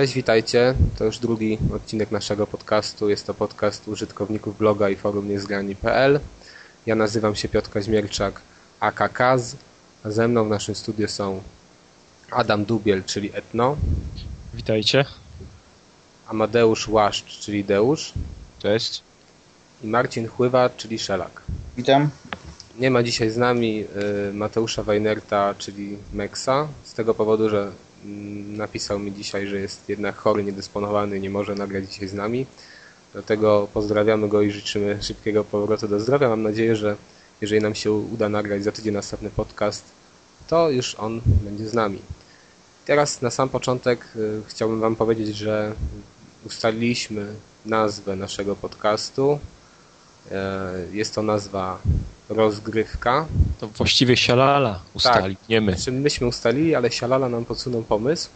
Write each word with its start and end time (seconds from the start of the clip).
Cześć, 0.00 0.14
witajcie. 0.14 0.74
To 0.98 1.04
już 1.04 1.18
drugi 1.18 1.58
odcinek 1.74 2.10
naszego 2.10 2.46
podcastu. 2.46 3.08
Jest 3.08 3.26
to 3.26 3.34
podcast 3.34 3.88
użytkowników 3.88 4.58
bloga 4.58 4.88
i 4.88 4.96
forum 4.96 5.28
niezgrani.pl. 5.28 6.20
Ja 6.86 6.94
nazywam 6.94 7.34
się 7.34 7.48
Piotr 7.48 7.70
Kaźmierczak, 7.70 8.40
aka 8.80 9.08
Kaz, 9.08 9.56
a 10.04 10.10
ze 10.10 10.28
mną 10.28 10.44
w 10.44 10.48
naszym 10.48 10.74
studiu 10.74 11.08
są 11.08 11.42
Adam 12.30 12.64
Dubiel, 12.64 13.04
czyli 13.04 13.30
Etno. 13.34 13.76
Witajcie. 14.54 15.04
Amadeusz 16.26 16.88
Łaszcz, 16.88 17.38
czyli 17.38 17.64
Deusz. 17.64 18.12
Cześć. 18.58 19.02
I 19.82 19.86
Marcin 19.86 20.28
Chływa, 20.28 20.70
czyli 20.76 20.98
Szelak. 20.98 21.42
Witam. 21.76 22.10
Nie 22.78 22.90
ma 22.90 23.02
dzisiaj 23.02 23.30
z 23.30 23.36
nami 23.36 23.84
y, 24.28 24.32
Mateusza 24.32 24.82
Weinerta, 24.82 25.54
czyli 25.58 25.96
Meksa, 26.12 26.68
z 26.84 26.94
tego 26.94 27.14
powodu, 27.14 27.50
że 27.50 27.72
napisał 28.46 28.98
mi 28.98 29.12
dzisiaj, 29.12 29.46
że 29.46 29.60
jest 29.60 29.88
jednak 29.88 30.16
chory, 30.16 30.44
niedysponowany 30.44 31.20
nie 31.20 31.30
może 31.30 31.54
nagrać 31.54 31.92
dzisiaj 31.92 32.08
z 32.08 32.14
nami. 32.14 32.46
Dlatego 33.12 33.68
pozdrawiamy 33.74 34.28
go 34.28 34.42
i 34.42 34.50
życzymy 34.50 35.02
szybkiego 35.02 35.44
powrotu 35.44 35.88
do 35.88 36.00
zdrowia. 36.00 36.28
Mam 36.28 36.42
nadzieję, 36.42 36.76
że 36.76 36.96
jeżeli 37.40 37.60
nam 37.62 37.74
się 37.74 37.92
uda 37.92 38.28
nagrać 38.28 38.64
za 38.64 38.72
tydzień 38.72 38.94
następny 38.94 39.30
podcast, 39.30 39.84
to 40.48 40.70
już 40.70 40.94
on 40.94 41.20
będzie 41.26 41.68
z 41.68 41.74
nami. 41.74 41.98
Teraz 42.86 43.22
na 43.22 43.30
sam 43.30 43.48
początek 43.48 44.08
y, 44.16 44.42
chciałbym 44.46 44.80
Wam 44.80 44.96
powiedzieć, 44.96 45.36
że 45.36 45.72
ustaliliśmy 46.46 47.34
nazwę 47.66 48.16
naszego 48.16 48.56
podcastu. 48.56 49.38
E, 50.30 50.72
Jest 50.92 51.14
to 51.14 51.22
nazwa 51.22 51.78
Rozgrywka. 52.28 53.26
To 53.60 53.68
właściwie 53.68 54.16
sialala 54.16 54.80
ustali, 54.94 55.36
nie 55.48 55.60
my. 55.60 55.72
Znaczy 55.72 55.92
myśmy 55.92 56.26
ustalili, 56.26 56.74
ale 56.74 56.90
Sialala 56.90 57.28
nam 57.28 57.44
podsunął 57.44 57.82
pomysł. 57.82 58.28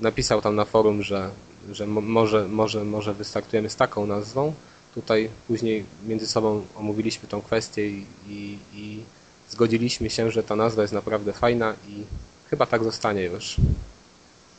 Napisał 0.00 0.40
tam 0.42 0.56
na 0.56 0.64
forum, 0.64 1.02
że, 1.02 1.30
że 1.72 1.86
mo- 1.86 2.00
może, 2.00 2.48
może, 2.48 2.84
może 2.84 3.14
wystartujemy 3.14 3.70
z 3.70 3.76
taką 3.76 4.06
nazwą. 4.06 4.54
Tutaj 4.94 5.30
później 5.48 5.84
między 6.06 6.26
sobą 6.26 6.64
omówiliśmy 6.76 7.28
tą 7.28 7.40
kwestię 7.42 7.88
i, 7.88 8.06
i, 8.28 8.58
i 8.74 9.02
zgodziliśmy 9.50 10.10
się, 10.10 10.30
że 10.30 10.42
ta 10.42 10.56
nazwa 10.56 10.82
jest 10.82 10.94
naprawdę 10.94 11.32
fajna 11.32 11.74
i 11.88 12.02
chyba 12.50 12.66
tak 12.66 12.84
zostanie 12.84 13.22
już. 13.22 13.56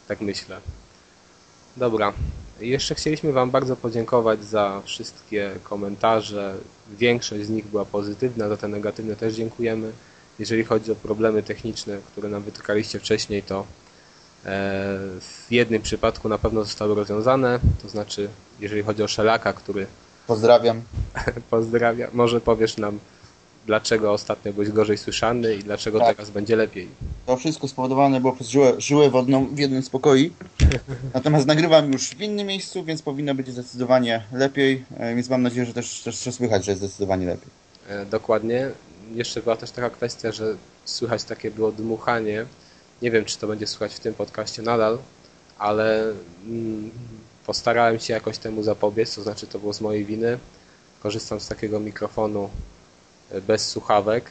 Tak 0.08 0.22
myślę. 0.22 0.60
Dobra. 1.78 2.14
Jeszcze 2.62 2.96
chcieliśmy 2.96 3.32
Wam 3.32 3.52
bardzo 3.52 3.76
podziękować 3.76 4.44
za 4.44 4.82
wszystkie 4.86 5.52
komentarze. 5.64 6.56
Większość 6.98 7.46
z 7.46 7.50
nich 7.50 7.68
była 7.68 7.86
pozytywna, 7.86 8.50
za 8.50 8.58
te 8.58 8.68
negatywne 8.68 9.16
też 9.16 9.34
dziękujemy. 9.34 9.92
Jeżeli 10.40 10.64
chodzi 10.64 10.92
o 10.92 10.96
problemy 10.96 11.44
techniczne, 11.44 11.98
które 12.12 12.30
nam 12.30 12.44
wytykaliście 12.44 13.00
wcześniej, 13.00 13.44
to 13.44 13.60
e, 13.60 13.66
w 15.20 15.48
jednym 15.52 15.82
przypadku 15.82 16.30
na 16.30 16.38
pewno 16.38 16.64
zostały 16.64 16.96
rozwiązane. 16.96 17.60
To 17.82 17.90
znaczy, 17.90 18.30
jeżeli 18.60 18.84
chodzi 18.84 19.04
o 19.04 19.08
Szelaka, 19.08 19.54
który 19.54 19.88
Pozdrawiam. 20.30 20.82
pozdrawia, 21.50 22.08
może 22.14 22.42
powiesz 22.42 22.78
nam, 22.78 23.00
dlaczego 23.66 24.14
ostatnio 24.14 24.54
byłeś 24.54 24.70
gorzej 24.70 24.98
słyszany 24.98 25.56
i 25.56 25.64
dlaczego 25.64 26.00
Tak. 26.00 26.16
teraz 26.18 26.30
będzie 26.30 26.56
lepiej. 26.56 26.88
To 27.26 27.38
wszystko 27.38 27.68
spowodowane 27.68 28.22
było 28.22 28.34
przez 28.34 28.48
żyłę, 28.48 28.74
żyłę 28.78 29.10
wodną 29.10 29.46
w 29.48 29.60
jednym 29.60 29.84
z 29.84 29.90
pokoi. 29.90 30.32
Natomiast 31.14 31.48
nagrywam 31.48 31.92
już 31.94 32.10
w 32.10 32.22
innym 32.22 32.48
miejscu, 32.48 32.84
więc 32.84 33.02
powinno 33.02 33.36
być 33.36 33.48
zdecydowanie 33.50 34.24
lepiej. 34.32 34.86
e, 34.98 35.16
Więc 35.16 35.30
mam 35.30 35.42
nadzieję, 35.42 35.66
że 35.66 35.74
też, 35.74 36.02
też, 36.02 36.20
też 36.20 36.36
słychać, 36.36 36.66
że 36.66 36.72
jest 36.72 36.82
zdecydowanie 36.82 37.26
lepiej. 37.26 37.50
E, 37.90 38.06
Dokładnie. 38.06 38.70
Jeszcze 39.14 39.42
była 39.42 39.56
też 39.56 39.72
taka 39.72 39.90
kwestia, 39.90 40.32
że 40.32 40.56
słychać 40.86 41.24
takie 41.24 41.52
było 41.52 41.72
dmuchanie. 41.72 42.46
Nie 43.02 43.12
wiem, 43.12 43.26
czy 43.26 43.38
to 43.38 43.48
będzie 43.48 43.68
słychać 43.68 43.94
w 43.96 44.00
tym 44.00 44.14
podcaście 44.14 44.62
nadal, 44.62 44.98
ale 45.60 46.14
mm, 46.46 46.92
postarałem 47.46 48.00
się 48.00 48.14
jakoś 48.14 48.38
temu 48.38 48.64
zapobiec, 48.64 49.16
to 49.16 49.24
znaczy 49.24 49.48
to 49.48 49.60
było 49.60 49.74
z 49.74 49.82
mojej 49.82 50.06
winy. 50.06 50.38
Korzystam 51.04 51.40
z 51.40 51.48
takiego 51.48 51.80
mikrofonu 51.80 52.50
bez 53.48 53.68
słuchawek 53.68 54.26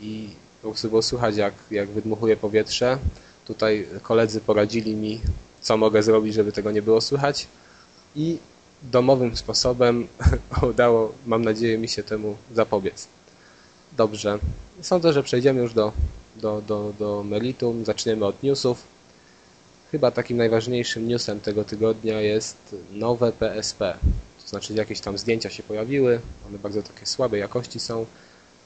i 0.00 0.28
po 0.62 0.68
prostu 0.68 0.88
było 0.88 1.02
słychać, 1.02 1.36
jak, 1.36 1.54
jak 1.70 1.88
wydmuchuje 1.88 2.36
powietrze. 2.36 2.98
Tutaj 3.46 3.86
koledzy 4.02 4.40
poradzili 4.40 4.96
mi, 4.96 5.20
co 5.60 5.76
mogę 5.76 6.02
zrobić, 6.02 6.34
żeby 6.34 6.52
tego 6.52 6.70
nie 6.70 6.82
było 6.82 7.00
słychać 7.00 7.46
i 8.16 8.38
domowym 8.82 9.36
sposobem 9.36 10.08
udało, 10.70 11.12
mam 11.26 11.44
nadzieję, 11.44 11.78
mi 11.78 11.88
się 11.88 12.02
temu 12.02 12.36
zapobiec. 12.54 13.08
Dobrze. 13.96 14.38
Sądzę, 14.82 15.12
że 15.12 15.22
przejdziemy 15.22 15.60
już 15.60 15.74
do, 15.74 15.92
do, 16.36 16.62
do, 16.66 16.92
do 16.98 17.22
meritum. 17.22 17.84
Zaczniemy 17.84 18.26
od 18.26 18.42
newsów. 18.42 18.82
Chyba 19.90 20.10
takim 20.10 20.36
najważniejszym 20.36 21.08
newsem 21.08 21.40
tego 21.40 21.64
tygodnia 21.64 22.20
jest 22.20 22.76
nowe 22.90 23.32
PSP. 23.32 23.98
To 24.42 24.48
znaczy 24.48 24.74
jakieś 24.74 25.00
tam 25.00 25.18
zdjęcia 25.18 25.50
się 25.50 25.62
pojawiły. 25.62 26.20
One 26.48 26.58
bardzo 26.58 26.82
takie 26.82 27.06
słabej 27.06 27.40
jakości 27.40 27.80
są, 27.80 28.06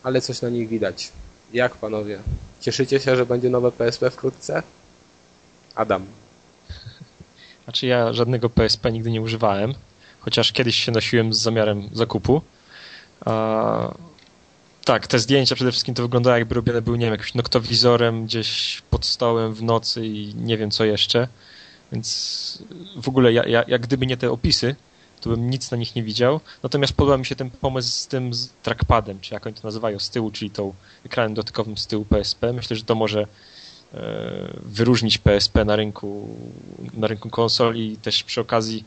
ale 0.02 0.20
coś 0.20 0.42
na 0.42 0.48
nich 0.48 0.68
widać. 0.68 1.12
Jak 1.52 1.76
panowie? 1.76 2.18
Cieszycie 2.60 3.00
się, 3.00 3.16
że 3.16 3.26
będzie 3.26 3.50
nowe 3.50 3.72
PSP 3.72 4.10
wkrótce? 4.10 4.62
Adam. 5.74 6.06
Znaczy 7.64 7.86
ja 7.86 8.12
żadnego 8.12 8.50
PSP 8.50 8.92
nigdy 8.92 9.10
nie 9.10 9.20
używałem, 9.20 9.74
chociaż 10.20 10.52
kiedyś 10.52 10.76
się 10.76 10.92
nosiłem 10.92 11.32
z 11.32 11.38
zamiarem 11.38 11.88
zakupu. 11.92 12.42
Tak, 14.84 15.06
te 15.06 15.18
zdjęcia 15.18 15.54
przede 15.54 15.70
wszystkim 15.70 15.94
to 15.94 16.02
wyglądało 16.02 16.36
jakby 16.36 16.54
robione 16.54 16.82
były, 16.82 16.98
nie 16.98 17.06
wiem, 17.06 17.12
jakimś 17.12 17.34
noktowizorem 17.34 18.24
gdzieś 18.24 18.82
pod 18.90 19.06
stołem 19.06 19.54
w 19.54 19.62
nocy 19.62 20.06
i 20.06 20.34
nie 20.34 20.58
wiem 20.58 20.70
co 20.70 20.84
jeszcze. 20.84 21.28
Więc 21.92 22.58
w 22.96 23.08
ogóle 23.08 23.32
ja, 23.32 23.46
ja, 23.46 23.64
jak 23.68 23.82
gdyby 23.82 24.06
nie 24.06 24.16
te 24.16 24.30
opisy, 24.30 24.76
to 25.22 25.30
bym 25.30 25.50
nic 25.50 25.70
na 25.70 25.76
nich 25.76 25.96
nie 25.96 26.02
widział. 26.02 26.40
Natomiast 26.62 26.92
podoba 26.92 27.18
mi 27.18 27.26
się 27.26 27.36
ten 27.36 27.50
pomysł 27.50 27.88
z 27.88 28.06
tym 28.06 28.34
z 28.34 28.50
trackpadem, 28.62 29.20
czy 29.20 29.34
jak 29.34 29.46
oni 29.46 29.54
to 29.54 29.60
nazywają, 29.64 29.98
z 29.98 30.10
tyłu, 30.10 30.30
czyli 30.30 30.50
tą 30.50 30.74
ekranem 31.06 31.34
dotykowym 31.34 31.76
z 31.78 31.86
tyłu 31.86 32.04
PSP. 32.04 32.52
Myślę, 32.52 32.76
że 32.76 32.84
to 32.84 32.94
może 32.94 33.20
e, 33.20 33.26
wyróżnić 34.62 35.18
PSP 35.18 35.64
na 35.64 35.76
rynku, 35.76 36.28
na 36.94 37.06
rynku 37.06 37.30
konsoli 37.30 37.92
i 37.92 37.96
też 37.96 38.22
przy 38.22 38.40
okazji 38.40 38.84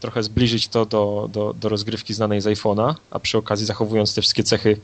trochę 0.00 0.22
zbliżyć 0.22 0.68
to 0.68 0.86
do, 0.86 1.28
do, 1.32 1.54
do 1.60 1.68
rozgrywki 1.68 2.14
znanej 2.14 2.40
z 2.40 2.46
iPhone'a, 2.46 2.94
a 3.10 3.18
przy 3.18 3.38
okazji 3.38 3.66
zachowując 3.66 4.14
te 4.14 4.20
wszystkie 4.20 4.42
cechy 4.42 4.80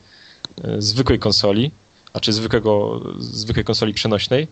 e, 0.63 0.81
zwykłej 0.81 1.19
konsoli, 1.19 1.71
a 2.13 2.19
czy 2.19 2.33
zwykłego, 2.33 3.01
zwykłej 3.19 3.65
konsoli 3.65 3.93
przenośnej. 3.93 4.47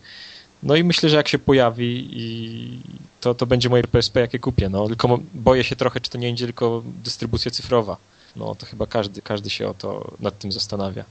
No 0.63 0.75
i 0.75 0.83
myślę, 0.83 1.09
że 1.09 1.17
jak 1.17 1.27
się 1.27 1.39
pojawi 1.39 2.09
i 2.11 2.79
to, 3.21 3.35
to 3.35 3.45
będzie 3.45 3.69
moje 3.69 3.83
PSP, 3.83 4.19
jakie 4.19 4.39
kupię. 4.39 4.69
No, 4.69 4.87
tylko 4.87 5.19
boję 5.33 5.63
się 5.63 5.75
trochę, 5.75 5.99
czy 5.99 6.09
to 6.09 6.17
nie 6.17 6.27
będzie 6.27 6.45
tylko 6.45 6.83
dystrybucja 7.03 7.51
cyfrowa. 7.51 7.97
No 8.35 8.55
to 8.55 8.65
chyba 8.65 8.87
każdy, 8.87 9.21
każdy 9.21 9.49
się 9.49 9.67
o 9.67 9.73
to 9.73 10.11
nad 10.19 10.39
tym 10.39 10.51
zastanawia. 10.51 11.03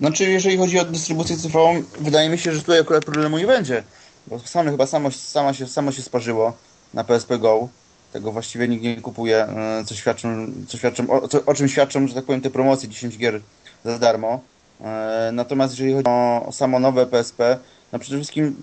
Znaczy, 0.00 0.24
jeżeli 0.24 0.56
chodzi 0.56 0.78
o 0.78 0.84
dystrybucję 0.84 1.36
cyfrową, 1.36 1.82
wydaje 2.00 2.28
mi 2.28 2.38
się, 2.38 2.52
że 2.52 2.60
tutaj 2.60 2.80
akurat 2.80 3.04
problemu 3.04 3.38
nie 3.38 3.46
będzie. 3.46 3.82
Bo 4.26 4.38
Sony 4.38 4.70
chyba 4.70 4.86
samo, 4.86 5.10
sama 5.10 5.54
się, 5.54 5.66
samo 5.66 5.92
się 5.92 6.02
sparzyło 6.02 6.56
na 6.94 7.04
PSP 7.04 7.38
Go. 7.38 7.68
Tego 8.12 8.32
właściwie 8.32 8.68
nikt 8.68 8.82
nie 8.84 8.96
kupuje, 8.96 9.36
e, 9.44 9.84
co 9.86 9.94
świadczą, 9.94 10.46
co 10.68 10.78
świadczą 10.78 11.10
o, 11.10 11.28
co, 11.28 11.44
o 11.44 11.54
czym 11.54 11.68
świadczą, 11.68 12.08
że 12.08 12.14
tak 12.14 12.24
powiem, 12.24 12.40
te 12.40 12.50
promocje 12.50 12.88
10 12.88 13.18
gier 13.18 13.40
za 13.84 13.98
darmo. 13.98 14.40
E, 14.80 15.30
Natomiast 15.32 15.72
jeżeli 15.74 15.92
chodzi 15.92 16.08
o 16.08 16.48
samo 16.52 16.78
nowe 16.78 17.06
PSP, 17.06 17.58
no 17.92 17.98
przede 17.98 18.16
wszystkim 18.16 18.62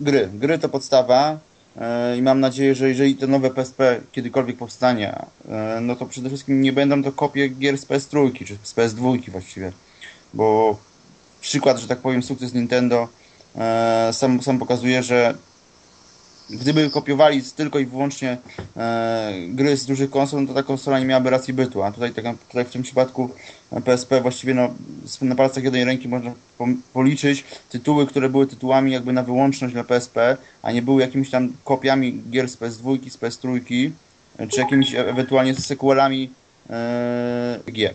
gry. 0.00 0.28
Gry 0.34 0.58
to 0.58 0.68
podstawa 0.68 1.38
e, 1.76 2.16
i 2.16 2.22
mam 2.22 2.40
nadzieję, 2.40 2.74
że 2.74 2.88
jeżeli 2.88 3.16
te 3.16 3.26
nowe 3.26 3.50
PSP 3.50 4.00
kiedykolwiek 4.12 4.56
powstanie, 4.56 5.16
e, 5.48 5.78
no 5.80 5.96
to 5.96 6.06
przede 6.06 6.28
wszystkim 6.28 6.62
nie 6.62 6.72
będą 6.72 7.02
to 7.02 7.12
kopie 7.12 7.48
gier 7.48 7.78
z 7.78 7.86
PS3 7.86 8.46
czy 8.46 8.56
z 8.62 8.74
PS2 8.74 9.30
właściwie 9.30 9.72
bo 10.34 10.76
przykład, 11.40 11.78
że 11.78 11.88
tak 11.88 11.98
powiem, 11.98 12.22
sukces 12.22 12.54
Nintendo 12.54 13.08
e, 13.56 14.10
sam, 14.12 14.42
sam 14.42 14.58
pokazuje, 14.58 15.02
że 15.02 15.34
gdyby 16.50 16.90
kopiowali 16.90 17.42
tylko 17.56 17.78
i 17.78 17.86
wyłącznie 17.86 18.38
gry 19.48 19.76
z 19.76 19.86
dużych 19.86 20.10
konsol, 20.10 20.40
no 20.40 20.48
to 20.48 20.54
ta 20.54 20.62
konsola 20.62 20.98
nie 20.98 21.06
miałaby 21.06 21.30
racji 21.30 21.54
bytu, 21.54 21.82
a 21.82 21.92
tutaj, 21.92 22.12
tak, 22.12 22.24
tutaj 22.48 22.64
w 22.64 22.70
tym 22.70 22.82
przypadku 22.82 23.30
PSP 23.84 24.20
właściwie 24.20 24.54
no, 24.54 24.74
z- 25.04 25.22
na 25.22 25.34
palcach 25.34 25.64
jednej 25.64 25.84
ręki 25.84 26.08
można 26.08 26.32
po, 26.58 26.66
policzyć 26.92 27.44
tytuły, 27.70 28.06
które 28.06 28.28
były 28.28 28.46
tytułami 28.46 28.92
jakby 28.92 29.12
na 29.12 29.22
wyłączność 29.22 29.74
dla 29.74 29.84
PSP, 29.84 30.36
a 30.62 30.72
nie 30.72 30.82
były 30.82 31.00
jakimiś 31.02 31.30
tam 31.30 31.52
kopiami 31.64 32.22
gier 32.30 32.48
z 32.48 32.56
PS2, 32.56 33.10
z 33.10 33.18
PS3, 33.18 33.60
e, 34.38 34.46
czy 34.48 34.60
jakimiś 34.60 34.94
e- 34.94 35.08
ewentualnie 35.08 35.54
sequelami 35.54 36.30
e, 36.70 37.60
gier. 37.72 37.94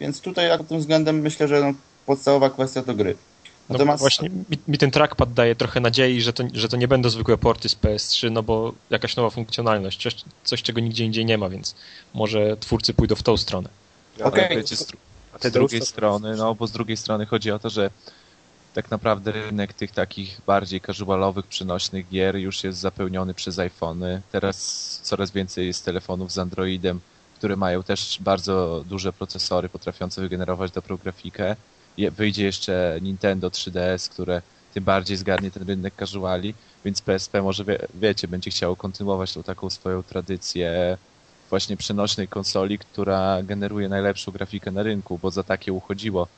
Więc 0.00 0.20
tutaj 0.20 0.58
pod 0.58 0.68
tym 0.68 0.78
względem 0.78 1.20
myślę, 1.20 1.48
że 1.48 1.60
no, 1.60 1.72
podstawowa 2.06 2.50
kwestia 2.50 2.82
to 2.82 2.94
gry. 2.94 3.14
No 3.68 3.72
Natomiast 3.72 4.00
właśnie 4.00 4.28
mi, 4.30 4.58
mi 4.68 4.78
ten 4.78 4.90
trackpad 4.90 5.32
daje 5.32 5.56
trochę 5.56 5.80
nadziei, 5.80 6.20
że 6.20 6.32
to, 6.32 6.44
że 6.54 6.68
to 6.68 6.76
nie 6.76 6.88
będą 6.88 7.08
zwykłe 7.10 7.38
porty 7.38 7.68
z 7.68 7.76
PS3, 7.76 8.30
no 8.30 8.42
bo 8.42 8.72
jakaś 8.90 9.16
nowa 9.16 9.30
funkcjonalność, 9.30 10.02
coś, 10.02 10.16
coś 10.44 10.62
czego 10.62 10.80
nigdzie 10.80 11.04
indziej 11.04 11.24
nie 11.24 11.38
ma, 11.38 11.48
więc 11.48 11.74
może 12.14 12.56
twórcy 12.56 12.94
pójdą 12.94 13.14
w 13.14 13.22
tą 13.22 13.36
stronę. 13.36 13.68
Okej. 14.24 14.62
Dru- 14.62 14.96
A 15.32 15.48
z 15.48 15.52
drugiej 15.52 15.80
strony, 15.80 16.36
no 16.36 16.54
bo 16.54 16.66
z 16.66 16.72
drugiej 16.72 16.96
strony 16.96 17.26
chodzi 17.26 17.50
o 17.50 17.58
to, 17.58 17.70
że 17.70 17.90
tak 18.74 18.90
naprawdę 18.90 19.32
rynek 19.32 19.72
tych 19.72 19.90
takich 19.92 20.40
bardziej 20.46 20.80
casualowych, 20.80 21.46
przenośnych 21.46 22.08
gier 22.08 22.36
już 22.36 22.64
jest 22.64 22.78
zapełniony 22.78 23.34
przez 23.34 23.58
iPhony. 23.58 24.22
Teraz 24.32 25.00
coraz 25.02 25.30
więcej 25.30 25.66
jest 25.66 25.84
telefonów 25.84 26.32
z 26.32 26.38
Androidem, 26.38 27.00
które 27.36 27.56
mają 27.56 27.82
też 27.82 28.18
bardzo 28.20 28.84
duże 28.88 29.12
procesory 29.12 29.68
potrafiące 29.68 30.20
wygenerować 30.20 30.70
dobrą 30.70 30.96
grafikę. 30.96 31.56
Wyjdzie 31.98 32.44
jeszcze 32.44 32.98
Nintendo 33.02 33.48
3DS, 33.48 34.10
które 34.10 34.42
tym 34.74 34.84
bardziej 34.84 35.16
zgarnie 35.16 35.50
ten 35.50 35.68
rynek 35.68 35.94
casuali, 35.96 36.54
więc 36.84 37.02
PSP 37.02 37.42
może, 37.42 37.64
wie, 37.64 37.78
wiecie, 37.94 38.28
będzie 38.28 38.50
chciało 38.50 38.76
kontynuować 38.76 39.32
tą 39.32 39.42
taką 39.42 39.70
swoją 39.70 40.02
tradycję 40.02 40.98
właśnie 41.52 41.76
przenośnej 41.76 42.28
konsoli, 42.28 42.78
która 42.78 43.42
generuje 43.42 43.88
najlepszą 43.88 44.32
grafikę 44.32 44.70
na 44.70 44.82
rynku, 44.82 45.18
bo 45.22 45.30
za 45.30 45.42
takie 45.42 45.72
uchodziło. 45.72 46.28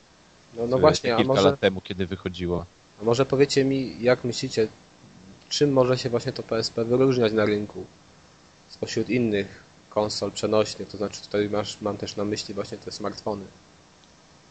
No, 0.57 0.67
no 0.67 0.79
właśnie, 0.79 1.09
kilka 1.09 1.23
a 1.23 1.35
może, 1.35 1.49
lat 1.49 1.59
temu, 1.59 1.81
kiedy 1.81 2.05
wychodziło. 2.05 2.65
A 3.01 3.03
może 3.03 3.25
powiecie 3.25 3.65
mi, 3.65 3.95
jak 4.01 4.23
myślicie, 4.23 4.67
czym 5.49 5.73
może 5.73 5.97
się 5.97 6.09
właśnie 6.09 6.31
to 6.31 6.43
PSP 6.43 6.85
wyróżniać 6.85 7.33
na 7.33 7.45
rynku 7.45 7.85
spośród 8.69 9.09
innych 9.09 9.63
konsol 9.89 10.31
przenośnych, 10.31 10.87
to 10.87 10.97
znaczy 10.97 11.21
tutaj 11.21 11.49
masz, 11.49 11.81
mam 11.81 11.97
też 11.97 12.15
na 12.15 12.25
myśli 12.25 12.53
właśnie 12.53 12.77
te 12.77 12.91
smartfony. 12.91 13.45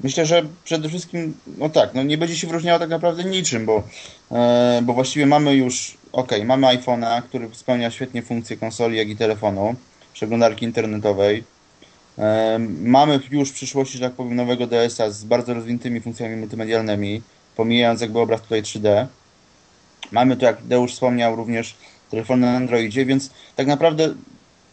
Myślę, 0.01 0.27
że 0.27 0.43
przede 0.65 0.89
wszystkim, 0.89 1.35
no 1.59 1.69
tak, 1.69 1.95
no 1.95 2.03
nie 2.03 2.19
będzie 2.19 2.37
się 2.37 2.47
wyróżniało 2.47 2.79
tak 2.79 2.91
naprawdę 2.91 3.25
niczym, 3.25 3.67
bo, 3.67 3.83
e, 4.31 4.81
bo 4.83 4.93
właściwie 4.93 5.27
mamy 5.27 5.55
już, 5.55 5.99
ok, 6.13 6.33
mamy 6.45 6.67
iPhone'a, 6.67 7.23
który 7.23 7.49
spełnia 7.53 7.91
świetnie 7.91 8.23
funkcje 8.23 8.57
konsoli, 8.57 8.97
jak 8.97 9.09
i 9.09 9.17
telefonu, 9.17 9.77
przeglądarki 10.15 10.65
internetowej. 10.65 11.45
E, 12.19 12.59
mamy 12.81 13.21
już 13.31 13.51
w 13.51 13.55
przyszłości, 13.55 13.99
że 13.99 14.05
tak 14.05 14.13
powiem, 14.13 14.37
nowego 14.37 14.67
DS-a 14.67 15.11
z 15.11 15.25
bardzo 15.25 15.55
rozwiniętymi 15.55 16.01
funkcjami 16.01 16.37
multimedialnymi, 16.37 17.23
pomijając 17.57 18.01
jakby 18.01 18.19
obraz 18.19 18.43
tutaj 18.43 18.63
3D. 18.63 19.07
Mamy 20.13 20.37
tu, 20.37 20.45
jak 20.45 20.63
Deusz 20.63 20.93
wspomniał, 20.93 21.37
również 21.37 21.75
telefony 22.11 22.47
na 22.47 22.57
Androidzie, 22.57 23.07
więc 23.07 23.31
tak 23.57 23.67
naprawdę 23.67 24.15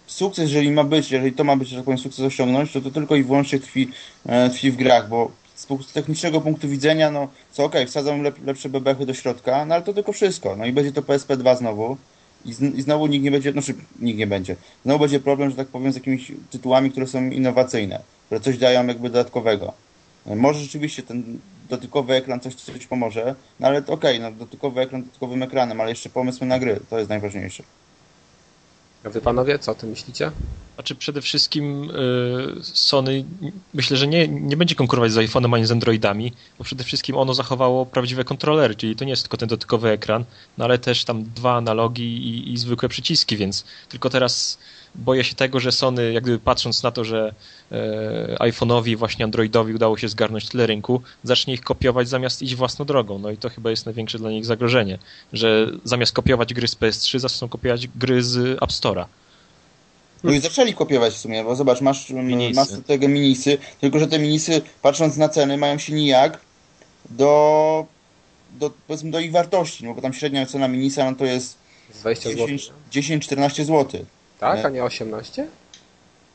sukces, 0.08 0.52
jeżeli 0.52 0.72
ma 0.72 0.84
być, 0.84 1.12
jeżeli 1.12 1.34
to 1.34 1.44
ma 1.44 1.56
być, 1.56 1.70
że 1.70 1.76
tak 1.76 1.86
powiem, 1.86 1.98
sukces 1.98 2.26
osiągnąć, 2.26 2.72
to 2.72 2.82
to 2.82 2.92
tylko 2.92 3.16
i 3.16 3.24
wyłącznie 3.24 3.60
tkwi, 3.60 3.92
e, 4.26 4.50
tkwi 4.50 4.72
w 4.72 4.76
grach, 4.76 5.10
bo 5.10 5.32
z 5.56 5.94
technicznego 5.94 6.42
punktu 6.42 6.70
widzenia, 6.70 7.12
no 7.12 7.28
co 7.52 7.64
okej, 7.64 7.82
okay, 7.82 7.88
wsadzą 7.88 8.22
lep, 8.22 8.46
lepsze 8.46 8.70
bebechy 8.70 9.06
do 9.06 9.14
środka, 9.14 9.66
no 9.66 9.76
ale 9.76 9.84
to 9.84 9.94
tylko 9.94 10.14
wszystko. 10.14 10.56
No 10.56 10.66
i 10.66 10.72
będzie 10.72 10.92
to 10.92 11.02
PSP 11.02 11.38
2 11.38 11.56
znowu. 11.56 11.98
I, 12.46 12.54
z, 12.54 12.62
I 12.62 12.82
znowu 12.82 13.08
nikt 13.08 13.24
nie 13.24 13.32
będzie, 13.32 13.52
znaczy 13.52 13.74
nikt 14.00 14.20
nie 14.20 14.28
będzie. 14.28 14.56
Znowu 14.84 15.00
będzie 15.00 15.20
problem, 15.20 15.50
że 15.50 15.56
tak 15.56 15.68
powiem, 15.68 15.92
z 15.92 15.96
jakimiś 15.96 16.32
tytułami, 16.50 16.92
które 16.92 17.08
są 17.08 17.30
innowacyjne, 17.30 18.02
które 18.26 18.42
coś 18.42 18.58
dają 18.58 18.88
jakby 18.88 19.10
dodatkowego. 19.10 19.74
E, 20.26 20.36
może 20.36 20.60
rzeczywiście 20.60 21.04
ten 21.04 21.40
dotykowy 21.70 22.14
ekran 22.14 22.40
coś, 22.40 22.56
coś 22.56 22.88
pomoże, 22.88 23.36
no 23.60 23.68
ale 23.68 23.78
okej, 23.78 23.94
okay, 23.94 24.20
no 24.20 24.32
dotykowy 24.32 24.82
ekran 24.82 25.04
dotytkowym 25.04 25.44
ekranem, 25.44 25.82
ale 25.82 25.90
jeszcze 25.90 26.10
pomysły 26.10 26.48
na 26.48 26.60
gry, 26.60 26.80
to 26.90 26.98
jest 26.98 27.10
najważniejsze. 27.10 27.64
A 29.04 29.10
wy 29.10 29.22
panowie, 29.22 29.60
co 29.60 29.72
o 29.72 29.76
tym 29.76 29.90
myślicie? 29.90 30.32
Znaczy 30.76 30.96
przede 30.96 31.22
wszystkim 31.22 31.90
y, 31.90 32.64
Sony 32.64 33.26
myślę, 33.74 33.98
że 33.98 34.08
nie, 34.08 34.28
nie 34.28 34.58
będzie 34.58 34.76
konkurować 34.76 35.12
z 35.12 35.16
iPhone'em 35.16 35.56
ani 35.56 35.66
z 35.66 35.72
Androidami, 35.72 36.34
bo 36.58 36.64
przede 36.64 36.84
wszystkim 36.84 37.18
ono 37.18 37.34
zachowało 37.34 37.86
prawdziwe 37.86 38.24
kontrolery, 38.24 38.76
czyli 38.76 38.96
to 38.96 39.06
nie 39.06 39.10
jest 39.10 39.24
tylko 39.24 39.38
ten 39.38 39.50
dotykowy 39.50 39.90
ekran, 39.90 40.26
no 40.58 40.66
ale 40.66 40.78
też 40.78 41.06
tam 41.06 41.24
dwa 41.24 41.56
analogi 41.56 42.04
i, 42.04 42.54
i 42.54 42.58
zwykłe 42.58 42.90
przyciski, 42.90 43.38
więc 43.38 43.66
tylko 43.90 44.10
teraz 44.10 44.58
boję 44.96 45.24
się 45.24 45.36
tego, 45.36 45.60
że 45.60 45.72
Sony, 45.72 46.14
jakby 46.14 46.40
patrząc 46.40 46.84
na 46.84 46.92
to, 46.92 47.04
że 47.04 47.34
e, 47.72 48.36
iPhone'owi, 48.40 48.98
właśnie 48.98 49.26
Androidowi 49.26 49.74
udało 49.74 49.98
się 49.98 50.10
zgarnąć 50.10 50.50
tyle 50.50 50.68
rynku, 50.68 51.02
zacznie 51.24 51.54
ich 51.54 51.62
kopiować 51.62 52.10
zamiast 52.10 52.42
iść 52.42 52.56
własną 52.56 52.86
drogą. 52.86 53.20
No 53.20 53.32
i 53.32 53.38
to 53.38 53.50
chyba 53.50 53.70
jest 53.70 53.86
największe 53.86 54.18
dla 54.18 54.32
nich 54.32 54.46
zagrożenie, 54.46 54.98
że 55.34 55.68
zamiast 55.84 56.14
kopiować 56.14 56.54
gry 56.54 56.68
z 56.68 56.76
PS3, 56.76 57.20
zaczną 57.20 57.50
kopiować 57.50 57.88
gry 57.88 58.24
z 58.24 58.64
App 58.64 58.72
Store'a. 58.72 59.06
No 60.24 60.32
i 60.32 60.40
zaczęli 60.40 60.74
kopiować 60.74 61.14
w 61.14 61.18
sumie, 61.18 61.44
bo 61.44 61.56
zobacz, 61.56 61.82
masz, 61.82 62.10
minisy. 62.10 62.56
masz 62.56 62.68
tego 62.88 63.08
minisy, 63.08 63.58
tylko 63.80 64.00
że 64.00 64.08
te 64.08 64.20
minisy, 64.20 64.62
patrząc 64.82 65.18
na 65.18 65.30
ceny, 65.30 65.58
mają 65.58 65.78
się 65.78 65.94
nijak 65.94 66.40
do, 67.10 67.86
do, 68.60 68.72
powiedzmy, 68.88 69.12
do 69.12 69.20
ich 69.20 69.32
wartości, 69.32 69.86
no 69.86 69.94
bo 69.94 70.02
tam 70.02 70.14
średnia 70.14 70.46
cena 70.46 70.68
minisa 70.68 71.12
no 71.12 71.18
to 71.18 71.26
jest 71.26 71.58
10-14 72.92 73.64
zł. 73.66 74.06
Tak, 74.42 74.66
a 74.66 74.70
nie 74.70 74.84
18? 74.84 75.48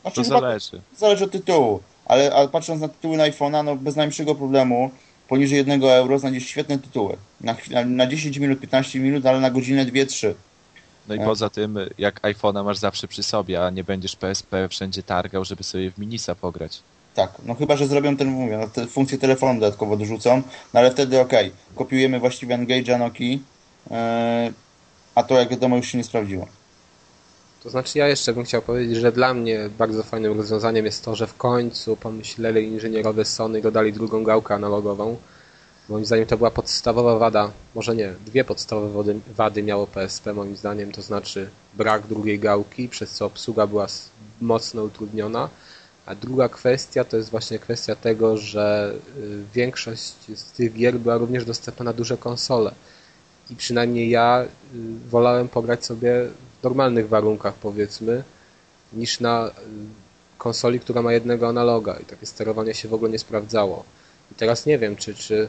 Znaczy, 0.02 0.16
to 0.16 0.24
zależy. 0.24 0.80
Zależy 0.96 1.24
od 1.24 1.30
tytułu, 1.30 1.80
ale, 2.04 2.34
ale 2.34 2.48
patrząc 2.48 2.80
na 2.80 2.88
tytuły 2.88 3.16
na 3.16 3.24
iPhone'a, 3.24 3.64
no 3.64 3.76
bez 3.76 3.96
najmniejszego 3.96 4.34
problemu 4.34 4.90
poniżej 5.28 5.58
1 5.58 5.84
euro 5.84 6.18
znajdziesz 6.18 6.46
świetne 6.46 6.78
tytuły. 6.78 7.16
Na, 7.40 7.56
na 7.86 8.06
10 8.06 8.38
minut, 8.38 8.60
15 8.60 8.98
minut, 8.98 9.26
ale 9.26 9.40
na 9.40 9.50
godzinę 9.50 9.86
2-3. 9.86 10.34
No 11.08 11.14
i 11.14 11.18
poza 11.18 11.50
tym, 11.50 11.78
jak 11.98 12.22
iPhone'a 12.22 12.64
masz 12.64 12.78
zawsze 12.78 13.08
przy 13.08 13.22
sobie, 13.22 13.66
a 13.66 13.70
nie 13.70 13.84
będziesz 13.84 14.16
PSP 14.16 14.68
wszędzie 14.68 15.02
targał, 15.02 15.44
żeby 15.44 15.62
sobie 15.62 15.90
w 15.90 15.98
Minisa 15.98 16.34
pograć. 16.34 16.82
Tak, 17.14 17.32
no 17.44 17.54
chyba, 17.54 17.76
że 17.76 17.86
zrobią 17.86 18.16
ten, 18.16 18.28
mówię, 18.28 18.58
no, 18.58 18.68
te 18.68 18.86
funkcję 18.86 19.18
telefonu 19.18 19.60
dodatkowo 19.60 19.96
dorzucą, 19.96 20.42
no 20.74 20.80
ale 20.80 20.90
wtedy 20.90 21.20
okej, 21.20 21.46
okay, 21.46 21.58
kopiujemy 21.76 22.20
właściwie 22.20 22.58
Engage'a 22.58 22.98
Noki, 22.98 23.32
yy, 23.32 23.96
a 25.14 25.22
to 25.22 25.38
jak 25.38 25.48
wiadomo 25.48 25.76
już 25.76 25.86
się 25.88 25.98
nie 25.98 26.04
sprawdziło. 26.04 26.46
To 27.66 27.70
znaczy 27.70 27.98
ja 27.98 28.08
jeszcze 28.08 28.32
bym 28.32 28.44
chciał 28.44 28.62
powiedzieć, 28.62 28.96
że 28.96 29.12
dla 29.12 29.34
mnie 29.34 29.70
bardzo 29.78 30.02
fajnym 30.02 30.36
rozwiązaniem 30.36 30.86
jest 30.86 31.04
to, 31.04 31.14
że 31.14 31.26
w 31.26 31.36
końcu 31.36 31.96
pomyśleli 31.96 32.66
inżynierowie 32.66 33.24
Sony 33.24 33.58
i 33.58 33.62
dodali 33.62 33.92
drugą 33.92 34.24
gałkę 34.24 34.54
analogową. 34.54 35.16
Moim 35.88 36.04
zdaniem 36.04 36.26
to 36.26 36.36
była 36.36 36.50
podstawowa 36.50 37.18
wada, 37.18 37.50
może 37.74 37.96
nie, 37.96 38.14
dwie 38.26 38.44
podstawowe 38.44 38.88
wady, 38.88 39.20
wady 39.36 39.62
miało 39.62 39.86
PSP 39.86 40.34
moim 40.34 40.56
zdaniem, 40.56 40.92
to 40.92 41.02
znaczy 41.02 41.50
brak 41.74 42.06
drugiej 42.06 42.38
gałki, 42.38 42.88
przez 42.88 43.10
co 43.10 43.26
obsługa 43.26 43.66
była 43.66 43.86
mocno 44.40 44.82
utrudniona. 44.82 45.48
A 46.06 46.14
druga 46.14 46.48
kwestia 46.48 47.04
to 47.04 47.16
jest 47.16 47.30
właśnie 47.30 47.58
kwestia 47.58 47.96
tego, 47.96 48.36
że 48.36 48.94
y, 49.16 49.42
większość 49.54 50.14
z 50.34 50.52
tych 50.52 50.72
gier 50.72 50.98
była 50.98 51.18
również 51.18 51.44
dostępna 51.44 51.84
na 51.84 51.92
duże 51.92 52.16
konsole. 52.16 52.74
I 53.50 53.56
przynajmniej 53.56 54.10
ja 54.10 54.44
y, 54.44 55.08
wolałem 55.10 55.48
pograć 55.48 55.84
sobie 55.84 56.28
normalnych 56.66 57.08
warunkach 57.08 57.54
powiedzmy, 57.54 58.22
niż 58.92 59.20
na 59.20 59.48
y, 59.48 59.52
konsoli, 60.38 60.80
która 60.80 61.02
ma 61.02 61.12
jednego 61.12 61.48
analoga 61.48 61.96
i 62.02 62.04
takie 62.04 62.26
sterowanie 62.26 62.74
się 62.74 62.88
w 62.88 62.94
ogóle 62.94 63.10
nie 63.10 63.18
sprawdzało. 63.18 63.84
I 64.32 64.34
teraz 64.34 64.66
nie 64.66 64.78
wiem, 64.78 64.96
czy, 64.96 65.14
czy 65.14 65.48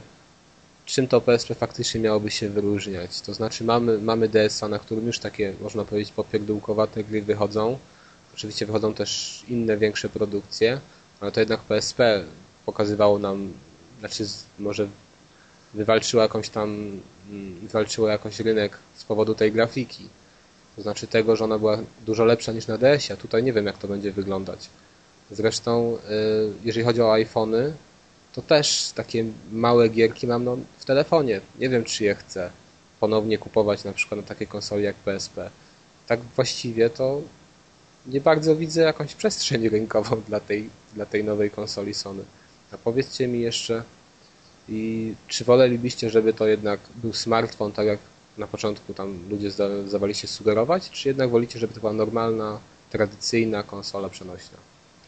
czym 0.85 1.07
to 1.07 1.21
PSP 1.21 1.55
faktycznie 1.55 2.01
miałoby 2.01 2.31
się 2.31 2.49
wyróżniać. 2.49 3.21
To 3.21 3.33
znaczy 3.33 3.63
mamy, 3.63 3.97
mamy 3.97 4.29
DS-a, 4.29 4.67
na 4.67 4.79
którym 4.79 5.07
już 5.07 5.19
takie, 5.19 5.53
można 5.61 5.85
powiedzieć, 5.85 6.13
popierdółkowate 6.13 7.03
gry 7.03 7.21
wychodzą. 7.21 7.77
Oczywiście 8.35 8.65
wychodzą 8.65 8.93
też 8.93 9.43
inne, 9.47 9.77
większe 9.77 10.09
produkcje, 10.09 10.79
ale 11.21 11.31
to 11.31 11.39
jednak 11.39 11.59
PSP 11.59 12.23
pokazywało 12.65 13.19
nam, 13.19 13.53
znaczy 13.99 14.25
może 14.59 14.87
wywalczyło 15.73 16.23
jakąś 16.23 16.49
tam, 16.49 16.69
mm, 17.29 17.59
wywalczyło 17.59 18.07
jakoś 18.07 18.39
rynek 18.39 18.77
z 18.95 19.03
powodu 19.03 19.35
tej 19.35 19.51
grafiki. 19.51 20.09
To 20.77 20.81
znaczy 20.81 21.07
tego, 21.07 21.35
że 21.35 21.43
ona 21.43 21.59
była 21.59 21.77
dużo 22.05 22.25
lepsza 22.25 22.51
niż 22.51 22.67
na 22.67 22.77
DS-ie, 22.77 23.19
a 23.19 23.21
tutaj 23.21 23.43
nie 23.43 23.53
wiem 23.53 23.65
jak 23.65 23.77
to 23.77 23.87
będzie 23.87 24.11
wyglądać. 24.11 24.69
Zresztą 25.31 25.97
y, 25.97 25.99
jeżeli 26.63 26.85
chodzi 26.85 27.01
o 27.01 27.13
iPhony, 27.13 27.73
to 28.33 28.41
też 28.41 28.91
takie 28.95 29.25
małe 29.51 29.89
gierki 29.89 30.27
mam 30.27 30.43
no, 30.43 30.57
w 30.77 30.85
telefonie. 30.85 31.41
Nie 31.59 31.69
wiem 31.69 31.83
czy 31.83 32.03
je 32.03 32.15
chcę 32.15 32.49
ponownie 32.99 33.37
kupować 33.37 33.83
na 33.83 33.93
przykład 33.93 34.21
na 34.21 34.27
takiej 34.27 34.47
konsoli 34.47 34.83
jak 34.83 34.95
PSP. 34.95 35.49
Tak 36.07 36.19
właściwie 36.35 36.89
to 36.89 37.21
nie 38.07 38.21
bardzo 38.21 38.55
widzę 38.55 38.81
jakąś 38.81 39.15
przestrzeń 39.15 39.69
rynkową 39.69 40.21
dla 40.29 40.39
tej, 40.39 40.69
dla 40.93 41.05
tej 41.05 41.23
nowej 41.23 41.51
konsoli 41.51 41.93
Sony. 41.93 42.23
A 42.71 42.77
powiedzcie 42.77 43.27
mi 43.27 43.41
jeszcze, 43.41 43.83
i 44.69 45.13
czy 45.27 45.43
wolelibyście, 45.45 46.09
żeby 46.09 46.33
to 46.33 46.47
jednak 46.47 46.79
był 46.95 47.13
smartfon, 47.13 47.71
tak 47.71 47.87
jak 47.87 47.99
na 48.37 48.47
początku 48.47 48.93
tam 48.93 49.29
ludzie 49.29 49.51
zdawali 49.87 50.15
się 50.15 50.27
sugerować, 50.27 50.89
czy 50.89 51.07
jednak 51.07 51.29
wolicie, 51.29 51.59
żeby 51.59 51.73
to 51.73 51.79
była 51.79 51.93
normalna, 51.93 52.59
tradycyjna 52.89 53.63
konsola 53.63 54.09
przenośna? 54.09 54.57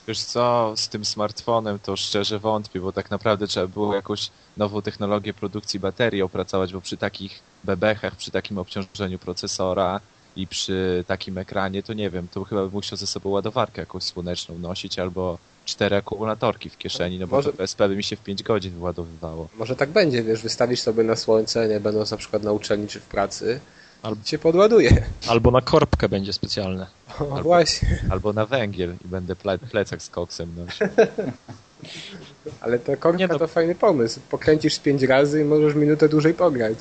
Wiesz 0.08 0.24
co, 0.24 0.74
z 0.78 0.90
tym 0.90 1.06
smartfonem 1.06 1.80
to 1.80 1.96
szczerze 1.96 2.40
wątpię, 2.40 2.80
bo 2.80 2.92
tak 2.92 3.12
naprawdę 3.12 3.48
trzeba 3.48 3.68
było 3.68 3.96
jakąś 3.96 4.30
nową 4.58 4.82
technologię 4.82 5.34
produkcji 5.34 5.80
baterii 5.80 6.22
opracować, 6.22 6.74
bo 6.74 6.82
przy 6.82 6.98
takich 6.98 7.40
bebechach, 7.64 8.16
przy 8.16 8.32
takim 8.32 8.58
obciążeniu 8.58 9.20
procesora 9.20 10.02
i 10.36 10.48
przy 10.48 11.04
takim 11.08 11.38
ekranie, 11.38 11.84
to 11.84 11.94
nie 11.94 12.10
wiem, 12.10 12.28
to 12.28 12.44
chyba 12.44 12.62
bym 12.62 12.72
musiał 12.72 12.98
ze 12.98 13.08
sobą 13.08 13.30
ładowarkę 13.30 13.82
jakąś 13.82 14.04
słoneczną 14.04 14.58
nosić 14.60 15.00
albo 15.00 15.38
cztery 15.70 15.96
akumulatorki 15.96 16.70
w 16.70 16.78
kieszeni, 16.78 17.20
no 17.20 17.28
bo 17.28 17.36
może, 17.36 17.52
to 17.52 17.58
PSP 17.58 17.88
by 17.88 17.96
mi 17.96 18.04
się 18.04 18.16
w 18.16 18.20
5 18.20 18.44
godzin 18.44 18.72
wyładowywało. 18.72 19.48
Może 19.58 19.76
tak 19.76 19.90
będzie, 19.90 20.24
wiesz, 20.24 20.42
wystawisz 20.42 20.82
sobie 20.82 21.04
na 21.04 21.16
słońce, 21.16 21.68
nie 21.68 21.80
będąc 21.80 22.12
na 22.12 22.18
przykład 22.18 22.44
na 22.44 22.52
uczelni 22.52 22.88
czy 22.88 23.00
w 23.00 23.06
pracy, 23.06 23.60
albo 24.02 24.24
cię 24.24 24.40
podładuje. 24.40 25.04
Albo 25.28 25.52
na 25.52 25.62
korbkę 25.62 26.10
będzie 26.10 26.34
specjalne. 26.34 26.88
O, 27.20 27.22
albo, 27.22 27.44
właśnie. 27.44 28.04
Albo 28.10 28.34
na 28.34 28.46
węgiel 28.46 28.96
i 29.06 29.08
będę 29.08 29.36
ple, 29.36 29.58
plecak 29.58 30.02
z 30.02 30.10
koksem 30.10 30.56
nosił. 30.58 30.88
Ale 32.62 32.80
ta 32.80 32.96
korbka 32.96 33.28
no. 33.28 33.40
to 33.40 33.48
fajny 33.48 33.76
pomysł. 33.76 34.20
Pokręcisz 34.30 34.80
pięć 34.80 35.04
razy 35.04 35.42
i 35.42 35.46
możesz 35.46 35.76
minutę 35.76 36.10
dłużej 36.10 36.34
pograć. 36.34 36.78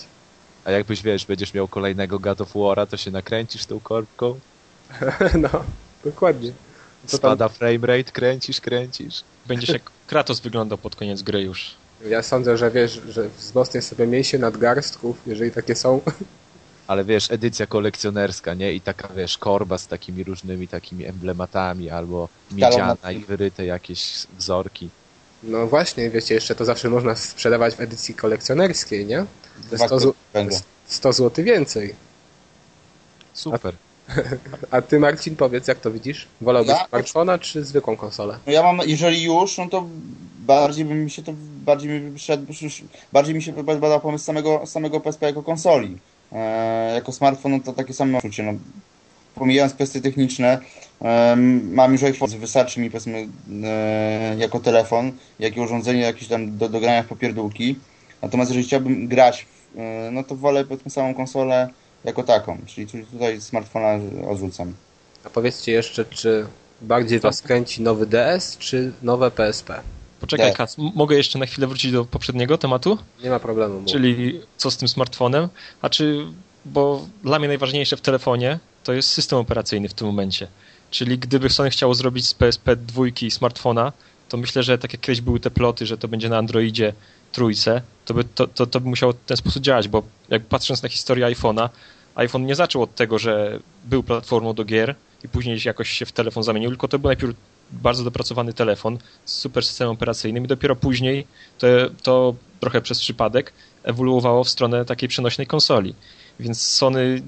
A 0.64 0.70
jakbyś, 0.70 1.02
wiesz, 1.02 1.26
będziesz 1.26 1.54
miał 1.54 1.68
kolejnego 1.68 2.18
God 2.18 2.40
of 2.40 2.54
War'a, 2.54 2.86
to 2.86 2.96
się 2.96 3.10
nakręcisz 3.10 3.66
tą 3.66 3.80
korbką, 3.80 4.38
no, 5.42 5.64
dokładnie. 6.04 6.52
Co 7.06 7.18
tam? 7.18 7.30
spada 7.30 7.48
framerate, 7.48 8.12
kręcisz, 8.12 8.60
kręcisz. 8.60 9.22
Będziesz 9.46 9.68
jak 9.70 9.82
Kratos 10.06 10.40
wyglądał 10.40 10.78
pod 10.78 10.96
koniec 10.96 11.22
gry 11.22 11.40
już. 11.42 11.74
Ja 12.08 12.22
sądzę, 12.22 12.56
że 12.56 12.70
wiesz, 12.70 13.00
że 13.08 13.28
wzmocnię 13.28 13.82
sobie 13.82 14.06
mięsie 14.06 14.38
nadgarstków, 14.38 15.16
jeżeli 15.26 15.50
takie 15.50 15.74
są. 15.74 16.00
Ale 16.86 17.04
wiesz, 17.04 17.30
edycja 17.30 17.66
kolekcjonerska, 17.66 18.54
nie? 18.54 18.72
I 18.72 18.80
taka, 18.80 19.08
wiesz, 19.08 19.38
korba 19.38 19.78
z 19.78 19.86
takimi 19.86 20.24
różnymi 20.24 20.68
takimi 20.68 21.04
emblematami, 21.04 21.90
albo 21.90 22.28
miedziana 22.52 22.96
na- 23.02 23.12
i 23.12 23.18
wyryte 23.24 23.66
jakieś 23.66 24.26
wzorki. 24.38 24.88
No 25.42 25.66
właśnie, 25.66 26.10
wiecie, 26.10 26.34
jeszcze 26.34 26.54
to 26.54 26.64
zawsze 26.64 26.90
można 26.90 27.16
sprzedawać 27.16 27.74
w 27.74 27.80
edycji 27.80 28.14
kolekcjonerskiej, 28.14 29.06
nie? 29.06 29.24
Za 29.70 29.86
100, 29.86 29.96
zł- 29.98 30.12
węgla. 30.32 30.58
100 30.86 31.12
zł 31.12 31.44
więcej. 31.44 31.94
Super. 33.34 33.74
A 33.74 33.87
ty, 34.88 35.00
Marcin, 35.00 35.36
powiedz, 35.36 35.68
jak 35.68 35.80
to 35.80 35.90
widzisz? 35.90 36.28
Wolałbyś 36.40 36.70
Ja? 36.70 36.86
smartfona 36.88 37.38
czy 37.38 37.64
zwykłą 37.64 37.96
konsolę? 37.96 38.38
No 38.46 38.52
ja 38.52 38.62
mam, 38.62 38.80
jeżeli 38.86 39.22
już, 39.22 39.58
no 39.58 39.68
to 39.68 39.86
bardziej 40.38 40.84
by 40.84 40.94
mi 40.94 41.10
się 41.10 41.22
to, 41.22 41.32
bardziej 41.64 42.00
mi 42.00 42.18
szedł, 42.18 42.52
bardziej 43.12 43.34
mi 43.34 43.42
się 43.42 43.52
podoba 43.52 44.00
pomysł 44.00 44.24
samego, 44.24 44.66
samego 44.66 45.00
PSP 45.00 45.26
jako 45.26 45.42
konsoli. 45.42 45.98
E, 46.32 46.94
jako 46.94 47.12
smartfon, 47.12 47.52
no 47.52 47.60
to 47.60 47.72
takie 47.72 47.94
same 47.94 48.18
uczucie, 48.18 48.42
no. 48.42 48.52
Pomijając 49.34 49.74
kwestie 49.74 50.00
techniczne, 50.00 50.58
mam 51.62 51.92
już 51.92 52.02
iPhone, 52.02 52.30
wystarczy 52.30 52.80
mi 52.80 52.90
powiedzmy 52.90 53.28
e, 53.64 54.36
jako 54.38 54.60
telefon, 54.60 55.12
jakie 55.38 55.62
urządzenie 55.62 56.00
jakieś 56.00 56.28
tam 56.28 56.58
do, 56.58 56.68
do 56.68 56.80
grania 56.80 57.02
w 57.02 57.06
popierdółki. 57.06 57.76
Natomiast 58.22 58.50
jeżeli 58.50 58.66
chciałbym 58.66 59.08
grać, 59.08 59.46
e, 59.76 60.10
no 60.12 60.24
to 60.24 60.36
wolę 60.36 60.64
powiedzmy 60.64 60.90
samą 60.90 61.14
konsolę 61.14 61.68
jako 62.04 62.22
taką, 62.22 62.58
czyli 62.66 62.86
tu- 62.86 63.06
tutaj 63.12 63.40
smartfona 63.40 63.98
odrzucam. 64.30 64.74
A 65.24 65.30
powiedzcie 65.30 65.72
jeszcze, 65.72 66.04
czy 66.04 66.46
bardziej 66.82 67.20
was 67.20 67.42
kręci 67.42 67.82
nowy 67.82 68.06
DS, 68.06 68.56
czy 68.58 68.92
nowe 69.02 69.30
PSP? 69.30 69.80
Poczekaj, 70.20 70.52
m- 70.78 70.90
mogę 70.94 71.16
jeszcze 71.16 71.38
na 71.38 71.46
chwilę 71.46 71.66
wrócić 71.66 71.92
do 71.92 72.04
poprzedniego 72.04 72.58
tematu? 72.58 72.98
Nie 73.24 73.30
ma 73.30 73.38
problemu. 73.38 73.82
Czyli 73.86 74.40
co 74.56 74.70
z 74.70 74.76
tym 74.76 74.88
smartfonem? 74.88 75.48
A 75.82 75.90
czy, 75.90 76.26
bo 76.64 77.06
dla 77.24 77.38
mnie 77.38 77.48
najważniejsze 77.48 77.96
w 77.96 78.00
telefonie 78.00 78.58
to 78.84 78.92
jest 78.92 79.08
system 79.08 79.38
operacyjny 79.38 79.88
w 79.88 79.94
tym 79.94 80.06
momencie. 80.06 80.48
Czyli 80.90 81.18
gdyby 81.18 81.50
Sony 81.50 81.70
chciało 81.70 81.94
zrobić 81.94 82.28
z 82.28 82.34
PSP 82.34 82.76
dwójki 82.76 83.30
smartfona, 83.30 83.92
to 84.28 84.36
myślę, 84.36 84.62
że 84.62 84.78
tak 84.78 84.92
jak 84.92 85.00
kiedyś 85.02 85.20
były 85.20 85.40
te 85.40 85.50
ploty, 85.50 85.86
że 85.86 85.98
to 85.98 86.08
będzie 86.08 86.28
na 86.28 86.38
Androidzie 86.38 86.92
trójce, 87.32 87.82
to 88.04 88.14
by, 88.14 88.24
to, 88.24 88.46
to, 88.46 88.66
to 88.66 88.80
by 88.80 88.88
musiało 88.88 89.12
w 89.12 89.16
ten 89.26 89.36
sposób 89.36 89.62
działać, 89.62 89.88
bo 89.88 90.02
jak 90.28 90.42
patrząc 90.42 90.82
na 90.82 90.88
historię 90.88 91.26
iPhone'a, 91.26 91.68
iPhone 92.14 92.46
nie 92.46 92.54
zaczął 92.54 92.82
od 92.82 92.94
tego, 92.94 93.18
że 93.18 93.58
był 93.84 94.02
platformą 94.02 94.54
do 94.54 94.64
gier 94.64 94.94
i 95.24 95.28
później 95.28 95.58
jakoś 95.64 95.90
się 95.90 96.06
w 96.06 96.12
telefon 96.12 96.42
zamienił, 96.42 96.70
tylko 96.70 96.88
to 96.88 96.98
był 96.98 97.08
najpierw 97.08 97.34
bardzo 97.72 98.04
dopracowany 98.04 98.52
telefon 98.52 98.98
z 99.24 99.32
super 99.32 99.64
systemem 99.64 99.92
operacyjnym 99.92 100.44
i 100.44 100.48
dopiero 100.48 100.76
później 100.76 101.26
to, 101.58 101.66
to 102.02 102.34
trochę 102.60 102.80
przez 102.80 103.00
przypadek 103.00 103.52
ewoluowało 103.82 104.44
w 104.44 104.48
stronę 104.48 104.84
takiej 104.84 105.08
przenośnej 105.08 105.46
konsoli. 105.46 105.94
Więc 106.40 106.62
Sony, 106.62 107.22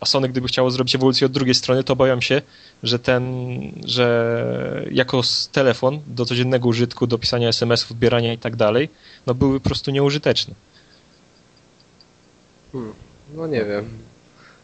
a 0.00 0.06
Sony 0.06 0.28
gdyby 0.28 0.48
chciało 0.48 0.70
zrobić 0.70 0.94
ewolucję 0.94 1.26
od 1.26 1.32
drugiej 1.32 1.54
strony, 1.54 1.84
to 1.84 1.92
obawiam 1.92 2.22
się, 2.22 2.42
że 2.82 2.98
ten, 2.98 3.24
że 3.84 4.86
jako 4.90 5.20
telefon 5.52 6.00
do 6.06 6.24
codziennego 6.24 6.68
użytku, 6.68 7.06
do 7.06 7.18
pisania 7.18 7.48
SMS-ów, 7.48 7.96
wbierania 7.96 8.32
i 8.32 8.38
tak 8.38 8.56
dalej, 8.56 8.88
no 9.26 9.34
były 9.34 9.60
po 9.60 9.68
prostu 9.68 9.90
nieużyteczne. 9.90 10.54
Hmm. 12.72 12.92
No 13.34 13.46
nie 13.46 13.64
wiem. 13.64 13.88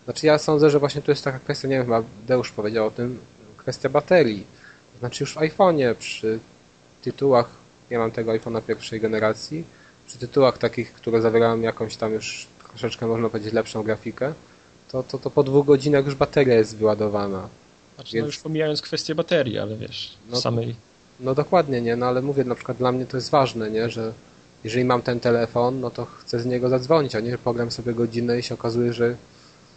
Znaczy 0.05 0.27
ja 0.27 0.39
sądzę, 0.39 0.71
że 0.71 0.79
właśnie 0.79 1.03
tu 1.03 1.11
jest 1.11 1.25
taka 1.25 1.39
kwestia, 1.39 1.69
nie 1.69 1.85
wiem, 1.85 2.05
Deusz 2.27 2.51
powiedział 2.51 2.87
o 2.87 2.91
tym, 2.91 3.19
kwestia 3.57 3.89
baterii. 3.89 4.47
Znaczy 4.99 5.23
już 5.23 5.35
w 5.35 5.37
iPhone'ie 5.37 5.95
przy 5.95 6.39
tytułach, 7.03 7.49
ja 7.91 7.99
mam 7.99 8.11
tego 8.11 8.33
iPhone'a 8.33 8.63
pierwszej 8.63 9.01
generacji, 9.01 9.65
przy 10.07 10.19
tytułach 10.19 10.59
takich, 10.59 10.93
które 10.93 11.23
zawierają 11.23 11.61
jakąś 11.61 11.97
tam 11.97 12.13
już 12.13 12.47
troszeczkę 12.69 13.07
można 13.07 13.29
powiedzieć 13.29 13.53
lepszą 13.53 13.83
grafikę, 13.83 14.35
to, 14.93 15.03
to, 15.03 15.19
to 15.19 15.31
po 15.31 15.43
dwóch 15.43 15.67
godzinach 15.67 16.05
już 16.05 16.15
bateria 16.15 16.55
jest 16.55 16.77
wyładowana. 16.77 17.49
Znaczy, 17.95 18.13
Więc- 18.13 18.23
no 18.23 18.27
już 18.27 18.39
pomijając 18.39 18.83
kwestię 18.83 19.15
baterii, 19.15 19.59
ale 19.59 19.77
wiesz, 19.77 20.15
No 20.31 20.41
samej... 20.41 20.77
No 21.21 21.35
dokładnie, 21.35 21.81
nie, 21.81 21.97
no 21.97 22.07
ale 22.07 22.23
mówię, 22.23 22.45
na 22.45 22.55
przykład 22.55 22.79
dla 22.79 22.93
mnie 22.93 23.07
to 23.07 23.17
jest 23.17 23.31
ważne, 23.31 23.71
nie, 23.71 23.91
że 23.91 24.13
jeżeli 24.65 24.85
mam 24.85 25.03
ten 25.03 25.21
telefon, 25.21 25.81
no 25.81 25.91
to 25.91 26.05
chcę 26.05 26.41
z 26.41 26.47
niego 26.47 26.69
zadzwonić, 26.69 27.15
a 27.15 27.21
nie 27.21 27.39
pogram 27.39 27.71
sobie 27.71 27.95
godzinę 27.95 28.39
i 28.39 28.43
się 28.43 28.55
okazuje, 28.55 28.93
że, 28.93 29.17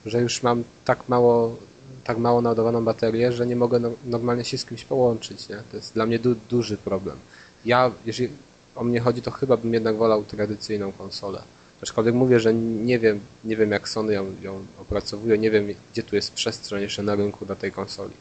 że 0.05 0.22
już 0.22 0.43
mam 0.43 0.63
tak 0.86 1.10
mało, 1.10 1.55
tak 2.03 2.17
mało 2.17 2.41
naładowaną 2.41 2.84
baterię, 2.86 3.31
że 3.31 3.48
nie 3.48 3.55
mogę 3.55 3.79
no, 3.79 3.91
normalnie 4.05 4.43
się 4.43 4.57
z 4.57 4.65
kimś 4.65 4.84
połączyć, 4.84 5.50
nie? 5.50 5.57
To 5.72 5.77
jest 5.77 5.93
dla 5.93 6.05
mnie 6.05 6.19
du, 6.19 6.36
duży 6.50 6.77
problem. 6.77 7.17
Ja, 7.65 7.91
jeżeli 8.05 8.29
o 8.75 8.84
mnie 8.84 9.00
chodzi, 9.00 9.22
to 9.22 9.31
chyba 9.31 9.57
bym 9.57 9.74
jednak 9.74 9.95
wolał 9.98 10.24
tradycyjną 10.24 10.91
konsolę. 10.91 11.41
Aczkolwiek 11.86 12.15
mówię, 12.15 12.39
że 12.39 12.54
nie 12.54 13.00
wiem, 13.00 13.20
nie 13.44 13.56
wiem 13.58 13.72
jak 13.72 13.89
Sony 13.89 14.13
ją, 14.13 14.25
ją 14.42 14.65
opracowuje, 14.82 15.38
nie 15.38 15.51
wiem 15.51 15.68
gdzie 15.94 16.04
tu 16.04 16.15
jest 16.15 16.34
przestrzeń 16.34 16.82
jeszcze 16.82 17.04
na 17.04 17.15
rynku 17.15 17.46
dla 17.46 17.56
tej 17.56 17.72
konsoli. 17.72 18.13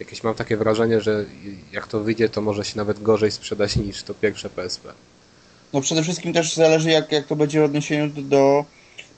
Jakieś 0.00 0.22
mam 0.22 0.34
takie 0.34 0.56
wrażenie, 0.56 1.00
że 1.00 1.24
jak 1.72 1.86
to 1.86 2.00
wyjdzie, 2.00 2.28
to 2.28 2.40
może 2.40 2.64
się 2.64 2.76
nawet 2.76 3.02
gorzej 3.02 3.30
sprzedać 3.30 3.76
niż 3.76 4.02
to 4.02 4.14
pierwsze 4.14 4.50
PSP. 4.50 4.92
No 5.72 5.80
przede 5.80 6.02
wszystkim 6.02 6.32
też 6.32 6.54
zależy 6.54 6.90
jak, 6.90 7.12
jak 7.12 7.26
to 7.26 7.36
będzie 7.36 7.60
w 7.60 7.64
odniesieniu 7.64 8.08
do, 8.08 8.22
do 8.22 8.64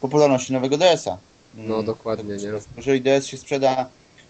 popularności 0.00 0.52
nowego 0.52 0.78
DS-a. 0.78 1.18
No 1.54 1.82
dokładnie, 1.82 2.36
nie? 2.36 2.52
Jeżeli 2.76 3.00
DS 3.00 3.26
się 3.26 3.36
sprzeda 3.36 3.86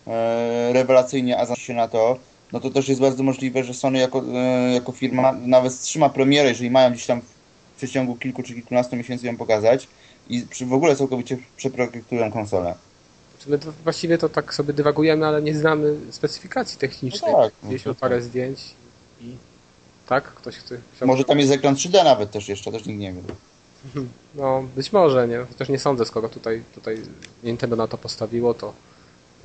e, 0.06 0.72
rewelacyjnie, 0.72 1.38
a 1.38 1.46
zacznie 1.46 1.64
się 1.64 1.74
na 1.74 1.88
to, 1.88 2.18
no 2.52 2.60
to 2.60 2.70
też 2.70 2.88
jest 2.88 3.00
bardzo 3.00 3.22
możliwe, 3.22 3.64
że 3.64 3.74
Sony 3.74 3.98
jako, 3.98 4.22
e, 4.34 4.74
jako 4.74 4.92
firma 4.92 5.32
nawet 5.32 5.72
wstrzyma 5.72 6.08
premierę, 6.08 6.48
jeżeli 6.48 6.70
mają 6.70 6.90
gdzieś 6.90 7.06
tam 7.06 7.20
w 7.74 7.76
przeciągu 7.76 8.16
kilku 8.16 8.42
czy 8.42 8.54
kilkunastu 8.54 8.96
miesięcy 8.96 9.26
ją 9.26 9.36
pokazać 9.36 9.88
i 10.28 10.46
w 10.66 10.72
ogóle 10.72 10.96
całkowicie 10.96 11.38
przeprojektują 11.56 12.32
konsolę. 12.32 12.74
My 13.46 13.58
to, 13.58 13.72
właściwie 13.84 14.18
to 14.18 14.28
tak 14.28 14.54
sobie 14.54 14.72
dywagujemy, 14.72 15.26
ale 15.26 15.42
nie 15.42 15.54
znamy 15.54 15.96
specyfikacji 16.10 16.78
technicznej. 16.78 17.32
No 17.32 17.38
tak, 17.42 17.52
no 17.62 17.68
Widzieliśmy 17.68 17.94
to 17.94 18.00
parę 18.00 18.16
tak. 18.16 18.24
zdjęć 18.24 18.74
i 19.20 19.36
tak? 20.06 20.24
Ktoś 20.24 20.56
chce... 20.56 20.78
Może 21.06 21.24
tam 21.24 21.38
jest 21.38 21.52
ekran 21.52 21.74
3D 21.74 22.04
nawet 22.04 22.30
też 22.30 22.48
jeszcze, 22.48 22.72
też 22.72 22.86
nikt 22.86 23.00
nie 23.00 23.12
wie. 23.12 23.22
No, 24.34 24.64
być 24.76 24.92
może, 24.92 25.28
nie? 25.28 25.38
Chociaż 25.38 25.68
nie 25.68 25.78
sądzę, 25.78 26.04
skoro 26.04 26.28
tutaj, 26.28 26.62
tutaj 26.74 27.00
Nintendo 27.42 27.76
na 27.76 27.88
to 27.88 27.98
postawiło, 27.98 28.54
to 28.54 28.72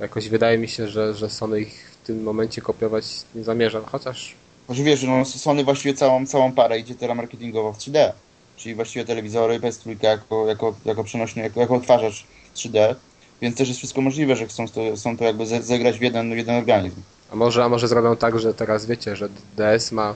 jakoś 0.00 0.28
wydaje 0.28 0.58
mi 0.58 0.68
się, 0.68 0.88
że, 0.88 1.14
że 1.14 1.30
Sony 1.30 1.60
ich 1.60 1.90
w 2.02 2.06
tym 2.06 2.22
momencie 2.22 2.62
kopiować 2.62 3.04
nie 3.34 3.44
zamierza. 3.44 3.80
Chociaż 3.80 4.34
Może 4.70 4.82
wiesz, 4.82 5.02
no 5.02 5.24
Sony 5.24 5.64
właściwie 5.64 5.94
całą, 5.94 6.26
całą 6.26 6.52
parę 6.52 6.78
idzie 6.78 6.94
teraz 6.94 7.16
marketingowo 7.16 7.72
w 7.72 7.78
3D. 7.78 8.12
Czyli 8.56 8.74
właściwie 8.74 9.04
telewizory, 9.04 9.60
PS3 9.60 9.96
jako, 10.02 10.46
jako, 10.46 10.74
jako 10.84 11.04
przenośny, 11.04 11.42
jako, 11.42 11.60
jako 11.60 11.74
odtwarzacz 11.74 12.24
3D. 12.56 12.94
Więc 13.42 13.56
też 13.56 13.68
jest 13.68 13.78
wszystko 13.78 14.00
możliwe, 14.00 14.36
że 14.36 14.46
chcą 14.46 14.68
to, 14.68 14.80
chcą 14.96 15.16
to 15.16 15.24
jakby 15.24 15.46
ze- 15.46 15.62
zegrać 15.62 15.98
w 15.98 16.02
jeden, 16.02 16.30
jeden 16.30 16.54
organizm. 16.56 17.02
A 17.32 17.36
może, 17.36 17.64
a 17.64 17.68
może 17.68 17.88
zrobią 17.88 18.16
tak, 18.16 18.38
że 18.38 18.54
teraz 18.54 18.86
wiecie, 18.86 19.16
że 19.16 19.28
DS 19.56 19.92
ma 19.92 20.14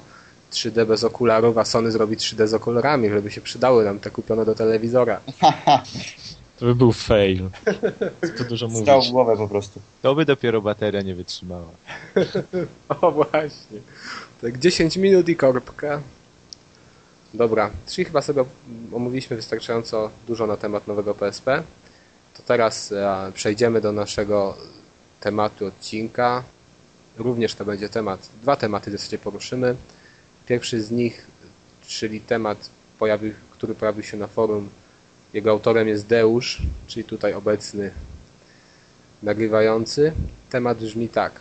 3D 0.52 0.86
bez 0.86 1.04
okularów, 1.04 1.58
a 1.58 1.64
Sony 1.64 1.90
zrobi 1.92 2.16
3D 2.16 2.46
z 2.46 2.54
okularami, 2.54 3.08
żeby 3.10 3.30
się 3.30 3.40
przydały 3.40 3.84
nam 3.84 3.98
te 4.00 4.10
kupione 4.10 4.44
do 4.44 4.54
telewizora. 4.54 5.20
To 6.58 6.64
by 6.66 6.74
był 6.74 6.92
fail. 6.92 7.50
Co 8.20 8.28
tu 8.38 8.44
dużo 8.44 8.68
mówić. 8.68 9.10
głowę 9.10 9.36
po 9.36 9.48
prostu. 9.48 9.80
To 10.02 10.14
by 10.14 10.24
dopiero 10.24 10.62
bateria 10.62 11.02
nie 11.02 11.14
wytrzymała. 11.14 11.66
O 13.00 13.10
właśnie. 13.10 13.80
Tak 14.44 14.58
10 14.58 14.96
minut 14.96 15.28
i 15.28 15.36
korbka. 15.36 16.00
Dobra, 17.34 17.70
czyli 17.86 18.04
chyba 18.04 18.22
sobie 18.22 18.44
omówiliśmy 18.92 19.36
wystarczająco 19.36 20.10
dużo 20.26 20.46
na 20.46 20.56
temat 20.56 20.86
nowego 20.86 21.14
PSP. 21.14 21.62
To 22.36 22.42
teraz 22.42 22.92
e, 22.92 23.32
przejdziemy 23.34 23.80
do 23.80 23.92
naszego 23.92 24.56
tematu 25.20 25.66
odcinka. 25.66 26.42
Również 27.18 27.54
to 27.54 27.64
będzie 27.64 27.88
temat, 27.88 28.28
dwa 28.42 28.56
tematy 28.56 28.90
w 28.90 28.92
zasadzie 28.92 29.18
poruszymy. 29.18 29.76
Pierwszy 30.46 30.82
z 30.82 30.90
nich, 30.90 31.26
czyli 31.86 32.20
temat, 32.20 32.70
pojawił, 32.98 33.32
który 33.50 33.74
pojawił 33.74 34.02
się 34.02 34.16
na 34.16 34.26
forum. 34.26 34.68
Jego 35.34 35.50
autorem 35.50 35.88
jest 35.88 36.06
Deusz, 36.06 36.62
czyli 36.86 37.04
tutaj 37.04 37.34
obecny 37.34 37.90
nagrywający. 39.22 40.12
Temat 40.50 40.78
brzmi 40.78 41.08
tak. 41.08 41.40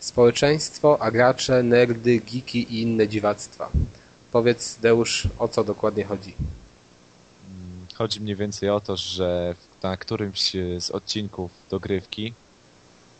Społeczeństwo, 0.00 0.98
a 1.00 1.10
gracze, 1.10 1.62
nerdy, 1.62 2.20
geeki 2.20 2.58
i 2.58 2.82
inne 2.82 3.08
dziwactwa. 3.08 3.70
Powiedz, 4.32 4.78
Deusz, 4.82 5.28
o 5.38 5.48
co 5.48 5.64
dokładnie 5.64 6.04
chodzi? 6.04 6.34
Chodzi 7.94 8.20
mniej 8.20 8.36
więcej 8.36 8.70
o 8.70 8.80
to, 8.80 8.96
że 8.96 9.54
na 9.82 9.96
którymś 9.96 10.52
z 10.78 10.90
odcinków 10.90 11.50
dogrywki 11.70 12.34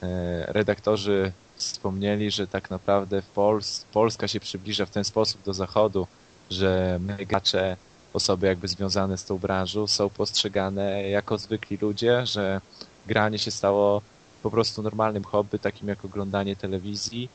e, 0.03 0.53
redaktorzy 0.53 1.33
wspomnieli, 1.57 2.31
że 2.31 2.47
tak 2.47 2.71
naprawdę 2.71 3.23
Pols 3.35 3.85
Polska 3.93 4.29
się 4.29 4.41
przybliża 4.41 4.87
w 4.87 4.91
ten 4.91 5.05
sposób 5.05 5.43
do 5.43 5.55
Zachodu, 5.55 6.07
że 6.51 6.99
my 7.01 7.27
gracze, 7.27 7.77
osoby 8.13 8.47
jakby 8.47 8.69
związane 8.69 9.19
z 9.19 9.25
tą 9.25 9.39
branżą 9.39 9.87
są 9.87 10.11
postrzegane 10.11 11.09
jako 11.09 11.39
zwykli 11.39 11.79
ludzie, 11.81 12.27
że 12.27 12.61
granie 13.07 13.39
się 13.39 13.51
stało 13.51 14.03
po 14.47 14.51
prostu 14.51 14.83
normalnym 14.83 15.25
hobby, 15.25 15.59
takim 15.59 15.89
jak 15.89 16.05
oglądanie 16.05 16.57
telewizji 16.57 17.29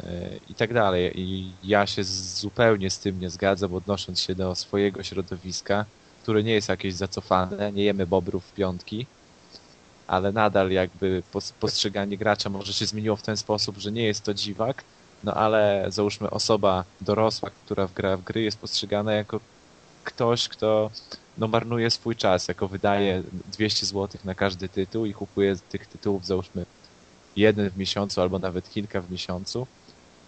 e, 0.00 0.30
i 0.50 0.54
tak 0.54 0.74
dalej. 0.74 1.20
I 1.20 1.52
ja 1.64 1.86
się 1.86 2.04
zupełnie 2.44 2.90
z 2.90 2.98
tym 2.98 3.20
nie 3.20 3.30
zgadzam, 3.30 3.74
odnosząc 3.74 4.20
się 4.20 4.34
do 4.34 4.54
swojego 4.54 5.02
środowiska, 5.02 5.84
które 6.22 6.42
nie 6.42 6.52
jest 6.52 6.68
jakieś 6.68 6.94
zacofane, 6.94 7.72
nie 7.72 7.84
jemy 7.84 8.06
bobrów 8.06 8.44
w 8.44 8.54
piątki, 8.54 9.06
ale 10.06 10.32
nadal 10.32 10.70
jakby 10.70 11.22
postrzeganie 11.60 12.18
gracza 12.18 12.50
może 12.50 12.72
się 12.72 12.86
zmieniło 12.86 13.16
w 13.16 13.22
ten 13.22 13.36
sposób, 13.36 13.76
że 13.78 13.92
nie 13.92 14.02
jest 14.02 14.24
to 14.24 14.34
dziwak, 14.34 14.84
no 15.24 15.34
ale 15.34 15.86
załóżmy 15.88 16.30
osoba 16.30 16.84
dorosła, 17.00 17.50
która 17.64 17.88
gra 17.94 18.16
w 18.16 18.22
gry 18.22 18.42
jest 18.42 18.58
postrzegana 18.58 19.12
jako 19.12 19.40
ktoś, 20.04 20.48
kto 20.48 20.90
no, 21.38 21.48
marnuje 21.48 21.90
swój 21.90 22.16
czas, 22.16 22.48
jako 22.48 22.68
wydaje 22.68 23.22
200 23.52 23.86
zł 23.86 24.20
na 24.24 24.34
każdy 24.34 24.68
tytuł 24.68 25.06
i 25.06 25.14
kupuje 25.14 25.56
tych 25.56 25.86
tytułów 25.86 26.26
załóżmy 26.26 26.66
jeden 27.36 27.70
w 27.70 27.76
miesiącu 27.76 28.20
albo 28.20 28.38
nawet 28.38 28.70
kilka 28.70 29.00
w 29.00 29.10
miesiącu. 29.10 29.66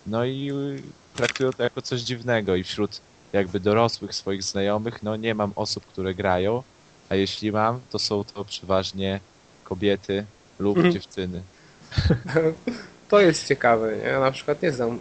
No 0.07 0.25
i 0.25 0.53
traktują 1.15 1.53
to 1.53 1.63
jako 1.63 1.83
coś 1.83 2.01
dziwnego 2.01 2.57
i 2.57 2.65
wśród 2.65 3.01
jakby 3.33 3.61
dorosłych 3.61 4.15
swoich 4.15 4.43
znajomych, 4.43 5.03
no 5.03 5.17
nie 5.17 5.35
mam 5.35 5.53
osób, 5.57 5.87
które 5.87 6.15
grają, 6.15 6.63
a 7.09 7.15
jeśli 7.15 7.53
mam, 7.53 7.81
to 7.91 7.99
są 7.99 8.25
to 8.25 8.45
przeważnie 8.45 9.21
kobiety 9.65 10.25
lub 10.59 10.77
mhm. 10.77 10.95
dziewczyny. 10.95 11.43
To 13.11 13.21
jest 13.21 13.49
ciekawe. 13.49 13.97
Ja 13.97 14.21
na 14.21 14.31
przykład 14.31 14.63
nie 14.63 14.73
znam 14.73 14.99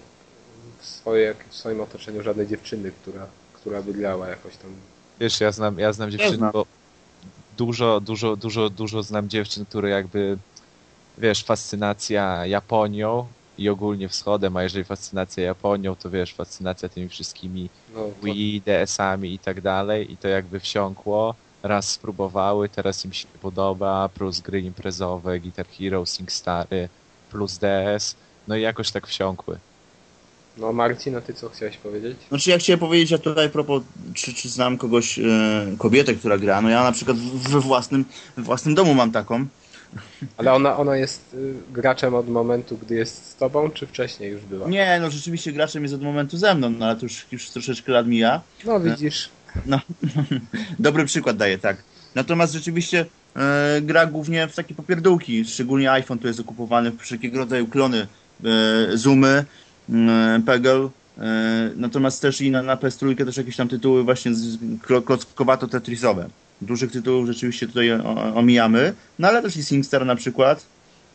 w, 0.79 0.85
swoje, 0.85 1.35
w 1.49 1.55
swoim 1.55 1.81
otoczeniu 1.81 2.23
żadnej 2.23 2.47
dziewczyny, 2.47 2.91
która, 3.01 3.27
która 3.53 3.81
by 3.81 3.93
grała 3.93 4.27
jakoś 4.27 4.57
tam. 4.57 4.71
Wiesz, 5.19 5.41
ja 5.41 5.51
znam, 5.51 5.79
ja 5.79 5.93
znam 5.93 6.11
dziewczyny, 6.11 6.37
znam. 6.37 6.51
bo 6.51 6.65
dużo, 7.57 7.99
dużo, 7.99 8.35
dużo, 8.35 8.69
dużo 8.69 9.03
znam 9.03 9.29
dziewczyn, 9.29 9.65
które 9.65 9.89
jakby, 9.89 10.37
wiesz, 11.17 11.43
fascynacja 11.43 12.45
Japonią 12.45 13.27
i 13.57 13.69
ogólnie 13.69 14.09
wschodem, 14.09 14.57
a 14.57 14.63
jeżeli 14.63 14.83
fascynacja 14.83 15.43
Japonią, 15.43 15.95
to 15.95 16.09
wiesz, 16.09 16.33
fascynacja 16.33 16.89
tymi 16.89 17.09
wszystkimi 17.09 17.69
no, 17.93 17.99
to... 17.99 18.25
Wii, 18.25 18.61
DS-ami 18.61 19.33
i 19.33 19.39
tak 19.39 19.61
dalej 19.61 20.11
i 20.13 20.17
to 20.17 20.27
jakby 20.27 20.59
wsiąkło 20.59 21.35
raz 21.63 21.91
spróbowały, 21.91 22.69
teraz 22.69 23.05
im 23.05 23.13
się 23.13 23.27
podoba, 23.41 24.09
plus 24.09 24.39
gry 24.39 24.61
imprezowe, 24.61 25.39
Guitar 25.39 25.65
Hero, 25.67 26.05
SingStary, 26.05 26.89
plus 27.31 27.57
DS, 27.57 28.15
no 28.47 28.55
i 28.55 28.61
jakoś 28.61 28.91
tak 28.91 29.07
wsiąkły. 29.07 29.57
No 30.59 30.73
Marcin, 30.73 31.15
a 31.15 31.21
ty 31.21 31.33
co 31.33 31.49
chciałeś 31.49 31.77
powiedzieć? 31.77 32.17
Znaczy 32.29 32.49
ja 32.49 32.57
chciałem 32.57 32.79
powiedzieć, 32.79 33.11
ja 33.11 33.17
tutaj 33.17 33.49
propos, 33.49 33.83
czy, 34.13 34.33
czy 34.33 34.49
znam 34.49 34.77
kogoś, 34.77 35.19
e, 35.19 35.23
kobietę, 35.77 36.13
która 36.13 36.37
gra, 36.37 36.61
no 36.61 36.69
ja 36.69 36.83
na 36.83 36.91
przykład 36.91 37.17
we 37.17 37.59
własnym, 37.59 38.05
we 38.37 38.43
własnym 38.43 38.75
domu 38.75 38.93
mam 38.93 39.11
taką. 39.11 39.45
Ale 40.37 40.53
ona, 40.53 40.77
ona 40.77 40.97
jest 40.97 41.33
y, 41.33 41.53
graczem 41.71 42.15
od 42.15 42.29
momentu, 42.29 42.77
gdy 42.77 42.95
jest 42.95 43.25
z 43.25 43.35
tobą, 43.35 43.71
czy 43.71 43.87
wcześniej 43.87 44.31
już 44.31 44.41
była? 44.41 44.69
Nie, 44.69 44.99
no 45.01 45.11
rzeczywiście 45.11 45.51
graczem 45.51 45.83
jest 45.83 45.95
od 45.95 46.01
momentu 46.01 46.37
ze 46.37 46.55
mną, 46.55 46.69
no 46.69 46.85
ale 46.85 46.95
to 46.95 47.05
już, 47.05 47.25
już 47.31 47.49
troszeczkę 47.49 47.91
lat 47.91 48.07
mija. 48.07 48.41
No 48.65 48.79
widzisz. 48.79 49.29
No, 49.65 49.79
dobry 50.79 51.05
przykład 51.05 51.37
daję, 51.37 51.57
tak. 51.57 51.77
Natomiast 52.15 52.53
rzeczywiście 52.53 53.05
e, 53.35 53.81
gra 53.81 54.05
głównie 54.05 54.47
w 54.47 54.55
takie 54.55 54.75
popierdółki, 54.75 55.45
szczególnie 55.45 55.91
iPhone 55.91 56.19
tu 56.19 56.27
jest 56.27 56.39
okupowany 56.39 56.91
w 56.91 56.99
wszelkiego 57.01 57.37
rodzaju 57.37 57.67
klony, 57.67 58.07
e, 58.43 58.97
zoomy, 58.97 59.45
e, 59.93 60.41
Peggle, 60.45 60.89
e, 61.17 61.71
natomiast 61.75 62.21
też 62.21 62.41
i 62.41 62.51
na, 62.51 62.63
na 62.63 62.75
PS3 62.75 63.25
też 63.25 63.37
jakieś 63.37 63.55
tam 63.55 63.67
tytuły 63.67 64.03
właśnie 64.03 64.31
klockowato-tetrisowe. 65.05 66.25
Dużych 66.61 66.91
tytułów 66.91 67.27
rzeczywiście 67.27 67.67
tutaj 67.67 67.91
omijamy, 68.35 68.93
no 69.19 69.27
ale 69.27 69.41
też 69.41 69.57
i 69.57 69.63
SingStar 69.63 70.05
na 70.05 70.15
przykład, 70.15 70.65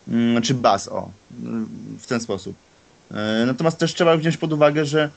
mm, 0.08 0.42
czy 0.42 0.54
Bass, 0.54 0.88
o, 0.88 1.10
w 1.98 2.06
ten 2.06 2.20
sposób. 2.20 2.56
E, 3.10 3.46
natomiast 3.46 3.78
też 3.78 3.94
trzeba 3.94 4.16
wziąć 4.16 4.37
pod 4.37 4.52
uwagę, 4.52 4.84
że 4.87 5.10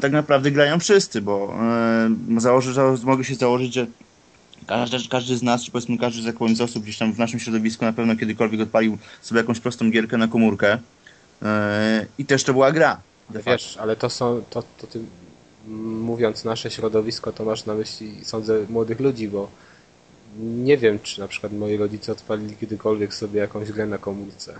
tak 0.00 0.12
naprawdę 0.12 0.50
grają 0.50 0.78
wszyscy, 0.78 1.22
bo 1.22 1.54
e, 2.36 2.40
założę, 2.40 2.96
mogę 3.04 3.24
się 3.24 3.34
założyć, 3.34 3.74
że 3.74 3.86
każdy, 4.66 4.96
każdy 5.10 5.36
z 5.36 5.42
nas, 5.42 5.62
czy 5.62 5.70
powiedzmy 5.70 5.98
każdy 5.98 6.22
z, 6.22 6.56
z 6.56 6.60
osób 6.60 6.82
gdzieś 6.82 6.98
tam 6.98 7.12
w 7.12 7.18
naszym 7.18 7.40
środowisku 7.40 7.84
na 7.84 7.92
pewno 7.92 8.16
kiedykolwiek 8.16 8.60
odpalił 8.60 8.98
sobie 9.22 9.40
jakąś 9.40 9.60
prostą 9.60 9.90
gierkę 9.90 10.16
na 10.16 10.28
komórkę 10.28 10.78
i 12.18 12.24
też 12.24 12.44
to 12.44 12.52
była 12.52 12.72
gra. 12.72 13.00
Wiesz, 13.46 13.76
ale 13.76 13.96
to 13.96 14.10
są, 14.10 14.42
to, 14.50 14.62
to 14.78 14.86
ty 14.86 15.00
mówiąc 16.00 16.44
nasze 16.44 16.70
środowisko, 16.70 17.32
to 17.32 17.44
masz 17.44 17.66
na 17.66 17.74
myśli, 17.74 18.14
sądzę, 18.22 18.66
młodych 18.68 19.00
ludzi, 19.00 19.28
bo 19.28 19.48
nie 20.38 20.76
wiem, 20.76 20.98
czy 21.02 21.20
na 21.20 21.28
przykład 21.28 21.52
moi 21.52 21.76
rodzice 21.76 22.12
odpalili 22.12 22.56
kiedykolwiek 22.56 23.14
sobie 23.14 23.40
jakąś 23.40 23.72
grę 23.72 23.86
na 23.86 23.98
komórce. 23.98 24.54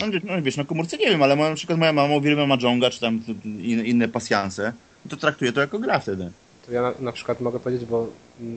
No, 0.00 0.06
no 0.24 0.42
wiesz, 0.42 0.56
na 0.56 0.64
komórce 0.64 0.96
nie 0.96 1.06
wiem, 1.06 1.22
ale 1.22 1.36
na 1.36 1.54
przykład 1.54 1.78
moja 1.78 1.92
mama 1.92 2.14
uwielbia 2.14 2.46
Majonga, 2.46 2.90
czy 2.90 3.00
tam 3.00 3.20
inne 3.84 4.08
pasjanse, 4.08 4.72
to 5.08 5.16
traktuje 5.16 5.52
to 5.52 5.60
jako 5.60 5.78
gra 5.78 5.98
wtedy. 5.98 6.30
To 6.66 6.72
ja 6.72 6.82
na, 6.82 6.92
na, 7.00 7.12
przykład 7.12 7.40
mogę 7.40 7.60
powiedzieć, 7.60 7.88
bo 7.88 8.08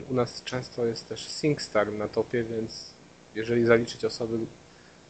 u 0.09 0.13
nas 0.13 0.43
często 0.43 0.85
jest 0.85 1.09
też 1.09 1.27
SingStar 1.27 1.93
na 1.93 2.07
topie, 2.07 2.43
więc 2.43 2.89
jeżeli 3.35 3.65
zaliczyć 3.65 4.05
osoby, 4.05 4.37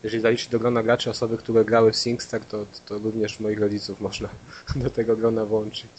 jeżeli 0.04 0.22
zaliczyć 0.22 0.48
do 0.48 0.60
grona 0.60 0.84
graczy 0.84 1.10
osoby, 1.10 1.38
które 1.38 1.66
grały 1.66 1.92
w 1.92 1.96
SingStar, 1.96 2.42
to, 2.42 2.66
to 2.86 2.98
również 2.98 3.40
moich 3.40 3.60
rodziców 3.60 4.02
można 4.02 4.30
do 4.76 4.90
tego 4.90 5.16
grona 5.16 5.46
włączyć. 5.46 5.90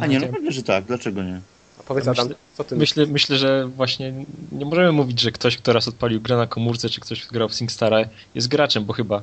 A 0.00 0.06
nie, 0.06 0.20
no 0.20 0.28
pewnie, 0.28 0.52
że 0.52 0.62
tak, 0.62 0.84
dlaczego 0.84 1.22
nie? 1.22 1.40
A 1.80 1.82
powiedz 1.82 2.08
Adam, 2.08 2.28
myślę, 2.28 2.38
co 2.56 2.64
ty 2.64 2.76
myślę, 2.76 3.06
myślę, 3.06 3.36
że 3.36 3.66
właśnie 3.76 4.12
nie 4.52 4.64
możemy 4.64 4.92
mówić, 4.92 5.20
że 5.20 5.32
ktoś, 5.32 5.56
kto 5.56 5.72
raz 5.72 5.88
odpalił 5.88 6.20
grę 6.20 6.36
na 6.36 6.46
komórce, 6.46 6.88
czy 6.88 7.00
ktoś, 7.00 7.22
kto 7.22 7.32
grał 7.32 7.48
w 7.48 7.54
SingStara 7.54 7.98
jest 8.34 8.48
graczem, 8.48 8.84
bo 8.84 8.92
chyba 8.92 9.22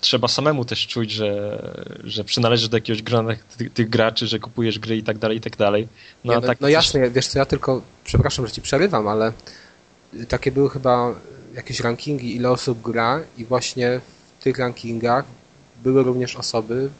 trzeba 0.00 0.28
samemu 0.28 0.64
też 0.64 0.86
czuć, 0.86 1.10
że, 1.10 1.58
że 2.04 2.24
przynależysz 2.24 2.68
do 2.68 2.76
jakiegoś 2.76 3.02
grona 3.02 3.34
tych, 3.56 3.72
tych, 3.72 3.88
graczy, 3.88 4.26
że 4.26 4.38
kupujesz 4.38 4.78
gry 4.78 4.96
i 4.96 5.02
tak 5.02 5.18
dalej, 5.18 5.38
i 5.38 5.40
tak 5.40 5.56
dalej. 5.56 5.88
No, 6.24 6.32
Nie, 6.32 6.40
no, 6.40 6.46
tak 6.46 6.60
no 6.60 6.68
jasne, 6.68 7.10
wiesz 7.10 7.26
co, 7.26 7.38
ja 7.38 7.46
tylko, 7.46 7.82
przepraszam, 8.04 8.46
że 8.46 8.52
ci 8.52 8.62
przerywam, 8.62 9.08
ale 9.08 9.32
takie 10.28 10.52
były 10.52 10.70
chyba 10.70 11.14
jakieś 11.54 11.80
rankingi, 11.80 12.36
ile 12.36 12.50
osób 12.50 12.82
gra 12.82 13.20
i 13.38 13.44
właśnie 13.44 14.00
w 14.38 14.42
tych 14.42 14.58
rankingach 14.58 15.24
były 15.82 16.02
również 16.02 16.36
osoby, 16.36 16.90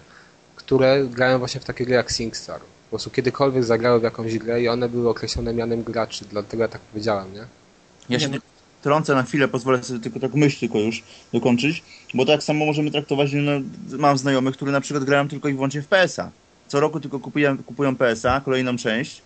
które 0.56 1.04
grają 1.04 1.38
właśnie 1.38 1.60
w 1.60 1.64
takie 1.64 1.84
gry 1.84 1.94
jak 1.94 2.10
SingStar. 2.10 2.60
Po 2.60 2.90
prostu 2.90 3.10
kiedykolwiek 3.10 3.64
zagrały 3.64 4.00
w 4.00 4.02
jakąś 4.02 4.38
grę 4.38 4.62
i 4.62 4.68
one 4.68 4.88
były 4.88 5.08
określone 5.08 5.54
mianem 5.54 5.82
graczy, 5.82 6.24
dlatego 6.30 6.62
ja 6.62 6.68
tak 6.68 6.80
powiedziałem, 6.80 7.34
nie? 7.34 7.44
Ja 8.08 8.20
się, 8.20 8.28
trącę 8.82 9.14
na 9.14 9.22
chwilę, 9.22 9.48
pozwolę 9.48 9.82
sobie 9.82 10.00
tylko 10.00 10.20
tak 10.20 10.34
myśl 10.34 10.60
tylko 10.60 10.78
już 10.78 11.02
dokończyć, 11.32 11.82
bo 12.14 12.26
tak 12.26 12.42
samo 12.42 12.66
możemy 12.66 12.90
traktować, 12.90 13.30
no, 13.32 13.52
mam 13.98 14.18
znajomych, 14.18 14.54
którzy 14.56 14.72
na 14.72 14.80
przykład 14.80 15.04
grają 15.04 15.28
tylko 15.28 15.48
i 15.48 15.54
wyłącznie 15.54 15.82
w 15.82 15.86
PS-a. 15.86 16.30
Co 16.68 16.80
roku 16.80 17.00
tylko 17.00 17.20
kupują, 17.20 17.58
kupują 17.58 17.96
PS-a, 17.96 18.40
kolejną 18.40 18.76
część 18.76 19.22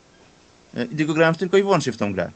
e, 0.77 0.85
i 0.85 0.97
tylko 0.97 1.15
grają 1.15 1.35
tylko 1.35 1.57
i 1.57 1.63
wyłącznie 1.63 1.93
w 1.93 1.97
tą 1.97 2.13
grę. 2.13 2.31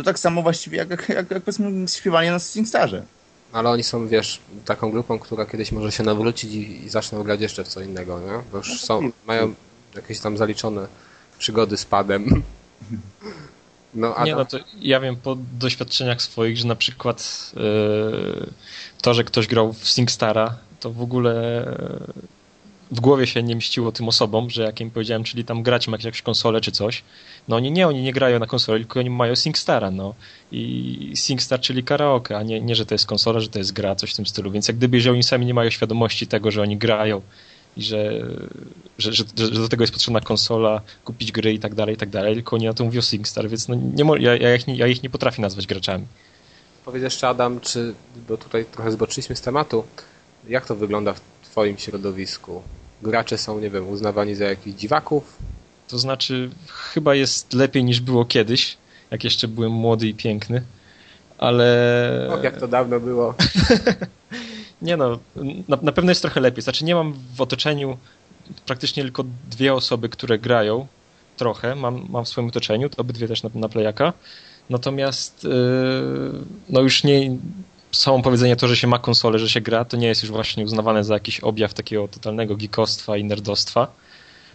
To 0.00 0.04
tak 0.04 0.18
samo 0.18 0.42
właściwie 0.42 0.78
jak, 0.78 0.90
jak, 0.90 1.08
jak, 1.08 1.30
jak 1.30 1.42
powiedzmy 1.42 1.88
śpiewanie 1.88 2.30
na 2.30 2.38
SingStarze. 2.38 3.02
Ale 3.52 3.70
oni 3.70 3.82
są, 3.82 4.08
wiesz, 4.08 4.40
taką 4.64 4.90
grupą, 4.90 5.18
która 5.18 5.46
kiedyś 5.46 5.72
może 5.72 5.92
się 5.92 6.02
nawrócić 6.02 6.52
i, 6.52 6.84
i 6.84 6.88
zaczną 6.88 7.22
grać 7.22 7.40
jeszcze 7.40 7.64
w 7.64 7.68
co 7.68 7.80
innego, 7.80 8.20
nie? 8.20 8.42
Bo 8.52 8.58
już 8.58 8.80
są, 8.80 9.10
mają 9.26 9.54
jakieś 9.94 10.20
tam 10.20 10.36
zaliczone 10.36 10.86
przygody 11.38 11.76
z 11.76 11.84
padem. 11.84 12.42
No, 13.94 14.14
Nie, 14.24 14.34
no 14.34 14.44
to 14.44 14.58
ja 14.80 15.00
wiem 15.00 15.16
po 15.16 15.36
doświadczeniach 15.58 16.22
swoich, 16.22 16.56
że 16.56 16.66
na 16.66 16.76
przykład 16.76 17.52
yy, 17.56 18.46
to, 19.02 19.14
że 19.14 19.24
ktoś 19.24 19.46
grał 19.46 19.72
w 19.72 19.88
SingStara, 19.88 20.56
to 20.80 20.90
w 20.90 21.02
ogóle 21.02 21.64
yy, 22.16 22.30
w 22.90 23.00
głowie 23.00 23.26
się 23.26 23.42
nie 23.42 23.54
mieściło 23.54 23.92
tym 23.92 24.08
osobom, 24.08 24.50
że 24.50 24.62
jak 24.62 24.80
im 24.80 24.90
powiedziałem, 24.90 25.24
czyli 25.24 25.44
tam 25.44 25.62
grać 25.62 25.88
ma 25.88 25.96
jakąś 25.96 26.22
konsolę 26.22 26.60
czy 26.60 26.72
coś, 26.72 27.02
no 27.48 27.56
oni 27.56 27.72
nie, 27.72 27.88
oni 27.88 28.02
nie 28.02 28.12
grają 28.12 28.38
na 28.38 28.46
konsoli, 28.46 28.84
tylko 28.84 29.00
oni 29.00 29.10
mają 29.10 29.34
SingStara, 29.34 29.90
no. 29.90 30.14
I 30.52 31.12
SingStar, 31.14 31.60
czyli 31.60 31.84
karaoke, 31.84 32.36
a 32.36 32.42
nie, 32.42 32.60
nie, 32.60 32.74
że 32.74 32.86
to 32.86 32.94
jest 32.94 33.06
konsola, 33.06 33.40
że 33.40 33.48
to 33.48 33.58
jest 33.58 33.72
gra, 33.72 33.94
coś 33.94 34.12
w 34.12 34.16
tym 34.16 34.26
stylu. 34.26 34.50
Więc 34.50 34.68
jak 34.68 34.76
gdyby, 34.76 34.96
jeżeli 34.96 35.14
oni 35.14 35.22
sami 35.22 35.46
nie 35.46 35.54
mają 35.54 35.70
świadomości 35.70 36.26
tego, 36.26 36.50
że 36.50 36.62
oni 36.62 36.76
grają 36.76 37.22
i 37.76 37.82
że, 37.82 38.26
że, 38.98 39.12
że, 39.12 39.24
że, 39.36 39.50
do 39.50 39.68
tego 39.68 39.82
jest 39.82 39.92
potrzebna 39.92 40.20
konsola, 40.20 40.80
kupić 41.04 41.32
gry 41.32 41.52
i 41.52 41.58
tak 41.58 41.74
dalej, 41.74 41.94
i 41.94 41.98
tak 41.98 42.08
dalej, 42.08 42.34
tylko 42.34 42.56
oni 42.56 42.66
na 42.66 42.74
to 42.74 42.84
mówią 42.84 43.00
SingStar, 43.00 43.48
więc 43.48 43.68
no 43.68 43.74
nie, 43.74 44.04
ja, 44.18 44.36
ja, 44.36 44.54
ich 44.54 44.66
nie, 44.66 44.76
ja 44.76 44.86
ich 44.86 45.02
nie 45.02 45.10
potrafię 45.10 45.42
nazwać 45.42 45.66
graczami. 45.66 46.06
Powiedz 46.84 47.02
jeszcze 47.02 47.28
Adam, 47.28 47.60
czy, 47.60 47.94
bo 48.28 48.36
tutaj 48.36 48.64
trochę 48.64 48.90
zboczyliśmy 48.90 49.36
z 49.36 49.40
tematu, 49.40 49.84
jak 50.48 50.66
to 50.66 50.76
wygląda 50.76 51.12
w 51.12 51.20
twoim 51.42 51.78
środowisku? 51.78 52.62
Gracze 53.02 53.38
są, 53.38 53.60
nie 53.60 53.70
wiem, 53.70 53.88
uznawani 53.88 54.34
za 54.34 54.44
jakichś 54.44 54.78
dziwaków? 54.78 55.36
To 55.88 55.98
znaczy, 55.98 56.50
chyba 56.68 57.14
jest 57.14 57.52
lepiej 57.52 57.84
niż 57.84 58.00
było 58.00 58.24
kiedyś, 58.24 58.76
jak 59.10 59.24
jeszcze 59.24 59.48
byłem 59.48 59.72
młody 59.72 60.08
i 60.08 60.14
piękny, 60.14 60.62
ale... 61.38 62.28
O, 62.30 62.42
jak 62.42 62.60
to 62.60 62.68
dawno 62.68 63.00
było. 63.00 63.34
Nie 64.82 64.96
no, 64.96 65.18
na, 65.68 65.78
na 65.82 65.92
pewno 65.92 66.10
jest 66.10 66.22
trochę 66.22 66.40
lepiej. 66.40 66.62
Znaczy 66.62 66.84
nie 66.84 66.94
mam 66.94 67.14
w 67.36 67.40
otoczeniu 67.40 67.98
praktycznie 68.66 69.02
tylko 69.02 69.24
dwie 69.50 69.74
osoby, 69.74 70.08
które 70.08 70.38
grają 70.38 70.86
trochę, 71.36 71.74
mam, 71.74 72.06
mam 72.08 72.24
w 72.24 72.28
swoim 72.28 72.48
otoczeniu, 72.48 72.88
to 72.88 73.00
obydwie 73.00 73.28
też 73.28 73.42
na, 73.42 73.50
na 73.54 73.68
playaka. 73.68 74.12
Natomiast 74.70 75.44
yy, 75.44 76.32
no 76.68 76.80
już 76.80 77.04
nie 77.04 77.36
samo 77.92 78.22
powiedzenie 78.22 78.56
to, 78.56 78.68
że 78.68 78.76
się 78.76 78.86
ma 78.86 78.98
konsolę, 78.98 79.38
że 79.38 79.48
się 79.48 79.60
gra, 79.60 79.84
to 79.84 79.96
nie 79.96 80.06
jest 80.06 80.22
już 80.22 80.30
właśnie 80.30 80.64
uznawane 80.64 81.04
za 81.04 81.14
jakiś 81.14 81.40
objaw 81.40 81.74
takiego 81.74 82.08
totalnego 82.08 82.56
geekostwa 82.56 83.16
i 83.16 83.24
nerdostwa. 83.24 83.86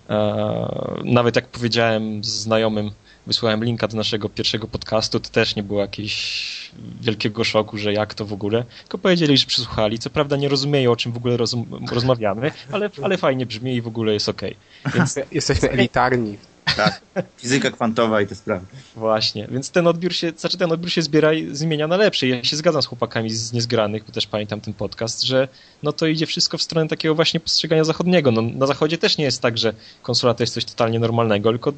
E, 0.09 1.01
nawet 1.03 1.35
jak 1.35 1.47
powiedziałem 1.47 2.23
znajomym, 2.23 2.91
wysłałem 3.27 3.63
linka 3.63 3.87
do 3.87 3.97
naszego 3.97 4.29
pierwszego 4.29 4.67
podcastu, 4.67 5.19
to 5.19 5.29
też 5.29 5.55
nie 5.55 5.63
było 5.63 5.81
jakiegoś 5.81 6.71
wielkiego 7.01 7.43
szoku, 7.43 7.77
że 7.77 7.93
jak 7.93 8.13
to 8.13 8.25
w 8.25 8.33
ogóle. 8.33 8.63
Tylko 8.81 8.97
powiedzieli, 8.97 9.37
że 9.37 9.45
przysłuchali. 9.45 9.99
Co 9.99 10.09
prawda 10.09 10.37
nie 10.37 10.49
rozumieją, 10.49 10.91
o 10.91 10.95
czym 10.95 11.11
w 11.11 11.17
ogóle 11.17 11.37
rozmawiamy, 11.91 12.51
ale, 12.71 12.89
ale 13.01 13.17
fajnie 13.17 13.45
brzmi 13.45 13.75
i 13.75 13.81
w 13.81 13.87
ogóle 13.87 14.13
jest 14.13 14.29
okej. 14.29 14.55
Okay. 14.85 14.93
Więc... 14.97 15.19
Jesteśmy 15.31 15.69
elitarni 15.69 16.37
tak, 16.75 17.01
fizyka 17.37 17.71
kwantowa 17.71 18.21
i 18.21 18.27
te 18.27 18.35
sprawy. 18.35 18.65
Właśnie, 18.95 19.47
więc 19.51 19.69
ten 19.69 19.87
odbiór 19.87 20.13
się, 20.13 20.31
znaczy 20.37 20.57
ten 20.57 20.71
odbiór 20.71 20.91
się 20.91 21.01
zbiera 21.01 21.33
i 21.33 21.55
zmienia 21.55 21.87
na 21.87 21.97
lepszy. 21.97 22.27
Ja 22.27 22.43
się 22.43 22.55
zgadzam 22.55 22.81
z 22.81 22.85
chłopakami 22.85 23.29
z 23.29 23.53
Niezgranych, 23.53 24.03
bo 24.03 24.11
też 24.11 24.27
pamiętam 24.27 24.61
ten 24.61 24.73
podcast, 24.73 25.23
że 25.23 25.47
no 25.83 25.93
to 25.93 26.07
idzie 26.07 26.25
wszystko 26.25 26.57
w 26.57 26.61
stronę 26.61 26.87
takiego 26.87 27.15
właśnie 27.15 27.39
postrzegania 27.39 27.83
zachodniego. 27.83 28.31
No, 28.31 28.41
na 28.41 28.67
zachodzie 28.67 28.97
też 28.97 29.17
nie 29.17 29.25
jest 29.25 29.41
tak, 29.41 29.57
że 29.57 29.73
konsola 30.01 30.33
to 30.33 30.43
jest 30.43 30.53
coś 30.53 30.65
totalnie 30.65 30.99
normalnego, 30.99 31.49
tylko... 31.49 31.73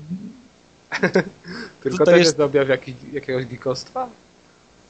tylko 1.84 1.98
to, 1.98 2.06
to 2.06 2.18
jest 2.18 2.40
objaw 2.40 2.68
jakiegoś 3.14 3.46
geekostwa? 3.46 4.10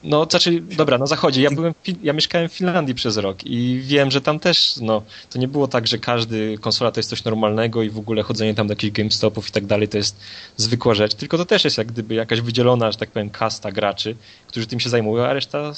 No, 0.04 0.28
znaczy, 0.30 0.62
dobra, 0.62 0.98
na 0.98 1.06
zachodzie. 1.06 1.42
Ja 1.42 1.52
byłem, 1.52 1.74
ja 2.04 2.14
mieszkałem 2.14 2.50
w 2.50 2.54
Finlandii 2.54 2.96
przez 2.96 3.18
rok 3.18 3.46
i 3.46 3.82
wiem, 3.84 4.12
że 4.12 4.22
tam 4.22 4.40
też, 4.40 4.78
no, 4.82 5.02
to 5.30 5.40
nie 5.40 5.48
było 5.48 5.68
tak, 5.68 5.88
że 5.88 5.98
każdy 5.98 6.58
konsola 6.58 6.92
to 6.92 7.00
jest 7.00 7.10
coś 7.10 7.24
normalnego 7.24 7.84
i 7.84 7.90
w 7.90 7.98
ogóle 7.98 8.24
chodzenie 8.24 8.56
tam 8.56 8.68
do 8.68 8.72
jakichś 8.72 8.92
GameStopów 8.92 9.50
i 9.50 9.52
tak 9.52 9.66
dalej 9.66 9.88
to 9.88 9.98
jest 9.98 10.20
zwykła 10.58 10.94
rzecz, 10.94 11.14
tylko 11.14 11.38
to 11.38 11.46
też 11.46 11.64
jest 11.64 11.78
jak 11.78 11.88
gdyby 11.88 12.16
jakaś 12.16 12.42
wydzielona, 12.42 12.92
że 12.92 12.98
tak 12.98 13.12
powiem, 13.12 13.30
kasta 13.30 13.72
graczy, 13.72 14.16
którzy 14.48 14.68
tym 14.68 14.80
się 14.80 14.90
zajmują, 14.90 15.26
a 15.26 15.34
reszta, 15.34 15.74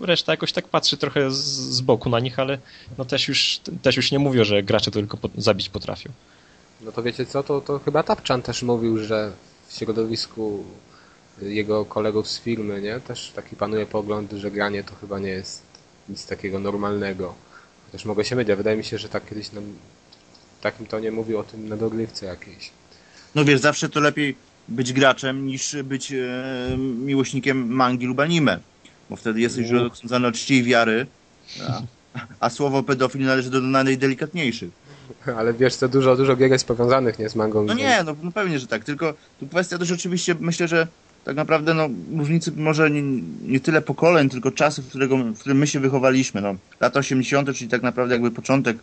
reszta 0.00 0.32
jakoś 0.32 0.52
tak 0.52 0.68
patrzy 0.68 0.96
trochę 0.96 1.30
z, 1.30 1.36
z 1.36 1.80
boku 1.80 2.10
na 2.10 2.20
nich, 2.20 2.38
ale 2.38 2.58
no 2.98 3.04
też 3.04 3.28
już, 3.28 3.60
też 3.82 3.96
już 3.96 4.12
nie 4.12 4.18
mówią, 4.18 4.44
że 4.44 4.62
gracze 4.62 4.90
to 4.90 5.00
tylko 5.00 5.16
po, 5.16 5.28
zabić 5.38 5.68
potrafią. 5.68 6.10
No 6.80 6.92
to 6.92 7.02
wiecie 7.02 7.26
co, 7.26 7.42
to, 7.42 7.60
to 7.60 7.78
chyba 7.78 8.02
Tapczan 8.02 8.42
też 8.42 8.62
mówił, 8.62 9.04
że 9.04 9.32
w 9.68 9.74
środowisku 9.74 10.64
jego 11.42 11.84
kolegów 11.84 12.28
z 12.28 12.40
firmy, 12.40 12.82
nie? 12.82 13.00
Też 13.00 13.32
taki 13.34 13.56
panuje 13.56 13.86
pogląd, 13.86 14.32
że 14.32 14.50
granie 14.50 14.84
to 14.84 14.94
chyba 14.94 15.18
nie 15.18 15.28
jest 15.28 15.62
nic 16.08 16.26
takiego 16.26 16.58
normalnego. 16.58 17.34
Chociaż 17.86 18.04
mogę 18.04 18.24
się 18.24 18.36
mylić, 18.36 18.56
wydaje 18.56 18.76
mi 18.76 18.84
się, 18.84 18.98
że 18.98 19.08
tak 19.08 19.28
kiedyś 19.28 19.52
nam 19.52 19.64
w 20.58 20.62
takim 20.62 20.86
tonie 20.86 21.12
mówił 21.12 21.38
o 21.38 21.44
tym 21.44 21.68
na 21.68 21.76
dogrywce 21.76 22.26
jakiejś. 22.26 22.70
No 23.34 23.44
wiesz, 23.44 23.60
zawsze 23.60 23.88
to 23.88 24.00
lepiej 24.00 24.36
być 24.68 24.92
graczem 24.92 25.46
niż 25.46 25.76
być 25.84 26.12
e, 26.12 26.76
miłośnikiem 26.78 27.72
mangi 27.72 28.06
lub 28.06 28.20
anime. 28.20 28.58
Bo 29.10 29.16
wtedy 29.16 29.40
jesteś 29.40 29.70
już 29.70 29.82
odsądzany 29.82 30.26
od 30.26 30.34
czci 30.34 30.54
i 30.54 30.62
wiary, 30.62 31.06
a, 31.68 31.82
a 32.40 32.50
słowo 32.50 32.82
pedofil 32.82 33.24
należy 33.24 33.50
do 33.50 33.60
najdelikatniejszych. 33.60 34.70
Ale 35.36 35.54
wiesz 35.54 35.74
co, 35.74 35.88
dużo, 35.88 36.16
dużo 36.16 36.36
gier 36.36 36.50
jest 36.50 36.66
powiązanych 36.66 37.18
nie 37.18 37.28
z 37.28 37.36
mangą. 37.36 37.64
No 37.64 37.74
nie, 37.74 38.02
no, 38.04 38.16
no 38.22 38.32
pewnie, 38.32 38.58
że 38.58 38.66
tak. 38.66 38.84
Tylko 38.84 39.14
tu 39.40 39.46
kwestia 39.46 39.78
też 39.78 39.92
oczywiście, 39.92 40.36
myślę, 40.40 40.68
że 40.68 40.86
tak 41.26 41.36
naprawdę 41.36 41.74
no, 41.74 41.88
różnicy 42.16 42.52
może 42.56 42.90
nie, 42.90 43.02
nie 43.42 43.60
tyle 43.60 43.82
pokoleń, 43.82 44.28
tylko 44.28 44.50
czasu, 44.50 44.82
w, 44.82 44.88
którego, 44.88 45.16
w 45.16 45.38
którym 45.38 45.58
my 45.58 45.66
się 45.66 45.80
wychowaliśmy. 45.80 46.40
No. 46.40 46.54
Lata 46.80 47.00
80., 47.00 47.54
czyli 47.54 47.70
tak 47.70 47.82
naprawdę 47.82 48.14
jakby 48.14 48.30
początek 48.30 48.78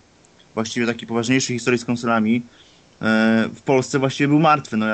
właściwie 0.54 0.88
takiej 0.88 1.08
poważniejszej 1.08 1.56
historii 1.56 1.80
z 1.80 1.86
konsolami 1.86 2.42
e, 3.02 3.50
w 3.56 3.62
Polsce 3.62 4.00
właściwie 4.00 4.28
był 4.28 4.40
martwy. 4.40 4.78
No, 4.78 4.86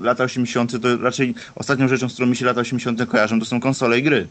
lata 0.00 0.24
80. 0.24 0.82
to 0.82 0.96
raczej 0.96 1.34
ostatnią 1.54 1.88
rzeczą, 1.88 2.08
z 2.08 2.12
którą 2.12 2.28
mi 2.28 2.36
się 2.36 2.44
lata 2.44 2.60
80. 2.60 3.08
kojarzą, 3.08 3.40
to 3.40 3.46
są 3.46 3.60
konsole 3.60 3.98
i 3.98 4.02
gry. 4.02 4.28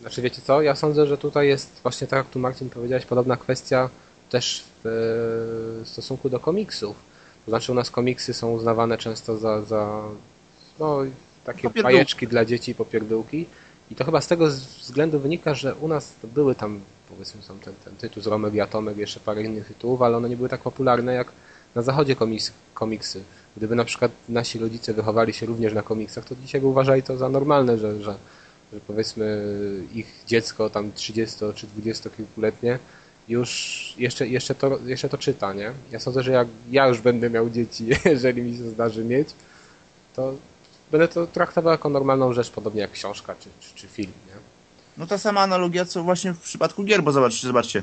Znaczy 0.00 0.22
wiecie 0.22 0.42
co, 0.42 0.62
ja 0.62 0.74
sądzę, 0.74 1.06
że 1.06 1.18
tutaj 1.18 1.48
jest 1.48 1.80
właśnie 1.82 2.06
tak 2.06 2.16
jak 2.16 2.30
tu 2.30 2.38
Marcin 2.38 2.70
powiedziałeś, 2.70 3.06
podobna 3.06 3.36
kwestia 3.36 3.90
też 4.28 4.64
w 4.84 4.86
e, 5.82 5.86
stosunku 5.86 6.28
do 6.28 6.40
komiksów. 6.40 6.96
To 7.44 7.50
znaczy 7.50 7.72
u 7.72 7.74
nas 7.74 7.90
komiksy 7.90 8.34
są 8.34 8.52
uznawane 8.52 8.98
często 8.98 9.38
za, 9.38 9.62
za 9.62 10.02
no, 10.78 11.04
takie 11.44 11.70
bajeczki 11.70 12.26
dla 12.28 12.44
dzieci, 12.44 12.74
popierdółki. 12.74 13.46
I 13.90 13.94
to 13.94 14.04
chyba 14.04 14.20
z 14.20 14.26
tego 14.26 14.46
względu 14.80 15.20
wynika, 15.20 15.54
że 15.54 15.74
u 15.74 15.88
nas 15.88 16.12
były 16.34 16.54
tam, 16.54 16.80
powiedzmy, 17.08 17.42
są 17.42 17.58
ten, 17.58 17.74
ten 17.84 17.96
tytuł 17.96 18.22
z 18.22 18.26
Romek 18.26 18.54
i 18.54 18.60
Atomek, 18.60 18.96
jeszcze 18.96 19.20
parę 19.20 19.42
innych 19.42 19.66
tytułów, 19.66 20.02
ale 20.02 20.16
one 20.16 20.28
nie 20.28 20.36
były 20.36 20.48
tak 20.48 20.60
popularne 20.60 21.14
jak 21.14 21.32
na 21.74 21.82
zachodzie 21.82 22.16
komiks, 22.16 22.52
komiksy. 22.74 23.22
Gdyby 23.56 23.74
na 23.74 23.84
przykład 23.84 24.12
nasi 24.28 24.58
rodzice 24.58 24.94
wychowali 24.94 25.32
się 25.32 25.46
również 25.46 25.74
na 25.74 25.82
komiksach, 25.82 26.24
to 26.24 26.34
dzisiaj 26.36 26.60
by 26.60 26.66
uważali 26.66 27.02
to 27.02 27.16
za 27.16 27.28
normalne, 27.28 27.78
że, 27.78 28.02
że, 28.02 28.14
że 28.72 28.80
powiedzmy 28.86 29.44
ich 29.94 30.24
dziecko 30.26 30.70
tam 30.70 30.92
30 30.92 31.36
czy 31.54 31.66
20 31.66 32.10
kilkuletnie 32.10 32.78
już 33.28 33.94
jeszcze, 33.98 34.28
jeszcze, 34.28 34.54
to, 34.54 34.78
jeszcze 34.86 35.08
to 35.08 35.18
czyta, 35.18 35.52
nie? 35.52 35.72
Ja 35.90 36.00
sądzę, 36.00 36.22
że 36.22 36.32
jak 36.32 36.48
ja 36.70 36.88
już 36.88 37.00
będę 37.00 37.30
miał 37.30 37.50
dzieci, 37.50 37.86
jeżeli 38.04 38.42
mi 38.42 38.56
się 38.56 38.64
zdarzy 38.64 39.04
mieć, 39.04 39.28
to 40.16 40.34
będę 40.90 41.08
to 41.08 41.26
traktował 41.26 41.72
jako 41.72 41.88
normalną 41.88 42.32
rzecz, 42.32 42.50
podobnie 42.50 42.80
jak 42.80 42.90
książka 42.90 43.34
czy, 43.40 43.48
czy, 43.60 43.74
czy 43.74 43.86
film. 43.86 44.12
Nie? 44.26 44.32
No 44.98 45.06
ta 45.06 45.18
sama 45.18 45.40
analogia, 45.40 45.84
co 45.84 46.02
właśnie 46.02 46.32
w 46.32 46.40
przypadku 46.40 46.84
gier, 46.84 47.02
bo 47.02 47.12
zobaczcie, 47.12 47.46
zobaczcie, 47.46 47.82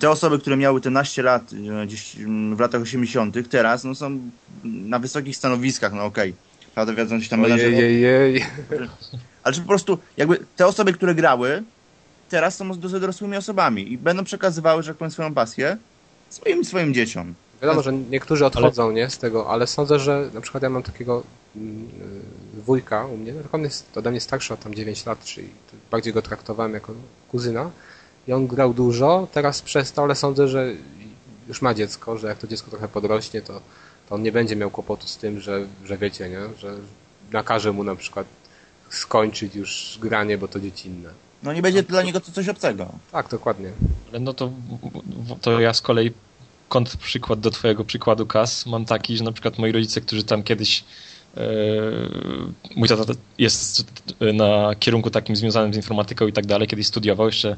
te 0.00 0.10
osoby, 0.10 0.38
które 0.38 0.56
miały 0.56 0.80
te 0.80 0.90
naście 0.90 1.22
lat 1.22 1.42
e, 1.82 1.86
gdzieś 1.86 2.16
w 2.54 2.60
latach 2.60 2.82
80., 2.82 3.36
teraz 3.50 3.84
no, 3.84 3.94
są 3.94 4.20
na 4.64 4.98
wysokich 4.98 5.36
stanowiskach, 5.36 5.92
no 5.92 6.04
okej. 6.04 6.30
Okay. 6.30 6.46
Prawda, 6.74 6.92
wiedzą 6.92 7.20
się 7.20 7.28
tam 7.28 7.44
Ojej, 7.44 8.44
Ale 9.42 9.54
że 9.54 9.60
po 9.60 9.68
prostu 9.68 9.98
jakby 10.16 10.46
te 10.56 10.66
osoby, 10.66 10.92
które 10.92 11.14
grały, 11.14 11.62
teraz 12.28 12.56
są 12.56 12.80
dorosłymi 12.80 13.36
osobami 13.36 13.92
i 13.92 13.98
będą 13.98 14.24
przekazywały, 14.24 14.82
że 14.82 14.90
tak 14.90 14.98
powiem, 14.98 15.10
swoją 15.10 15.34
pasję 15.34 15.76
swoim, 16.28 16.64
swoim 16.64 16.94
dzieciom. 16.94 17.34
Wiadomo, 17.62 17.82
że 17.82 17.92
niektórzy 17.92 18.46
odchodzą 18.46 18.84
ale... 18.84 18.94
nie, 18.94 19.10
z 19.10 19.18
tego, 19.18 19.48
ale 19.48 19.66
sądzę, 19.66 19.98
że 19.98 20.30
na 20.34 20.40
przykład 20.40 20.62
ja 20.62 20.70
mam 20.70 20.82
takiego 20.82 21.22
mm, 21.56 21.88
y, 22.58 22.62
wujka 22.62 23.06
u 23.06 23.16
mnie, 23.16 23.32
no, 23.32 23.40
on 23.52 23.62
jest 23.62 23.98
ode 23.98 24.10
mnie 24.10 24.20
starszy 24.20 24.54
o 24.54 24.56
tam 24.56 24.74
9 24.74 25.06
lat, 25.06 25.24
czyli 25.24 25.48
bardziej 25.90 26.12
go 26.12 26.22
traktowałem 26.22 26.74
jako 26.74 26.92
kuzyna 27.30 27.70
i 28.28 28.32
on 28.32 28.46
grał 28.46 28.74
dużo, 28.74 29.28
teraz 29.32 29.62
przestał, 29.62 30.04
ale 30.04 30.14
sądzę, 30.14 30.48
że 30.48 30.72
już 31.48 31.62
ma 31.62 31.74
dziecko, 31.74 32.18
że 32.18 32.26
jak 32.26 32.38
to 32.38 32.46
dziecko 32.46 32.70
trochę 32.70 32.88
podrośnie, 32.88 33.42
to, 33.42 33.60
to 34.08 34.14
on 34.14 34.22
nie 34.22 34.32
będzie 34.32 34.56
miał 34.56 34.70
kłopotu 34.70 35.06
z 35.06 35.16
tym, 35.16 35.40
że, 35.40 35.66
że 35.84 35.98
wiecie, 35.98 36.28
nie? 36.28 36.40
że 36.58 36.76
nakaże 37.32 37.72
mu 37.72 37.84
na 37.84 37.96
przykład 37.96 38.26
skończyć 38.90 39.54
już 39.54 39.98
granie, 40.02 40.38
bo 40.38 40.48
to 40.48 40.60
dziecinne. 40.60 41.10
No 41.42 41.52
nie 41.52 41.62
będzie 41.62 41.82
dla 41.82 42.02
niego 42.02 42.20
to 42.20 42.32
coś 42.32 42.48
obcego. 42.48 42.88
Tak, 43.12 43.28
dokładnie. 43.28 43.70
No 44.20 44.34
to, 44.34 44.50
to 45.40 45.60
ja 45.60 45.74
z 45.74 45.80
kolei 45.80 46.12
kontrprzykład 46.68 47.40
do 47.40 47.50
twojego 47.50 47.84
przykładu 47.84 48.26
Kas 48.26 48.66
mam 48.66 48.84
taki, 48.84 49.16
że 49.16 49.24
na 49.24 49.32
przykład 49.32 49.58
moi 49.58 49.72
rodzice, 49.72 50.00
którzy 50.00 50.24
tam 50.24 50.42
kiedyś 50.42 50.84
e, 51.36 51.40
mój 52.76 52.88
tata 52.88 53.12
jest 53.38 53.86
na 54.20 54.74
kierunku 54.78 55.10
takim 55.10 55.36
związanym 55.36 55.74
z 55.74 55.76
informatyką 55.76 56.26
i 56.26 56.32
tak 56.32 56.46
dalej, 56.46 56.68
kiedyś 56.68 56.86
studiował 56.86 57.26
jeszcze 57.26 57.56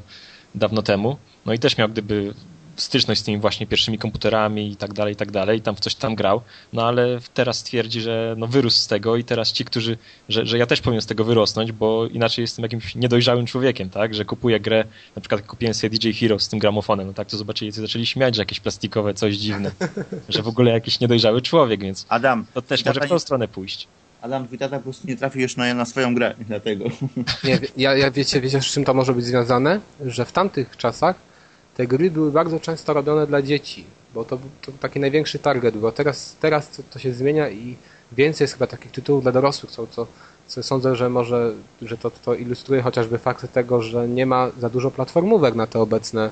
dawno 0.55 0.81
temu. 0.81 1.17
No 1.45 1.53
i 1.53 1.59
też 1.59 1.77
miał 1.77 1.89
gdyby 1.89 2.33
styczność 2.81 3.21
z 3.21 3.23
tymi 3.23 3.37
właśnie 3.37 3.67
pierwszymi 3.67 3.97
komputerami 3.97 4.71
i 4.71 4.75
tak 4.75 4.93
dalej, 4.93 5.13
i 5.13 5.15
tak 5.15 5.31
dalej, 5.31 5.59
i 5.59 5.61
tam 5.61 5.75
w 5.75 5.79
coś 5.79 5.95
tam 5.95 6.15
grał, 6.15 6.41
no 6.73 6.87
ale 6.87 7.19
teraz 7.33 7.63
twierdzi, 7.63 8.01
że 8.01 8.35
no 8.37 8.47
wyrósł 8.47 8.77
z 8.77 8.87
tego 8.87 9.15
i 9.15 9.23
teraz 9.23 9.51
ci, 9.51 9.65
którzy, 9.65 9.97
że, 10.29 10.45
że 10.45 10.57
ja 10.57 10.65
też 10.65 10.81
powinien 10.81 11.01
z 11.01 11.05
tego 11.05 11.23
wyrosnąć, 11.23 11.71
bo 11.71 12.07
inaczej 12.07 12.43
jestem 12.43 12.63
jakimś 12.63 12.95
niedojrzałym 12.95 13.45
człowiekiem, 13.45 13.89
tak, 13.89 14.15
że 14.15 14.25
kupuję 14.25 14.59
grę, 14.59 14.83
na 15.15 15.21
przykład 15.21 15.41
kupiłem 15.41 15.73
sobie 15.73 15.89
DJ 15.89 16.11
Hero 16.11 16.39
z 16.39 16.49
tym 16.49 16.59
gramofonem, 16.59 17.07
no 17.07 17.13
tak, 17.13 17.27
to 17.27 17.37
zobaczyli, 17.37 17.73
co 17.73 17.81
zaczęli 17.81 18.05
śmiać, 18.05 18.35
że 18.35 18.41
jakieś 18.41 18.59
plastikowe, 18.59 19.13
coś 19.13 19.35
dziwne, 19.35 19.71
że 20.29 20.41
w 20.41 20.47
ogóle 20.47 20.71
jakiś 20.71 20.99
niedojrzały 20.99 21.41
człowiek, 21.41 21.81
więc 21.81 22.05
Adam, 22.09 22.45
to 22.53 22.61
też 22.61 22.85
może 22.85 22.99
w 22.99 23.09
tą 23.09 23.19
stronę 23.19 23.47
pójść. 23.47 23.87
Adam, 24.21 24.45
twój 24.45 24.57
tata 24.57 24.77
po 24.77 24.83
prostu 24.83 25.07
nie 25.07 25.17
trafił 25.17 25.41
jeszcze 25.41 25.61
na, 25.61 25.73
na 25.73 25.85
swoją 25.85 26.15
grę, 26.15 26.35
dlatego. 26.39 26.85
Nie, 27.43 27.59
ja, 27.77 27.97
ja 27.97 28.11
wiecie, 28.11 28.41
wiecie, 28.41 28.61
z 28.61 28.65
czym 28.65 28.85
to 28.85 28.93
może 28.93 29.13
być 29.13 29.25
związane? 29.25 29.79
Że 30.05 30.25
w 30.25 30.31
tamtych 30.31 30.77
czasach 30.77 31.15
te 31.79 31.87
gry 31.87 32.11
były 32.11 32.31
bardzo 32.31 32.59
często 32.59 32.93
robione 32.93 33.27
dla 33.27 33.41
dzieci, 33.41 33.85
bo 34.13 34.25
to, 34.25 34.39
to 34.61 34.71
taki 34.79 34.99
największy 34.99 35.39
target, 35.39 35.77
bo 35.77 35.91
teraz, 35.91 36.35
teraz 36.39 36.69
to, 36.69 36.83
to, 36.91 36.99
się 36.99 37.13
zmienia 37.13 37.49
i 37.49 37.75
więcej 38.11 38.43
jest 38.43 38.53
chyba 38.53 38.67
takich 38.67 38.91
tytułów 38.91 39.23
dla 39.23 39.31
dorosłych, 39.31 39.71
co, 39.71 39.87
co, 39.87 40.07
co 40.47 40.63
sądzę, 40.63 40.95
że 40.95 41.09
może, 41.09 41.53
że 41.81 41.97
to, 41.97 42.11
to 42.11 42.35
ilustruje 42.35 42.81
chociażby 42.81 43.17
fakt 43.17 43.53
tego, 43.53 43.81
że 43.81 44.07
nie 44.07 44.25
ma 44.25 44.51
za 44.59 44.69
dużo 44.69 44.91
platformówek 44.91 45.55
na 45.55 45.67
te 45.67 45.79
obecne, 45.79 46.29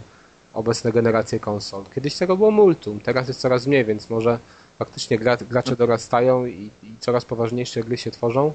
obecne 0.53 0.91
generacje 0.91 1.39
konsol. 1.39 1.83
Kiedyś 1.95 2.15
tego 2.15 2.37
było 2.37 2.51
multum, 2.51 2.99
teraz 2.99 3.27
jest 3.27 3.39
coraz 3.39 3.67
mniej, 3.67 3.85
więc 3.85 4.09
może 4.09 4.39
faktycznie 4.79 5.19
gra, 5.19 5.37
gracze 5.37 5.75
dorastają 5.75 6.45
i, 6.45 6.69
i, 6.83 6.91
coraz 6.99 7.25
poważniejsze 7.25 7.83
gry 7.83 7.97
się 7.97 8.11
tworzą, 8.11 8.53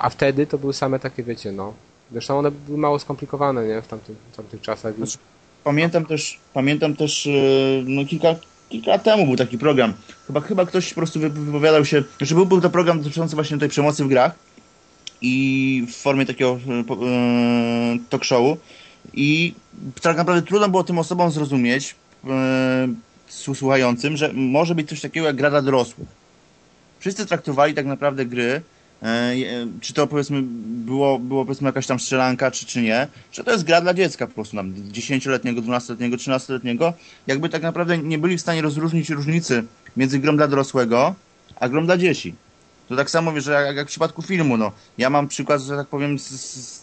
a 0.00 0.10
wtedy 0.10 0.46
to 0.46 0.58
były 0.58 0.74
same 0.74 0.98
takie, 0.98 1.22
wiecie, 1.22 1.52
no, 1.52 1.72
zresztą 2.10 2.38
one 2.38 2.50
były 2.50 2.78
mało 2.78 2.98
skomplikowane, 2.98 3.66
nie, 3.66 3.82
w 3.82 3.86
tamtych, 3.86 4.16
w 4.32 4.36
tamtych 4.36 4.60
czasach. 4.60 4.96
Znaczy, 4.96 5.18
pamiętam 5.64 6.06
też, 6.06 6.38
pamiętam 6.54 6.96
też 6.96 7.26
e, 7.26 7.30
no, 7.84 8.04
kilka, 8.04 8.34
kilka 8.68 8.90
lat 8.90 9.02
temu 9.02 9.26
był 9.26 9.36
taki 9.36 9.58
program. 9.58 9.92
Chyba, 10.26 10.40
chyba 10.40 10.66
ktoś 10.66 10.88
po 10.88 10.94
prostu 10.94 11.20
wypowiadał 11.20 11.84
się, 11.84 12.02
że 12.20 12.34
był, 12.34 12.46
był 12.46 12.60
to 12.60 12.70
program 12.70 12.98
dotyczący 12.98 13.34
właśnie 13.34 13.58
tej 13.58 13.68
przemocy 13.68 14.04
w 14.04 14.08
grach 14.08 14.34
i 15.22 15.86
w 15.88 15.94
formie 15.94 16.26
takiego 16.26 16.58
e, 16.68 17.98
talk 18.10 18.24
showu 18.24 18.56
i 19.14 19.54
tak 20.02 20.16
naprawdę 20.16 20.42
trudno 20.42 20.68
było 20.68 20.84
tym 20.84 20.98
osobom 20.98 21.30
zrozumieć, 21.30 21.94
e, 22.26 22.88
słuchającym, 23.28 24.16
że 24.16 24.32
może 24.32 24.74
być 24.74 24.88
coś 24.88 25.00
takiego 25.00 25.26
jak 25.26 25.36
gra 25.36 25.50
dla 25.50 25.62
dorosłych. 25.62 26.08
Wszyscy 27.00 27.26
traktowali 27.26 27.74
tak 27.74 27.86
naprawdę 27.86 28.26
gry 28.26 28.62
E, 28.71 28.71
czy 29.80 29.92
to 29.92 30.06
powiedzmy 30.06 30.42
było, 30.66 31.18
było 31.18 31.44
powiedzmy 31.44 31.68
jakaś 31.68 31.86
tam 31.86 32.00
strzelanka, 32.00 32.50
czy, 32.50 32.66
czy 32.66 32.82
nie, 32.82 33.08
że 33.32 33.44
to 33.44 33.50
jest 33.52 33.64
gra 33.64 33.80
dla 33.80 33.94
dziecka 33.94 34.26
po 34.26 34.34
prostu, 34.34 34.56
nam 34.56 34.74
10-letniego, 34.74 35.62
12-letniego, 35.62 36.16
13-letniego, 36.16 36.92
jakby 37.26 37.48
tak 37.48 37.62
naprawdę 37.62 37.98
nie 37.98 38.18
byli 38.18 38.38
w 38.38 38.40
stanie 38.40 38.62
rozróżnić 38.62 39.10
różnicy 39.10 39.64
między 39.96 40.18
grą 40.18 40.36
dla 40.36 40.48
dorosłego, 40.48 41.14
a 41.56 41.68
grą 41.68 41.86
dla 41.86 41.98
dzieci. 41.98 42.34
To 42.88 42.96
tak 42.96 43.10
samo, 43.10 43.32
wiesz, 43.32 43.46
jak, 43.46 43.76
jak 43.76 43.86
w 43.86 43.90
przypadku 43.90 44.22
filmu, 44.22 44.56
no, 44.56 44.72
ja 44.98 45.10
mam 45.10 45.28
przykład, 45.28 45.62
że 45.62 45.76
tak 45.76 45.86
powiem, 45.86 46.18
z, 46.18 46.28
z, 46.28 46.82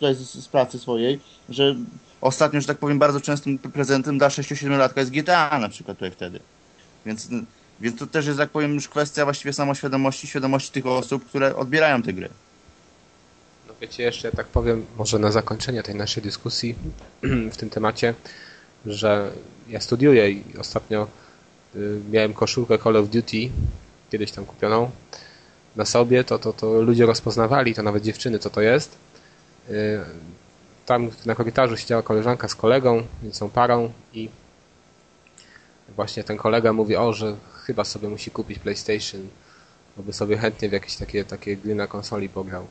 z, 0.00 0.44
z 0.44 0.48
pracy 0.48 0.78
swojej, 0.78 1.20
że 1.48 1.74
ostatnio, 2.20 2.60
że 2.60 2.66
tak 2.66 2.78
powiem, 2.78 2.98
bardzo 2.98 3.20
częstym 3.20 3.58
prezentem 3.58 4.18
dla 4.18 4.28
6-7-latka 4.28 4.98
jest 4.98 5.10
GTA 5.10 5.58
na 5.58 5.68
przykład 5.68 5.96
tutaj 5.98 6.10
wtedy. 6.10 6.40
Więc 7.06 7.28
więc 7.80 7.98
to 7.98 8.06
też 8.06 8.26
jest, 8.26 8.38
jak 8.38 8.50
powiem, 8.50 8.74
już 8.74 8.88
kwestia 8.88 9.24
właściwie 9.24 9.52
samoświadomości, 9.52 10.26
świadomości 10.26 10.72
tych 10.72 10.86
osób, 10.86 11.24
które 11.24 11.56
odbierają 11.56 12.02
te 12.02 12.12
gry. 12.12 12.28
No 13.68 13.74
wiecie, 13.80 14.02
jeszcze 14.02 14.32
tak 14.32 14.46
powiem, 14.46 14.86
może 14.96 15.18
na 15.18 15.32
zakończenie 15.32 15.82
tej 15.82 15.94
naszej 15.94 16.22
dyskusji 16.22 16.74
w 17.52 17.56
tym 17.56 17.70
temacie, 17.70 18.14
że 18.86 19.32
ja 19.68 19.80
studiuję 19.80 20.30
i 20.30 20.44
ostatnio 20.58 21.08
y, 21.76 22.00
miałem 22.10 22.34
koszulkę 22.34 22.78
Call 22.78 22.96
of 22.96 23.08
Duty, 23.08 23.50
kiedyś 24.10 24.32
tam 24.32 24.46
kupioną, 24.46 24.90
na 25.76 25.84
sobie, 25.84 26.24
to, 26.24 26.38
to, 26.38 26.52
to 26.52 26.82
ludzie 26.82 27.06
rozpoznawali, 27.06 27.74
to 27.74 27.82
nawet 27.82 28.02
dziewczyny, 28.02 28.38
co 28.38 28.50
to 28.50 28.60
jest. 28.60 28.96
Y, 29.70 30.00
tam 30.86 31.10
na 31.26 31.34
korytarzu 31.34 31.76
siedziała 31.76 32.02
koleżanka 32.02 32.48
z 32.48 32.54
kolegą, 32.54 33.02
więc 33.22 33.36
są 33.36 33.50
parą 33.50 33.92
i 34.12 34.28
właśnie 35.96 36.24
ten 36.24 36.36
kolega 36.36 36.72
mówi, 36.72 36.96
o, 36.96 37.12
że 37.12 37.36
chyba 37.66 37.84
sobie 37.84 38.08
musi 38.08 38.30
kupić 38.30 38.58
PlayStation, 38.58 39.28
bo 39.96 40.02
by 40.02 40.12
sobie 40.12 40.38
chętnie 40.38 40.68
w 40.68 40.72
jakieś 40.72 40.96
takie, 40.96 41.24
takie 41.24 41.56
gry 41.56 41.74
na 41.74 41.86
konsoli 41.86 42.28
pograł. 42.28 42.66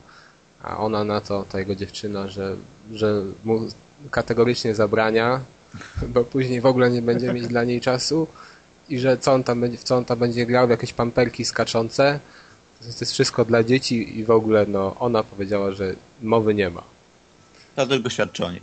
A 0.62 0.76
ona 0.78 1.04
na 1.04 1.20
to, 1.20 1.44
ta 1.48 1.58
jego 1.58 1.74
dziewczyna, 1.74 2.28
że, 2.28 2.56
że 2.92 3.22
mu 3.44 3.68
kategorycznie 4.10 4.74
zabrania, 4.74 5.40
bo 6.14 6.24
później 6.24 6.60
w 6.60 6.66
ogóle 6.66 6.90
nie 6.90 7.02
będzie 7.02 7.32
mieć 7.32 7.46
dla 7.46 7.64
niej 7.64 7.80
czasu 7.80 8.26
i 8.88 8.98
że 8.98 9.18
co 9.18 9.32
on 9.32 9.44
tam 9.44 9.60
będzie, 9.60 9.78
w 9.78 9.84
co 9.84 9.96
on 9.96 10.04
tam 10.04 10.18
będzie 10.18 10.46
grał, 10.46 10.66
w 10.66 10.70
jakieś 10.70 10.92
pamperki 10.92 11.44
skaczące. 11.44 12.20
To 12.80 12.86
jest 12.86 13.12
wszystko 13.12 13.44
dla 13.44 13.64
dzieci 13.64 14.18
i 14.18 14.24
w 14.24 14.30
ogóle 14.30 14.66
no, 14.68 14.96
ona 14.98 15.22
powiedziała, 15.22 15.72
że 15.72 15.94
mowy 16.22 16.54
nie 16.54 16.70
ma. 16.70 16.82
To 17.76 17.86
tylko 17.86 18.10
świadczy 18.10 18.44
o 18.44 18.52
niej. 18.52 18.62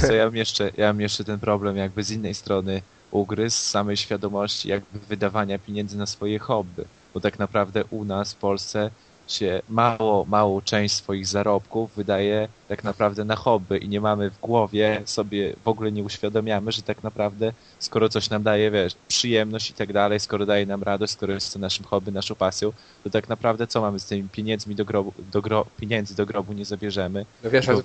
Co, 0.00 0.12
ja 0.12 0.24
mam 0.24 0.36
jeszcze, 0.36 0.70
ja 0.76 0.86
mam 0.86 1.00
jeszcze 1.00 1.24
ten 1.24 1.40
problem 1.40 1.76
jakby 1.76 2.02
z 2.02 2.10
innej 2.10 2.34
strony 2.34 2.82
ugryz 3.12 3.54
samej 3.70 3.96
świadomości 3.96 4.68
jakby 4.68 4.98
wydawania 5.00 5.58
pieniędzy 5.58 5.98
na 5.98 6.06
swoje 6.06 6.38
hobby. 6.38 6.84
Bo 7.14 7.20
tak 7.20 7.38
naprawdę 7.38 7.84
u 7.84 8.04
nas 8.04 8.34
w 8.34 8.38
Polsce 8.38 8.90
się 9.26 9.62
mało, 9.68 10.24
małą 10.26 10.60
część 10.60 10.94
swoich 10.94 11.26
zarobków 11.26 11.94
wydaje 11.96 12.48
tak 12.72 12.84
naprawdę 12.84 13.24
na 13.24 13.36
hobby 13.36 13.78
i 13.78 13.88
nie 13.88 14.00
mamy 14.00 14.30
w 14.30 14.40
głowie 14.40 15.02
sobie, 15.04 15.54
w 15.64 15.68
ogóle 15.68 15.92
nie 15.92 16.02
uświadamiamy, 16.02 16.72
że 16.72 16.82
tak 16.82 17.02
naprawdę 17.02 17.52
skoro 17.78 18.08
coś 18.08 18.30
nam 18.30 18.42
daje, 18.42 18.70
wiesz, 18.70 18.94
przyjemność 19.08 19.70
i 19.70 19.74
tak 19.74 19.92
dalej, 19.92 20.20
skoro 20.20 20.46
daje 20.46 20.66
nam 20.66 20.82
radość, 20.82 21.12
skoro 21.12 21.32
jest 21.32 21.52
to 21.52 21.58
naszym 21.58 21.84
hobby, 21.84 22.12
naszą 22.12 22.34
pasją, 22.34 22.72
to 23.04 23.10
tak 23.10 23.28
naprawdę 23.28 23.66
co 23.66 23.80
mamy 23.80 24.00
z 24.00 24.04
tymi 24.04 24.28
pieniędzmi 24.28 24.74
do 24.74 24.84
grobu, 24.84 25.12
do 25.32 25.42
gro, 25.42 25.66
pieniędzy 25.76 26.16
do 26.16 26.26
grobu 26.26 26.52
nie 26.52 26.64
zabierzemy. 26.64 27.26
No 27.44 27.50
wiesz, 27.50 27.68
ale 27.68 27.82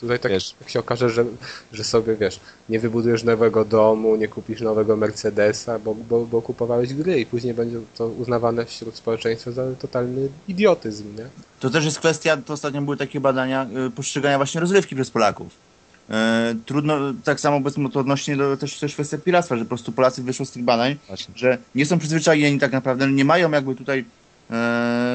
tutaj 0.00 0.18
tak, 0.18 0.32
wiesz, 0.32 0.54
się 0.66 0.80
okaże, 0.80 1.10
że, 1.10 1.24
że 1.72 1.84
sobie, 1.84 2.16
wiesz, 2.16 2.40
nie 2.68 2.80
wybudujesz 2.80 3.24
nowego 3.24 3.64
domu, 3.64 4.16
nie 4.16 4.28
kupisz 4.28 4.60
nowego 4.60 4.96
Mercedesa, 4.96 5.78
bo, 5.78 5.94
bo, 5.94 6.26
bo 6.26 6.42
kupowałeś 6.42 6.94
gry 6.94 7.20
i 7.20 7.26
później 7.26 7.54
będzie 7.54 7.80
to 7.98 8.08
uznawane 8.08 8.64
wśród 8.64 8.96
społeczeństwa 8.96 9.50
za 9.50 9.62
totalny 9.80 10.28
idiotyzm, 10.48 11.16
nie? 11.16 11.26
To 11.60 11.70
też 11.70 11.84
jest 11.84 11.98
kwestia, 11.98 12.36
to 12.36 12.52
ostatnio 12.52 12.82
były 12.82 12.96
takie 12.96 13.20
badania 13.20 13.66
y, 13.86 13.90
postrzegania 13.90 14.36
właśnie 14.36 14.60
rozrywki 14.60 14.94
przez 14.94 15.10
Polaków. 15.10 15.66
E, 16.10 16.54
trudno, 16.66 16.98
tak 17.24 17.40
samo 17.40 17.60
powiedzmy 17.60 17.90
to 17.90 18.00
odnośnie 18.00 18.36
do 18.36 18.56
też, 18.56 18.78
też 18.78 18.94
kwestia 18.94 19.18
piractwa, 19.18 19.56
że 19.56 19.64
po 19.64 19.68
prostu 19.68 19.92
Polacy 19.92 20.22
wyszło 20.22 20.46
z 20.46 20.50
tych 20.50 20.64
badań, 20.64 20.96
właśnie. 21.06 21.34
że 21.36 21.58
nie 21.74 21.86
są 21.86 21.98
przyzwyczajeni 21.98 22.58
tak 22.58 22.72
naprawdę, 22.72 23.12
nie 23.12 23.24
mają 23.24 23.50
jakby 23.50 23.74
tutaj 23.74 23.98
e, 23.98 24.04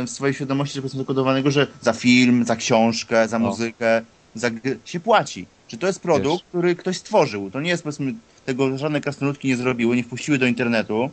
w 0.06 0.10
swojej 0.10 0.34
świadomości 0.34 0.82
że 0.82 0.90
zakodowanego, 0.90 1.52
że 1.52 1.68
za 1.82 1.94
film, 1.94 2.46
za 2.46 2.56
książkę, 2.56 3.28
za 3.28 3.40
muzykę, 3.40 4.02
za 4.36 4.50
się 4.86 5.00
płaci. 5.00 5.46
Że 5.68 5.78
to 5.78 5.88
jest 5.88 6.00
produkt, 6.00 6.44
Wiesz. 6.44 6.50
który 6.50 6.76
ktoś 6.76 6.98
stworzył. 6.98 7.52
To 7.52 7.62
nie 7.62 7.70
jest 7.70 7.84
powiedzmy, 7.84 8.14
tego 8.46 8.78
żadne 8.78 9.02
krasnoludki 9.02 9.48
nie 9.48 9.58
zrobiły, 9.58 9.96
nie 9.96 10.04
wpuściły 10.04 10.38
do 10.38 10.46
internetu, 10.46 11.10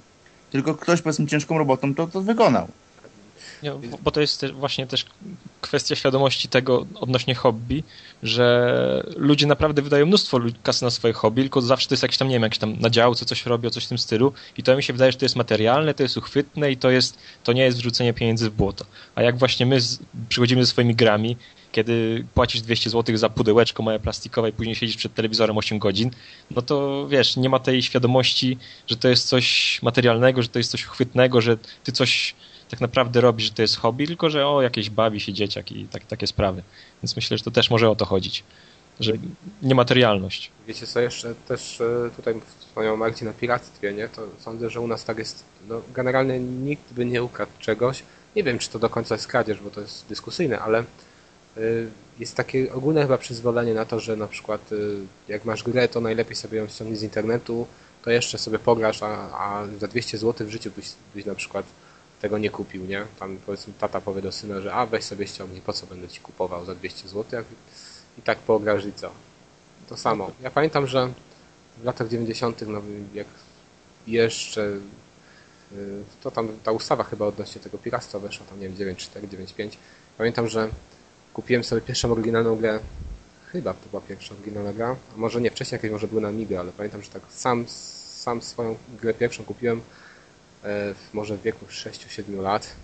tylko 0.51 0.75
ktoś 0.75 1.03
powiedzmy 1.03 1.27
ciężką 1.27 1.59
robotą 1.59 1.95
to, 1.95 2.07
to 2.07 2.21
wykonał. 2.21 2.69
Nie, 3.63 3.73
bo 4.03 4.11
to 4.11 4.21
jest 4.21 4.47
właśnie 4.47 4.87
też 4.87 5.07
kwestia 5.61 5.97
świadomości 5.97 6.49
tego 6.49 6.87
odnośnie 6.95 7.35
hobby, 7.35 7.83
że 8.23 9.07
ludzie 9.17 9.47
naprawdę 9.47 9.83
wydają 9.83 10.07
mnóstwo 10.07 10.41
kasy 10.63 10.85
na 10.85 10.91
swoje 10.91 11.15
hobby, 11.15 11.43
tylko 11.43 11.61
zawsze 11.61 11.89
to 11.89 11.95
jest 11.95 12.03
jakieś 12.03 12.19
tam, 12.19 12.29
nie 12.29 12.35
wiem, 12.35 12.43
jakieś 12.43 12.59
tam 12.59 12.77
na 12.81 12.91
działce 12.91 13.25
coś 13.25 13.47
robią, 13.47 13.71
coś 13.71 13.85
w 13.85 13.89
tym 13.89 13.99
stylu 13.99 14.33
i 14.57 14.63
to 14.63 14.77
mi 14.77 14.83
się 14.83 14.93
wydaje, 14.93 15.13
że 15.13 15.19
to 15.19 15.25
jest 15.25 15.37
materialne, 15.37 15.95
to 15.95 16.03
jest 16.03 16.17
uchwytne 16.17 16.73
i 16.73 16.77
to 16.77 16.91
jest, 16.91 17.19
to 17.45 17.53
nie 17.53 17.63
jest 17.63 17.79
wrzucenie 17.79 18.15
pieniędzy 18.15 18.51
w 18.51 18.55
błoto. 18.55 18.85
A 19.15 19.23
jak 19.23 19.39
właśnie 19.39 19.67
my 19.67 19.81
z, 19.81 19.99
przychodzimy 20.29 20.65
ze 20.65 20.71
swoimi 20.71 20.95
grami, 20.95 21.37
kiedy 21.73 22.25
płacisz 22.35 22.61
200 22.61 22.91
zł 22.91 23.17
za 23.17 23.29
pudełeczko 23.29 23.83
małe 23.83 24.01
plastikowe 24.01 24.49
i 24.49 24.53
później 24.53 24.75
siedzisz 24.75 24.97
przed 24.97 25.15
telewizorem 25.15 25.59
8 25.59 25.79
godzin, 25.79 26.11
no 26.51 26.63
to 26.63 27.09
wiesz, 27.09 27.37
nie 27.37 27.49
ma 27.49 27.59
tej 27.59 27.83
świadomości, 27.83 28.59
że 28.87 28.97
to 28.97 29.09
jest 29.09 29.29
coś 29.29 29.79
materialnego, 29.83 30.43
że 30.43 30.49
to 30.49 30.59
jest 30.59 30.71
coś 30.71 30.87
uchwytnego, 30.87 31.41
że 31.41 31.57
ty 31.85 31.93
coś 31.93 32.35
tak 32.69 32.81
naprawdę 32.81 33.21
robi, 33.21 33.45
że 33.45 33.51
to 33.51 33.63
jest 33.63 33.77
hobby, 33.77 34.07
tylko 34.07 34.31
że 34.31 34.47
o, 34.47 34.63
jakieś 34.63 34.91
bawi 34.91 35.21
się 35.21 35.33
dzieciak 35.33 35.73
i 35.73 35.85
tak, 35.85 36.07
takie 36.07 36.27
sprawy. 36.27 36.63
Więc 37.03 37.17
myślę, 37.17 37.39
że 37.39 37.45
to 37.45 37.51
też 37.51 37.71
może 37.71 37.91
o 37.91 37.97
to 37.97 38.05
chodzić, 38.05 38.45
że 39.01 39.13
niematerialność. 39.63 40.51
Wiecie 40.67 40.87
co, 40.87 41.01
jeszcze 41.01 41.35
też 41.35 41.81
e, 41.81 42.11
tutaj 42.17 42.35
wspomniał 42.59 42.97
Marcin 42.97 43.29
o 43.29 43.33
piractwie, 43.33 43.93
nie? 43.93 44.09
To 44.09 44.23
sądzę, 44.39 44.71
że 44.71 44.81
u 44.81 44.87
nas 44.87 45.05
tak 45.05 45.19
jest, 45.19 45.45
no 45.69 45.83
generalnie 45.95 46.41
nikt 46.41 46.93
by 46.93 47.05
nie 47.05 47.23
ukradł 47.23 47.53
czegoś. 47.59 48.03
Nie 48.37 48.43
wiem, 48.43 48.59
czy 48.59 48.71
to 48.71 48.79
do 48.79 48.91
końca 48.91 49.15
jest 49.15 49.27
kradzież, 49.27 49.61
bo 49.61 49.71
to 49.71 49.81
jest 49.81 50.07
dyskusyjne, 50.09 50.59
ale 50.59 50.79
e, 50.79 51.61
jest 52.19 52.37
takie 52.37 52.73
ogólne 52.73 53.03
chyba 53.03 53.19
przyzwolenie 53.19 53.75
na 53.75 53.85
to, 53.85 54.01
że 54.01 54.17
na 54.17 54.29
przykład 54.29 54.73
e, 54.73 54.77
jak 55.33 55.45
masz 55.45 55.63
grę, 55.63 55.89
to 55.89 56.01
najlepiej 56.01 56.37
sobie 56.37 56.59
ją 56.59 56.69
ściągnąć 56.69 57.01
z 57.01 57.03
internetu, 57.03 57.67
to 58.03 58.11
jeszcze 58.11 58.39
sobie 58.39 58.59
pograsz, 58.59 59.03
a, 59.03 59.09
a 59.17 59.67
za 59.81 59.89
200 59.89 60.19
zł 60.19 60.47
w 60.47 60.51
życiu 60.51 60.71
byś, 60.77 60.87
byś 61.15 61.25
na 61.25 61.35
przykład 61.35 61.67
tego 62.21 62.39
nie 62.39 62.51
kupił, 62.51 62.85
nie? 62.85 63.07
Tam 63.19 63.39
powiedzmy 63.47 63.73
tata 63.79 64.01
powie 64.01 64.23
do 64.23 64.33
syna, 64.33 64.61
że 64.61 64.75
a 64.75 64.87
weź 64.87 65.05
sobie 65.05 65.27
ściągnij, 65.27 65.61
po 65.61 65.73
co 65.73 65.87
będę 65.87 66.09
ci 66.09 66.21
kupował 66.21 66.65
za 66.65 66.75
200 66.75 67.09
zł 67.09 67.43
i 68.19 68.23
tak 68.23 68.39
pograsz 68.39 68.87
i 68.87 68.93
co? 68.93 69.11
To 69.89 69.97
samo. 69.97 70.31
Ja 70.43 70.51
pamiętam, 70.51 70.87
że 70.87 71.13
w 71.79 71.85
latach 71.85 72.09
90. 72.09 72.63
no 72.67 72.83
jak 73.15 73.27
jeszcze 74.07 74.79
y, 75.73 76.03
to 76.23 76.31
tam 76.31 76.49
ta 76.65 76.73
ustawa 76.73 77.05
chyba 77.05 77.27
odnośnie 77.27 77.61
tego 77.61 77.79
piractwa 77.79 78.19
weszła, 78.19 78.47
tam 78.47 78.61
nie 78.61 78.69
wiem, 78.69 78.97
9.4, 78.97 79.29
9.5. 79.29 79.77
Pamiętam, 80.19 80.49
że 80.49 80.69
kupiłem 81.35 81.65
sobie 81.65 81.81
pierwszą 81.83 82.13
oryginalną 82.13 82.57
grę, 82.57 82.79
chyba 83.53 83.75
to 83.75 83.89
była 83.91 84.03
pierwsza 84.03 84.35
oryginalna 84.35 84.73
gra, 84.73 84.97
a 85.15 85.17
może 85.17 85.41
nie, 85.41 85.51
wcześniej 85.51 85.77
jakieś 85.77 85.91
może 85.91 86.09
były 86.09 86.21
na 86.21 86.29
Amiga, 86.29 86.61
ale 86.61 86.73
pamiętam, 86.73 87.03
że 87.03 87.11
tak 87.11 87.23
sam, 87.29 87.65
sam 87.69 88.43
swoją 88.43 88.77
grę 89.01 89.15
pierwszą 89.15 89.45
kupiłem 89.45 89.81
może 91.13 91.37
w 91.37 91.43
wieku 91.43 91.67
6-7 91.67 92.43
lat, 92.43 92.75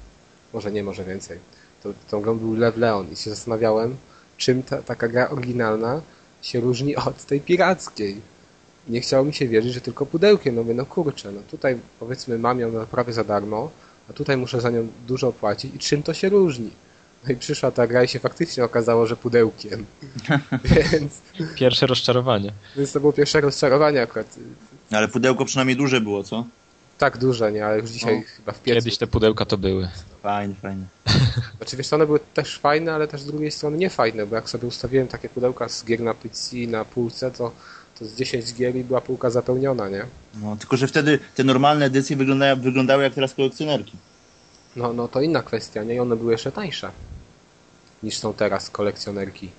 może 0.52 0.72
nie, 0.72 0.82
może 0.82 1.04
więcej. 1.04 1.38
To, 1.82 1.92
tą 2.10 2.20
grą 2.20 2.38
był 2.38 2.54
Lev 2.54 2.80
Leon 2.80 3.12
i 3.12 3.16
się 3.16 3.30
zastanawiałem, 3.30 3.96
czym 4.36 4.62
ta, 4.62 4.82
taka 4.82 5.08
gra 5.08 5.30
oryginalna 5.30 6.00
się 6.42 6.60
różni 6.60 6.96
od 6.96 7.24
tej 7.24 7.40
pirackiej. 7.40 8.20
Nie 8.88 9.00
chciało 9.00 9.24
mi 9.24 9.34
się 9.34 9.48
wierzyć, 9.48 9.72
że 9.72 9.80
tylko 9.80 10.06
pudełkiem. 10.06 10.54
No 10.54 10.62
mówię, 10.62 10.74
no 10.74 10.86
kurczę, 10.86 11.32
no 11.32 11.40
tutaj 11.50 11.78
powiedzmy 12.00 12.38
mam 12.38 12.60
ją 12.60 12.86
prawie 12.86 13.12
za 13.12 13.24
darmo, 13.24 13.70
a 14.10 14.12
tutaj 14.12 14.36
muszę 14.36 14.60
za 14.60 14.70
nią 14.70 14.88
dużo 15.06 15.32
płacić 15.32 15.74
i 15.74 15.78
czym 15.78 16.02
to 16.02 16.14
się 16.14 16.28
różni? 16.28 16.70
No 17.26 17.32
i 17.32 17.36
przyszła 17.36 17.70
ta 17.70 17.86
gra 17.86 18.04
i 18.04 18.08
się 18.08 18.18
faktycznie 18.18 18.64
okazało, 18.64 19.06
że 19.06 19.16
pudełkiem. 19.16 19.86
Więc... 20.64 21.20
Pierwsze 21.54 21.86
rozczarowanie. 21.86 22.52
Więc 22.76 22.92
to 22.92 23.00
było 23.00 23.12
pierwsze 23.12 23.40
rozczarowanie 23.40 24.02
akurat. 24.02 24.38
Ale 24.90 25.08
pudełko 25.08 25.44
przynajmniej 25.44 25.76
duże 25.76 26.00
było, 26.00 26.24
co? 26.24 26.44
Tak 27.04 27.18
duże, 27.18 27.52
nie? 27.52 27.66
Ale 27.66 27.78
już 27.78 27.90
dzisiaj 27.90 28.16
no, 28.16 28.22
chyba 28.36 28.52
w 28.52 28.62
piecu. 28.62 28.74
Kiedyś 28.74 28.98
te 28.98 29.06
pudełka 29.06 29.44
to 29.44 29.58
były. 29.58 29.88
Fajne, 30.22 30.54
fajne. 30.54 30.84
Znaczy 31.56 31.76
wiesz, 31.76 31.92
one 31.92 32.06
były 32.06 32.20
też 32.34 32.58
fajne, 32.58 32.94
ale 32.94 33.08
też 33.08 33.20
z 33.20 33.26
drugiej 33.26 33.50
strony 33.50 33.78
nie 33.78 33.90
fajne, 33.90 34.26
bo 34.26 34.36
jak 34.36 34.50
sobie 34.50 34.68
ustawiłem 34.68 35.08
takie 35.08 35.28
pudełka 35.28 35.68
z 35.68 35.84
gier 35.84 36.00
na 36.00 36.14
PC 36.14 36.56
na 36.56 36.84
półce, 36.84 37.30
to 37.30 37.52
to 37.98 38.04
z 38.04 38.14
10 38.14 38.54
gier 38.54 38.76
i 38.76 38.84
była 38.84 39.00
półka 39.00 39.30
zapełniona, 39.30 39.88
nie? 39.88 40.06
No, 40.42 40.56
tylko, 40.56 40.76
że 40.76 40.86
wtedy 40.86 41.18
te 41.34 41.44
normalne 41.44 41.86
edycje 41.86 42.16
wyglądają, 42.16 42.60
wyglądały 42.60 43.02
jak 43.02 43.14
teraz 43.14 43.34
kolekcjonerki. 43.34 43.96
No, 44.76 44.92
no 44.92 45.08
to 45.08 45.20
inna 45.20 45.42
kwestia, 45.42 45.84
nie? 45.84 45.94
I 45.94 46.00
one 46.00 46.16
były 46.16 46.32
jeszcze 46.32 46.52
tańsze 46.52 46.90
niż 48.02 48.18
są 48.18 48.32
teraz 48.32 48.70
kolekcjonerki. 48.70 49.50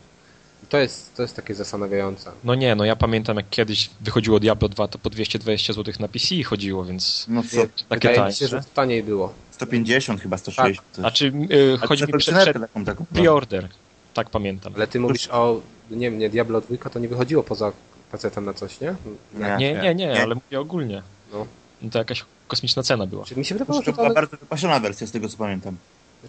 To 0.69 0.78
jest, 0.78 1.15
to 1.15 1.21
jest 1.21 1.36
takie 1.36 1.56
zastanawiające. 1.56 2.32
No 2.43 2.56
nie, 2.56 2.75
no 2.75 2.86
ja 2.86 2.95
pamiętam 2.95 3.38
jak 3.38 3.49
kiedyś 3.49 3.89
wychodziło 4.01 4.39
Diablo 4.39 4.69
2, 4.69 4.88
to 4.88 4.99
po 4.99 5.10
220 5.10 5.73
zł 5.73 5.93
na 5.99 6.08
PC 6.08 6.43
chodziło, 6.43 6.86
więc 6.86 7.25
No 7.28 7.43
co, 7.43 7.58
takie 7.89 8.10
Wydaje 8.10 8.28
mi 8.28 8.34
się, 8.34 8.39
tańsze. 8.39 8.47
że 8.47 8.62
taniej 8.73 9.04
było. 9.04 9.34
150 9.51 10.21
chyba, 10.21 10.38
160. 10.38 10.88
coś. 10.91 10.99
Znaczy, 11.01 11.34
yy, 11.49 11.78
chodzi 11.78 12.04
mi 12.04 12.13
przed, 12.13 12.36
przed 12.36 12.58
taką. 12.86 13.06
pre-order. 13.13 13.67
Tak 14.13 14.30
pamiętam. 14.30 14.73
Ale 14.75 14.88
ty 14.88 14.99
mówisz 14.99 15.28
o, 15.32 15.62
nie 15.91 16.12
wiem, 16.12 16.19
nie, 16.19 16.30
Diablo 16.30 16.62
2 16.62 16.89
to 16.89 16.99
nie 16.99 17.08
wychodziło 17.08 17.43
poza 17.43 17.71
PC-tem 18.12 18.45
na 18.45 18.54
coś, 18.54 18.80
nie? 18.82 18.95
Nie. 19.34 19.56
Nie, 19.60 19.73
nie, 19.73 19.95
nie, 19.95 20.08
Nie. 20.08 20.21
ale 20.23 20.36
mówię 20.36 20.60
ogólnie. 20.60 21.01
No. 21.34 21.45
No 21.82 21.89
to 21.89 21.97
jakaś 21.99 22.25
kosmiczna 22.47 22.84
cena 22.84 23.08
była. 23.08 23.25
Czy 23.25 23.36
mi 23.36 23.45
się 23.45 23.56
To 23.56 23.60
wydawało, 23.60 23.82
że 23.86 23.91
to 23.91 23.97
była 24.01 24.13
bardzo 24.13 24.38
wypasiona 24.38 24.80
wersja 24.80 25.08
z 25.08 25.12
tego 25.12 25.30
co 25.30 25.38
pamiętam. 25.38 25.78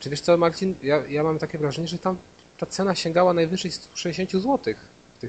Czy 0.01 0.11
wiesz 0.11 0.21
co, 0.21 0.37
Marcin, 0.37 0.75
ja, 0.83 1.03
ja 1.09 1.23
mam 1.23 1.39
takie 1.39 1.59
wrażenie, 1.59 1.89
że 1.89 1.99
tam 1.99 2.17
ta 2.59 2.67
cena 2.67 2.95
sięgała 2.95 3.33
najwyżej 3.33 3.73
160 3.73 4.31
zł. 4.33 4.59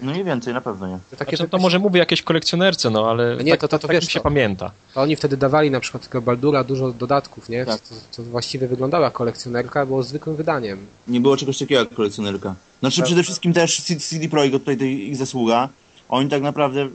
No 0.01 0.13
nie 0.13 0.23
więcej, 0.23 0.53
na 0.53 0.61
pewno 0.61 0.87
nie. 0.87 0.99
To, 1.11 1.15
takie 1.17 1.37
Znaczy, 1.37 1.49
to 1.51 1.57
może 1.57 1.79
mówię 1.79 1.99
jakieś 1.99 2.21
kolekcjonerce, 2.21 2.89
no 2.89 3.09
ale 3.09 3.35
No 3.35 3.41
nie, 3.41 3.51
tak, 3.51 3.61
to- 3.61 3.67
to- 3.67 3.79
to 3.79 3.87
tak 3.87 3.95
wiesz 3.95 4.07
się 4.07 4.19
co. 4.19 4.23
pamięta. 4.23 4.71
To 4.93 5.01
oni 5.01 5.15
wtedy 5.15 5.37
dawali 5.37 5.71
na 5.71 5.79
przykład 5.79 6.03
tego 6.07 6.21
Baldura 6.21 6.63
dużo 6.63 6.91
dodatków, 6.91 7.49
nie? 7.49 7.65
Tak. 7.65 7.81
Co, 7.81 7.95
co 8.11 8.23
właściwie 8.23 8.67
wyglądała 8.67 9.11
kolekcjonerka, 9.11 9.85
było 9.85 10.03
zwykłym 10.03 10.35
wydaniem. 10.35 10.85
Nie 11.07 11.19
było 11.21 11.37
czegoś 11.37 11.57
takiego 11.57 11.79
jak 11.81 11.93
kolekcjonerka. 11.93 12.55
Znaczy 12.79 13.03
przede 13.03 13.23
wszystkim 13.23 13.53
też 13.53 13.81
CD 13.81 14.29
Projekt, 14.29 14.53
tutaj 14.53 14.77
tej 14.77 15.07
ich 15.07 15.15
zasługa. 15.15 15.69
Oni 16.09 16.29
tak 16.29 16.41
naprawdę 16.41 16.87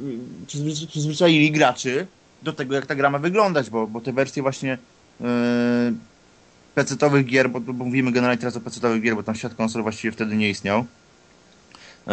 przyzwy- 0.47 0.87
przyzwyczaili 0.87 1.51
graczy 1.53 2.07
do 2.43 2.53
tego, 2.53 2.75
jak 2.75 2.87
ta 2.87 2.95
gra 2.95 3.11
ma 3.11 3.19
wyglądać, 3.19 3.71
bo, 3.71 3.87
bo 3.87 4.01
te 4.01 4.13
wersje 4.13 4.43
właśnie 4.43 4.79
yy, 5.21 5.27
PC-towych 6.77 7.25
gier, 7.25 7.51
bo, 7.51 7.61
bo 7.61 7.85
mówimy 7.85 8.13
generalnie 8.13 8.39
teraz 8.39 8.57
o 8.57 8.61
PC-towych 8.61 9.03
gier, 9.03 9.17
bo 9.17 9.23
tam 9.23 9.35
świat 9.35 9.55
konsol 9.55 9.83
właściwie 9.83 10.13
wtedy 10.13 10.37
nie 10.37 10.51
istniał. 10.51 10.85
Yy, 12.07 12.13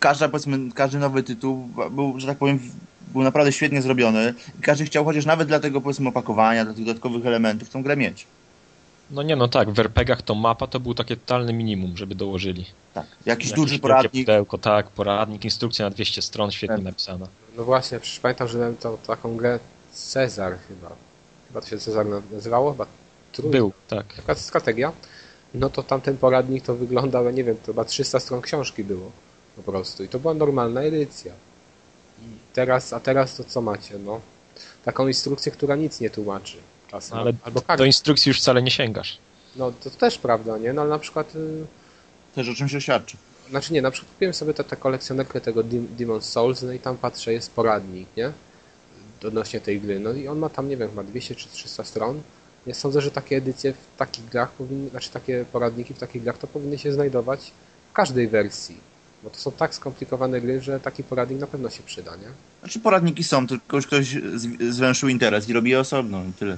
każda, 0.00 0.28
powiedzmy, 0.28 0.72
każdy 0.74 0.98
nowy 0.98 1.22
tytuł 1.22 1.68
był, 1.90 2.20
że 2.20 2.26
tak 2.26 2.38
powiem, 2.38 2.58
był 3.12 3.22
naprawdę 3.22 3.52
świetnie 3.52 3.82
zrobiony 3.82 4.34
i 4.58 4.62
każdy 4.62 4.84
chciał 4.84 5.04
chociaż 5.04 5.26
nawet 5.26 5.48
dla 5.48 5.60
tego, 5.60 5.80
powiedzmy, 5.80 6.08
opakowania, 6.08 6.64
dla 6.64 6.74
tych 6.74 6.84
dodatkowych 6.84 7.26
elementów 7.26 7.70
tą 7.70 7.82
grę 7.82 7.96
mieć. 7.96 8.26
No 9.10 9.22
nie, 9.22 9.36
no 9.36 9.48
tak, 9.48 9.70
w 9.70 9.78
RPGach 9.78 10.22
to 10.22 10.34
mapa 10.34 10.66
to 10.66 10.80
był 10.80 10.94
takie 10.94 11.16
totalne 11.16 11.52
minimum, 11.52 11.96
żeby 11.96 12.14
dołożyli. 12.14 12.66
Tak. 12.94 13.06
Jakiś 13.06 13.26
Jakieś 13.26 13.52
duży 13.52 13.78
poradnik, 13.78 14.26
Pudełko, 14.26 14.58
tak, 14.58 14.90
poradnik, 14.90 15.44
instrukcja 15.44 15.84
na 15.84 15.90
200 15.90 16.22
stron, 16.22 16.50
świetnie 16.50 16.76
Tak. 16.76 16.84
napisana. 16.84 17.26
No 17.56 17.64
właśnie, 17.64 18.00
przecież 18.00 18.20
pamiętam, 18.20 18.48
że 18.48 18.58
miałem 18.58 18.76
tą 18.76 18.98
taką 19.06 19.36
grę 19.36 19.58
Cezar 19.92 20.58
chyba. 20.68 20.88
Chyba 21.48 21.60
to 21.60 21.66
się 21.66 21.78
Cezar 21.78 22.06
nazywało? 22.32 22.72
Chyba 22.72 22.86
trój... 23.32 23.50
Był, 23.50 23.72
tak. 23.88 24.14
Taka 24.14 24.34
strategia. 24.34 24.92
No 25.54 25.70
to 25.70 25.82
tamten 25.82 26.16
poradnik 26.16 26.64
to 26.64 26.74
wyglądał, 26.74 27.30
nie 27.30 27.44
wiem, 27.44 27.56
to 27.56 27.66
chyba 27.66 27.84
300 27.84 28.20
stron 28.20 28.40
książki 28.40 28.84
było 28.84 29.10
po 29.56 29.62
prostu. 29.62 30.04
I 30.04 30.08
to 30.08 30.18
była 30.18 30.34
normalna 30.34 30.82
edycja. 30.82 31.32
I 32.22 32.24
teraz, 32.52 32.92
a 32.92 33.00
teraz 33.00 33.36
to 33.36 33.44
co 33.44 33.60
macie? 33.60 33.98
No, 33.98 34.20
taką 34.84 35.08
instrukcję, 35.08 35.52
która 35.52 35.76
nic 35.76 36.00
nie 36.00 36.10
tłumaczy 36.10 36.56
czasem. 36.90 37.16
No, 37.16 37.22
ale 37.22 37.32
Albo 37.44 37.62
Do 37.76 37.84
instrukcji 37.84 38.30
już 38.30 38.40
wcale 38.40 38.62
nie 38.62 38.70
sięgasz. 38.70 39.18
No 39.56 39.72
to 39.84 39.90
też 39.90 40.18
prawda, 40.18 40.58
nie? 40.58 40.72
No 40.72 40.82
ale 40.82 40.90
na 40.90 40.98
przykład... 40.98 41.36
Y 41.36 41.66
też 42.34 42.48
o 42.48 42.54
czymś 42.54 42.84
świadczy. 42.84 43.16
Znaczy 43.50 43.72
nie, 43.72 43.82
na 43.82 43.90
przykład 43.90 44.12
kupiłem 44.12 44.34
sobie 44.34 44.54
tę 44.54 44.76
kolekcjonerkę 44.76 45.40
tego 45.40 45.62
Demon 45.62 46.22
Souls, 46.22 46.62
no 46.62 46.72
i 46.72 46.78
tam 46.78 46.96
patrzę, 46.96 47.32
jest 47.32 47.50
poradnik, 47.50 48.08
nie? 48.16 48.32
Odnośnie 49.26 49.60
tej 49.60 49.80
gry. 49.80 50.00
No 50.00 50.12
i 50.12 50.28
on 50.28 50.38
ma 50.38 50.48
tam, 50.48 50.68
nie 50.68 50.76
wiem, 50.76 50.88
chyba 50.88 51.02
200 51.02 51.34
czy 51.34 51.48
300 51.48 51.84
stron. 51.84 52.22
Ja 52.66 52.74
sądzę, 52.74 53.00
że 53.00 53.10
takie 53.10 53.36
edycje 53.36 53.72
w 53.72 53.96
takich 53.96 54.24
grach 54.24 54.50
powinny, 54.52 54.90
znaczy 54.90 55.10
takie 55.10 55.44
poradniki 55.52 55.94
w 55.94 55.98
takich 55.98 56.22
grach 56.22 56.38
to 56.38 56.46
powinny 56.46 56.78
się 56.78 56.92
znajdować 56.92 57.52
w 57.90 57.92
każdej 57.92 58.28
wersji. 58.28 58.76
Bo 59.22 59.30
to 59.30 59.36
są 59.38 59.52
tak 59.52 59.74
skomplikowane 59.74 60.40
gry, 60.40 60.60
że 60.60 60.80
taki 60.80 61.04
poradnik 61.04 61.38
na 61.40 61.46
pewno 61.46 61.70
się 61.70 61.82
przyda, 61.82 62.16
nie? 62.16 62.28
Znaczy 62.60 62.80
poradniki 62.80 63.24
są, 63.24 63.46
tylko 63.46 63.76
już 63.76 63.86
ktoś 63.86 64.16
zwęszył 64.70 65.08
interes 65.08 65.48
i 65.48 65.52
robi 65.52 65.70
je 65.70 65.80
osobno 65.80 66.24
i 66.24 66.32
tyle. 66.32 66.56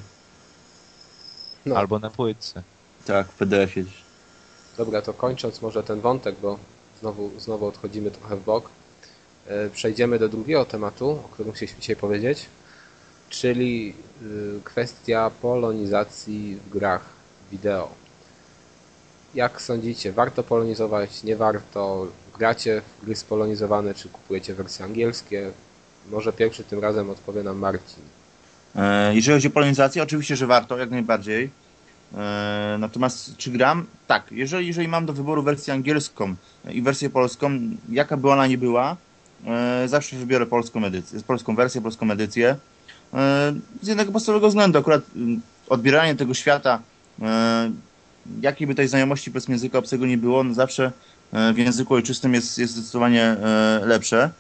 No, 1.66 1.76
Albo 1.76 1.98
na 1.98 2.10
płytce. 2.10 2.62
Tak, 3.06 3.26
w 3.28 3.34
PDF-ie. 3.34 3.86
dobra, 4.76 5.02
to 5.02 5.12
kończąc 5.14 5.62
może 5.62 5.82
ten 5.82 6.00
wątek, 6.00 6.34
bo 6.42 6.58
znowu, 7.00 7.30
znowu 7.40 7.66
odchodzimy 7.66 8.10
trochę 8.10 8.36
w 8.36 8.44
bok. 8.44 8.68
E, 9.46 9.70
Przejdziemy 9.70 10.18
do 10.18 10.28
drugiego 10.28 10.64
tematu, 10.64 11.10
o 11.10 11.28
którym 11.32 11.52
chcieliśmy 11.52 11.80
dzisiaj 11.80 11.96
powiedzieć, 11.96 12.46
czyli 13.40 13.94
y, 14.22 14.60
kwestia 14.64 15.30
polonizacji 15.42 16.58
w 16.66 16.70
grach 16.70 17.04
wideo. 17.52 17.88
Jak 19.34 19.62
sądzicie, 19.62 20.12
warto 20.12 20.42
polonizować, 20.42 21.22
nie 21.24 21.36
warto? 21.36 22.06
Gracie 22.38 22.82
w 23.02 23.04
gry 23.04 23.16
spolonizowane, 23.16 23.94
czy 23.94 24.08
kupujecie 24.08 24.54
wersje 24.54 24.84
angielskie? 24.84 25.50
Może 26.10 26.32
pierwszy 26.32 26.64
tym 26.64 26.80
razem 26.80 27.10
odpowie 27.10 27.42
nam 27.42 27.58
Marcin. 27.58 28.02
E, 28.76 29.14
Jeżeli 29.14 29.36
chodzi 29.36 29.48
o 29.48 29.50
polonizację, 29.50 30.02
oczywiście, 30.02 30.36
że 30.36 30.46
warto, 30.46 30.78
jak 30.78 30.90
najbardziej. 30.90 31.50
E, 32.16 32.76
Natomiast 32.78 33.36
czy 33.36 33.50
gram? 33.50 33.86
Tak. 34.06 34.32
Jeżeli, 34.32 34.66
jeżeli 34.66 34.88
mam 34.88 35.06
do 35.06 35.12
wyboru 35.12 35.42
wersję 35.42 35.74
angielską 35.74 36.34
i 36.70 36.82
wersję 36.82 37.10
polską, 37.10 37.50
jaka 37.88 38.16
by 38.16 38.30
ona 38.30 38.46
nie 38.46 38.58
była, 38.58 38.96
e, 39.46 39.88
zawsze 39.88 40.16
wybiorę 40.16 40.46
polską 40.46 40.84
edycję, 40.84 41.20
polską 41.26 41.54
wersję, 41.56 41.80
polską 41.80 42.10
edycję. 42.10 42.56
E, 43.14 43.54
Z 43.82 43.88
jednego 43.88 44.12
podstawowego 44.12 44.48
względu, 44.48 44.78
akurat 44.78 45.02
mm, 45.16 45.40
odbieranie 45.68 46.14
tego 46.14 46.34
świata, 46.34 46.80
e, 47.22 47.70
jakiej 48.40 48.66
by 48.66 48.74
tej 48.74 48.88
znajomości 48.88 49.30
powiedzmy 49.30 49.54
języka 49.54 49.78
obcego 49.78 50.06
nie 50.06 50.18
było, 50.18 50.44
no 50.44 50.54
zawsze 50.54 50.92
e, 51.32 51.52
w 51.52 51.58
języku 51.58 51.94
ojczystym 51.94 52.34
jest, 52.34 52.58
jest 52.58 52.72
zdecydowanie 52.72 53.36
lepsze. 53.82 54.30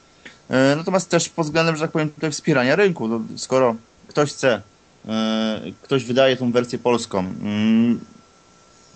Natomiast 0.76 1.10
też 1.10 1.28
pod 1.28 1.46
względem, 1.46 1.76
że 1.76 1.82
tak 1.82 1.90
powiem, 1.90 2.10
tutaj 2.10 2.30
wspierania 2.30 2.76
rynku. 2.76 3.08
No, 3.08 3.20
skoro 3.36 3.76
ktoś 4.08 4.32
chce, 4.32 4.62
ktoś 5.82 6.04
wydaje 6.04 6.36
tą 6.36 6.52
wersję 6.52 6.78
polską, 6.78 7.18
mm, 7.18 8.00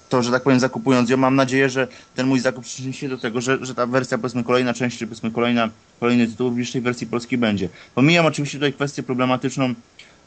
to, 0.08 0.22
że 0.22 0.30
tak 0.30 0.42
powiem, 0.42 0.60
zakupując 0.60 1.10
ją, 1.10 1.16
mam 1.16 1.36
nadzieję, 1.36 1.70
że 1.70 1.88
ten 2.14 2.26
mój 2.26 2.40
zakup 2.40 2.64
przyczyni 2.64 2.94
się 2.94 3.08
do 3.08 3.18
tego, 3.18 3.40
że, 3.40 3.58
że 3.66 3.74
ta 3.74 3.86
wersja, 3.86 4.18
powiedzmy, 4.18 4.44
kolejna 4.44 4.74
część, 4.74 4.98
czy 4.98 5.06
powiedzmy, 5.06 5.30
kolejna, 5.30 5.68
kolejny 6.00 6.26
tytuł 6.26 6.50
w 6.50 6.72
tej 6.72 6.80
wersji 6.80 7.06
polskiej 7.06 7.38
będzie. 7.38 7.68
Pomijam 7.94 8.26
oczywiście 8.26 8.58
tutaj 8.58 8.72
kwestię 8.72 9.02
problematyczną 9.02 9.74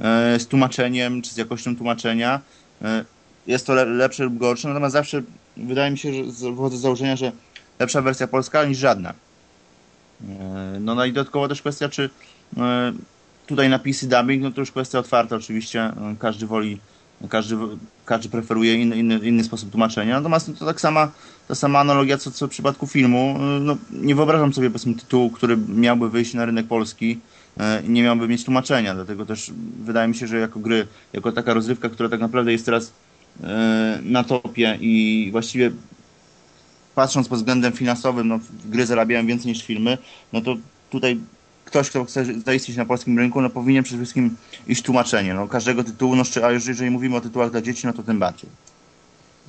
e, 0.02 0.40
z 0.40 0.48
tłumaczeniem, 0.48 1.22
czy 1.22 1.32
z 1.32 1.38
jakością 1.38 1.76
tłumaczenia. 1.76 2.40
E, 2.82 3.06
Jest 3.48 3.68
to 3.68 3.74
le, 3.74 3.86
lepsze 3.86 4.24
lub 4.24 4.38
gorsze, 4.38 4.68
natomiast 4.68 4.94
zawsze 4.94 5.22
wydaje 5.58 5.92
mi 5.92 5.98
się, 5.98 6.14
że 6.14 6.52
wychodzę 6.52 6.78
z 6.78 6.82
założenia, 6.82 7.16
że 7.16 7.32
lepsza 7.80 8.02
wersja 8.02 8.28
polska 8.28 8.66
niż 8.66 8.78
żadna. 8.78 9.14
E, 10.30 10.78
No, 10.80 10.96
no 10.96 11.06
i 11.06 11.14
dodatkowo 11.14 11.48
też 11.48 11.62
kwestia, 11.62 11.90
czy 11.90 12.10
e, 12.58 12.94
tutaj 13.48 13.70
napisy 13.70 14.08
dubbing, 14.10 14.44
no 14.44 14.52
to 14.52 14.62
już 14.62 14.72
kwestia 14.72 15.00
otwarta 15.00 15.36
oczywiście, 15.36 15.82
e, 15.82 16.16
każdy 16.20 16.48
woli, 16.48 16.80
każdy, 17.30 17.56
każdy 18.06 18.30
preferuje 18.30 18.76
inny, 18.76 18.98
inny, 18.98 19.20
inny 19.24 19.44
sposób 19.44 19.72
tłumaczenia, 19.72 20.16
natomiast 20.16 20.52
to 20.60 20.66
tak 20.66 20.82
sama, 20.82 21.12
ta 21.48 21.56
sama 21.56 21.80
analogia 21.80 22.18
co, 22.18 22.32
co 22.32 22.48
w 22.48 22.50
przypadku 22.50 22.88
filmu, 22.88 23.38
no 23.62 23.78
nie 23.92 24.16
wyobrażam 24.16 24.54
sobie 24.54 24.70
powiedzmy 24.70 24.96
tytułu, 24.96 25.30
który 25.30 25.58
miałby 25.58 26.10
wyjść 26.10 26.34
na 26.34 26.46
rynek 26.46 26.68
polski 26.68 27.20
e, 27.60 27.82
i 27.82 27.90
nie 27.90 28.04
miałby 28.04 28.28
mieć 28.28 28.46
tłumaczenia, 28.46 28.96
dlatego 28.96 29.26
też 29.26 29.52
wydaje 29.84 30.08
mi 30.08 30.16
się, 30.16 30.28
że 30.28 30.38
jako 30.38 30.60
gry, 30.60 30.88
jako 31.14 31.32
taka 31.32 31.54
rozrywka, 31.54 31.90
która 31.90 32.10
tak 32.10 32.20
naprawdę 32.20 32.52
jest 32.52 32.66
teraz 32.66 32.94
e, 33.44 34.00
na 34.04 34.24
topie 34.24 34.78
i 34.82 35.28
właściwie 35.32 35.72
patrząc 36.96 37.28
pod 37.28 37.38
względem 37.38 37.74
finansowym, 37.74 38.28
no, 38.28 38.40
gry 38.66 38.86
zarabiają 38.86 39.28
więcej 39.28 39.52
niż 39.52 39.64
filmy, 39.64 39.98
no 40.34 40.42
to 40.42 40.56
tutaj 40.90 41.20
ktoś, 41.72 41.90
kto 41.90 42.06
chce 42.06 42.26
zaistnieć 42.46 42.78
na 42.78 42.86
polskim 42.86 43.18
rynku, 43.18 43.42
no 43.42 43.50
powinien 43.50 43.84
przede 43.84 43.98
wszystkim 43.98 44.36
iść 44.68 44.82
tłumaczenie. 44.84 45.34
No, 45.34 45.48
każdego 45.48 45.84
tytułu, 45.84 46.16
no, 46.16 46.24
a 46.44 46.52
już 46.52 46.68
jeżeli 46.68 46.92
mówimy 46.92 47.16
o 47.16 47.22
tytułach 47.22 47.52
dla 47.52 47.62
dzieci, 47.62 47.88
no 47.88 47.94
to 47.94 48.04
tym 48.04 48.20
bardziej. 48.20 48.50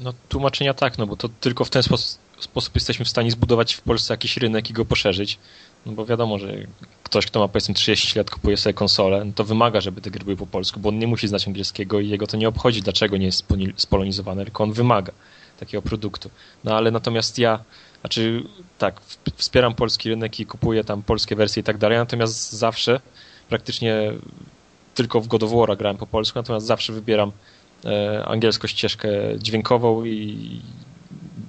No 0.00 0.12
tłumaczenia 0.28 0.74
tak, 0.74 0.98
no 0.98 1.06
bo 1.06 1.16
to 1.16 1.28
tylko 1.28 1.64
w 1.64 1.70
ten 1.70 1.82
sposób, 1.82 2.20
sposób 2.40 2.74
jesteśmy 2.74 3.04
w 3.04 3.08
stanie 3.08 3.30
zbudować 3.30 3.74
w 3.74 3.80
Polsce 3.80 4.14
jakiś 4.14 4.36
rynek 4.36 4.70
i 4.70 4.72
go 4.72 4.84
poszerzyć. 4.84 5.38
No 5.86 5.92
bo 5.92 6.06
wiadomo, 6.06 6.38
że 6.38 6.54
ktoś, 7.02 7.26
kto 7.26 7.40
ma 7.40 7.48
powiedzmy 7.48 7.74
30 7.74 8.18
lat, 8.18 8.30
kupuje 8.30 8.56
sobie 8.56 8.74
konsolę, 8.74 9.24
no 9.24 9.32
to 9.32 9.44
wymaga, 9.44 9.80
żeby 9.80 10.00
te 10.00 10.10
gry 10.10 10.24
były 10.24 10.36
po 10.36 10.46
polsku, 10.46 10.80
bo 10.80 10.88
on 10.88 10.98
nie 10.98 11.06
musi 11.06 11.28
znać 11.28 11.46
angielskiego 11.48 12.00
i 12.00 12.08
jego 12.08 12.26
to 12.26 12.36
nie 12.36 12.48
obchodzi, 12.48 12.82
dlaczego 12.82 13.16
nie 13.16 13.26
jest 13.26 13.44
spolonizowane, 13.76 14.44
tylko 14.44 14.64
on 14.64 14.72
wymaga 14.72 15.12
takiego 15.60 15.82
produktu. 15.82 16.30
No 16.64 16.76
ale 16.76 16.90
natomiast 16.90 17.38
ja, 17.38 17.64
znaczy 18.00 18.44
tak, 18.82 19.00
wspieram 19.36 19.74
polski 19.74 20.08
rynek 20.08 20.40
i 20.40 20.46
kupuję 20.46 20.84
tam 20.84 21.02
polskie 21.02 21.36
wersje 21.36 21.60
i 21.60 21.64
tak 21.64 21.78
dalej, 21.78 21.98
natomiast 21.98 22.52
zawsze 22.52 23.00
praktycznie 23.48 24.12
tylko 24.94 25.20
w 25.20 25.28
God 25.28 25.42
of 25.42 25.50
War'a 25.50 25.76
grałem 25.76 25.96
po 25.96 26.06
polsku, 26.06 26.38
natomiast 26.38 26.66
zawsze 26.66 26.92
wybieram 26.92 27.32
e, 27.84 28.24
angielską 28.24 28.68
ścieżkę 28.68 29.08
dźwiękową 29.38 30.04
i 30.04 30.60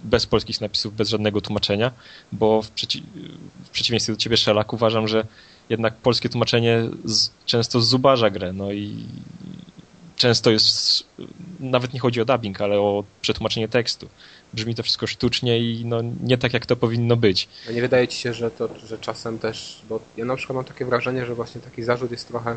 bez 0.03 0.25
polskich 0.25 0.61
napisów, 0.61 0.95
bez 0.95 1.09
żadnego 1.09 1.41
tłumaczenia, 1.41 1.91
bo 2.31 2.61
w, 2.61 2.71
przeci 2.71 3.03
w 3.65 3.69
przeciwieństwie 3.69 4.13
do 4.13 4.17
ciebie, 4.17 4.37
Szelak, 4.37 4.73
uważam, 4.73 5.07
że 5.07 5.25
jednak 5.69 5.93
polskie 5.93 6.29
tłumaczenie 6.29 6.81
z, 7.05 7.29
często 7.45 7.81
zubaża 7.81 8.29
grę, 8.29 8.53
no 8.53 8.71
i 8.71 9.05
często 10.15 10.51
jest, 10.51 11.03
nawet 11.59 11.93
nie 11.93 11.99
chodzi 11.99 12.21
o 12.21 12.25
dubbing, 12.25 12.61
ale 12.61 12.79
o 12.79 13.03
przetłumaczenie 13.21 13.67
tekstu. 13.67 14.09
Brzmi 14.53 14.75
to 14.75 14.83
wszystko 14.83 15.07
sztucznie 15.07 15.59
i 15.59 15.85
no, 15.85 16.01
nie 16.23 16.37
tak, 16.37 16.53
jak 16.53 16.65
to 16.65 16.75
powinno 16.75 17.15
być. 17.15 17.47
A 17.69 17.71
nie 17.71 17.81
wydaje 17.81 18.07
ci 18.07 18.19
się, 18.19 18.33
że 18.33 18.51
to, 18.51 18.69
że 18.85 18.97
czasem 18.97 19.39
też, 19.39 19.81
bo 19.89 19.99
ja 20.17 20.25
na 20.25 20.35
przykład 20.35 20.55
mam 20.55 20.65
takie 20.65 20.85
wrażenie, 20.85 21.25
że 21.25 21.35
właśnie 21.35 21.61
taki 21.61 21.83
zarzut 21.83 22.11
jest 22.11 22.27
trochę 22.27 22.55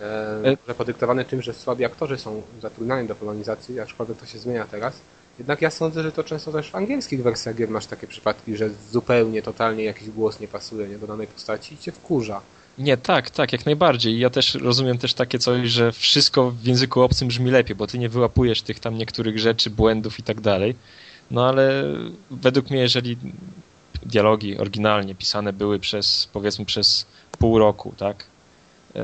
e, 0.00 0.56
że 0.68 0.74
podyktowany 0.74 1.24
tym, 1.24 1.42
że 1.42 1.54
słabi 1.54 1.84
aktorzy 1.84 2.18
są 2.18 2.42
zatrudniani 2.62 3.08
do 3.08 3.14
polonizacji, 3.14 3.80
aczkolwiek 3.80 4.18
to 4.18 4.26
się 4.26 4.38
zmienia 4.38 4.64
teraz. 4.70 4.94
Jednak 5.38 5.62
ja 5.62 5.70
sądzę, 5.70 6.02
że 6.02 6.12
to 6.12 6.24
często 6.24 6.52
też 6.52 6.70
w 6.70 6.74
angielskich 6.74 7.22
wersjach 7.22 7.56
gier 7.56 7.70
masz 7.70 7.86
takie 7.86 8.06
przypadki, 8.06 8.56
że 8.56 8.70
zupełnie, 8.90 9.42
totalnie 9.42 9.84
jakiś 9.84 10.10
głos 10.10 10.40
nie 10.40 10.48
pasuje 10.48 10.88
nie, 10.88 10.98
do 10.98 11.06
danej 11.06 11.26
postaci 11.26 11.74
i 11.74 11.78
cię 11.78 11.92
wkurza. 11.92 12.40
Nie, 12.78 12.96
tak, 12.96 13.30
tak, 13.30 13.52
jak 13.52 13.66
najbardziej. 13.66 14.18
Ja 14.18 14.30
też 14.30 14.54
rozumiem 14.54 14.98
też 14.98 15.14
takie 15.14 15.38
coś, 15.38 15.68
że 15.68 15.92
wszystko 15.92 16.50
w 16.50 16.64
języku 16.64 17.00
obcym 17.00 17.28
brzmi 17.28 17.50
lepiej, 17.50 17.76
bo 17.76 17.86
ty 17.86 17.98
nie 17.98 18.08
wyłapujesz 18.08 18.62
tych 18.62 18.80
tam 18.80 18.98
niektórych 18.98 19.38
rzeczy, 19.38 19.70
błędów 19.70 20.18
i 20.18 20.22
tak 20.22 20.40
dalej. 20.40 20.74
No 21.30 21.48
ale 21.48 21.84
według 22.30 22.70
mnie, 22.70 22.80
jeżeli 22.80 23.16
dialogi 24.06 24.58
oryginalnie 24.58 25.14
pisane 25.14 25.52
były 25.52 25.78
przez, 25.78 26.28
powiedzmy, 26.32 26.64
przez 26.64 27.06
pół 27.38 27.58
roku, 27.58 27.94
tak? 27.96 28.24
Eee, 28.94 29.02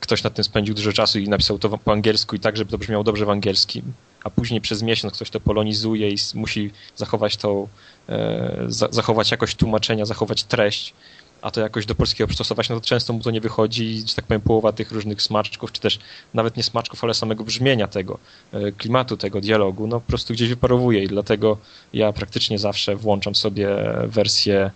ktoś 0.00 0.22
nad 0.22 0.34
tym 0.34 0.44
spędził 0.44 0.74
dużo 0.74 0.92
czasu 0.92 1.18
i 1.18 1.28
napisał 1.28 1.58
to 1.58 1.78
po 1.78 1.92
angielsku 1.92 2.36
i 2.36 2.40
tak, 2.40 2.56
żeby 2.56 2.70
to 2.70 2.78
brzmiało 2.78 3.04
dobrze 3.04 3.26
w 3.26 3.30
angielskim, 3.30 3.92
a 4.24 4.30
później 4.30 4.60
przez 4.60 4.82
miesiąc 4.82 5.14
ktoś 5.14 5.30
to 5.30 5.40
polonizuje 5.40 6.10
i 6.10 6.16
musi 6.34 6.70
zachować 6.96 7.36
to, 7.36 7.68
e, 8.08 8.66
zachować 8.68 9.30
jakość 9.30 9.56
tłumaczenia, 9.56 10.04
zachować 10.04 10.44
treść, 10.44 10.94
a 11.42 11.50
to 11.50 11.60
jakoś 11.60 11.86
do 11.86 11.94
polskiego 11.94 12.26
przystosować, 12.26 12.68
no 12.68 12.80
to 12.80 12.86
często 12.86 13.12
mu 13.12 13.20
to 13.20 13.30
nie 13.30 13.40
wychodzi 13.40 14.02
że 14.06 14.14
tak 14.14 14.24
powiem, 14.24 14.40
połowa 14.40 14.72
tych 14.72 14.92
różnych 14.92 15.22
smaczków, 15.22 15.72
czy 15.72 15.80
też 15.80 15.98
nawet 16.34 16.56
nie 16.56 16.62
smaczków, 16.62 17.04
ale 17.04 17.14
samego 17.14 17.44
brzmienia 17.44 17.86
tego, 17.86 18.18
e, 18.52 18.72
klimatu 18.72 19.16
tego 19.16 19.40
dialogu, 19.40 19.86
no 19.86 20.00
po 20.00 20.06
prostu 20.06 20.34
gdzieś 20.34 20.48
wyparowuje 20.48 21.04
i 21.04 21.08
dlatego 21.08 21.58
ja 21.92 22.12
praktycznie 22.12 22.58
zawsze 22.58 22.96
włączam 22.96 23.34
sobie 23.34 23.68
wersję 24.06 24.70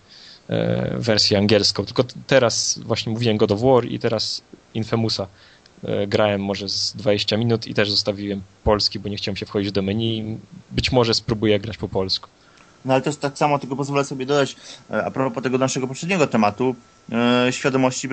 e, 0.49 0.99
wersję 0.99 1.39
angielską. 1.39 1.85
Tylko 1.85 2.05
teraz 2.27 2.79
właśnie 2.79 3.13
mówiłem 3.13 3.37
God 3.37 3.53
of 3.53 3.61
War 3.61 3.85
i 3.85 3.99
teraz 3.99 4.43
Infamousa 4.75 5.27
e, 5.85 6.07
grałem 6.07 6.45
może 6.45 6.69
z 6.69 6.93
20 6.97 7.37
minut 7.37 7.67
i 7.67 7.75
też 7.75 7.91
zostawiłem 7.91 8.43
polski, 8.65 8.99
bo 8.99 9.09
nie 9.09 9.17
chciałem 9.17 9.37
się 9.37 9.47
wchodzić 9.47 9.73
do 9.73 9.83
menu. 9.83 10.39
Być 10.71 10.93
może 10.93 11.15
spróbuję 11.15 11.61
grać 11.61 11.77
po 11.77 11.89
polsku. 11.89 12.29
No 12.85 12.95
ale 12.95 13.03
też 13.03 13.17
tak 13.17 13.39
samo 13.39 13.59
tylko 13.59 13.77
pozwolę 13.77 14.05
sobie 14.05 14.27
dodać, 14.27 14.57
e, 14.91 15.05
a 15.05 15.11
propos 15.11 15.43
tego 15.43 15.59
naszego 15.59 15.87
poprzedniego 15.87 16.27
tematu, 16.27 16.75
e, 17.13 17.53
świadomości, 17.53 18.09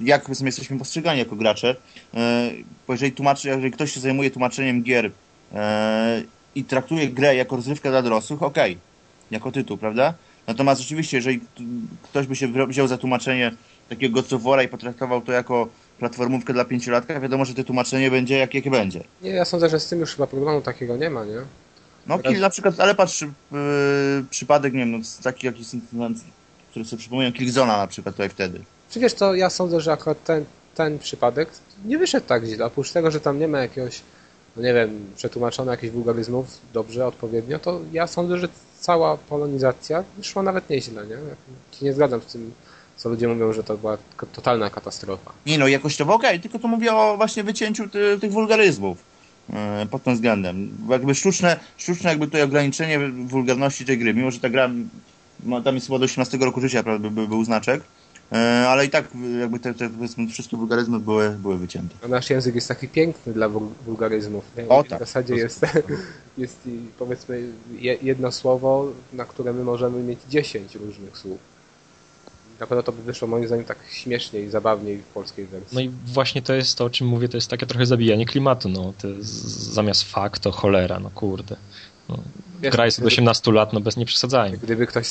jak 0.00 0.22
powiedzmy, 0.22 0.48
jesteśmy 0.48 0.78
postrzegani 0.78 1.18
jako 1.18 1.36
gracze, 1.36 1.76
e, 2.14 2.50
bo 2.86 2.92
jeżeli 2.92 3.12
tłumaczy, 3.12 3.48
jeżeli 3.48 3.70
ktoś 3.70 3.92
się 3.92 4.00
zajmuje 4.00 4.30
tłumaczeniem 4.30 4.82
gier 4.82 5.10
i 6.54 6.64
traktuje 6.64 7.08
grę 7.08 7.34
jako 7.36 7.56
rozrywkę 7.56 7.90
dla 7.90 8.02
dorosłych, 8.02 8.42
okej, 8.42 8.72
okay, 8.72 8.82
jako 9.30 9.52
tytuł, 9.52 9.78
prawda? 9.78 10.14
Natomiast 10.46 10.80
rzeczywiście, 10.80 11.16
jeżeli 11.16 11.40
ktoś 12.02 12.26
by 12.26 12.36
się 12.36 12.48
wziął 12.68 12.88
za 12.88 12.98
tłumaczenie 12.98 13.52
takiego 13.88 14.14
Gocowora 14.14 14.62
i 14.62 14.68
potraktował 14.68 15.20
to 15.20 15.32
jako 15.32 15.68
platformówkę 15.98 16.52
dla 16.52 16.64
pięciolatka, 16.64 17.20
wiadomo, 17.20 17.44
że 17.44 17.54
to 17.54 17.64
tłumaczenie 17.64 18.10
będzie 18.10 18.38
jak, 18.38 18.54
jakie 18.54 18.70
będzie. 18.70 19.04
Nie, 19.22 19.30
ja 19.30 19.44
sądzę, 19.44 19.68
że 19.68 19.80
z 19.80 19.88
tym 19.88 20.00
już 20.00 20.14
chyba 20.14 20.26
problemu 20.26 20.60
takiego 20.60 20.96
nie 20.96 21.10
ma, 21.10 21.24
nie? 21.24 21.42
No, 22.06 22.18
Teraz... 22.18 22.40
na 22.40 22.50
przykład, 22.50 22.80
ale 22.80 22.94
patrz, 22.94 23.22
yy, 23.22 23.28
przypadek, 24.30 24.72
nie 24.72 24.78
wiem, 24.78 24.90
no, 24.90 24.98
taki 25.22 25.46
jakiś, 25.46 25.66
który 26.70 26.84
sobie 26.84 27.00
przypominają, 27.00 27.32
Killzona 27.32 27.76
na 27.76 27.86
przykład 27.86 28.14
tutaj 28.14 28.28
wtedy. 28.28 28.60
Czy 28.90 29.00
wiesz 29.00 29.12
co, 29.12 29.34
ja 29.34 29.50
sądzę, 29.50 29.80
że 29.80 29.92
akurat 29.92 30.24
ten, 30.24 30.44
ten 30.74 30.98
przypadek 30.98 31.48
nie 31.84 31.98
wyszedł 31.98 32.26
tak 32.26 32.44
źle, 32.44 32.64
oprócz 32.64 32.90
tego, 32.92 33.10
że 33.10 33.20
tam 33.20 33.38
nie 33.38 33.48
ma 33.48 33.58
jakiegoś, 33.58 34.00
no 34.56 34.62
nie 34.62 34.74
wiem, 34.74 35.06
przetłumaczone 35.16 35.70
jakichś 35.70 35.92
wulgaryzmów 35.92 36.46
dobrze, 36.72 37.06
odpowiednio, 37.06 37.58
to 37.58 37.80
ja 37.92 38.06
sądzę, 38.06 38.38
że 38.38 38.48
cała 38.80 39.16
polonizacja 39.16 40.04
wyszła 40.16 40.42
nawet 40.42 40.70
nieźle, 40.70 41.06
nie? 41.06 41.14
Ja 41.14 41.78
się 41.78 41.84
nie 41.84 41.92
zgadzam 41.92 42.20
z 42.22 42.32
tym, 42.32 42.52
co 42.96 43.08
ludzie 43.08 43.28
mówią, 43.28 43.52
że 43.52 43.64
to 43.64 43.76
była 43.76 43.98
totalna 44.32 44.70
katastrofa. 44.70 45.32
Nie 45.46 45.58
no, 45.58 45.68
jakościowo 45.68 46.14
okej, 46.14 46.30
okay, 46.30 46.40
tylko 46.40 46.58
to 46.58 46.68
mówię 46.68 46.94
o 46.94 47.16
właśnie 47.16 47.44
wycięciu 47.44 47.88
ty, 47.88 48.18
tych 48.20 48.32
wulgaryzmów. 48.32 49.11
E, 49.50 49.86
pod 49.90 50.02
tym 50.02 50.14
względem. 50.14 50.70
Jakby 50.88 51.14
sztuczne, 51.14 51.56
sztuczne 51.76 52.10
jakby 52.10 52.26
tutaj 52.26 52.42
ograniczenie 52.42 52.98
wulgarności 53.08 53.84
tej 53.84 53.98
gry, 53.98 54.14
mimo 54.14 54.30
że 54.30 54.40
ta 54.40 54.48
gra 54.48 54.70
tam 55.64 55.74
jest 55.74 55.86
chyba 55.86 55.98
do 55.98 56.04
18 56.04 56.38
roku 56.38 56.60
życia 56.60 56.82
by, 56.82 57.10
by 57.10 57.28
był 57.28 57.44
znaczek, 57.44 57.82
e, 58.32 58.36
ale 58.68 58.86
i 58.86 58.90
tak 58.90 59.04
jakby 59.40 59.58
te, 59.58 59.74
te 59.74 59.90
wszystkie 60.30 60.56
wulgaryzmy 60.56 61.00
były, 61.00 61.30
były 61.30 61.58
wycięte. 61.58 61.94
A 62.04 62.08
nasz 62.08 62.30
język 62.30 62.54
jest 62.54 62.68
taki 62.68 62.88
piękny 62.88 63.32
dla 63.32 63.48
wulgaryzmów. 63.86 64.44
O, 64.68 64.84
tak. 64.84 64.98
W 64.98 65.00
zasadzie 65.00 65.34
jest, 65.34 65.66
jest 66.38 66.68
powiedzmy 66.98 67.52
jedno 68.02 68.32
słowo, 68.32 68.92
na 69.12 69.24
które 69.24 69.52
my 69.52 69.64
możemy 69.64 70.02
mieć 70.02 70.18
10 70.28 70.74
różnych 70.74 71.18
słów 71.18 71.51
na 72.62 72.66
pewno 72.66 72.82
to 72.82 72.92
by 72.92 73.02
wyszło 73.02 73.28
moim 73.28 73.46
zdaniem 73.46 73.64
tak 73.64 73.78
śmieszniej, 73.90 74.50
zabawniej 74.50 74.98
w 74.98 75.04
polskiej 75.04 75.46
wersji. 75.46 75.74
No 75.74 75.80
i 75.80 75.88
właśnie 76.06 76.42
to 76.42 76.52
jest 76.54 76.78
to, 76.78 76.84
o 76.84 76.90
czym 76.90 77.06
mówię, 77.06 77.28
to 77.28 77.36
jest 77.36 77.50
takie 77.50 77.66
trochę 77.66 77.86
zabijanie 77.86 78.26
klimatu, 78.26 78.68
no. 78.68 78.92
zamiast 79.72 80.02
fakt 80.02 80.42
to 80.42 80.52
cholera, 80.52 81.00
no 81.00 81.10
kurde. 81.10 81.56
No, 82.08 82.18
Wiesz, 82.60 82.72
gra 82.72 82.84
jest 82.84 82.98
od 82.98 83.04
18 83.04 83.52
lat, 83.52 83.72
no 83.72 83.80
bez 83.80 83.96
nie 83.96 84.06
przesadzajmy. 84.06 84.58
Gdyby 84.58 84.86
ktoś 84.86 85.06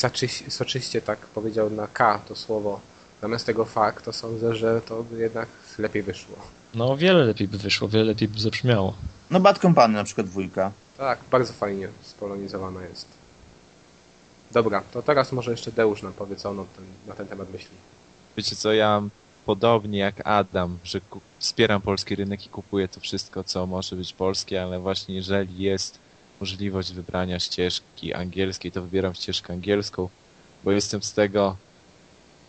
soczyście 0.50 1.02
tak 1.02 1.20
powiedział 1.20 1.70
na 1.70 1.88
K 1.88 2.22
to 2.28 2.36
słowo, 2.36 2.80
zamiast 3.22 3.46
tego 3.46 3.66
fakt, 3.66 4.06
to 4.06 4.14
sądzę, 4.14 4.56
że 4.56 4.82
to 4.82 5.04
by 5.04 5.20
jednak 5.20 5.48
lepiej 5.78 6.04
wyszło. 6.04 6.36
No 6.76 6.98
wiele 6.98 7.26
lepiej 7.26 7.48
by 7.48 7.58
wyszło, 7.58 7.88
wiele 7.88 8.06
lepiej 8.06 8.28
by 8.28 8.40
zabrzmiało. 8.40 8.94
No 9.32 9.40
Bad 9.40 9.60
Company 9.60 9.94
na 9.94 10.04
przykład 10.04 10.28
dwójka. 10.28 10.72
Tak, 10.98 11.20
bardzo 11.32 11.54
fajnie 11.54 11.88
spolonizowana 12.02 12.82
jest. 12.82 13.21
Dobra, 14.54 14.84
to 14.94 15.02
teraz 15.02 15.32
może 15.32 15.52
jeszcze 15.52 15.72
Deusz 15.72 16.04
nam 16.04 16.14
powie, 16.14 16.36
co 16.36 16.50
on 16.50 16.56
ten, 16.56 16.86
na 17.08 17.14
ten 17.14 17.28
temat 17.28 17.52
myśli. 17.52 17.76
Wiecie 18.38 18.56
co, 18.56 18.74
ja 18.74 19.02
podobnie 19.46 20.00
jak 20.00 20.28
Adam, 20.28 20.78
że 20.84 21.02
wspieram 21.40 21.82
polski 21.82 22.16
rynek 22.16 22.46
i 22.46 22.50
kupuję 22.50 22.88
to 22.88 23.00
wszystko, 23.00 23.44
co 23.44 23.68
może 23.68 23.96
być 23.96 24.14
polskie, 24.14 24.64
ale 24.64 24.80
właśnie 24.80 25.16
jeżeli 25.16 25.64
jest 25.64 26.00
możliwość 26.40 26.94
wybrania 26.94 27.40
ścieżki 27.40 28.14
angielskiej, 28.14 28.72
to 28.72 28.82
wybieram 28.82 29.14
ścieżkę 29.14 29.54
angielską, 29.54 30.10
bo 30.64 30.72
jestem 30.72 31.04
z 31.04 31.14
tego 31.14 31.56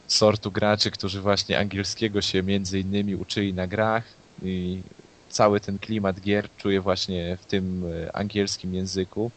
sortu 0.08 0.50
graczy, 0.50 0.90
którzy 0.90 1.20
właśnie 1.20 1.58
angielskiego 1.58 2.22
się 2.22 2.42
między 2.42 2.80
innymi 2.80 3.14
uczyli 3.14 3.54
na 3.54 3.66
grach 3.66 4.04
i 4.42 4.82
cały 5.28 5.60
ten 5.60 5.78
klimat 5.78 6.20
gier 6.20 6.48
czuję 6.56 6.80
właśnie 6.80 7.38
w 7.40 7.46
tym 7.46 7.84
e, 8.06 8.16
angielskim 8.16 8.74
języku 8.74 9.30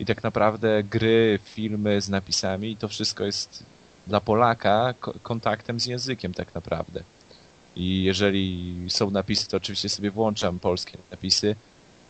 i 0.00 0.06
tak 0.06 0.22
naprawdę 0.22 0.82
gry, 0.82 1.38
filmy 1.44 2.00
z 2.00 2.08
napisami, 2.08 2.76
to 2.76 2.88
wszystko 2.88 3.24
jest 3.24 3.64
dla 4.06 4.20
Polaka 4.20 4.94
kontaktem 5.22 5.80
z 5.80 5.86
językiem 5.86 6.34
tak 6.34 6.54
naprawdę. 6.54 7.02
I 7.76 8.02
jeżeli 8.02 8.74
są 8.88 9.10
napisy, 9.10 9.48
to 9.48 9.56
oczywiście 9.56 9.88
sobie 9.88 10.10
włączam 10.10 10.58
polskie 10.58 10.98
napisy, 11.10 11.56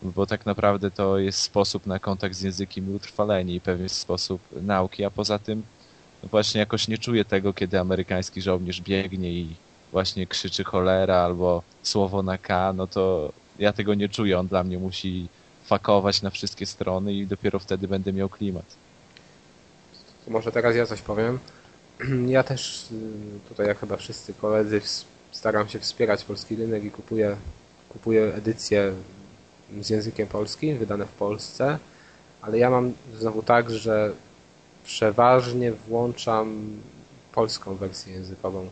bo 0.01 0.25
tak 0.25 0.45
naprawdę 0.45 0.91
to 0.91 1.17
jest 1.17 1.39
sposób 1.39 1.85
na 1.85 1.99
kontakt 1.99 2.35
z 2.35 2.41
językiem 2.41 2.91
i 2.91 2.95
utrwalenie 2.95 3.55
i 3.55 3.61
pewien 3.61 3.89
sposób 3.89 4.41
nauki, 4.61 5.03
a 5.03 5.09
poza 5.09 5.39
tym 5.39 5.63
no 6.23 6.29
właśnie 6.29 6.59
jakoś 6.59 6.87
nie 6.87 6.97
czuję 6.97 7.25
tego, 7.25 7.53
kiedy 7.53 7.79
amerykański 7.79 8.41
żołnierz 8.41 8.81
biegnie 8.81 9.31
i 9.33 9.55
właśnie 9.91 10.27
krzyczy 10.27 10.63
cholera 10.63 11.15
albo 11.15 11.63
słowo 11.83 12.23
na 12.23 12.37
K, 12.37 12.73
no 12.73 12.87
to 12.87 13.33
ja 13.59 13.73
tego 13.73 13.93
nie 13.93 14.09
czuję, 14.09 14.39
on 14.39 14.47
dla 14.47 14.63
mnie 14.63 14.77
musi 14.77 15.27
fakować 15.71 16.21
na 16.21 16.29
wszystkie 16.29 16.65
strony 16.65 17.13
i 17.13 17.27
dopiero 17.27 17.59
wtedy 17.59 17.87
będę 17.87 18.13
miał 18.13 18.29
klimat. 18.29 18.65
To 20.25 20.31
może 20.31 20.51
teraz 20.51 20.75
ja 20.75 20.85
coś 20.85 21.01
powiem. 21.01 21.39
Ja 22.37 22.43
też 22.43 22.87
y, 22.91 23.49
tutaj 23.49 23.67
jak 23.67 23.79
chyba 23.79 23.97
wszyscy 23.97 24.33
koledzy 24.33 24.81
staram 25.31 25.69
się 25.69 25.79
wspierać 25.79 26.23
polski 26.23 26.55
rynek 26.55 26.83
i 26.83 26.91
kupuję, 26.91 27.35
kupuję 27.89 28.33
edycje 28.35 28.93
z 29.81 29.89
językiem 29.89 30.27
polskim 30.27 30.77
wydane 30.77 31.05
w 31.05 31.11
Polsce, 31.11 31.79
ale 32.41 32.57
ja 32.57 32.69
mam 32.69 32.93
znowu 33.19 33.41
tak, 33.43 33.69
że 33.69 34.13
przeważnie 34.83 35.71
włączam 35.71 36.77
polską 37.33 37.75
wersję 37.75 38.13
językową. 38.13 38.69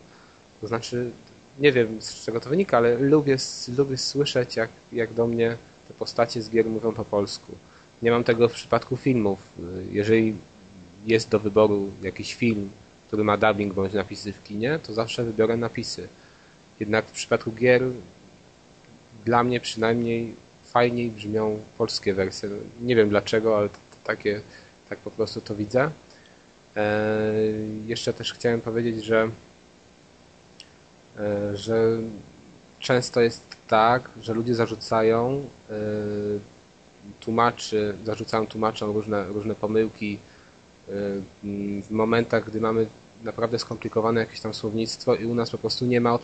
To 0.61 0.67
znaczy, 0.67 1.11
nie 1.59 1.71
wiem 1.71 2.01
z 2.01 2.25
czego 2.25 2.39
to 2.39 2.49
wynika, 2.49 2.77
ale 2.77 2.97
lubię, 2.97 3.37
lubię 3.77 3.97
słyszeć 3.97 4.55
jak, 4.55 4.69
jak 4.91 5.13
do 5.13 5.27
mnie 5.27 5.57
te 5.89 5.93
postacie 5.93 6.41
z 6.41 6.49
gier 6.49 6.65
mówią 6.65 6.91
po 6.91 7.05
polsku. 7.05 7.51
Nie 8.01 8.11
mam 8.11 8.23
tego 8.23 8.49
w 8.49 8.53
przypadku 8.53 8.97
filmów. 8.97 9.39
Jeżeli 9.91 10.35
jest 11.05 11.29
do 11.29 11.39
wyboru 11.39 11.91
jakiś 12.01 12.35
film, 12.35 12.69
który 13.07 13.23
ma 13.23 13.37
dubbing 13.37 13.73
bądź 13.73 13.93
napisy 13.93 14.33
w 14.33 14.43
kinie, 14.43 14.79
to 14.83 14.93
zawsze 14.93 15.23
wybiorę 15.23 15.57
napisy. 15.57 16.07
Jednak 16.79 17.05
w 17.05 17.11
przypadku 17.11 17.51
gier 17.51 17.83
dla 19.25 19.43
mnie 19.43 19.59
przynajmniej 19.59 20.35
fajniej 20.63 21.11
brzmią 21.11 21.59
polskie 21.77 22.13
wersje. 22.13 22.49
Nie 22.81 22.95
wiem 22.95 23.09
dlaczego, 23.09 23.57
ale 23.57 23.69
takie, 24.03 24.41
tak 24.89 24.99
po 24.99 25.11
prostu 25.11 25.41
to 25.41 25.55
widzę. 25.55 25.91
E, 26.75 27.33
jeszcze 27.87 28.13
też 28.13 28.33
chciałem 28.33 28.61
powiedzieć, 28.61 29.05
że, 29.05 29.29
e, 31.19 31.57
że 31.57 31.97
często 32.79 33.21
jest 33.21 33.48
tak, 33.69 34.09
że 34.21 34.33
ludzie 34.33 34.55
zarzucają 34.55 35.43
e, 35.69 35.73
tłumaczy, 37.19 37.95
zarzucają 38.05 38.47
tłumaczom 38.47 38.91
różne, 38.91 39.27
różne 39.27 39.55
pomyłki 39.55 40.19
w 41.83 41.91
momentach, 41.91 42.45
gdy 42.45 42.61
mamy 42.61 42.87
naprawdę 43.23 43.59
skomplikowane 43.59 44.19
jakieś 44.19 44.39
tam 44.39 44.53
słownictwo 44.53 45.15
i 45.15 45.25
u 45.25 45.35
nas 45.35 45.49
po 45.49 45.57
prostu 45.57 45.85
nie 45.85 46.01
ma, 46.01 46.19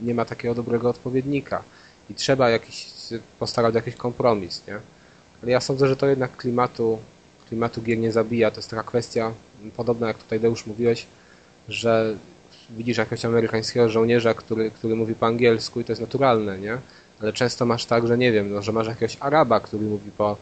nie 0.00 0.14
ma 0.14 0.24
takiego 0.24 0.54
dobrego 0.54 0.88
odpowiednika 0.88 1.62
i 2.10 2.14
trzeba 2.14 2.50
jakiś, 2.50 2.88
postarać 3.38 3.74
jakiś 3.74 3.94
kompromis, 3.94 4.62
nie? 4.68 4.80
Ale 5.42 5.52
ja 5.52 5.60
sądzę, 5.60 5.88
że 5.88 5.96
to 5.96 6.06
jednak 6.06 6.36
klimatu, 6.36 6.98
klimatu 7.48 7.82
gier 7.82 7.98
nie 7.98 8.12
zabija. 8.12 8.50
To 8.50 8.56
jest 8.56 8.70
taka 8.70 8.82
kwestia, 8.82 9.32
podobna 9.76 10.08
jak 10.08 10.18
tutaj 10.18 10.40
Deusz 10.40 10.66
mówiłeś, 10.66 11.06
że 11.68 12.16
widzisz 12.76 12.96
jakiegoś 12.96 13.24
amerykańskiego 13.24 13.88
żołnierza, 13.88 14.34
który, 14.34 14.70
który 14.70 14.96
mówi 14.96 15.14
po 15.14 15.26
angielsku 15.26 15.80
i 15.80 15.84
to 15.84 15.92
jest 15.92 16.00
naturalne, 16.00 16.58
nie? 16.58 16.78
Ale 17.20 17.32
często 17.32 17.66
masz 17.66 17.84
tak, 17.84 18.06
że 18.06 18.18
nie 18.18 18.32
wiem, 18.32 18.54
no, 18.54 18.62
że 18.62 18.72
masz 18.72 18.86
jakiegoś 18.86 19.16
Araba, 19.20 19.60
który 19.60 19.86
mówi 19.86 20.10
po, 20.10 20.36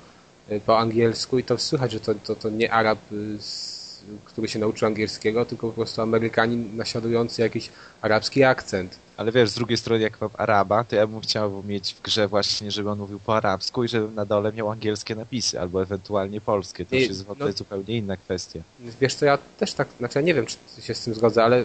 po 0.66 0.78
angielsku 0.78 1.38
i 1.38 1.44
to 1.44 1.58
słychać, 1.58 1.92
że 1.92 2.00
to, 2.00 2.14
to, 2.14 2.34
to 2.34 2.50
nie 2.50 2.72
Arab 2.72 2.98
z 3.38 3.78
który 4.24 4.48
się 4.48 4.58
nauczył 4.58 4.86
angielskiego, 4.88 5.44
tylko 5.44 5.66
po 5.68 5.72
prostu 5.72 6.02
Amerykanin 6.02 6.76
naśladujący 6.76 7.42
jakiś 7.42 7.70
arabski 8.00 8.44
akcent. 8.44 8.98
Ale 9.16 9.32
wiesz, 9.32 9.50
z 9.50 9.54
drugiej 9.54 9.76
strony 9.76 10.02
jak 10.02 10.20
mam 10.20 10.30
Araba, 10.36 10.84
to 10.84 10.96
ja 10.96 11.06
bym 11.06 11.20
chciał 11.20 11.62
mieć 11.62 11.94
w 11.94 12.02
grze 12.02 12.28
właśnie, 12.28 12.70
żeby 12.70 12.90
on 12.90 12.98
mówił 12.98 13.18
po 13.18 13.36
arabsku 13.36 13.84
i 13.84 13.88
żeby 13.88 14.14
na 14.14 14.24
dole 14.24 14.52
miał 14.52 14.70
angielskie 14.70 15.14
napisy, 15.14 15.60
albo 15.60 15.82
ewentualnie 15.82 16.40
polskie. 16.40 16.86
To 16.86 16.96
już 16.96 17.08
jest 17.08 17.26
no, 17.38 17.52
zupełnie 17.52 17.96
inna 17.96 18.16
kwestia. 18.16 18.60
Wiesz 19.00 19.14
to 19.14 19.24
ja 19.24 19.38
też 19.58 19.72
tak, 19.72 19.88
znaczy 19.98 20.18
ja 20.18 20.22
nie 20.22 20.34
wiem, 20.34 20.46
czy 20.46 20.82
się 20.82 20.94
z 20.94 21.04
tym 21.04 21.14
zgodzę, 21.14 21.44
ale 21.44 21.64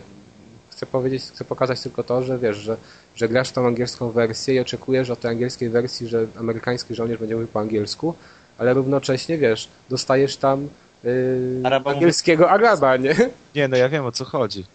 chcę 0.83 0.91
powiedzieć, 0.91 1.23
chcę 1.23 1.45
pokazać 1.45 1.81
tylko 1.81 2.03
to, 2.03 2.23
że 2.23 2.39
wiesz, 2.39 2.57
że, 2.57 2.77
że 3.15 3.29
grasz 3.29 3.51
tą 3.51 3.67
angielską 3.67 4.11
wersję 4.11 4.55
i 4.55 4.59
oczekujesz 4.59 5.09
od 5.09 5.19
tej 5.19 5.31
angielskiej 5.31 5.69
wersji, 5.69 6.07
że 6.07 6.27
amerykański 6.39 6.95
żołnierz 6.95 7.19
będzie 7.19 7.35
mówił 7.35 7.47
po 7.47 7.59
angielsku, 7.59 8.13
ale 8.57 8.73
równocześnie, 8.73 9.37
wiesz, 9.37 9.69
dostajesz 9.89 10.37
tam 10.37 10.69
yy, 11.03 11.61
Araba 11.63 11.91
angielskiego 11.91 12.43
mówi... 12.43 12.53
Araba, 12.53 12.97
nie? 12.97 13.15
Nie, 13.55 13.67
no 13.67 13.77
ja 13.77 13.89
wiem 13.89 14.05
o 14.05 14.11
co 14.11 14.25
chodzi. 14.25 14.65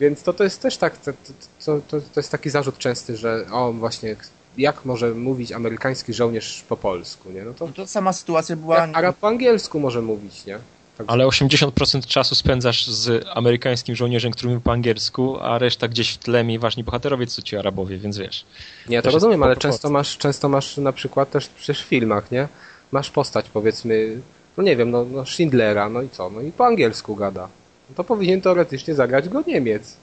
Więc 0.00 0.22
to, 0.22 0.32
to 0.32 0.44
jest 0.44 0.62
też 0.62 0.76
tak, 0.76 0.98
to, 0.98 1.12
to, 1.64 1.80
to, 1.88 2.00
to 2.00 2.20
jest 2.20 2.30
taki 2.30 2.50
zarzut 2.50 2.78
częsty, 2.78 3.16
że 3.16 3.46
o 3.52 3.72
właśnie, 3.72 4.16
jak 4.58 4.84
może 4.84 5.14
mówić 5.14 5.52
amerykański 5.52 6.12
żołnierz 6.14 6.64
po 6.68 6.76
polsku, 6.76 7.30
nie? 7.30 7.44
No 7.44 7.54
to, 7.54 7.66
no 7.66 7.72
to 7.72 7.86
sama 7.86 8.12
sytuacja 8.12 8.56
była... 8.56 8.86
Jak 8.86 8.96
Arab 8.96 9.16
po 9.16 9.28
angielsku 9.28 9.80
może 9.80 10.02
mówić, 10.02 10.46
nie? 10.46 10.58
Tak 10.96 11.06
Ale 11.10 11.24
80% 11.26 12.06
czasu 12.06 12.34
spędzasz 12.34 12.86
z 12.86 13.24
amerykańskim 13.34 13.96
żołnierzem, 13.96 14.32
który 14.32 14.48
mówi 14.48 14.62
po 14.62 14.72
angielsku, 14.72 15.40
a 15.40 15.58
reszta 15.58 15.88
gdzieś 15.88 16.10
w 16.10 16.18
tle 16.18 16.44
mi 16.44 16.58
ważni 16.58 16.84
bohaterowie, 16.84 17.26
co 17.26 17.42
ci 17.42 17.56
Arabowie, 17.56 17.98
więc 17.98 18.18
wiesz. 18.18 18.44
Nie, 18.88 19.02
to 19.02 19.10
rozumiem, 19.10 19.42
ale 19.42 19.56
często 19.56 19.90
masz, 19.90 20.18
często 20.18 20.48
masz 20.48 20.76
na 20.76 20.92
przykład 20.92 21.30
też 21.30 21.48
przecież 21.48 21.82
w 21.82 21.86
filmach, 21.86 22.30
nie? 22.30 22.48
Masz 22.92 23.10
postać, 23.10 23.46
powiedzmy, 23.52 24.20
no 24.56 24.62
nie 24.62 24.76
wiem, 24.76 24.90
no, 24.90 25.04
no 25.04 25.26
Schindlera, 25.26 25.88
no 25.88 26.02
i 26.02 26.08
co? 26.08 26.30
No 26.30 26.40
i 26.40 26.52
po 26.52 26.66
angielsku 26.66 27.16
gada. 27.16 27.48
No 27.88 27.94
to 27.96 28.04
powinien 28.04 28.40
teoretycznie 28.40 28.94
zagrać 28.94 29.28
go 29.28 29.42
Niemiec. 29.46 29.96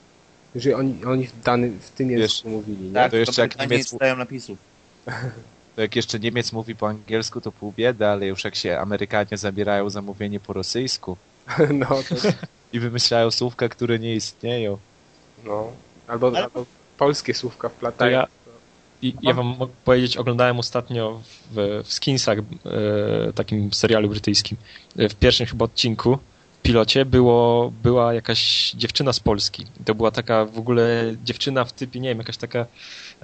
Jeżeli 0.54 0.74
oni, 0.74 1.04
oni 1.06 1.26
w, 1.26 1.40
dany, 1.40 1.70
w 1.80 1.90
tym 1.90 2.10
języku 2.10 2.48
mówili, 2.48 2.88
nie? 2.88 2.94
Tak, 2.94 3.10
to 3.10 3.16
jeszcze 3.16 3.42
jak 3.42 3.58
Niemiec... 3.58 3.90
czytają 3.90 4.16
napisów. 4.16 4.58
To 5.76 5.82
jak 5.82 5.96
jeszcze 5.96 6.20
Niemiec 6.20 6.52
mówi 6.52 6.76
po 6.76 6.88
angielsku, 6.88 7.40
to 7.40 7.52
pół 7.52 7.72
biedy, 7.76 8.06
ale 8.06 8.26
już 8.26 8.44
jak 8.44 8.54
się 8.54 8.78
Amerykanie 8.78 9.36
zabierają 9.36 9.90
zamówienie 9.90 10.40
po 10.40 10.52
rosyjsku 10.52 11.16
no, 11.80 11.86
to... 11.86 12.14
i 12.72 12.80
wymyślają 12.80 13.30
słówka, 13.30 13.68
które 13.68 13.98
nie 13.98 14.14
istnieją. 14.14 14.78
No, 15.44 15.72
albo, 16.06 16.26
ale... 16.26 16.44
albo 16.44 16.66
polskie 16.98 17.34
słówka 17.34 17.68
wplatają. 17.68 18.12
Ja, 18.12 18.26
i 19.02 19.14
ja 19.22 19.34
wam 19.34 19.46
mogę 19.46 19.72
powiedzieć, 19.84 20.16
oglądałem 20.16 20.58
ostatnio 20.58 21.22
w, 21.50 21.82
w 21.84 21.92
Skinsach, 21.92 22.38
e, 22.38 22.42
takim 23.32 23.72
serialu 23.72 24.08
brytyjskim, 24.08 24.56
e, 24.96 25.08
w 25.08 25.14
pierwszym 25.14 25.46
chyba 25.46 25.64
odcinku, 25.64 26.18
w 26.58 26.62
pilocie, 26.62 27.04
było, 27.04 27.72
była 27.82 28.14
jakaś 28.14 28.70
dziewczyna 28.70 29.12
z 29.12 29.20
Polski. 29.20 29.66
To 29.84 29.94
była 29.94 30.10
taka 30.10 30.44
w 30.44 30.58
ogóle 30.58 31.14
dziewczyna 31.24 31.64
w 31.64 31.72
typie, 31.72 32.00
nie 32.00 32.08
wiem, 32.08 32.18
jakaś 32.18 32.36
taka, 32.36 32.66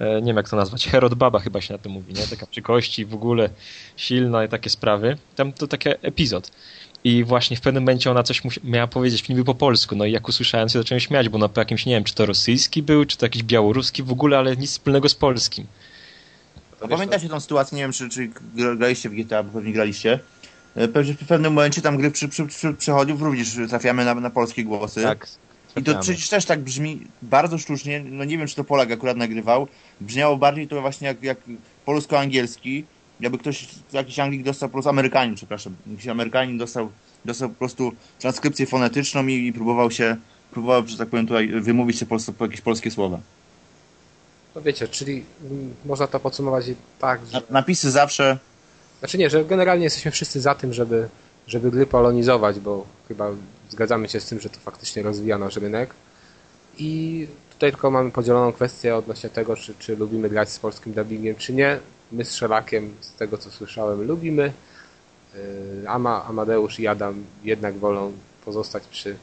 nie 0.01 0.27
wiem 0.27 0.37
jak 0.37 0.49
to 0.49 0.55
nazwać, 0.55 0.87
Herod 0.87 1.15
Baba 1.15 1.39
chyba 1.39 1.61
się 1.61 1.73
na 1.73 1.77
to 1.77 1.89
mówi, 1.89 2.13
nie? 2.13 2.27
Taka 2.27 2.45
przy 2.45 2.61
kości, 2.61 3.05
w 3.05 3.13
ogóle 3.13 3.49
silna 3.95 4.45
i 4.45 4.49
takie 4.49 4.69
sprawy. 4.69 5.17
Tam 5.35 5.53
to 5.53 5.67
taki 5.67 5.89
epizod. 6.01 6.51
I 7.03 7.23
właśnie 7.23 7.57
w 7.57 7.61
pewnym 7.61 7.83
momencie 7.83 8.11
ona 8.11 8.23
coś 8.23 8.41
miała 8.63 8.87
powiedzieć 8.87 9.29
niby 9.29 9.43
po 9.43 9.55
polsku. 9.55 9.95
No 9.95 10.05
i 10.05 10.11
jak 10.11 10.27
usłyszałem, 10.27 10.67
to 10.67 10.79
zacząłem 10.79 10.99
śmiać, 10.99 11.29
bo 11.29 11.37
na 11.37 11.49
po 11.49 11.61
jakimś, 11.61 11.85
nie 11.85 11.93
wiem, 11.93 12.03
czy 12.03 12.15
to 12.15 12.25
rosyjski 12.25 12.83
był, 12.83 13.05
czy 13.05 13.17
to 13.17 13.25
jakiś 13.25 13.43
białoruski 13.43 14.03
w 14.03 14.11
ogóle, 14.11 14.37
ale 14.37 14.57
nic 14.57 14.71
wspólnego 14.71 15.09
z 15.09 15.15
polskim. 15.15 15.67
A 16.81 16.87
pamiętacie 16.87 17.29
tą 17.29 17.39
sytuację, 17.39 17.75
nie 17.75 17.83
wiem, 17.83 17.91
czy, 17.91 18.09
czy 18.09 18.29
graliście 18.77 19.09
w 19.09 19.13
GTA, 19.13 19.43
bo 19.43 19.51
pewnie 19.51 19.73
graliście. 19.73 20.19
E, 20.75 20.87
w 21.03 21.27
pewnym 21.27 21.53
momencie 21.53 21.81
tam 21.81 21.97
gry 21.97 22.11
przy, 22.11 22.29
przy, 22.29 22.47
przy 22.77 22.91
również 23.19 23.57
trafiamy 23.69 24.05
na, 24.05 24.15
na 24.15 24.29
polskie 24.29 24.63
głosy. 24.63 25.01
Tak. 25.03 25.27
I 25.75 25.83
to 25.83 25.99
przecież 25.99 26.29
też 26.29 26.45
tak 26.45 26.59
brzmi 26.59 27.07
bardzo 27.21 27.57
sztucznie, 27.57 28.03
no 28.05 28.23
nie 28.23 28.37
wiem, 28.37 28.47
czy 28.47 28.55
to 28.55 28.63
Polak 28.63 28.91
akurat 28.91 29.17
nagrywał, 29.17 29.67
brzmiało 30.01 30.37
bardziej 30.37 30.67
to 30.67 30.81
właśnie 30.81 31.07
jak, 31.07 31.23
jak 31.23 31.37
polsko-angielski, 31.85 32.85
jakby 33.19 33.37
ktoś, 33.37 33.67
jakiś 33.93 34.19
Anglik 34.19 34.43
dostał 34.43 34.69
po 34.69 34.73
prostu, 34.73 34.89
Amerykanin, 34.89 35.35
przepraszam, 35.35 35.75
jakiś 35.91 36.07
Amerykanin 36.07 36.57
dostał, 36.57 36.89
dostał 37.25 37.49
po 37.49 37.55
prostu 37.55 37.91
transkrypcję 38.19 38.65
fonetyczną 38.65 39.27
i, 39.27 39.47
i 39.47 39.53
próbował 39.53 39.91
się, 39.91 40.17
próbował, 40.51 40.87
że 40.87 40.97
tak 40.97 41.09
powiem 41.09 41.27
tutaj, 41.27 41.47
wymówić 41.47 41.99
się 41.99 42.05
po, 42.05 42.17
po 42.37 42.45
jakieś 42.45 42.61
polskie 42.61 42.91
słowa. 42.91 43.19
No 44.55 44.61
wiecie, 44.61 44.87
czyli 44.87 45.23
mm, 45.43 45.73
można 45.85 46.07
to 46.07 46.19
podsumować 46.19 46.65
tak, 46.99 47.21
że... 47.31 47.41
Napisy 47.49 47.91
zawsze... 47.91 48.37
Znaczy 48.99 49.17
nie, 49.17 49.29
że 49.29 49.45
generalnie 49.45 49.83
jesteśmy 49.83 50.11
wszyscy 50.11 50.41
za 50.41 50.55
tym, 50.55 50.73
żeby, 50.73 51.09
żeby 51.47 51.71
gry 51.71 51.85
polonizować, 51.85 52.59
bo 52.59 52.85
chyba 53.07 53.29
zgadzamy 53.71 54.09
się 54.09 54.19
z 54.19 54.25
tym, 54.25 54.39
że 54.39 54.49
to 54.49 54.59
faktycznie 54.59 55.03
rozwija 55.03 55.37
nasz 55.37 55.55
rynek. 55.55 55.89
I 56.77 57.27
tutaj 57.51 57.71
tylko 57.71 57.91
mamy 57.91 58.11
podzieloną 58.11 58.53
kwestię 58.53 58.95
odnośnie 58.95 59.29
tego, 59.29 59.55
czy, 59.55 59.73
czy 59.79 59.95
lubimy 59.95 60.29
grać 60.29 60.49
z 60.49 60.59
polskim 60.59 60.93
dubbingiem, 60.93 61.35
czy 61.35 61.53
nie. 61.53 61.79
My 62.11 62.25
z 62.25 62.35
Szelakiem, 62.35 62.93
z 63.01 63.13
tego 63.13 63.37
co 63.37 63.51
słyszałem, 63.51 64.07
lubimy. 64.07 64.53
Yy, 65.33 65.89
Ama, 65.89 66.25
Amadeusz 66.25 66.79
i 66.79 66.87
Adam 66.87 67.23
jednak 67.43 67.77
wolą 67.77 68.11
pozostać 68.45 68.83
przy, 68.87 69.15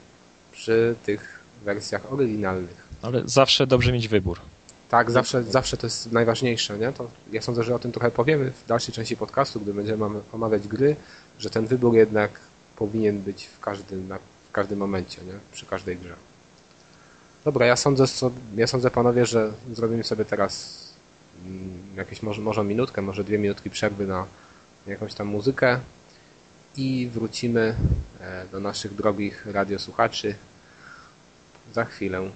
przy 0.52 0.94
tych 1.06 1.40
wersjach 1.64 2.12
oryginalnych. 2.12 2.88
Ale 3.02 3.22
zawsze 3.24 3.66
dobrze 3.66 3.92
mieć 3.92 4.08
wybór. 4.08 4.40
Tak, 4.88 5.10
zawsze, 5.10 5.44
zawsze 5.44 5.76
to 5.76 5.86
jest 5.86 6.12
najważniejsze, 6.12 6.78
nie? 6.78 6.92
To 6.92 7.10
ja 7.32 7.42
sądzę, 7.42 7.62
że 7.62 7.74
o 7.74 7.78
tym 7.78 7.92
trochę 7.92 8.10
powiemy 8.10 8.50
w 8.50 8.66
dalszej 8.66 8.94
części 8.94 9.16
podcastu, 9.16 9.60
gdy 9.60 9.74
będziemy 9.74 10.06
omawiać 10.32 10.68
gry, 10.68 10.96
że 11.38 11.50
ten 11.50 11.66
wybór 11.66 11.94
jednak 11.94 12.30
powinien 12.76 13.18
być 13.18 13.44
w 13.44 13.60
każdym, 13.60 14.08
w 14.08 14.37
każdym 14.58 14.78
momencie, 14.78 15.22
nie? 15.24 15.32
Przy 15.52 15.66
każdej 15.66 15.96
grze. 15.96 16.14
Dobra, 17.44 17.66
ja 17.66 17.76
sądzę, 17.76 18.04
ja 18.56 18.66
sądzę 18.66 18.90
panowie, 18.90 19.26
że 19.26 19.52
zrobimy 19.72 20.04
sobie 20.04 20.24
teraz 20.24 20.78
mm, 21.46 21.96
jakieś 21.96 22.22
może, 22.22 22.40
może 22.40 22.64
minutkę, 22.64 23.02
może 23.02 23.24
dwie 23.24 23.38
minutki 23.38 23.70
przerwy 23.70 24.06
na 24.06 24.26
jakąś 24.86 25.14
tam 25.14 25.26
muzykę 25.26 25.80
i 26.76 27.08
wrócimy 27.12 27.74
e, 28.20 28.46
do 28.52 28.60
naszych 28.60 28.94
drogich 28.94 29.46
radiosłuchaczy 29.46 30.34
za 31.74 31.84
chwilę. 31.84 32.30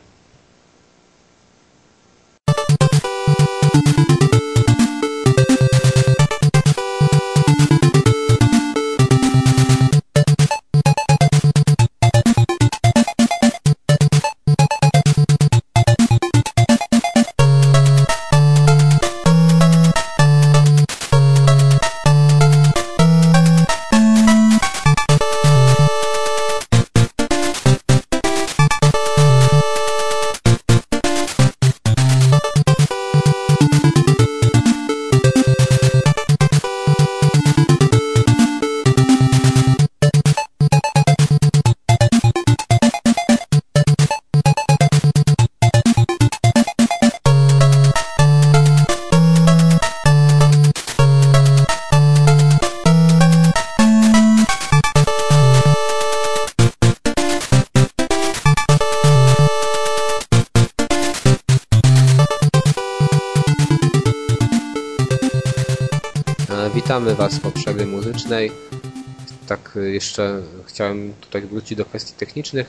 Witamy 66.92 67.14
Was 67.14 67.40
po 67.40 67.50
przerwie 67.50 67.86
muzycznej. 67.86 68.52
Tak 69.46 69.78
jeszcze 69.92 70.42
chciałem 70.66 71.12
tutaj 71.20 71.42
wrócić 71.42 71.78
do 71.78 71.84
kwestii 71.84 72.12
technicznych. 72.14 72.66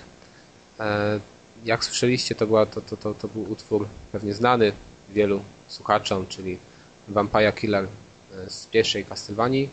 E, 0.79 1.19
jak 1.65 1.85
słyszeliście, 1.85 2.35
to, 2.35 2.47
była, 2.47 2.65
to, 2.65 2.81
to, 2.81 2.97
to, 2.97 3.13
to 3.13 3.27
był 3.27 3.51
utwór 3.51 3.87
pewnie 4.11 4.33
znany 4.33 4.71
wielu 5.09 5.41
słuchaczom, 5.67 6.27
czyli 6.27 6.57
Vampire 7.07 7.55
Killer 7.55 7.83
e, 7.85 8.49
z 8.49 8.65
pierwszej 8.65 9.05
Castlevanii. 9.05 9.69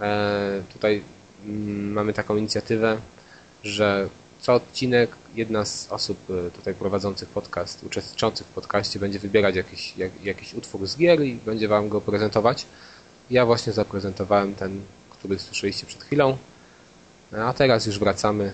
E, 0.00 0.62
tutaj 0.72 1.02
mm, 1.44 1.92
mamy 1.92 2.12
taką 2.12 2.36
inicjatywę, 2.36 2.98
że 3.62 4.08
co 4.40 4.54
odcinek 4.54 5.10
jedna 5.34 5.64
z 5.64 5.86
osób 5.90 6.18
tutaj 6.54 6.74
prowadzących 6.74 7.28
podcast, 7.28 7.84
uczestniczących 7.84 8.46
w 8.46 8.50
podcaście 8.50 8.98
będzie 8.98 9.18
wybierać 9.18 9.56
jakiś, 9.56 9.96
jak, 9.96 10.24
jakiś 10.24 10.54
utwór 10.54 10.86
z 10.86 10.96
gier 10.96 11.22
i 11.22 11.34
będzie 11.34 11.68
Wam 11.68 11.88
go 11.88 12.00
prezentować. 12.00 12.66
Ja 13.32 13.46
właśnie 13.46 13.72
zaprezentowałem 13.72 14.54
ten, 14.54 14.80
który 15.10 15.38
słyszeliście 15.38 15.86
przed 15.86 16.04
chwilą. 16.04 16.36
A 17.46 17.52
teraz 17.52 17.86
już 17.86 17.98
wracamy 17.98 18.52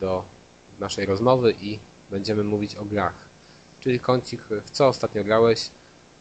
do 0.00 0.24
naszej 0.78 1.06
rozmowy 1.06 1.54
i 1.60 1.78
będziemy 2.10 2.44
mówić 2.44 2.76
o 2.76 2.84
grach. 2.84 3.14
Czyli 3.80 4.00
kącik, 4.00 4.42
w 4.64 4.70
co 4.70 4.88
ostatnio 4.88 5.24
grałeś? 5.24 5.70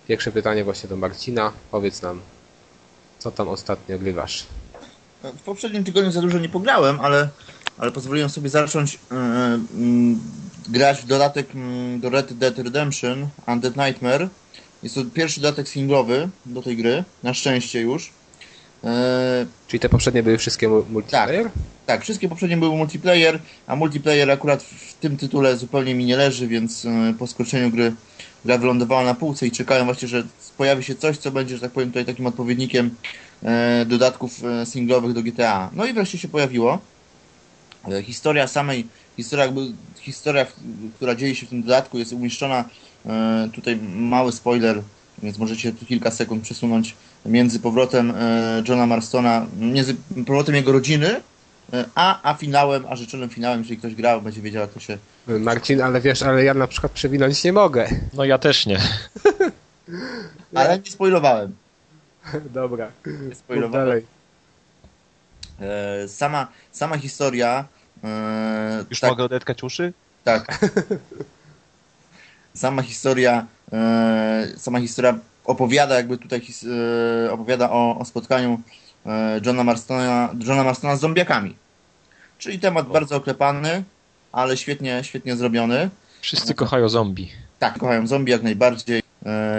Pierwsze 0.08 0.32
pytanie 0.32 0.64
właśnie 0.64 0.90
do 0.90 0.96
Marcina. 0.96 1.52
Powiedz 1.72 2.02
nam, 2.02 2.22
co 3.20 3.32
tam 3.32 3.48
ostatnio 3.48 4.00
grywasz? 4.00 4.46
W 5.24 5.42
poprzednim 5.42 5.84
tygodniu 5.84 6.12
za 6.12 6.22
dużo 6.22 6.40
nie 6.40 6.50
pograłem, 6.50 7.00
ale, 7.00 7.30
ale 7.78 7.92
pozwoliłem 7.92 8.30
sobie 8.30 8.50
zacząć 8.50 9.00
yy, 9.12 9.18
yy, 9.84 10.16
grać 10.70 11.02
w 11.02 11.06
dodatek 11.06 11.48
do 12.00 12.10
Red 12.10 12.34
Dead 12.34 12.58
Redemption 12.58 13.28
Undead 13.48 13.76
Nightmare. 13.76 14.30
Jest 14.84 14.96
to 14.96 15.06
pierwszy 15.14 15.42
dodatek 15.42 15.70
singlowy 15.70 16.30
do 16.46 16.62
tej 16.62 16.78
gry, 16.78 17.04
na 17.24 17.34
szczęście 17.34 17.82
już. 17.82 18.12
Czyli 19.68 19.80
te 19.80 19.90
poprzednie 19.90 20.24
były 20.24 20.38
wszystkie 20.38 20.68
multiplayer? 20.68 21.44
Tak, 21.44 21.54
tak, 21.86 22.02
wszystkie 22.02 22.30
poprzednie 22.30 22.58
były 22.58 22.76
multiplayer, 22.76 23.40
a 23.68 23.76
multiplayer 23.76 24.32
akurat 24.32 24.64
w 24.64 24.94
tym 24.94 25.18
tytule 25.18 25.58
zupełnie 25.58 25.96
mi 25.96 26.06
nie 26.06 26.18
leży, 26.18 26.48
więc 26.48 26.88
po 27.20 27.28
skończeniu 27.28 27.72
gry 27.72 27.94
gra 28.46 28.58
wylądowała 28.58 29.04
na 29.04 29.14
półce 29.14 29.48
i 29.48 29.52
czekałem 29.52 29.86
właśnie, 29.86 30.08
że 30.08 30.24
pojawi 30.58 30.84
się 30.84 30.96
coś, 30.96 31.18
co 31.18 31.32
będzie, 31.32 31.56
że 31.56 31.62
tak 31.62 31.72
powiem, 31.72 31.90
tutaj 31.90 32.06
takim 32.06 32.28
odpowiednikiem 32.28 32.96
dodatków 33.86 34.42
singlowych 34.66 35.14
do 35.14 35.24
GTA. 35.24 35.70
No 35.74 35.86
i 35.86 35.94
wreszcie 35.94 36.18
się 36.18 36.28
pojawiło. 36.28 36.80
Historia 38.04 38.48
samej, 38.48 38.88
historia, 39.18 39.46
jakby, 39.46 39.62
historia, 40.00 40.46
która 40.96 41.16
dzieje 41.16 41.36
się 41.36 41.46
w 41.46 41.50
tym 41.50 41.62
dodatku 41.62 41.98
jest 41.98 42.14
umieszczona, 42.14 42.66
tutaj 43.54 43.80
mały 43.94 44.32
spoiler, 44.32 44.82
więc 45.24 45.38
możecie 45.38 45.74
tu 45.74 45.86
kilka 45.86 46.12
sekund 46.12 46.44
przesunąć 46.44 46.96
między 47.26 47.60
powrotem 47.60 48.14
Johna 48.68 48.86
Marstona, 48.86 49.46
między 49.60 49.96
powrotem 50.26 50.56
jego 50.56 50.72
rodziny, 50.72 51.22
a, 51.96 52.32
a 52.32 52.34
finałem, 52.34 52.86
a 52.90 52.96
życzonym 52.96 53.30
finałem, 53.30 53.60
jeżeli 53.60 53.78
ktoś 53.78 53.96
grał, 53.96 54.22
będzie 54.22 54.42
wiedział, 54.42 54.62
jak 54.62 54.72
to 54.72 54.80
się... 54.80 54.98
Marcin, 55.28 55.82
ale 55.82 56.02
wiesz, 56.02 56.22
ale 56.22 56.44
ja 56.44 56.54
na 56.54 56.68
przykład 56.68 56.92
przewinąć 56.92 57.44
nie 57.44 57.54
mogę. 57.54 57.90
No 58.14 58.26
ja 58.26 58.38
też 58.38 58.66
nie. 58.66 58.80
ale 60.56 60.80
nie 60.80 60.92
spoilowałem. 60.92 61.56
Dobra, 62.54 62.92
nie 63.30 63.36
spoilowałem. 63.36 63.88
dalej. 63.88 64.06
Sama, 66.08 66.48
sama 66.72 66.98
historia... 66.98 67.66
Już 68.90 69.00
tak, 69.00 69.10
mogę 69.10 69.24
odetkać 69.24 69.64
uszy? 69.64 69.94
Tak. 70.24 70.60
sama 72.54 72.82
historia 72.82 73.46
sama 74.58 74.80
historia 74.80 75.20
opowiada 75.46 75.96
jakby 75.96 76.18
tutaj 76.18 76.42
opowiada 77.32 77.72
o, 77.72 78.00
o 78.00 78.06
spotkaniu 78.06 78.62
Johna 79.46 79.64
Marstona, 79.64 80.30
Johna 80.48 80.64
Marstona 80.64 80.96
z 80.96 81.00
zombiakami. 81.00 81.56
Czyli 82.38 82.60
temat 82.60 82.88
bardzo 82.88 83.16
oklepany, 83.16 83.84
ale 84.32 84.58
świetnie, 84.58 85.04
świetnie 85.04 85.36
zrobiony. 85.36 85.90
Wszyscy 86.22 86.54
kochają 86.54 86.90
zombie. 86.90 87.32
Tak, 87.60 87.78
kochają 87.78 88.08
zombie 88.08 88.32
jak 88.32 88.44
najbardziej, 88.44 89.04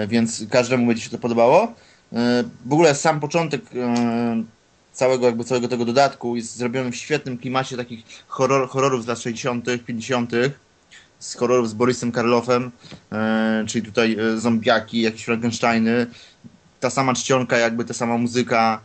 więc 0.09 0.45
każdemu 0.51 0.86
będzie 0.86 1.03
się 1.03 1.11
to 1.11 1.18
podobało. 1.18 1.72
W 2.66 2.72
ogóle 2.72 2.95
sam 2.95 3.20
początek 3.20 3.62
całego, 4.99 5.26
jakby 5.26 5.44
całego 5.44 5.68
tego 5.68 5.84
dodatku 5.84 6.36
jest 6.36 6.57
zrobiony 6.57 6.90
w 6.90 6.96
świetnym 6.96 7.38
klimacie 7.38 7.76
takich 7.76 8.05
horror, 8.26 8.68
horrorów 8.68 9.05
z 9.05 9.07
lat 9.07 9.18
60., 9.18 9.64
50., 9.86 10.32
z 11.18 11.34
horrorów 11.34 11.68
z 11.68 11.74
Borisem 11.74 12.12
Karloffem, 12.12 12.70
czyli 13.66 13.84
tutaj 13.84 14.16
zombiaki, 14.36 15.01
jakieś 15.01 15.24
Frankensteiny, 15.24 16.07
ta 16.80 16.90
sama 16.90 17.14
czcionka, 17.14 17.59
jakby 17.59 17.84
ta 17.84 17.94
sama 17.94 18.18
muzyka, 18.18 18.80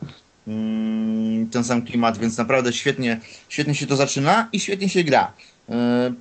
Mm, 0.47 1.49
ten 1.49 1.63
sam 1.63 1.81
klimat, 1.81 2.17
więc 2.17 2.37
naprawdę 2.37 2.73
świetnie, 2.73 3.19
świetnie 3.49 3.75
się 3.75 3.87
to 3.87 3.95
zaczyna 3.95 4.49
i 4.51 4.59
świetnie 4.59 4.89
się 4.89 5.03
gra. 5.03 5.33
E, 5.69 6.13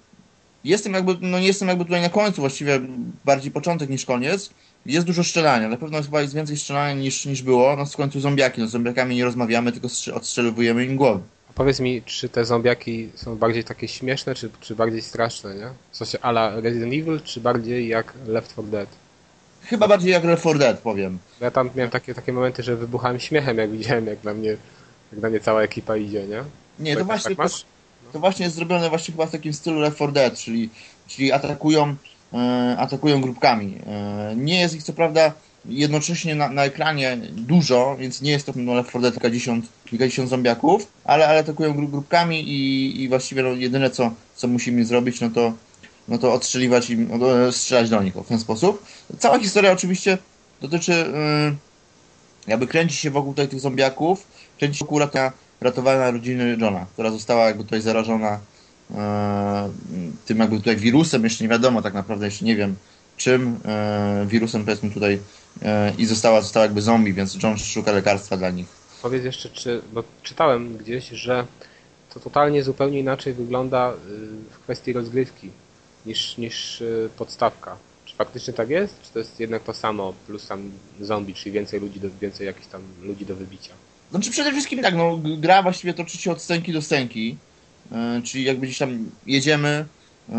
jestem 0.64 0.94
jakby, 0.94 1.16
no 1.20 1.38
nie 1.38 1.46
jestem 1.46 1.68
jakby 1.68 1.84
tutaj 1.84 2.02
na 2.02 2.08
końcu, 2.08 2.40
właściwie 2.40 2.80
bardziej 3.24 3.50
początek 3.50 3.90
niż 3.90 4.04
koniec. 4.04 4.50
Jest 4.86 5.06
dużo 5.06 5.24
strzelania, 5.24 5.68
na 5.68 5.76
pewno 5.76 6.02
chyba 6.02 6.22
jest 6.22 6.34
więcej 6.34 6.56
strzelania 6.56 7.00
niż, 7.00 7.26
niż 7.26 7.42
było. 7.42 7.76
No 7.76 7.86
w 7.86 7.96
końcu 7.96 8.20
zombiaki, 8.20 8.60
no 8.60 8.66
z 8.66 8.70
zombiakami 8.70 9.16
nie 9.16 9.24
rozmawiamy, 9.24 9.72
tylko 9.72 9.88
odstrzelowujemy 10.14 10.84
im 10.84 10.96
głowy. 10.96 11.20
A 11.50 11.52
powiedz 11.52 11.80
mi, 11.80 12.02
czy 12.02 12.28
te 12.28 12.44
zombiaki 12.44 13.08
są 13.14 13.36
bardziej 13.36 13.64
takie 13.64 13.88
śmieszne, 13.88 14.34
czy, 14.34 14.50
czy 14.60 14.74
bardziej 14.74 15.02
straszne, 15.02 15.54
nie? 15.54 15.70
W 15.90 15.96
sensie 15.96 16.20
ala 16.20 16.60
Resident 16.60 16.92
Evil, 16.92 17.20
czy 17.24 17.40
bardziej 17.40 17.88
jak 17.88 18.12
Left 18.26 18.52
4 18.52 18.68
Dead? 18.68 18.88
Chyba 19.62 19.88
bardziej 19.88 20.12
jak 20.12 20.24
Left 20.24 20.42
4 20.42 20.58
Dead, 20.58 20.78
powiem. 20.78 21.18
Ja 21.40 21.50
tam 21.50 21.70
miałem 21.74 21.90
takie, 21.90 22.14
takie 22.14 22.32
momenty, 22.32 22.62
że 22.62 22.76
wybuchałem 22.76 23.20
śmiechem, 23.20 23.58
jak 23.58 23.70
widziałem, 23.70 24.06
jak 24.06 24.24
na 24.24 24.34
mnie, 24.34 24.56
jak 25.12 25.22
na 25.22 25.30
mnie 25.30 25.40
cała 25.40 25.62
ekipa 25.62 25.96
idzie, 25.96 26.26
nie? 26.26 26.44
Nie, 26.78 26.92
to 26.92 26.98
tak 26.98 27.06
właśnie, 27.06 27.36
tak 27.36 27.50
to, 27.50 27.56
to, 28.12 28.18
właśnie 28.18 28.44
jest 28.44 28.56
zrobione 28.56 28.88
właśnie 28.88 29.12
chyba 29.12 29.26
w 29.26 29.30
takim 29.30 29.52
stylu 29.52 29.80
Left 29.80 29.96
4 29.96 30.12
Dead, 30.12 30.38
czyli, 30.38 30.70
czyli 31.08 31.32
atakują, 31.32 31.96
atakują 32.78 33.20
grupkami. 33.20 33.78
E, 33.86 34.34
nie 34.36 34.60
jest 34.60 34.74
ich 34.74 34.82
co 34.82 34.92
prawda 34.92 35.32
jednocześnie 35.64 36.34
na, 36.34 36.48
na 36.48 36.64
ekranie 36.64 37.18
dużo, 37.30 37.96
więc 37.98 38.22
nie 38.22 38.30
jest 38.30 38.46
to 38.46 38.52
no, 38.56 38.74
Left 38.74 38.88
4 38.88 39.02
Dead 39.02 39.14
kilkadziesiąt, 39.14 39.66
kilkadziesiąt 39.84 40.28
zombiaków, 40.28 40.86
ale, 41.04 41.28
ale 41.28 41.38
atakują 41.38 41.90
grupkami 41.90 42.40
i, 42.48 43.02
i 43.02 43.08
właściwie 43.08 43.42
no, 43.42 43.48
jedyne 43.48 43.90
co, 43.90 44.10
co 44.36 44.48
musimy 44.48 44.84
zrobić, 44.84 45.20
no 45.20 45.30
to 45.30 45.52
no 46.08 46.18
to 46.18 46.32
odstrzeliwać 46.32 46.90
im, 46.90 47.08
no 47.18 47.52
strzelać 47.52 47.90
do 47.90 48.02
nich 48.02 48.14
w 48.14 48.28
ten 48.28 48.38
sposób. 48.38 48.84
Cała 49.18 49.38
historia 49.38 49.72
oczywiście 49.72 50.18
dotyczy, 50.60 50.92
yy, 50.92 51.56
jakby 52.46 52.66
kręci 52.66 52.96
się 52.96 53.10
wokół 53.10 53.32
tutaj 53.32 53.48
tych 53.48 53.60
zombiaków, 53.60 54.26
kręci 54.58 54.78
się 54.78 54.84
wokół 54.84 55.00
ratowania 55.60 56.10
rodziny 56.10 56.56
Johna, 56.60 56.86
która 56.92 57.10
została 57.10 57.46
jakby 57.46 57.64
tutaj 57.64 57.80
zarażona 57.80 58.40
tym 60.26 60.38
jakby 60.38 60.56
tutaj 60.56 60.76
wirusem, 60.76 61.24
jeszcze 61.24 61.44
nie 61.44 61.50
wiadomo 61.50 61.82
tak 61.82 61.94
naprawdę, 61.94 62.26
jeszcze 62.26 62.44
nie 62.44 62.56
wiem 62.56 62.76
czym, 63.16 63.60
yy, 64.20 64.26
wirusem 64.26 64.64
powiedzmy 64.64 64.90
tutaj 64.90 65.12
yy, 65.62 65.68
i 65.98 66.06
została, 66.06 66.40
została 66.40 66.64
jakby 66.64 66.82
zombie, 66.82 67.12
więc 67.12 67.42
John 67.42 67.58
szuka 67.58 67.92
lekarstwa 67.92 68.36
dla 68.36 68.50
nich. 68.50 68.66
Powiedz 69.02 69.24
jeszcze, 69.24 69.48
czy, 69.48 69.82
bo 69.92 70.04
czytałem 70.22 70.76
gdzieś, 70.76 71.08
że 71.08 71.46
to 72.14 72.20
totalnie 72.20 72.62
zupełnie 72.62 73.00
inaczej 73.00 73.32
wygląda 73.32 73.92
y, 73.92 73.96
w 74.50 74.58
kwestii 74.58 74.92
rozgrywki 74.92 75.50
niż, 76.06 76.38
niż 76.38 76.80
y, 76.80 77.08
podstawka. 77.16 77.76
Czy 78.04 78.16
faktycznie 78.16 78.52
tak 78.52 78.70
jest? 78.70 79.02
Czy 79.02 79.12
to 79.12 79.18
jest 79.18 79.40
jednak 79.40 79.62
to 79.62 79.74
samo, 79.74 80.14
plus 80.26 80.46
tam 80.46 80.70
zombie, 81.00 81.34
czyli 81.34 81.52
więcej 81.52 81.80
ludzi, 81.80 82.00
do, 82.00 82.08
więcej 82.20 82.46
jakichś 82.46 82.66
tam 82.66 82.82
ludzi 83.02 83.26
do 83.26 83.36
wybicia? 83.36 83.72
Znaczy 84.10 84.30
przede 84.30 84.52
wszystkim 84.52 84.82
tak, 84.82 84.94
no 84.94 85.20
gra 85.38 85.62
właściwie 85.62 85.94
toczy 85.94 86.18
się 86.18 86.32
od 86.32 86.42
scenki 86.42 86.72
do 86.72 86.82
scenki, 86.82 87.36
czyli 88.24 88.44
jakby 88.44 88.66
gdzieś 88.66 88.78
tam 88.78 89.10
jedziemy, 89.26 89.84
yy, 90.28 90.36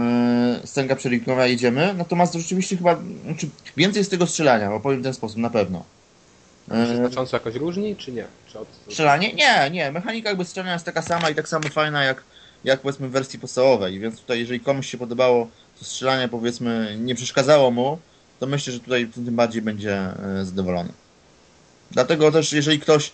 scenka 0.65 0.95
przerywnikowa 0.95 1.47
jedziemy, 1.47 1.93
natomiast 1.97 2.33
rzeczywiście 2.33 2.77
chyba, 2.77 2.99
znaczy 3.25 3.47
więcej 3.77 3.99
jest 3.99 4.11
tego 4.11 4.27
strzelania, 4.27 4.73
opowiem 4.73 4.99
w 4.99 5.03
ten 5.03 5.13
sposób, 5.13 5.37
na 5.37 5.49
pewno. 5.49 5.83
Czy 6.69 6.87
się 6.87 6.95
znacząco 6.95 7.35
jakoś 7.35 7.55
różni, 7.55 7.95
czy 7.95 8.11
nie? 8.11 8.25
Czy 8.47 8.59
od... 8.59 8.67
Strzelanie? 8.89 9.33
Nie, 9.33 9.69
nie. 9.71 9.91
Mechanika 9.91 10.29
jakby 10.29 10.45
strzelania 10.45 10.73
jest 10.73 10.85
taka 10.85 11.01
sama 11.01 11.29
i 11.29 11.35
tak 11.35 11.47
samo 11.47 11.69
fajna 11.69 12.03
jak 12.03 12.23
jak 12.63 12.81
powiedzmy 12.81 13.09
w 13.09 13.11
wersji 13.11 13.39
podstawowej, 13.39 13.99
więc 13.99 14.19
tutaj 14.19 14.39
jeżeli 14.39 14.59
komuś 14.59 14.87
się 14.87 14.97
podobało 14.97 15.47
to 15.79 15.85
strzelanie 15.85 16.27
powiedzmy 16.27 16.97
nie 16.99 17.15
przeszkadzało 17.15 17.71
mu, 17.71 17.99
to 18.39 18.47
myślę, 18.47 18.73
że 18.73 18.79
tutaj 18.79 19.07
tym 19.07 19.35
bardziej 19.35 19.61
będzie 19.61 19.93
e, 19.93 20.45
zadowolony. 20.45 20.89
Dlatego 21.91 22.31
też 22.31 22.53
jeżeli 22.53 22.79
ktoś 22.79 23.11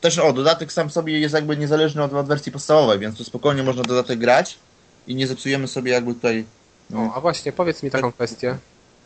też 0.00 0.18
o, 0.18 0.32
dodatek 0.32 0.72
sam 0.72 0.90
sobie 0.90 1.20
jest 1.20 1.34
jakby 1.34 1.56
niezależny 1.56 2.02
od, 2.02 2.12
od 2.12 2.26
wersji 2.26 2.52
podstawowej, 2.52 2.98
więc 2.98 3.18
tu 3.18 3.24
spokojnie 3.24 3.62
można 3.62 3.82
dodatek 3.82 4.18
grać 4.18 4.58
i 5.06 5.14
nie 5.14 5.26
zepsujemy 5.26 5.68
sobie 5.68 5.92
jakby 5.92 6.14
tutaj... 6.14 6.44
No, 6.90 7.12
a 7.14 7.20
właśnie, 7.20 7.52
powiedz 7.52 7.82
mi 7.82 7.90
taką 7.90 8.12
kwestię, 8.12 8.58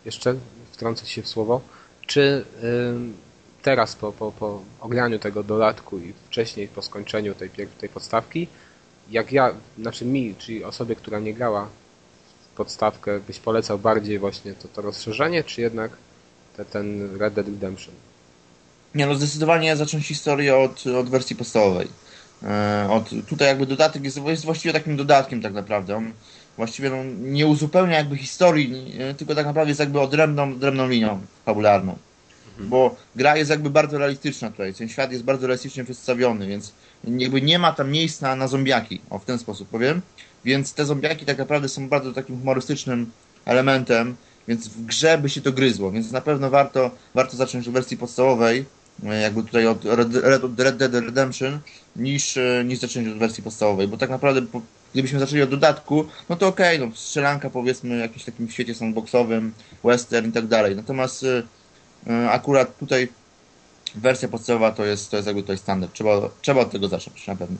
jeszcze 0.04 0.34
wtrącę 0.72 1.06
się 1.06 1.22
w 1.22 1.28
słowo, 1.28 1.60
czy 2.06 2.44
teraz 3.62 3.96
po, 3.96 4.12
po, 4.12 4.32
po 4.32 4.62
ograniu 4.80 5.18
tego 5.18 5.42
dodatku 5.42 5.98
i 5.98 6.12
wcześniej 6.26 6.68
po 6.68 6.82
skończeniu 6.82 7.34
tej, 7.34 7.50
tej 7.50 7.88
podstawki, 7.88 8.48
jak 9.10 9.32
ja, 9.32 9.54
znaczy 9.78 10.04
mi, 10.04 10.34
czyli 10.38 10.64
osobie, 10.64 10.96
która 10.96 11.18
nie 11.18 11.34
grała 11.34 11.68
w 12.52 12.56
podstawkę, 12.56 13.20
byś 13.20 13.38
polecał 13.38 13.78
bardziej 13.78 14.18
właśnie 14.18 14.54
to, 14.54 14.68
to 14.68 14.82
rozszerzenie, 14.82 15.44
czy 15.44 15.60
jednak 15.60 15.90
te, 16.56 16.64
ten 16.64 17.16
Red 17.16 17.34
Dead 17.34 17.46
Redemption? 17.46 17.94
Nie 18.94 19.06
no, 19.06 19.14
zdecydowanie 19.14 19.76
zacząć 19.76 20.06
historię 20.06 20.56
od, 20.56 20.86
od 20.86 21.10
wersji 21.10 21.36
podstawowej. 21.36 21.88
E, 22.42 22.86
od, 22.90 23.10
tutaj 23.28 23.48
jakby 23.48 23.66
dodatek 23.66 24.04
jest, 24.04 24.20
jest 24.26 24.44
właściwie 24.44 24.72
takim 24.72 24.96
dodatkiem 24.96 25.42
tak 25.42 25.52
naprawdę. 25.52 25.96
On 25.96 26.12
właściwie 26.56 26.90
no, 26.90 26.96
nie 27.18 27.46
uzupełnia 27.46 27.96
jakby 27.96 28.16
historii, 28.16 28.92
e, 28.98 29.14
tylko 29.14 29.34
tak 29.34 29.46
naprawdę 29.46 29.70
jest 29.70 29.80
jakby 29.80 30.00
odrębną, 30.00 30.52
odrębną 30.52 30.88
linią 30.88 31.20
fabularną. 31.44 31.98
Bo 32.60 32.96
gra 33.16 33.36
jest 33.36 33.50
jakby 33.50 33.70
bardzo 33.70 33.98
realistyczna 33.98 34.50
tutaj, 34.50 34.74
ten 34.74 34.88
świat 34.88 35.12
jest 35.12 35.24
bardzo 35.24 35.46
realistycznie 35.46 35.84
przedstawiony, 35.84 36.46
więc 36.46 36.72
jakby 37.04 37.42
nie 37.42 37.58
ma 37.58 37.72
tam 37.72 37.90
miejsca 37.90 38.36
na 38.36 38.48
zombiaki, 38.48 39.00
o 39.10 39.18
w 39.18 39.24
ten 39.24 39.38
sposób 39.38 39.68
powiem. 39.68 40.02
Więc 40.44 40.74
te 40.74 40.84
zombiaki 40.84 41.26
tak 41.26 41.38
naprawdę 41.38 41.68
są 41.68 41.88
bardzo 41.88 42.12
takim 42.12 42.38
humorystycznym 42.38 43.10
elementem, 43.44 44.16
więc 44.48 44.68
w 44.68 44.84
grze 44.84 45.18
by 45.18 45.28
się 45.28 45.40
to 45.40 45.52
gryzło, 45.52 45.90
więc 45.90 46.12
na 46.12 46.20
pewno 46.20 46.50
warto, 46.50 46.90
warto 47.14 47.36
zacząć 47.36 47.68
od 47.68 47.74
wersji 47.74 47.96
podstawowej, 47.96 48.64
jakby 49.02 49.42
tutaj 49.42 49.66
od 49.66 49.84
Red, 49.84 50.14
Red, 50.14 50.42
Red 50.58 50.76
Dead 50.76 50.94
Redemption, 50.94 51.60
niż, 51.96 52.36
e, 52.36 52.64
niż 52.64 52.78
zacząć 52.78 53.08
od 53.08 53.18
wersji 53.18 53.42
podstawowej, 53.42 53.88
bo 53.88 53.96
tak 53.96 54.10
naprawdę 54.10 54.42
po, 54.42 54.62
gdybyśmy 54.92 55.18
zaczęli 55.18 55.42
od 55.42 55.50
dodatku, 55.50 56.04
no 56.28 56.36
to 56.36 56.48
okej, 56.48 56.76
okay, 56.76 56.88
no 56.88 56.96
strzelanka 56.96 57.50
powiedzmy 57.50 57.98
jakimś 57.98 58.24
takim 58.24 58.50
świecie 58.50 58.74
sandboxowym, 58.74 59.52
western 59.84 60.28
i 60.28 60.32
tak 60.32 60.46
dalej, 60.46 60.76
natomiast 60.76 61.22
y, 61.22 61.42
akurat 62.30 62.78
tutaj 62.78 63.08
wersja 63.94 64.28
podstawowa 64.28 64.70
to 64.70 64.84
jest, 64.84 65.10
to 65.10 65.16
jest 65.16 65.26
jakby 65.26 65.42
tutaj 65.42 65.58
standard, 65.58 65.92
trzeba, 65.92 66.30
trzeba 66.42 66.60
od 66.60 66.70
tego 66.70 66.88
zacząć 66.88 67.26
na 67.26 67.36
pewno. 67.36 67.56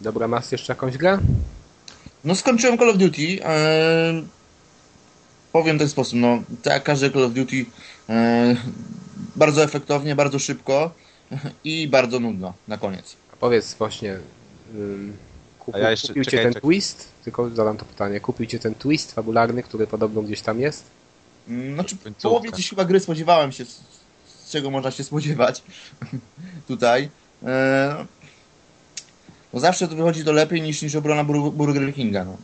Dobra, 0.00 0.28
masz 0.28 0.52
jeszcze 0.52 0.72
jakąś 0.72 0.96
grę? 0.96 1.18
No 2.24 2.34
skończyłem 2.34 2.78
Call 2.78 2.90
of 2.90 2.96
Duty. 2.96 3.22
Yy, 3.22 3.40
powiem 5.52 5.76
w 5.76 5.78
ten 5.78 5.88
sposób, 5.88 6.18
no 6.18 6.42
tak 6.62 6.72
jak 6.72 6.82
każdy 6.82 7.10
Call 7.10 7.24
of 7.24 7.32
Duty 7.32 7.66
bardzo 9.36 9.64
efektownie, 9.64 10.16
bardzo 10.16 10.38
szybko 10.38 10.90
i 11.64 11.88
bardzo 11.88 12.20
nudno 12.20 12.54
na 12.68 12.78
koniec. 12.78 13.16
A 13.32 13.36
powiedz 13.36 13.74
właśnie, 13.74 14.18
kupił, 15.58 15.82
ja 15.82 15.90
jeszcze, 15.90 16.08
kupił 16.08 16.24
czekaj, 16.24 16.38
cię 16.38 16.44
ten 16.44 16.52
czekaj. 16.52 16.62
twist? 16.62 17.08
Tylko 17.24 17.50
zadam 17.50 17.76
to 17.76 17.84
pytanie. 17.84 18.20
Kupił 18.20 18.46
cię 18.46 18.58
ten 18.58 18.74
twist 18.74 19.12
fabularny, 19.12 19.62
który 19.62 19.86
podobno 19.86 20.22
gdzieś 20.22 20.40
tam 20.40 20.60
jest? 20.60 20.84
Yy, 21.48 21.74
Znaczy, 21.74 21.96
połowie 22.22 22.50
gdzieś 22.50 22.70
chyba 22.70 22.84
gry 22.84 23.00
spodziewałem 23.00 23.52
się, 23.52 23.64
z, 23.64 23.80
z 24.26 24.50
czego 24.50 24.70
można 24.70 24.90
się 24.90 25.04
spodziewać 25.04 25.62
tutaj. 26.68 27.02
Yy, 27.42 27.48
no 29.52 29.60
zawsze 29.60 29.88
to 29.88 29.96
wychodzi 29.96 30.24
to 30.24 30.32
lepiej 30.32 30.62
niż, 30.62 30.82
niż 30.82 30.94
obrona 30.94 31.24
Bur 31.24 31.52
Burger 31.52 31.94
Kinga. 31.94 32.24
No. 32.24 32.36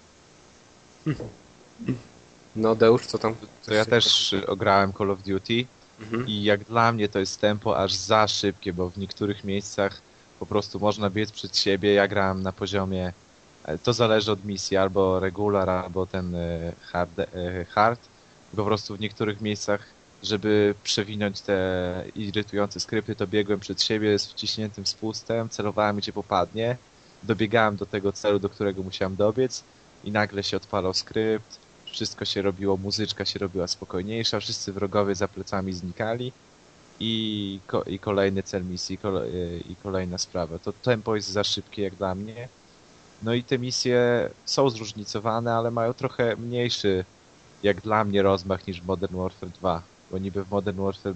No 2.59 2.75
Deusz, 2.75 3.07
co 3.07 3.19
tam? 3.19 3.35
To 3.67 3.75
ja 3.75 3.85
też 3.85 4.35
ograłem 4.47 4.93
Call 4.93 5.11
of 5.11 5.23
Duty 5.23 5.67
Mhm. 6.01 6.29
i 6.29 6.43
jak 6.45 6.65
dla 6.65 6.93
mnie 6.93 7.09
to 7.09 7.19
jest 7.19 7.41
tempo 7.41 7.79
aż 7.79 7.95
za 7.95 8.29
szybkie, 8.29 8.73
bo 8.73 8.91
w 8.91 8.99
niektórych 8.99 9.45
miejscach 9.45 10.03
po 10.39 10.47
prostu 10.47 10.81
można 10.81 11.11
biec 11.11 11.33
przed 11.33 11.57
siebie. 11.57 11.93
Ja 11.93 12.09
grałem 12.09 12.43
na 12.43 12.53
poziomie, 12.53 13.13
e, 13.65 13.79
to 13.79 13.93
zależy 13.93 14.33
od 14.33 14.45
misji, 14.45 14.77
albo 14.77 15.21
regular, 15.21 15.71
albo 15.71 16.07
ten 16.07 16.35
e, 16.35 16.73
hard. 16.81 17.19
e, 17.19 17.65
hard. 17.65 18.01
Po 18.57 18.65
prostu 18.65 18.97
w 18.97 19.01
niektórych 19.01 19.41
miejscach, 19.41 19.95
żeby 20.23 20.75
przewinąć 20.83 21.41
te 21.41 22.05
irytujące 22.15 22.81
skrypty, 22.81 23.17
to 23.17 23.27
biegłem 23.27 23.61
przed 23.61 23.83
siebie 23.83 24.19
z 24.19 24.27
wciśniętym 24.27 24.87
spustem, 24.87 25.49
celowałem 25.49 25.97
gdzie 25.97 26.13
popadnie, 26.13 26.77
dobiegałem 27.23 27.77
do 27.77 27.87
tego 27.87 28.13
celu, 28.13 28.39
do 28.39 28.49
którego 28.49 28.83
musiałem 28.83 29.17
dobiec 29.17 29.65
i 30.05 30.11
nagle 30.13 30.43
się 30.43 30.57
odpalał 30.57 30.95
skrypt, 30.95 31.59
wszystko 31.93 32.25
się 32.25 32.43
robiło, 32.43 32.77
muzyczka 32.77 33.25
się 33.25 33.39
robiła 33.39 33.69
spokojniejsza, 33.69 34.41
wszyscy 34.41 34.73
wrogowie 34.73 35.15
za 35.15 35.29
plecami 35.29 35.73
znikali 35.73 36.33
i, 37.01 37.61
ko 37.67 37.83
i 37.83 37.99
kolejny 37.99 38.43
cel 38.43 38.65
misji 38.65 38.99
kole 38.99 39.29
i 39.69 39.77
kolejna 39.77 40.19
sprawa. 40.19 40.59
To 40.59 40.73
tempo 40.73 41.17
jest 41.17 41.29
za 41.29 41.45
szybkie 41.45 41.83
jak 41.83 41.95
dla 41.95 42.15
mnie. 42.15 42.49
No 43.23 43.35
i 43.35 43.45
te 43.45 43.59
misje 43.59 44.31
są 44.45 44.71
zróżnicowane, 44.71 45.55
ale 45.55 45.71
mają 45.71 45.95
trochę 45.95 46.37
mniejszy 46.37 47.05
jak 47.63 47.81
dla 47.81 48.05
mnie 48.05 48.23
rozmach 48.23 48.67
niż 48.67 48.83
Modern 48.83 49.17
Warfare 49.17 49.51
2. 49.51 49.89
Bo 50.11 50.19
niby 50.19 50.45
w 50.45 50.51
Modern 50.51 50.81
Warfare 50.83 51.15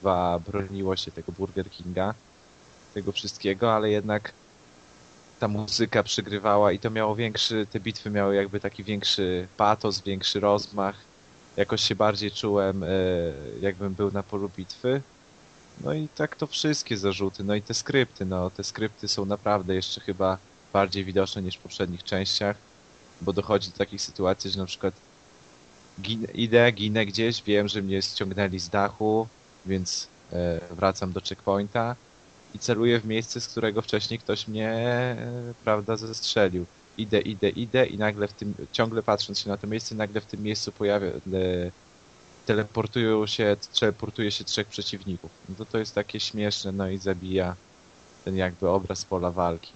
2 0.00 0.40
broniło 0.40 0.96
się 0.96 1.12
tego 1.12 1.32
Burger 1.32 1.70
Kinga, 1.70 2.14
tego 2.94 3.12
wszystkiego, 3.12 3.74
ale 3.74 3.90
jednak 3.90 4.34
ta 5.40 5.48
muzyka 5.48 6.02
przygrywała 6.02 6.72
i 6.72 6.78
to 6.78 6.90
miało 6.90 7.16
większy, 7.16 7.66
te 7.70 7.80
bitwy 7.80 8.10
miały 8.10 8.34
jakby 8.34 8.60
taki 8.60 8.84
większy 8.84 9.48
patos, 9.56 10.00
większy 10.00 10.40
rozmach. 10.40 10.96
Jakoś 11.56 11.82
się 11.82 11.94
bardziej 11.94 12.30
czułem, 12.30 12.82
e, 12.82 12.88
jakbym 13.60 13.94
był 13.94 14.12
na 14.12 14.22
polu 14.22 14.50
bitwy. 14.56 15.02
No 15.80 15.94
i 15.94 16.08
tak 16.08 16.36
to 16.36 16.46
wszystkie 16.46 16.96
zarzuty. 16.96 17.44
No 17.44 17.54
i 17.54 17.62
te 17.62 17.74
skrypty, 17.74 18.24
no 18.26 18.50
te 18.50 18.64
skrypty 18.64 19.08
są 19.08 19.24
naprawdę 19.26 19.74
jeszcze 19.74 20.00
chyba 20.00 20.38
bardziej 20.72 21.04
widoczne 21.04 21.42
niż 21.42 21.56
w 21.56 21.60
poprzednich 21.62 22.02
częściach, 22.04 22.56
bo 23.20 23.32
dochodzi 23.32 23.70
do 23.70 23.78
takich 23.78 24.02
sytuacji, 24.02 24.50
że 24.50 24.58
na 24.58 24.66
przykład 24.66 24.94
idę, 26.34 26.72
ginę 26.72 27.06
gdzieś, 27.06 27.42
wiem, 27.42 27.68
że 27.68 27.82
mnie 27.82 28.02
ściągnęli 28.02 28.58
z 28.58 28.68
dachu, 28.68 29.28
więc 29.66 30.08
e, 30.32 30.60
wracam 30.70 31.12
do 31.12 31.20
checkpointa 31.20 31.96
i 32.54 32.58
celuję 32.58 33.00
w 33.00 33.06
miejsce, 33.06 33.40
z 33.40 33.48
którego 33.48 33.82
wcześniej 33.82 34.18
ktoś 34.18 34.48
mnie, 34.48 34.68
e, 34.70 35.54
prawda, 35.64 35.96
zestrzelił. 35.96 36.66
Idę, 36.98 37.20
idę, 37.20 37.48
idę 37.48 37.86
i 37.86 37.98
nagle 37.98 38.28
w 38.28 38.32
tym, 38.32 38.54
ciągle 38.72 39.02
patrząc 39.02 39.38
się 39.38 39.48
na 39.48 39.56
to 39.56 39.66
miejsce, 39.66 39.94
nagle 39.94 40.20
w 40.20 40.26
tym 40.26 40.42
miejscu 40.42 40.72
pojawia, 40.72 41.06
e, 41.08 41.12
teleportują 42.46 43.26
się, 43.26 43.56
teleportuje 43.80 44.30
się 44.30 44.44
trzech 44.44 44.66
przeciwników. 44.66 45.30
No 45.48 45.54
to 45.54 45.64
to 45.64 45.78
jest 45.78 45.94
takie 45.94 46.20
śmieszne, 46.20 46.72
no 46.72 46.88
i 46.88 46.98
zabija 46.98 47.56
ten 48.24 48.36
jakby 48.36 48.68
obraz 48.68 49.04
pola 49.04 49.30
walki. 49.30 49.72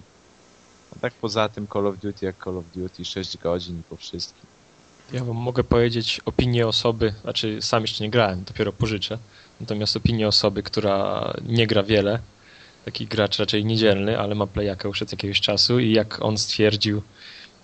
A 0.95 0.99
tak 0.99 1.13
poza 1.13 1.49
tym 1.49 1.67
Call 1.67 1.87
of 1.87 1.97
Duty 1.97 2.25
jak 2.25 2.43
Call 2.43 2.57
of 2.57 2.65
Duty 2.75 3.05
6 3.05 3.37
godzin 3.37 3.81
po 3.89 3.95
wszystkim. 3.95 4.45
Ja 5.13 5.23
wam 5.23 5.37
mogę 5.37 5.63
powiedzieć 5.63 6.21
opinię 6.25 6.67
osoby, 6.67 7.13
znaczy 7.21 7.61
sam 7.61 7.81
jeszcze 7.81 8.03
nie 8.03 8.09
grałem, 8.09 8.43
dopiero 8.43 8.73
pożyczę. 8.73 9.17
Natomiast 9.59 9.97
opinię 9.97 10.27
osoby, 10.27 10.63
która 10.63 11.33
nie 11.45 11.67
gra 11.67 11.83
wiele, 11.83 12.19
taki 12.85 13.07
gracz 13.07 13.39
raczej 13.39 13.65
niedzielny, 13.65 14.19
ale 14.19 14.35
ma 14.35 14.47
playaka 14.47 14.87
już 14.87 15.01
od 15.01 15.11
jakiegoś 15.11 15.41
czasu 15.41 15.79
i 15.79 15.91
jak 15.91 16.21
on 16.21 16.37
stwierdził, 16.37 17.01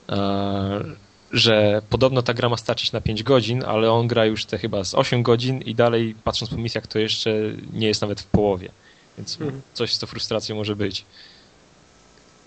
e, 0.10 0.84
że 1.32 1.82
podobno 1.90 2.22
ta 2.22 2.34
gra 2.34 2.50
ma 2.50 2.58
starczyć 2.58 2.92
na 2.92 3.02
5 3.02 3.24
godzin, 3.24 3.64
ale 3.64 3.92
on 3.92 4.08
gra 4.08 4.26
już 4.26 4.46
te 4.46 4.58
chyba 4.58 4.84
z 4.84 4.96
8 4.96 5.24
godzin 5.24 5.62
i 5.62 5.76
dalej 5.76 6.16
patrząc 6.24 6.52
po 6.52 6.58
misjach 6.58 6.88
to 6.88 7.00
jeszcze 7.00 7.30
nie 7.74 7.88
jest 7.88 8.02
nawet 8.02 8.22
w 8.22 8.26
połowie. 8.26 8.70
Więc 9.18 9.42
Mhm. 9.42 9.62
coś 9.74 9.94
z 9.94 10.00
tą 10.00 10.08
frustracją 10.08 10.56
może 10.56 10.76
być. 10.76 11.06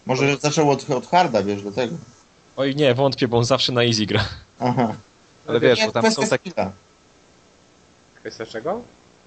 Może 0.07 0.37
zaczął 0.37 0.71
od, 0.71 0.91
od 0.91 1.07
harda, 1.07 1.43
wiesz, 1.43 1.63
do 1.63 1.73
tego. 1.73 1.97
Oj 2.57 2.77
nie, 2.77 2.95
wątpię, 2.95 3.29
bo 3.29 3.39
on 3.39 3.45
zawsze 3.45 3.73
na 3.73 3.85
easy 3.85 4.07
gra. 4.07 4.25
Aha. 4.61 4.95
Ale 5.47 5.61
wiesz, 5.61 5.79
Nie, 5.79 5.87
bo 5.87 5.93
tam 5.93 6.13
są 6.13 6.27
takie... 6.27 6.51
Kwestia 8.15 8.47
czego? 8.47 8.83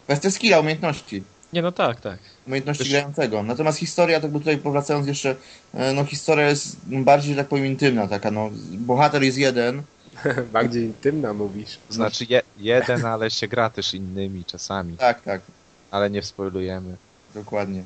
Kwestia 0.05 0.31
skilla, 0.31 0.59
umiejętności. 0.59 1.23
Nie, 1.53 1.61
no 1.61 1.71
tak, 1.71 2.01
tak. 2.01 2.19
umiejętności 2.47 2.83
Wiesz- 2.83 2.91
grającego. 2.91 3.43
Natomiast 3.43 3.77
historia, 3.77 4.19
tak 4.19 4.31
by 4.31 4.39
tutaj 4.39 4.57
powracając 4.57 5.07
jeszcze, 5.07 5.35
e, 5.73 5.93
no 5.93 6.05
historia 6.05 6.49
jest 6.49 6.77
bardziej, 6.85 7.33
że 7.33 7.37
tak 7.37 7.47
powiem, 7.47 7.65
intymna 7.65 8.07
taka, 8.07 8.31
no. 8.31 8.49
Bohater 8.71 9.23
jest 9.23 9.37
jeden, 9.37 9.83
Bardziej 10.53 10.83
intymna 10.83 11.33
mówisz. 11.33 11.77
Znaczy 11.89 12.25
je, 12.29 12.41
jeden, 12.57 13.05
ale 13.05 13.31
się 13.31 13.47
gra 13.47 13.69
też 13.69 13.93
innymi 13.93 14.45
czasami, 14.45 14.97
tak, 14.97 15.21
tak, 15.21 15.41
ale 15.91 16.09
nie 16.09 16.21
wspoilujemy. 16.21 16.95
dokładnie. 17.33 17.83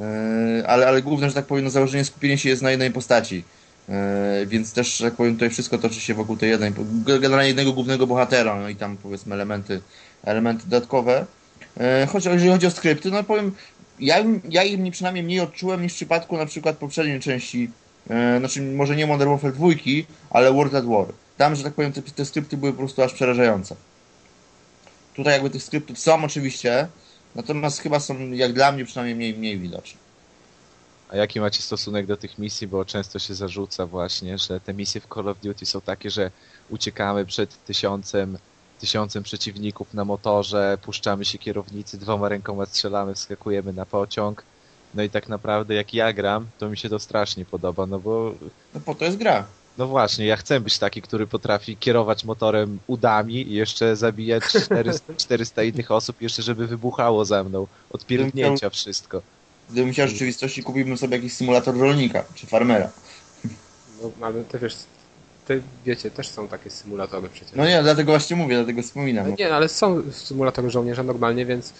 E, 0.00 0.64
ale, 0.66 0.88
ale 0.88 1.02
główne, 1.02 1.28
że 1.28 1.34
tak 1.34 1.46
powiem, 1.46 1.64
no, 1.64 1.70
założenie 1.70 2.04
skupienie 2.04 2.38
się 2.38 2.48
jest 2.48 2.62
na 2.62 2.70
jednej 2.70 2.90
postaci. 2.90 3.44
E, 3.88 4.46
więc 4.46 4.72
też, 4.72 4.96
że 4.96 5.04
tak 5.04 5.14
powiem, 5.14 5.34
tutaj 5.34 5.50
wszystko 5.50 5.78
toczy 5.78 6.00
się 6.00 6.14
wokół 6.14 6.36
tej 6.36 6.50
jednej, 6.50 6.72
generalnie 7.04 7.48
jednego 7.48 7.72
głównego 7.72 8.06
bohatera, 8.06 8.60
no 8.60 8.68
i 8.68 8.76
tam 8.76 8.96
powiedzmy 8.96 9.34
elementy, 9.34 9.80
elementy 10.24 10.64
dodatkowe. 10.68 11.26
E, 11.76 12.06
choć 12.06 12.24
jeżeli 12.24 12.50
chodzi 12.50 12.66
o 12.66 12.70
skrypty, 12.70 13.10
no 13.10 13.24
powiem, 13.24 13.52
ja, 14.00 14.16
ja 14.48 14.64
im 14.64 14.84
nie- 14.84 14.92
przynajmniej 14.92 15.24
mniej 15.24 15.40
odczułem 15.40 15.82
niż 15.82 15.92
w 15.92 15.96
przypadku 15.96 16.36
na 16.36 16.46
przykład 16.46 16.76
poprzedniej 16.76 17.20
części, 17.20 17.70
e, 18.10 18.38
znaczy 18.38 18.62
może 18.62 18.96
nie 18.96 19.06
Modern 19.06 19.30
Warfare 19.30 19.52
2, 19.52 19.68
ale 20.30 20.52
World 20.52 20.74
at 20.74 20.84
War. 20.86 21.06
Tam, 21.36 21.54
że 21.54 21.62
tak 21.64 21.74
powiem, 21.74 21.92
te, 21.92 22.02
te 22.02 22.24
skrypty 22.24 22.56
były 22.56 22.72
po 22.72 22.78
prostu 22.78 23.02
aż 23.02 23.12
przerażające. 23.12 23.76
Tutaj 25.14 25.32
jakby 25.32 25.50
tych 25.50 25.62
skryptów 25.62 25.98
są 25.98 26.24
oczywiście, 26.24 26.88
natomiast 27.34 27.80
chyba 27.80 28.00
są, 28.00 28.30
jak 28.30 28.52
dla 28.52 28.72
mnie 28.72 28.84
przynajmniej, 28.84 29.16
mniej, 29.16 29.34
mniej 29.38 29.58
widoczne. 29.58 30.00
A 31.08 31.16
jaki 31.16 31.40
macie 31.40 31.62
stosunek 31.62 32.06
do 32.06 32.16
tych 32.16 32.38
misji? 32.38 32.66
Bo 32.66 32.84
często 32.84 33.18
się 33.18 33.34
zarzuca 33.34 33.86
właśnie, 33.86 34.38
że 34.38 34.60
te 34.60 34.74
misje 34.74 35.00
w 35.00 35.06
Call 35.14 35.28
of 35.28 35.40
Duty 35.40 35.66
są 35.66 35.80
takie, 35.80 36.10
że 36.10 36.30
uciekamy 36.70 37.26
przed 37.26 37.64
tysiącem, 37.64 38.38
tysiącem 38.80 39.22
przeciwników 39.22 39.94
na 39.94 40.04
motorze, 40.04 40.78
puszczamy 40.82 41.24
się 41.24 41.38
kierownicy, 41.38 41.98
dwoma 41.98 42.28
rękoma 42.28 42.66
strzelamy, 42.66 43.14
wskakujemy 43.14 43.72
na 43.72 43.86
pociąg. 43.86 44.42
No 44.94 45.02
i 45.02 45.10
tak 45.10 45.28
naprawdę 45.28 45.74
jak 45.74 45.94
ja 45.94 46.12
gram, 46.12 46.46
to 46.58 46.68
mi 46.68 46.76
się 46.76 46.88
to 46.88 46.98
strasznie 46.98 47.44
podoba, 47.44 47.86
no 47.86 47.98
bo 47.98 48.34
No 48.74 48.80
po 48.80 48.94
to 48.94 49.04
jest 49.04 49.16
gra. 49.16 49.44
No 49.78 49.86
właśnie, 49.86 50.26
ja 50.26 50.36
chcę 50.36 50.60
być 50.60 50.78
taki, 50.78 51.02
który 51.02 51.26
potrafi 51.26 51.76
kierować 51.76 52.24
motorem 52.24 52.78
udami 52.86 53.34
i 53.34 53.52
jeszcze 53.52 53.96
zabijać 53.96 54.44
400, 54.64 55.14
400 55.14 55.62
innych 55.62 55.90
osób, 55.90 56.22
jeszcze 56.22 56.42
żeby 56.42 56.66
wybuchało 56.66 57.24
za 57.24 57.44
mną. 57.44 57.66
Od 57.90 58.06
pierdnięcia 58.06 58.70
wszystko. 58.70 59.22
Gdybym 59.70 59.92
chciał 59.92 60.08
rzeczywistości, 60.08 60.62
kupiłbym 60.62 60.98
sobie 60.98 61.16
jakiś 61.16 61.32
symulator 61.32 61.78
rolnika 61.78 62.24
czy 62.34 62.46
farmera. 62.46 62.90
No, 64.02 64.10
ale 64.20 64.44
te 64.44 64.58
wiesz, 64.58 64.76
te, 65.50 65.60
wiecie, 65.84 66.10
też 66.10 66.28
są 66.28 66.48
takie 66.48 66.70
symulatory 66.70 67.28
przecież. 67.28 67.54
No 67.56 67.66
nie, 67.66 67.82
dlatego 67.82 68.12
właśnie 68.12 68.36
mówię, 68.36 68.56
dlatego 68.56 68.82
wspominam. 68.82 69.30
No 69.30 69.36
nie, 69.38 69.54
ale 69.54 69.68
są 69.68 70.02
symulatory 70.12 70.70
żołnierza 70.70 71.02
normalnie, 71.02 71.46
więc 71.46 71.72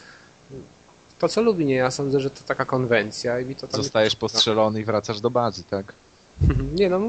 to 1.18 1.29
co 1.29 1.43
lubi, 1.43 1.66
nie? 1.66 1.75
Ja 1.75 1.91
sądzę, 1.91 2.21
że 2.21 2.31
to 2.31 2.41
taka 2.47 2.64
konwencja 2.64 3.41
i 3.41 3.45
mi 3.45 3.57
to 3.57 3.68
tam... 3.68 3.83
Zostajesz 3.83 4.16
postrzelony 4.16 4.81
i 4.81 4.85
wracasz 4.85 5.21
do 5.21 5.31
bazy, 5.31 5.62
tak? 5.64 5.93
Nie 6.75 6.91
no, 6.91 7.01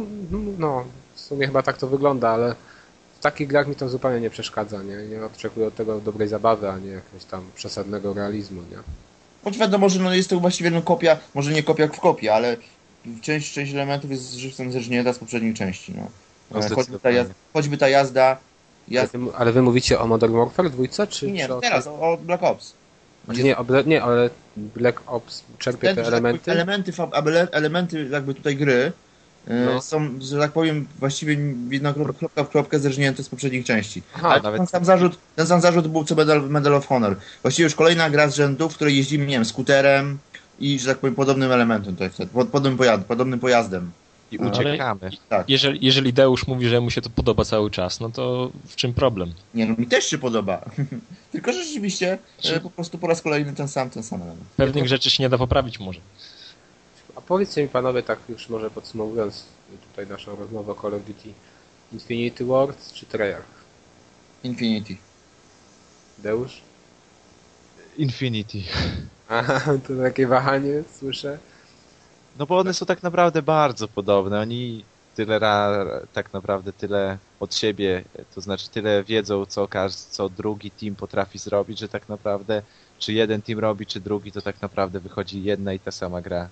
no, 0.57 0.86
w 1.16 1.20
sumie 1.20 1.47
chyba 1.47 1.64
tak 1.64 1.78
to 1.78 1.88
wygląda, 1.88 2.30
ale 2.30 2.55
w 3.20 3.24
takich 3.24 3.47
grach 3.47 3.68
mi 3.68 3.76
to 3.76 3.89
zupełnie 3.89 4.22
nie 4.22 4.30
przeszkadza, 4.30 4.84
nie? 4.84 4.95
Nie 4.95 5.26
oczekuję 5.26 5.68
od 5.68 5.76
tego 5.76 5.99
dobrej 5.99 6.28
zabawy, 6.28 6.70
a 6.70 6.78
nie 6.78 6.89
jakiegoś 6.89 7.26
tam 7.26 7.45
przesadnego 7.55 8.14
realizmu, 8.14 8.62
nie? 8.62 8.78
Choć 9.43 9.57
wiadomo, 9.57 9.89
że 9.89 9.99
no 9.99 10.14
jest 10.14 10.30
to 10.30 10.39
właściwie 10.39 10.72
no 10.72 10.82
kopia, 10.82 11.18
może 11.34 11.51
nie 11.51 11.64
kopia 11.64 11.88
w 11.88 11.99
kopii, 11.99 12.30
ale 12.30 12.57
część, 13.22 13.53
część 13.53 13.74
elementów 13.74 14.12
jest 14.12 14.34
żywcem 14.34 14.72
zerżnięta 14.72 15.14
z 15.14 15.20
poprzedniej 15.20 15.53
części, 15.53 15.93
no. 15.97 16.07
No, 16.52 16.60
E, 16.60 16.70
choćby, 16.70 16.99
ta 16.99 17.12
jazda, 17.12 17.34
choćby 17.54 17.78
ta 17.78 17.89
jazda... 17.89 18.26
Ale 18.26 18.38
jazda 18.88 19.20
wy, 19.20 19.36
ale 19.38 19.52
wy 19.52 19.62
mówicie 19.62 19.99
o 19.99 20.08
Modern 20.08 20.34
Warfare 20.34 20.70
dwójce, 20.70 21.08
czy... 21.08 21.32
nie, 21.32 21.45
czy 21.47 21.56
o... 21.56 21.62
teraz, 21.62 21.88
o, 21.88 21.99
o 21.99 22.18
Black 22.18 22.43
Ops. 22.43 22.74
Znaczy 23.26 23.43
nie, 23.43 23.56
nie, 23.86 24.04
ale 24.04 24.30
Black 24.58 25.02
Ops 25.08 25.43
czerpie 25.60 25.88
Ten, 25.88 25.95
te 25.95 26.02
że 26.06 26.12
tak 26.12 26.14
elementy. 26.20 26.52
elementy, 26.52 26.91
fab- 26.91 27.12
ele- 27.12 27.47
elementy 27.52 28.08
jakby 28.12 28.34
tutaj 28.34 28.56
gry 28.56 28.91
e, 29.47 29.54
No. 29.66 29.82
są, 29.82 30.10
że 30.22 30.39
tak 30.39 30.52
powiem, 30.52 30.88
właściwie 30.99 31.38
jedna 31.70 31.93
krop- 31.93 32.14
kropka 32.18 32.43
w 32.43 32.49
kropkę 32.49 32.80
zerżnięte 32.80 33.24
z 33.24 33.30
poprzednich 33.30 33.66
części. 33.66 34.02
Aha, 34.16 34.30
Ale 34.30 34.41
nawet- 34.41 34.58
ten, 34.58 34.68
sam 34.68 34.86
zarzut, 34.86 35.18
ten 35.36 35.47
sam 35.47 35.62
zarzut 35.62 35.88
był 35.88 36.04
co 36.04 36.16
Medal, 36.16 36.41
Medal 36.49 36.74
of 36.76 36.88
Honor. 36.88 37.16
Właściwie 37.41 37.64
już 37.64 37.76
kolejna 37.76 38.10
gra 38.10 38.30
z 38.30 38.36
rzędu, 38.36 38.70
w 38.70 38.76
której 38.76 38.97
jeździmy, 38.97 39.26
nie 39.26 39.34
wiem, 39.36 39.45
skuterem 39.45 40.18
i, 40.60 40.80
że 40.80 40.89
tak 40.89 40.97
powiem, 40.97 41.16
podobnym 41.16 41.52
elementem 41.52 41.93
tutaj 41.93 42.10
wtedy, 42.10 42.32
pod- 42.34 42.47
podobnym, 42.49 42.78
pojazd, 42.78 43.04
podobnym 43.04 43.39
pojazdem. 43.39 43.91
I 44.32 44.39
Ale- 44.39 44.49
uciekamy. 44.49 45.11
Tak. 45.29 45.49
Jeżeli, 45.49 45.86
jeżeli 45.86 46.13
Deusz 46.13 46.47
mówi, 46.47 46.67
że 46.67 46.82
mu 46.82 46.91
się 46.91 47.01
to 47.01 47.09
podoba 47.09 47.45
cały 47.45 47.71
czas, 47.71 47.99
no 47.99 48.09
to 48.09 48.51
w 48.67 48.75
czym 48.75 48.93
problem? 48.93 49.34
Nie 49.53 49.65
no, 49.65 49.75
mi 49.77 49.88
też 49.88 50.05
się 50.05 50.17
podoba. 50.17 50.65
Tylko 51.32 51.53
że 51.53 51.63
rzeczywiście 51.63 52.17
e, 52.43 52.59
po 52.59 52.69
prostu 52.69 52.97
po 52.97 53.07
raz 53.07 53.21
kolejny 53.21 53.53
ten 53.53 53.67
sam, 53.67 53.89
ten 53.89 54.03
sam 54.03 54.21
element. 54.21 54.45
Pewnych 54.57 54.88
rzeczy 54.88 55.09
się 55.09 55.23
nie 55.23 55.29
da 55.29 55.38
poprawić 55.38 55.79
może. 55.79 55.99
A 57.15 57.21
powiedzcie 57.21 57.63
mi 57.63 57.69
panowie, 57.69 58.03
tak 58.03 58.19
już 58.29 58.49
może 58.49 58.69
podsumowując 58.69 59.45
tutaj 59.89 60.07
naszą 60.07 60.36
rozmowę 60.36 60.71
o 60.71 60.82
Call 60.82 60.93
of 60.93 61.05
Duty 61.05 61.29
Infinity 61.93 62.45
Ward 62.45 62.93
czy 62.93 63.05
Treyarch? 63.05 63.61
Infinity. 64.43 64.95
Deusz? 66.17 66.61
Infinity. 67.97 68.57
Aha, 69.29 69.61
to 69.88 69.93
takie 70.03 70.27
wahanie 70.27 70.84
słyszę. 70.99 71.38
No 72.42 72.48
bo 72.48 72.58
one 72.58 72.74
są 72.74 72.86
tak 72.86 73.04
naprawdę 73.04 73.42
bardzo 73.42 73.88
podobne. 73.88 74.39
Oni 74.39 74.84
tyle 75.16 75.39
ra, 75.39 75.86
tak 76.14 76.34
naprawdę 76.34 76.74
tyle 76.74 77.18
od 77.39 77.56
siebie, 77.56 78.04
to 78.36 78.42
znaczy 78.42 78.70
tyle 78.70 79.04
wiedzą, 79.04 79.46
co, 79.46 79.68
każ, 79.68 79.96
co 79.96 80.30
drugi 80.30 80.72
team 80.72 80.96
potrafi 80.96 81.39
zrobić, 81.39 81.80
że 81.80 81.89
tak 81.89 82.10
naprawdę 82.10 82.62
czy 83.00 83.14
jeden 83.14 83.42
team 83.42 83.60
robi, 83.60 83.86
czy 83.86 84.00
drugi, 84.00 84.32
to 84.32 84.42
tak 84.42 84.62
naprawdę 84.62 85.00
wychodzi 85.00 85.44
jedna 85.44 85.74
i 85.74 85.80
ta 85.80 85.92
sama 85.92 86.22
gra. 86.22 86.50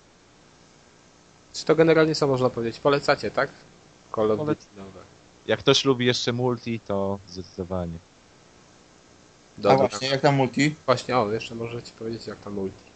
Czy 1.54 1.64
to 1.64 1.74
generalnie 1.74 2.14
co 2.14 2.26
można 2.26 2.50
powiedzieć? 2.50 2.80
Polecacie, 2.80 3.30
tak? 3.30 3.50
Call 4.14 4.30
of. 4.30 4.48
Jak 5.46 5.60
ktoś 5.60 5.84
lubi 5.84 6.06
jeszcze 6.06 6.32
multi, 6.32 6.80
to 6.80 7.18
zdecydowanie. 7.28 7.98
A 9.58 9.62
Dobra. 9.62 9.88
właśnie, 9.88 10.08
jak 10.08 10.20
tam 10.20 10.34
multi? 10.34 10.74
Właśnie, 10.86 11.18
o, 11.18 11.32
jeszcze 11.32 11.54
możecie 11.54 11.92
powiedzieć 11.98 12.26
jak 12.26 12.38
tam 12.40 12.52
multi. 12.52 12.89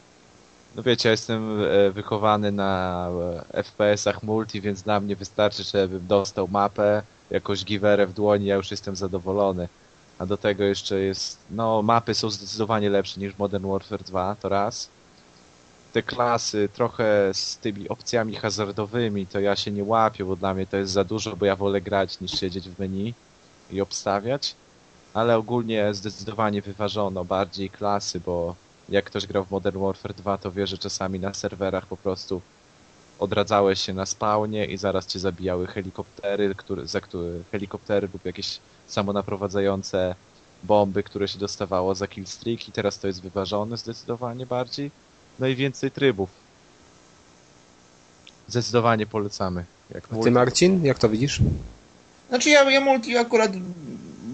No 0.75 0.83
wiecie, 0.83 1.09
ja 1.09 1.11
jestem 1.11 1.63
e, 1.65 1.91
wychowany 1.91 2.53
na 2.53 3.09
e, 3.55 3.63
FPS-ach 3.63 4.23
multi, 4.23 4.61
więc 4.61 4.83
dla 4.83 5.01
mnie 5.01 5.17
wystarczy, 5.17 5.65
żebym 5.65 6.07
dostał 6.07 6.49
mapę, 6.49 7.03
jakąś 7.31 7.65
giwerę 7.65 8.07
w 8.07 8.13
dłoni, 8.13 8.47
ja 8.47 8.57
już 8.57 8.71
jestem 8.71 8.97
zadowolony. 8.97 9.69
A 10.19 10.27
do 10.27 10.37
tego 10.37 10.65
jeszcze 10.65 11.01
jest, 11.01 11.47
no 11.51 11.83
mapy 11.83 12.15
są 12.15 12.31
zdecydowanie 12.31 12.91
lepsze 12.91 13.21
niż 13.21 13.39
Modern 13.39 13.67
Warfare 13.71 14.03
2, 14.03 14.37
to 14.37 14.49
raz. 14.49 14.91
Te 15.93 16.03
klasy 16.03 16.69
trochę 16.73 17.35
z 17.35 17.59
tymi 17.59 17.89
opcjami 17.89 18.37
hazardowymi 18.37 19.27
to 19.27 19.41
ja 19.41 19.57
się 19.57 19.71
nie 19.71 19.85
łapię, 19.85 20.25
bo 20.25 20.37
dla 20.37 20.55
mnie 20.55 20.67
to 20.67 20.77
jest 20.77 20.93
za 20.93 21.05
dużo, 21.05 21.37
bo 21.37 21.47
ja 21.47 21.57
wolę 21.57 21.81
grać 21.81 22.21
niż 22.21 22.33
siedzieć 22.33 22.69
w 22.71 22.79
menu 22.79 23.15
i 23.71 23.81
obstawiać. 23.81 24.57
Ale 25.13 25.37
ogólnie 25.37 25.95
zdecydowanie 25.95 26.63
wyważono 26.63 27.25
bardziej 27.25 27.71
klasy, 27.71 28.21
bo 28.21 28.57
jak 28.89 29.05
ktoś 29.05 29.27
grał 29.27 29.45
w 29.45 29.51
Modern 29.51 29.79
Warfare 29.79 30.15
2, 30.15 30.39
to 30.39 30.53
wie, 30.53 30.67
że 30.67 30.79
czasami 30.79 31.21
na 31.21 31.35
serwerach 31.35 31.87
po 31.87 31.97
prostu 31.97 32.41
odradzałeś 33.19 33.81
się 33.81 33.95
na 33.95 34.07
spawnie 34.07 34.65
i 34.65 34.77
zaraz 34.77 35.07
cię 35.07 35.19
zabijały 35.19 35.67
helikoptery, 35.67 36.55
które, 36.55 36.87
za 36.87 37.01
które, 37.01 37.29
helikoptery 37.53 38.09
lub 38.13 38.25
jakieś 38.25 38.59
samonaprowadzające 38.87 40.15
bomby, 40.63 41.03
które 41.03 41.29
się 41.29 41.39
dostawało 41.39 41.95
za 41.95 42.09
killstreak 42.09 42.69
i 42.69 42.73
teraz 42.73 42.99
to 42.99 43.07
jest 43.07 43.23
wyważone 43.23 43.77
zdecydowanie 43.77 44.47
bardziej. 44.47 44.91
No 45.39 45.47
i 45.47 45.57
więcej 45.57 45.91
trybów. 45.91 46.31
Zdecydowanie 48.49 49.07
polecamy. 49.07 49.65
Jak 49.95 50.05
A 50.13 50.23
ty 50.23 50.31
Marcin, 50.31 50.85
jak 50.85 50.99
to 50.99 51.09
widzisz? 51.09 51.41
Znaczy 52.29 52.51
ja, 52.51 52.71
ja 52.71 52.81
multi 52.81 53.17
akurat 53.17 53.53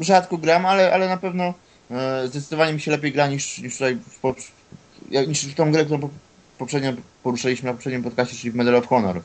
rzadko 0.01 0.38
gram, 0.38 0.66
ale, 0.66 0.94
ale 0.94 1.09
na 1.09 1.16
pewno 1.16 1.55
zdecydowanie 2.26 2.72
mi 2.72 2.80
się 2.80 2.91
lepiej 2.91 3.12
gra 3.12 3.26
niż, 3.28 3.59
niż 3.59 3.72
tutaj 3.72 3.97
w, 3.97 4.34
niż 5.28 5.47
w 5.47 5.55
tą 5.55 5.72
grę, 5.72 5.84
którą 5.84 6.01
po- 6.01 6.11
poprzednio 6.59 6.93
poruszaliśmy 7.22 7.66
na 7.66 7.72
poprzednim 7.72 8.03
podcastie, 8.03 8.36
czyli 8.36 8.51
w 8.51 8.55
Medal 8.55 8.76
of 8.76 8.86
Honor. 8.86 9.20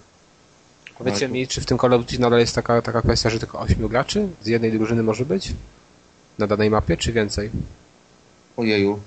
Powiedzcie 0.98 1.26
Ale- 1.26 1.34
mi, 1.34 1.48
czy 1.48 1.62
w 1.62 1.66
tym 1.66 1.78
Call 1.78 1.94
of 1.94 2.02
Duty 2.02 2.20
nadal 2.20 2.40
jest 2.40 2.56
taka, 2.56 2.82
taka 2.82 3.02
kwestia, 3.02 3.30
że 3.30 3.40
tylko 3.40 3.60
8 3.60 3.88
graczy 3.88 4.28
z 4.42 4.48
jednej 4.48 4.72
drużyny 4.72 5.04
może 5.04 5.26
być? 5.26 5.54
Na 6.40 6.48
danej 6.48 6.70
mapie, 6.70 6.98
czy 6.98 7.14
więcej? 7.14 7.50
Ojeju. 8.58 9.00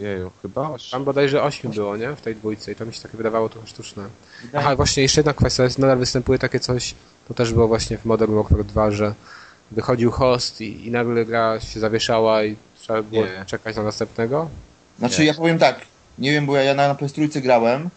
Ojeju, 0.00 0.30
chyba. 0.42 0.76
Tam 0.90 1.04
bodajże 1.04 1.42
8 1.42 1.70
było, 1.72 1.96
nie? 1.96 2.16
W 2.16 2.20
tej 2.20 2.36
dwójce 2.36 2.72
i 2.72 2.74
to 2.74 2.86
mi 2.86 2.94
się 2.94 3.02
takie 3.02 3.16
wydawało 3.16 3.48
trochę 3.48 3.66
sztuczne. 3.66 4.08
Wydaje- 4.42 4.64
Aha, 4.64 4.76
właśnie 4.76 5.02
jeszcze 5.02 5.20
jedna 5.20 5.32
kwestia, 5.32 5.64
jest, 5.64 5.78
nadal 5.78 5.98
występuje 5.98 6.38
takie 6.38 6.60
coś, 6.60 6.94
to 7.28 7.34
też 7.34 7.52
było 7.52 7.68
właśnie 7.68 7.98
w 7.98 8.04
Modern 8.04 8.34
Warfare 8.34 8.64
2, 8.64 8.90
że 8.90 9.14
wychodził 9.70 10.10
host 10.10 10.60
i, 10.60 10.86
i 10.86 10.90
nagle 10.90 11.24
gra 11.24 11.60
się 11.60 11.80
zawieszała 11.80 12.44
i 12.44 12.56
trzeba 12.86 13.02
było 13.02 13.24
Nie. 13.26 13.44
czekać 13.46 13.76
na 13.76 13.82
następnego. 13.82 14.48
Znaczy 14.98 15.20
Nie. 15.20 15.26
ja 15.26 15.34
powiem 15.34 15.58
tak, 15.58 15.80
nie 16.18 16.30
wiem, 16.32 16.46
bo 16.46 16.56
ja 16.56 16.74
na, 16.74 16.88
na 16.88 16.94
PS3 16.94 17.40
grałem, 17.40 17.90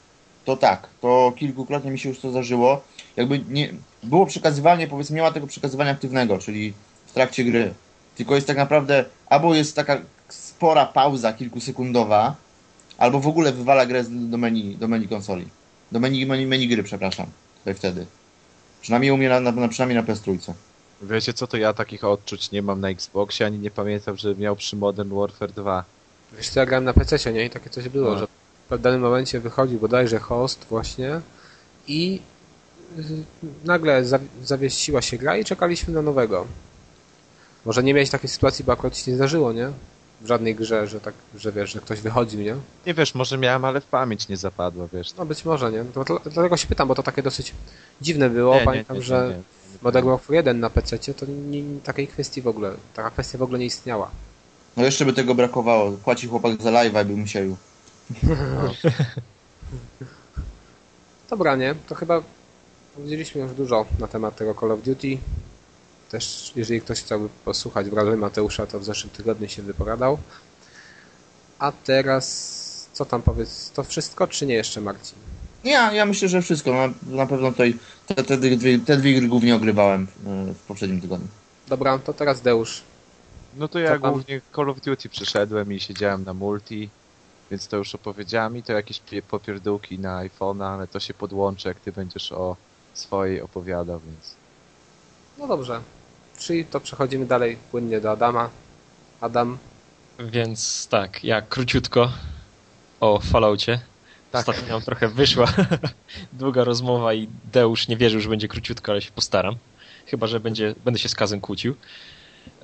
to 0.45 0.57
tak, 0.57 0.87
to 1.01 1.33
kilkukrotnie 1.37 1.91
mi 1.91 1.99
się 1.99 2.09
już 2.09 2.19
to 2.19 2.31
zdarzyło. 2.31 2.81
Jakby 3.17 3.39
nie, 3.49 3.69
było 4.03 4.25
przekazywanie, 4.25 4.87
powiedzmy, 4.87 5.15
nie 5.15 5.21
ma 5.21 5.31
tego 5.31 5.47
przekazywania 5.47 5.91
aktywnego, 5.91 6.37
czyli 6.37 6.73
w 7.07 7.13
trakcie 7.13 7.43
gry. 7.43 7.73
Tylko 8.15 8.35
jest 8.35 8.47
tak 8.47 8.57
naprawdę, 8.57 9.05
albo 9.27 9.55
jest 9.55 9.75
taka 9.75 9.97
spora 10.29 10.85
pauza 10.85 11.33
kilkusekundowa, 11.33 12.35
albo 12.97 13.19
w 13.19 13.27
ogóle 13.27 13.51
wywala 13.53 13.85
grę 13.85 14.03
z- 14.03 14.29
do 14.29 14.37
menu, 14.37 14.75
do 14.75 14.87
menu 14.87 15.07
konsoli. 15.07 15.47
Do 15.91 15.99
menu, 15.99 16.25
menu, 16.25 16.45
menu 16.47 16.67
gry, 16.67 16.83
przepraszam. 16.83 17.25
Tutaj 17.59 17.73
wtedy. 17.73 18.05
Przynajmniej 18.81 19.11
u 19.11 19.17
mnie 19.17 19.29
na, 19.29 19.39
na, 19.39 19.51
na, 19.51 19.67
przynajmniej 19.67 19.95
na 20.07 20.13
PS3. 20.13 20.53
Wiecie 21.01 21.33
co, 21.33 21.47
to 21.47 21.57
ja 21.57 21.73
takich 21.73 22.03
odczuć 22.03 22.51
nie 22.51 22.61
mam 22.61 22.81
na 22.81 22.89
Xboxie, 22.89 23.45
ani 23.45 23.59
nie 23.59 23.71
pamiętam, 23.71 24.17
że 24.17 24.35
miał 24.35 24.55
przy 24.55 24.75
Modern 24.75 25.15
Warfare 25.15 25.51
2. 25.51 25.83
Wiesz 26.37 26.49
co, 26.49 26.59
ja 26.59 26.65
grałem 26.65 26.83
na 26.83 26.93
PC, 26.93 27.33
nie? 27.33 27.45
I 27.45 27.49
takie 27.49 27.69
coś 27.69 27.89
było, 27.89 28.11
No. 28.11 28.17
że 28.19 28.27
w 28.69 28.81
danym 28.81 29.01
momencie 29.01 29.39
wychodził 29.39 29.79
bodajże 29.79 30.19
host 30.19 30.65
właśnie 30.69 31.21
i 31.87 32.21
y, 32.99 33.03
nagle 33.65 34.05
za, 34.05 34.19
zawiesiła 34.43 35.01
się 35.01 35.17
gra 35.17 35.37
i 35.37 35.45
czekaliśmy 35.45 35.93
na 35.93 36.01
nowego. 36.01 36.45
Może 37.65 37.83
nie 37.83 37.93
miałeś 37.93 38.09
takiej 38.09 38.29
sytuacji, 38.29 38.65
bo 38.65 38.71
akurat 38.71 38.97
się 38.97 39.11
nie 39.11 39.17
zdarzyło, 39.17 39.53
nie? 39.53 39.71
W 40.21 40.27
żadnej 40.27 40.55
grze, 40.55 40.87
że 40.87 40.99
tak, 41.01 41.13
że 41.37 41.51
wiesz, 41.51 41.71
że 41.71 41.79
ktoś 41.79 42.01
wychodził, 42.01 42.39
nie? 42.41 42.55
Nie 42.85 42.93
wiesz, 42.93 43.15
może 43.15 43.37
miałem, 43.37 43.65
ale 43.65 43.81
w 43.81 43.85
pamięć 43.85 44.27
nie 44.27 44.37
zapadło, 44.37 44.87
wiesz. 44.93 45.13
No 45.17 45.25
być 45.25 45.45
może, 45.45 45.71
nie? 45.71 45.85
To, 45.93 46.03
dla- 46.03 46.19
dlatego 46.23 46.57
się 46.57 46.67
pytam, 46.67 46.87
bo 46.87 46.95
to 46.95 47.03
takie 47.03 47.23
dosyć 47.23 47.53
dziwne 48.01 48.29
było. 48.29 48.55
Nie, 48.55 48.61
Pamiętam, 48.65 48.95
nie, 48.95 48.99
nie, 48.99 49.05
że 49.05 49.41
nie, 49.79 49.83
Modern 49.83 50.07
Warfare 50.07 50.35
1 50.35 50.59
na 50.59 50.69
PC 50.69 51.13
to 51.13 51.25
nie, 51.25 51.61
nie, 51.61 51.79
takiej 51.81 52.07
kwestii 52.07 52.41
w 52.41 52.47
ogóle, 52.47 52.71
taka 52.93 53.09
kwestia 53.09 53.37
w 53.37 53.43
ogóle 53.43 53.59
nie 53.59 53.65
istniała. 53.65 54.11
No 54.77 54.85
jeszcze 54.85 55.05
by 55.05 55.13
tego 55.13 55.35
brakowało. 55.35 55.91
Płaci 55.91 56.27
chłopak 56.27 56.61
za 56.61 56.71
live'a, 56.71 57.05
by 57.05 57.15
musiał. 57.15 57.43
Dobra, 61.29 61.55
nie? 61.55 61.75
To 61.87 61.95
chyba 61.95 62.23
powiedzieliśmy 62.95 63.41
już 63.41 63.51
dużo 63.51 63.85
na 63.99 64.07
temat 64.07 64.35
tego 64.35 64.55
Call 64.55 64.71
of 64.71 64.81
Duty. 64.81 65.17
Też, 66.11 66.53
jeżeli 66.55 66.81
ktoś 66.81 66.99
chciałby 66.99 67.29
posłuchać 67.45 67.89
wrażeń 67.89 68.15
Mateusza, 68.15 68.67
to 68.67 68.79
w 68.79 68.83
zeszłym 68.83 69.13
tygodniu 69.13 69.49
się 69.49 69.61
wypowiadał. 69.61 70.17
A 71.59 71.71
teraz, 71.71 72.89
co 72.93 73.05
tam 73.05 73.21
powiedz, 73.21 73.71
to 73.71 73.83
wszystko, 73.83 74.27
czy 74.27 74.45
nie 74.45 74.55
jeszcze, 74.55 74.81
Marcin? 74.81 75.17
Ja, 75.63 75.93
ja 75.93 76.05
myślę, 76.05 76.27
że 76.27 76.41
wszystko. 76.41 76.73
Na, 76.73 77.15
na 77.15 77.25
pewno 77.25 77.51
tutaj 77.51 77.73
te, 78.15 78.23
te, 78.23 78.37
dwie, 78.37 78.79
te 78.79 78.97
dwie 78.97 79.19
gry 79.19 79.27
głównie 79.27 79.55
ogrywałem 79.55 80.07
e, 80.27 80.53
w 80.53 80.59
poprzednim 80.59 81.01
tygodniu. 81.01 81.27
Dobra, 81.67 81.99
to 81.99 82.13
teraz 82.13 82.41
Deusz. 82.41 82.81
No 83.57 83.67
to 83.67 83.79
ja 83.79 83.99
Co 83.99 84.11
głównie 84.11 84.41
Call 84.55 84.69
of 84.69 84.81
Duty 84.81 85.09
przeszedłem 85.09 85.73
i 85.73 85.79
siedziałem 85.79 86.23
na 86.23 86.33
multi, 86.33 86.89
więc 87.51 87.67
to 87.67 87.77
już 87.77 87.95
opowiedziałem 87.95 88.57
i 88.57 88.63
to 88.63 88.73
jakieś 88.73 89.01
pie- 89.01 89.21
popierdółki 89.21 89.99
na 89.99 90.23
iPhone'a, 90.25 90.65
ale 90.65 90.87
to 90.87 90.99
się 90.99 91.13
podłączy, 91.13 91.67
jak 91.67 91.79
ty 91.79 91.91
będziesz 91.91 92.31
o 92.31 92.55
swojej 92.93 93.41
opowiadał, 93.41 93.99
więc... 93.99 94.33
No 95.37 95.47
dobrze. 95.47 95.81
Czyli 96.39 96.65
to 96.65 96.79
przechodzimy 96.79 97.25
dalej 97.25 97.57
płynnie 97.71 98.01
do 98.01 98.11
Adama. 98.11 98.49
Adam, 99.21 99.57
Więc 100.19 100.87
tak, 100.87 101.23
ja 101.23 101.41
króciutko 101.41 102.11
o 102.99 103.19
Falloutie. 103.19 103.79
Tak. 104.31 104.49
Ostatnio 104.49 104.73
nam 104.73 104.81
trochę 104.81 105.07
wyszła 105.07 105.47
długa 106.33 106.63
rozmowa 106.63 107.13
i 107.13 107.27
Deusz 107.53 107.87
nie 107.87 107.97
wierzył, 107.97 108.21
że 108.21 108.29
będzie 108.29 108.47
króciutko, 108.47 108.91
ale 108.91 109.01
się 109.01 109.11
postaram. 109.11 109.55
Chyba, 110.05 110.27
że 110.27 110.39
będzie, 110.39 110.75
będę 110.85 110.99
się 110.99 111.09
z 111.09 111.15
Kazem 111.15 111.41
kłócił. 111.41 111.75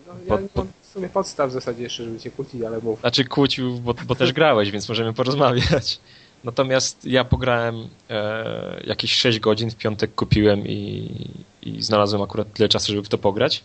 no, 0.07 0.13
ja 0.27 0.47
Pod- 0.53 0.67
w 0.81 0.87
sumie 0.93 1.09
podstaw 1.09 1.49
w 1.49 1.53
zasadzie 1.53 1.83
jeszcze, 1.83 2.03
żeby 2.03 2.19
cię 2.19 2.31
kłócić, 2.31 2.61
ale 2.61 2.79
mów. 2.79 2.99
Znaczy 2.99 3.25
kłócił, 3.25 3.79
bo, 3.79 3.93
bo 3.93 4.15
też 4.15 4.33
grałeś, 4.39 4.71
więc 4.71 4.89
możemy 4.89 5.13
porozmawiać. 5.13 5.99
Natomiast 6.43 7.05
ja 7.05 7.23
pograłem 7.23 7.89
e, 8.09 8.81
jakieś 8.87 9.13
6 9.13 9.39
godzin, 9.39 9.71
w 9.71 9.75
piątek 9.75 10.15
kupiłem 10.15 10.67
i, 10.67 11.09
i 11.61 11.83
znalazłem 11.83 12.21
akurat 12.21 12.53
tyle 12.53 12.69
czasu, 12.69 12.91
żeby 12.91 13.03
w 13.03 13.09
to 13.09 13.17
pograć. 13.17 13.63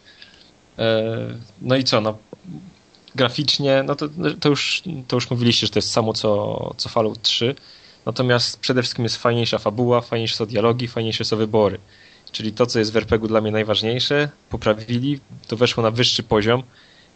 E, 0.79 1.17
no 1.63 1.77
i 1.77 1.85
co, 1.85 2.01
no 2.01 2.19
graficznie, 3.15 3.83
no 3.87 3.95
to, 3.95 4.09
to, 4.41 4.49
już, 4.49 4.83
to 5.09 5.17
już 5.17 5.31
mówiliście, 5.31 5.67
że 5.67 5.73
to 5.73 5.79
jest 5.79 5.91
samo 5.91 6.13
co, 6.13 6.75
co 6.77 6.89
Fallout 6.89 7.23
3. 7.23 7.55
Natomiast 8.07 8.61
przede 8.61 8.83
wszystkim 8.83 9.05
jest 9.05 9.17
fajniejsza 9.17 9.59
fabuła, 9.59 10.01
fajniejsze 10.01 10.37
są 10.37 10.47
dialogi, 10.47 10.89
fajniejsze 10.89 11.25
są 11.25 11.37
wybory. 11.37 11.79
Czyli 12.33 12.53
to, 12.53 12.67
co 12.67 12.79
jest 12.79 12.93
w 12.93 12.97
RPG-u 12.97 13.29
dla 13.29 13.41
mnie 13.41 13.51
najważniejsze, 13.51 14.29
poprawili, 14.51 15.21
to 15.47 15.57
weszło 15.57 15.83
na 15.83 15.91
wyższy 15.91 16.23
poziom 16.23 16.63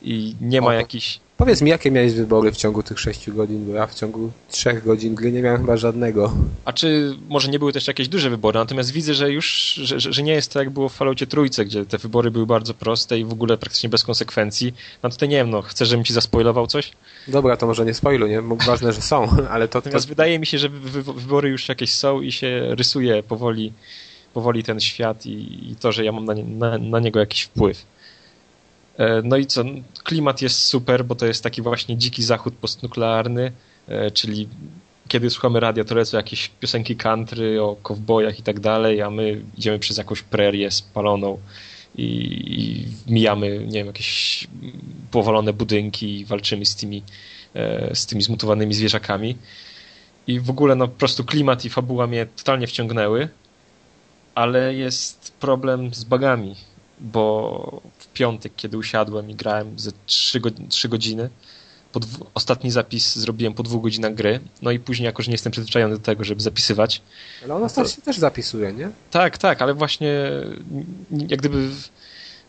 i 0.02 0.36
nie 0.40 0.60
ma 0.60 0.74
jakichś 0.74 1.20
Powiedz 1.36 1.62
mi, 1.62 1.70
jakie 1.70 1.90
miałeś 1.90 2.12
wybory 2.12 2.52
w 2.52 2.56
ciągu 2.56 2.82
tych 2.82 3.00
6 3.00 3.30
godzin, 3.30 3.66
bo 3.66 3.72
ja 3.72 3.86
w 3.86 3.94
ciągu 3.94 4.30
3 4.48 4.72
godzin 4.84 5.14
gry 5.14 5.32
nie 5.32 5.42
miałem 5.42 5.60
chyba 5.60 5.76
żadnego. 5.76 6.32
A 6.64 6.72
czy 6.72 7.16
może 7.28 7.50
nie 7.50 7.58
były 7.58 7.72
też 7.72 7.88
jakieś 7.88 8.08
duże 8.08 8.30
wybory, 8.30 8.58
natomiast 8.58 8.90
widzę, 8.90 9.14
że 9.14 9.32
już, 9.32 9.74
że, 9.74 10.00
że 10.00 10.22
nie 10.22 10.32
jest 10.32 10.52
to 10.52 10.58
jak 10.58 10.70
było 10.70 10.88
w 10.88 10.92
Falloutie 10.92 11.26
Trójce, 11.26 11.64
gdzie 11.64 11.86
te 11.86 11.98
wybory 11.98 12.30
były 12.30 12.46
bardzo 12.46 12.74
proste 12.74 13.18
i 13.18 13.24
w 13.24 13.32
ogóle 13.32 13.58
praktycznie 13.58 13.88
bez 13.88 14.04
konsekwencji. 14.04 14.74
No 15.02 15.10
tutaj 15.10 15.28
nie 15.28 15.36
wiem, 15.36 15.50
no 15.50 15.62
chcesz, 15.62 15.88
żebym 15.88 16.04
ci 16.04 16.12
zaspoilował 16.12 16.66
coś? 16.66 16.92
Dobra, 17.28 17.56
to 17.56 17.66
może 17.66 17.84
nie 17.84 17.94
spoilu, 17.94 18.26
nie? 18.26 18.42
Ważne, 18.66 18.92
że 18.92 19.02
są, 19.02 19.28
ale 19.50 19.68
to, 19.68 19.82
to 19.82 19.88
Natomiast 19.88 20.08
wydaje 20.08 20.38
mi 20.38 20.46
się, 20.46 20.58
że 20.58 20.68
wy, 20.68 21.02
wy, 21.02 21.12
wybory 21.12 21.48
już 21.48 21.68
jakieś 21.68 21.94
są 21.94 22.20
i 22.20 22.32
się 22.32 22.66
rysuje 22.70 23.22
powoli, 23.22 23.72
powoli 24.34 24.62
ten 24.62 24.80
świat 24.80 25.26
i, 25.26 25.70
i 25.70 25.76
to, 25.76 25.92
że 25.92 26.04
ja 26.04 26.12
mam 26.12 26.24
na, 26.24 26.34
nie, 26.34 26.44
na, 26.44 26.78
na 26.78 27.00
niego 27.00 27.20
jakiś 27.20 27.42
wpływ. 27.42 27.93
E, 28.98 29.22
No 29.24 29.36
i 29.36 29.46
co? 29.46 29.64
Klimat 30.04 30.42
jest 30.42 30.64
super, 30.64 31.04
bo 31.04 31.14
to 31.14 31.26
jest 31.26 31.42
taki 31.42 31.62
właśnie 31.62 31.96
dziki 31.96 32.22
zachód 32.22 32.54
postnuklearny, 32.54 33.52
e, 33.88 34.10
czyli 34.10 34.48
kiedy 35.08 35.30
słuchamy 35.30 35.60
radia, 35.60 35.84
to 35.84 35.94
lecą 35.94 36.16
jakieś 36.16 36.48
piosenki 36.48 36.96
country 36.96 37.62
o 37.62 37.76
kowbojach 37.82 38.38
i 38.38 38.42
tak 38.42 38.60
dalej, 38.60 39.02
a 39.02 39.10
my 39.10 39.42
idziemy 39.58 39.78
przez 39.78 39.98
jakąś 39.98 40.22
prerię 40.22 40.70
spaloną 40.70 41.38
i, 41.96 42.04
i 42.46 43.12
mijamy, 43.12 43.58
nie 43.66 43.78
wiem, 43.78 43.86
jakieś 43.86 44.46
powalone 45.10 45.52
budynki 45.52 46.20
i 46.20 46.24
walczymy 46.24 46.66
z 46.66 46.76
tymi, 46.76 47.02
e, 47.54 47.94
z 47.94 48.06
tymi 48.06 48.22
zmutowanymi 48.22 48.74
zwierzakami. 48.74 49.36
I 50.26 50.40
w 50.40 50.50
ogóle 50.50 50.74
no 50.74 50.88
po 50.88 50.98
prostu 50.98 51.24
klimat 51.24 51.64
i 51.64 51.70
fabuła 51.70 52.06
mnie 52.06 52.26
totalnie 52.26 52.66
wciągnęły, 52.66 53.28
ale 54.34 54.74
jest 54.74 55.32
problem 55.40 55.94
z 55.94 56.04
bugami, 56.04 56.54
bo 57.00 57.82
piątek, 58.14 58.52
kiedy 58.56 58.78
usiadłem 58.78 59.30
i 59.30 59.34
grałem 59.34 59.78
ze 59.78 59.90
3, 60.06 60.40
go, 60.40 60.50
3 60.68 60.88
godziny, 60.88 61.30
dwu, 62.00 62.26
ostatni 62.34 62.70
zapis 62.70 63.16
zrobiłem 63.16 63.54
po 63.54 63.62
dwóch 63.62 63.82
godzinach 63.82 64.14
gry, 64.14 64.40
no 64.62 64.70
i 64.70 64.78
później 64.78 65.06
jako, 65.06 65.22
że 65.22 65.28
nie 65.30 65.34
jestem 65.34 65.52
przyzwyczajony 65.52 65.94
do 65.94 66.00
tego, 66.02 66.24
żeby 66.24 66.40
zapisywać, 66.42 67.02
Ale 67.44 67.54
ona 67.54 67.68
to- 67.68 67.88
się 67.88 68.02
też 68.02 68.18
zapisuje, 68.18 68.72
nie? 68.72 68.90
tak, 69.10 69.38
tak, 69.38 69.62
ale 69.62 69.74
właśnie 69.74 70.14
jak 71.28 71.40
gdyby 71.40 71.68
w, 71.68 71.88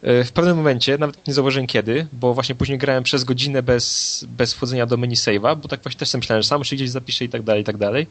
e, 0.02 0.24
w 0.24 0.32
pewnym 0.32 0.58
momencie, 0.58 0.98
nawet 0.98 1.28
nie 1.28 1.34
zauważyłem 1.34 1.68
kiedy, 1.68 2.08
bo 2.14 2.34
właśnie 2.34 2.56
później 2.56 2.78
grałem 2.78 3.04
przez 3.04 3.24
godzinę 3.24 3.64
bez, 3.64 4.26
bez 4.30 4.54
wchodzenia 4.54 4.86
do 4.86 4.98
menu 4.98 5.16
save'a, 5.16 5.58
bo 5.58 5.68
tak 5.68 5.84
właśnie 5.84 6.00
też 6.00 6.10
sobie 6.10 6.20
myślałem, 6.20 6.42
że 6.44 6.48
sam 6.50 6.64
się 6.64 6.76
gdzieś 6.76 6.90
zapiszę 6.90 7.26
i 7.26 7.30
tak 7.30 7.44
dalej, 7.44 7.62
i 7.62 7.66
tak 7.66 7.78
dalej. 7.78 8.08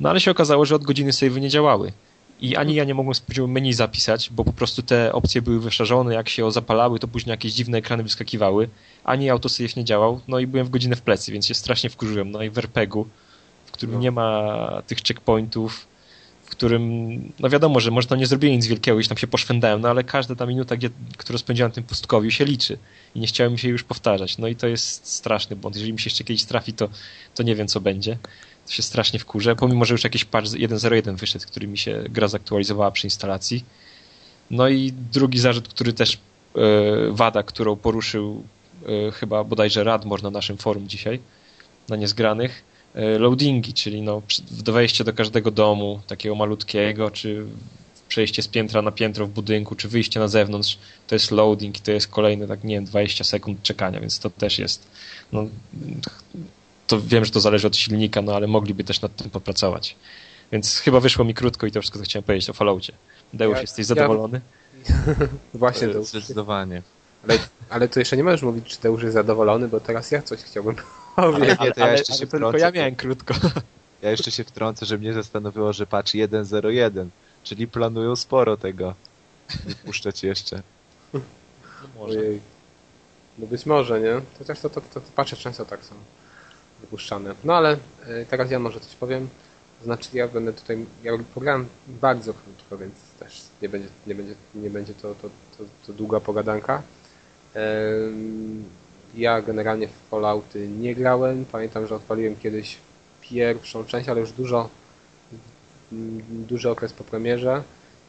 No 0.00 0.10
ale 0.10 0.20
się 0.20 0.30
okazało, 0.30 0.64
że 0.64 0.74
od 0.74 0.84
godziny 0.84 1.10
save'y 1.10 1.40
nie 1.40 1.48
działały. 1.50 1.92
I 2.40 2.56
ani 2.56 2.74
ja 2.74 2.84
nie 2.84 2.94
mogłem 2.94 3.14
z 3.14 3.20
poziomu 3.20 3.52
menu 3.52 3.72
zapisać, 3.72 4.30
bo 4.30 4.44
po 4.44 4.52
prostu 4.52 4.82
te 4.82 5.12
opcje 5.12 5.42
były 5.42 5.60
wyszarzone, 5.60 6.14
jak 6.14 6.28
się 6.28 6.52
zapalały, 6.52 6.98
to 6.98 7.08
później 7.08 7.30
jakieś 7.30 7.52
dziwne 7.52 7.78
ekrany 7.78 8.02
wyskakiwały, 8.02 8.68
ani 9.04 9.30
autosave 9.30 9.76
nie 9.76 9.84
działał, 9.84 10.20
no 10.28 10.38
i 10.38 10.46
byłem 10.46 10.66
w 10.66 10.70
godzinę 10.70 10.96
w 10.96 11.02
plecy, 11.02 11.32
więc 11.32 11.46
się 11.46 11.54
strasznie 11.54 11.90
wkurzyłem. 11.90 12.30
No 12.30 12.42
i 12.42 12.50
w 12.50 12.58
RPG-u, 12.58 13.06
w 13.66 13.70
którym 13.70 13.94
No. 13.94 14.00
nie 14.00 14.10
ma 14.10 14.82
tych 14.86 14.98
checkpointów, 14.98 15.86
w 16.44 16.50
którym, 16.50 16.82
no 17.40 17.48
wiadomo, 17.48 17.80
że 17.80 17.90
może 17.90 18.08
tam 18.08 18.18
nie 18.18 18.26
zrobiłem 18.26 18.56
nic 18.56 18.66
wielkiego, 18.66 18.96
gdzieś 18.96 19.08
tam 19.08 19.18
się 19.18 19.26
poszwędałem, 19.26 19.80
no 19.80 19.88
ale 19.88 20.04
każda 20.04 20.34
ta 20.34 20.46
minuta, 20.46 20.76
gdzie, 20.76 20.90
którą 21.16 21.38
spędziłem 21.38 21.70
na 21.70 21.74
tym 21.74 21.84
pustkowiu 21.84 22.30
się 22.30 22.44
liczy 22.44 22.78
i 23.14 23.20
nie 23.20 23.26
chciałem 23.26 23.58
się 23.58 23.68
już 23.68 23.84
powtarzać. 23.84 24.38
No 24.38 24.48
i 24.48 24.56
to 24.56 24.66
jest 24.66 25.06
straszny 25.06 25.56
błąd. 25.56 25.76
Jeżeli 25.76 25.92
mi 25.92 25.98
się 25.98 26.06
jeszcze 26.06 26.24
kiedyś 26.24 26.44
trafi, 26.44 26.72
to, 26.72 26.88
to 27.34 27.42
nie 27.42 27.54
wiem, 27.54 27.68
co 27.68 27.80
będzie. 27.80 28.18
Się 28.68 28.82
strasznie 28.82 29.18
wkurzę, 29.18 29.56
pomimo, 29.56 29.84
że 29.84 29.94
już 29.94 30.04
jakiś 30.04 30.24
patch 30.24 30.48
1.01 30.48 31.16
wyszedł, 31.16 31.46
który 31.46 31.68
mi 31.68 31.78
się 31.78 32.04
gra 32.08 32.28
zaktualizowała 32.28 32.90
przy 32.90 33.06
instalacji. 33.06 33.64
No 34.50 34.68
i 34.68 34.92
drugi 35.12 35.38
zarzut, 35.38 35.68
który 35.68 35.92
też 35.92 36.14
e, 36.14 36.18
wada, 37.10 37.42
którą 37.42 37.76
poruszył 37.76 38.44
e, 39.08 39.12
chyba 39.12 39.44
bodajże 39.44 39.84
Radmor 39.84 40.22
na 40.22 40.30
naszym 40.30 40.56
forum 40.56 40.88
dzisiaj, 40.88 41.20
na 41.88 41.96
niezgranych, 41.96 42.64
e, 42.94 43.18
loadingi, 43.18 43.72
czyli 43.72 44.02
no, 44.02 44.22
wejścia 44.64 45.04
do 45.04 45.12
każdego 45.12 45.50
domu, 45.50 46.00
takiego 46.06 46.34
malutkiego, 46.34 47.10
czy 47.10 47.46
przejście 48.08 48.42
z 48.42 48.48
piętra 48.48 48.82
na 48.82 48.90
piętro 48.90 49.26
w 49.26 49.30
budynku, 49.30 49.74
czy 49.74 49.88
wyjście 49.88 50.20
na 50.20 50.28
zewnątrz, 50.28 50.78
to 51.06 51.14
jest 51.14 51.30
loading 51.30 51.78
i 51.78 51.80
to 51.80 51.92
jest 51.92 52.08
kolejne, 52.08 52.46
tak 52.46 52.64
nie 52.64 52.74
wiem, 52.74 52.84
20 52.84 53.24
sekund 53.24 53.62
czekania, 53.62 54.00
więc 54.00 54.18
to 54.18 54.30
też 54.30 54.58
jest, 54.58 54.86
no, 55.32 55.46
to 56.86 57.00
wiem, 57.00 57.24
że 57.24 57.30
to 57.30 57.40
zależy 57.40 57.66
od 57.66 57.76
silnika, 57.76 58.22
no 58.22 58.34
ale 58.34 58.46
mogliby 58.46 58.84
też 58.84 59.00
nad 59.02 59.16
tym 59.16 59.30
popracować. 59.30 59.96
Więc 60.52 60.78
chyba 60.78 61.00
wyszło 61.00 61.24
mi 61.24 61.34
krótko 61.34 61.66
i 61.66 61.72
to 61.72 61.80
wszystko, 61.80 61.98
co 61.98 62.04
chciałem 62.04 62.24
powiedzieć 62.24 62.50
o 62.50 62.52
Falloutie. 62.52 62.92
Deusz, 63.32 63.54
Ja- 63.54 63.60
jesteś 63.60 63.78
ja- 63.78 63.84
zadowolony? 63.94 64.40
Właśnie 65.54 65.88
to. 65.88 66.04
Zdecydowanie. 66.04 66.82
Ale, 67.28 67.38
ale 67.70 67.88
to 67.88 67.98
jeszcze 67.98 68.16
nie 68.16 68.24
możesz 68.24 68.42
mówić, 68.42 68.64
czy 68.66 68.80
Deusz 68.80 69.02
jest 69.02 69.14
zadowolony, 69.14 69.68
bo 69.68 69.80
teraz 69.80 70.10
ja 70.10 70.22
coś 70.22 70.40
chciałbym 70.40 70.76
powiedzieć. 71.16 71.60
nie, 71.60 71.72
to 71.72 71.80
ja 71.80 71.92
jeszcze 71.92 72.12
się 72.12 72.18
ale 72.18 72.26
tylko 72.26 72.36
wtrącę, 72.36 72.58
ja 72.58 72.70
miałem 72.70 72.96
krótko. 72.96 73.34
Ja 74.02 74.10
jeszcze 74.10 74.30
się 74.30 74.44
wtrącę, 74.44 74.86
że 74.86 74.98
mnie 74.98 75.12
zastanowiło, 75.12 75.72
że 75.72 75.86
patch 75.86 76.10
1.01, 76.14 77.06
czyli 77.44 77.68
planują 77.68 78.16
sporo 78.16 78.56
tego 78.56 78.94
wypuszczać 79.64 80.22
jeszcze. 80.22 80.62
No 81.14 81.20
może. 81.98 82.18
Ojej. 82.18 82.40
No 83.38 83.46
być 83.46 83.66
może, 83.66 84.00
nie? 84.00 84.20
Chociaż 84.38 84.60
to, 84.60 84.70
to, 84.70 84.80
to, 84.80 85.00
to 85.00 85.10
patrzę 85.14 85.36
często 85.36 85.64
tak 85.64 85.84
są 85.84 85.94
wypuszczane. 86.80 87.34
No 87.44 87.54
ale 87.54 87.74
y, 87.74 88.26
teraz 88.30 88.50
ja 88.50 88.58
może 88.58 88.80
coś 88.80 88.94
powiem. 88.94 89.28
Znaczy 89.84 90.08
ja 90.12 90.28
będę 90.28 90.52
tutaj, 90.52 90.86
ja 91.04 91.12
pograłem 91.34 91.66
bardzo 91.88 92.34
krótko, 92.34 92.78
więc 92.78 92.94
też 93.18 93.42
nie 93.62 93.68
będzie, 93.68 93.88
nie 94.06 94.14
będzie, 94.14 94.34
nie 94.54 94.70
będzie 94.70 94.94
to, 94.94 95.14
to, 95.14 95.30
to, 95.58 95.64
to 95.86 95.92
długa 95.92 96.20
pogadanka. 96.20 96.82
Ja 99.14 99.42
generalnie 99.42 99.88
w 99.88 100.10
Fallouty 100.10 100.68
nie 100.68 100.94
grałem. 100.94 101.44
Pamiętam, 101.52 101.86
że 101.86 101.94
odpaliłem 101.94 102.36
kiedyś 102.36 102.76
pierwszą 103.20 103.84
część, 103.84 104.08
ale 104.08 104.20
już 104.20 104.32
dużo, 104.32 104.68
duży 106.30 106.70
okres 106.70 106.92
po 106.92 107.04
premierze. 107.04 107.62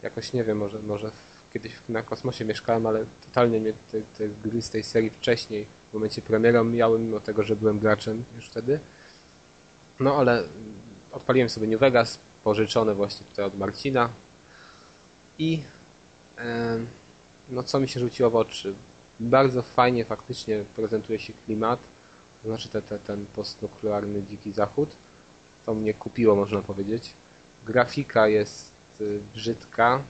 Jakoś 0.03 0.33
nie 0.33 0.43
wiem, 0.43 0.57
może, 0.57 0.79
może 0.79 1.11
kiedyś 1.53 1.71
na 1.89 2.03
kosmosie 2.03 2.45
mieszkałem, 2.45 2.85
ale 2.85 3.05
totalnie 3.25 3.59
mnie 3.59 3.73
te, 3.91 4.01
te 4.01 4.29
gry 4.43 4.61
z 4.61 4.69
tej 4.69 4.83
serii 4.83 5.09
wcześniej, 5.09 5.65
w 5.89 5.93
momencie 5.93 6.21
premiery 6.21 6.63
miałem, 6.63 7.03
mimo 7.03 7.19
tego, 7.19 7.43
że 7.43 7.55
byłem 7.55 7.79
graczem 7.79 8.23
już 8.35 8.49
wtedy. 8.49 8.79
No 9.99 10.15
ale 10.15 10.43
odpaliłem 11.11 11.49
sobie 11.49 11.67
New 11.67 11.79
Vegas, 11.79 12.19
pożyczone 12.43 12.95
właśnie 12.95 13.27
tutaj 13.27 13.45
od 13.45 13.57
Marcina. 13.57 14.09
I 15.39 15.61
em, 16.37 16.87
no 17.49 17.63
co 17.63 17.79
mi 17.79 17.89
się 17.89 17.99
rzuciło 17.99 18.29
w 18.29 18.35
oczy? 18.35 18.73
Bardzo 19.19 19.61
fajnie 19.61 20.05
faktycznie 20.05 20.63
prezentuje 20.75 21.19
się 21.19 21.33
klimat, 21.45 21.79
to 22.43 22.49
znaczy 22.49 22.69
te, 22.69 22.81
te, 22.81 22.99
ten 22.99 23.25
postnuklearny 23.25 24.23
dziki 24.23 24.51
zachód. 24.51 24.89
To 25.65 25.73
mnie 25.73 25.93
kupiło, 25.93 26.35
można 26.35 26.61
powiedzieć. 26.61 27.13
Grafika 27.65 28.27
jest 28.27 28.71
y, 29.01 29.19
brzydka. 29.33 30.01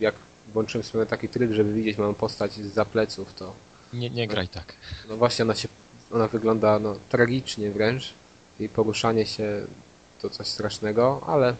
Jak 0.00 0.14
włączyłem 0.52 0.84
sobie 0.84 1.06
taki 1.06 1.28
tryb, 1.28 1.52
żeby 1.52 1.72
widzieć 1.72 1.98
moją 1.98 2.14
postać 2.14 2.52
z 2.52 2.88
pleców, 2.88 3.34
to 3.34 3.52
Nie, 3.94 4.10
nie 4.10 4.28
graj 4.28 4.48
tak. 4.48 4.72
no 5.08 5.16
właśnie 5.16 5.42
ona 5.42 5.54
się, 5.54 5.68
ona 6.12 6.28
wygląda 6.28 6.78
no, 6.78 6.96
tragicznie 7.08 7.70
wręcz. 7.70 8.14
Jej 8.60 8.68
poruszanie 8.68 9.26
się 9.26 9.66
to 10.22 10.30
coś 10.30 10.46
strasznego, 10.46 11.20
ale 11.26 11.54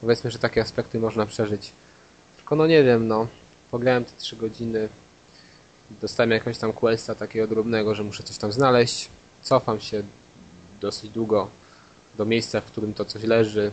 powiedzmy, 0.00 0.30
że 0.30 0.38
takie 0.38 0.60
aspekty 0.60 0.98
można 0.98 1.26
przeżyć. 1.26 1.72
Tylko 2.36 2.56
no 2.56 2.66
nie 2.66 2.84
wiem, 2.84 3.08
no. 3.08 3.26
Pograłem 3.70 4.04
te 4.04 4.12
3 4.18 4.36
godziny, 4.36 4.88
dostałem 6.00 6.30
jakiegoś 6.30 6.58
tam 6.58 6.72
questa 6.72 7.14
takiego 7.14 7.46
drobnego, 7.46 7.94
że 7.94 8.02
muszę 8.02 8.22
coś 8.22 8.38
tam 8.38 8.52
znaleźć. 8.52 9.08
Cofam 9.42 9.80
się 9.80 10.02
dosyć 10.80 11.10
długo 11.10 11.48
do 12.18 12.24
miejsca, 12.24 12.60
w 12.60 12.64
którym 12.64 12.94
to 12.94 13.04
coś 13.04 13.22
leży. 13.22 13.70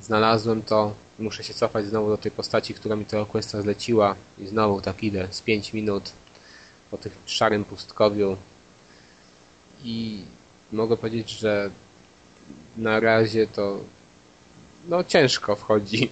Znalazłem 0.00 0.62
to, 0.62 0.94
muszę 1.18 1.44
się 1.44 1.54
cofać 1.54 1.86
znowu 1.86 2.08
do 2.08 2.18
tej 2.18 2.32
postaci, 2.32 2.74
która 2.74 2.96
mi 2.96 3.04
tego 3.04 3.26
questa 3.26 3.62
zleciła 3.62 4.14
i 4.38 4.46
znowu 4.46 4.80
tak 4.80 5.02
idę 5.02 5.28
z 5.30 5.40
5 5.40 5.72
minut 5.72 6.12
po 6.90 6.98
tych 6.98 7.12
szarym 7.26 7.64
pustkowiu 7.64 8.36
i 9.84 10.22
mogę 10.72 10.96
powiedzieć, 10.96 11.30
że 11.30 11.70
na 12.76 13.00
razie 13.00 13.46
to 13.46 13.80
no 14.88 15.04
ciężko 15.04 15.56
wchodzi. 15.56 16.10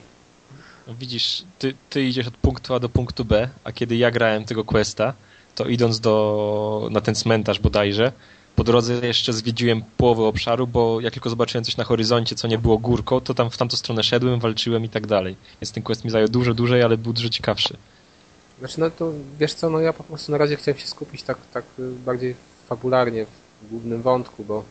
No 0.86 0.94
widzisz, 0.94 1.44
ty, 1.58 1.74
ty 1.90 2.04
idziesz 2.04 2.26
od 2.26 2.36
punktu 2.36 2.74
A 2.74 2.78
do 2.78 2.88
punktu 2.88 3.24
B, 3.24 3.48
a 3.64 3.72
kiedy 3.72 3.96
ja 3.96 4.10
grałem 4.10 4.44
tego 4.44 4.64
questa, 4.64 5.14
to 5.54 5.66
idąc 5.66 6.00
do, 6.00 6.88
na 6.90 7.00
ten 7.00 7.14
cmentarz 7.14 7.58
bodajże, 7.58 8.12
po 8.56 8.64
drodze 8.64 9.06
jeszcze 9.06 9.32
zwiedziłem 9.32 9.82
połowę 9.96 10.22
obszaru, 10.22 10.66
bo 10.66 11.00
jak 11.00 11.12
tylko 11.12 11.30
zobaczyłem 11.30 11.64
coś 11.64 11.76
na 11.76 11.84
horyzoncie, 11.84 12.36
co 12.36 12.48
nie 12.48 12.58
było 12.58 12.78
górką, 12.78 13.20
to 13.20 13.34
tam 13.34 13.50
w 13.50 13.56
tamtą 13.56 13.76
stronę 13.76 14.02
szedłem, 14.02 14.40
walczyłem 14.40 14.84
i 14.84 14.88
tak 14.88 15.06
dalej. 15.06 15.36
Więc 15.60 15.72
ten 15.72 15.82
quest 15.82 16.04
mi 16.04 16.10
zajął 16.10 16.28
dużo 16.28 16.54
dłużej, 16.54 16.82
ale 16.82 16.98
był 16.98 17.12
dużo 17.12 17.28
ciekawszy. 17.28 17.76
Znaczy, 18.62 18.80
no 18.80 18.90
to 18.90 19.12
wiesz 19.38 19.54
co, 19.54 19.70
no 19.70 19.80
ja 19.80 19.92
po 19.92 20.04
prostu 20.04 20.32
na 20.32 20.38
razie 20.38 20.56
chciałem 20.56 20.78
się 20.78 20.86
skupić 20.86 21.22
tak, 21.22 21.38
tak 21.52 21.64
bardziej 21.78 22.34
fabularnie 22.68 23.26
w 23.62 23.68
głównym 23.70 24.02
wątku, 24.02 24.44
bo 24.44 24.64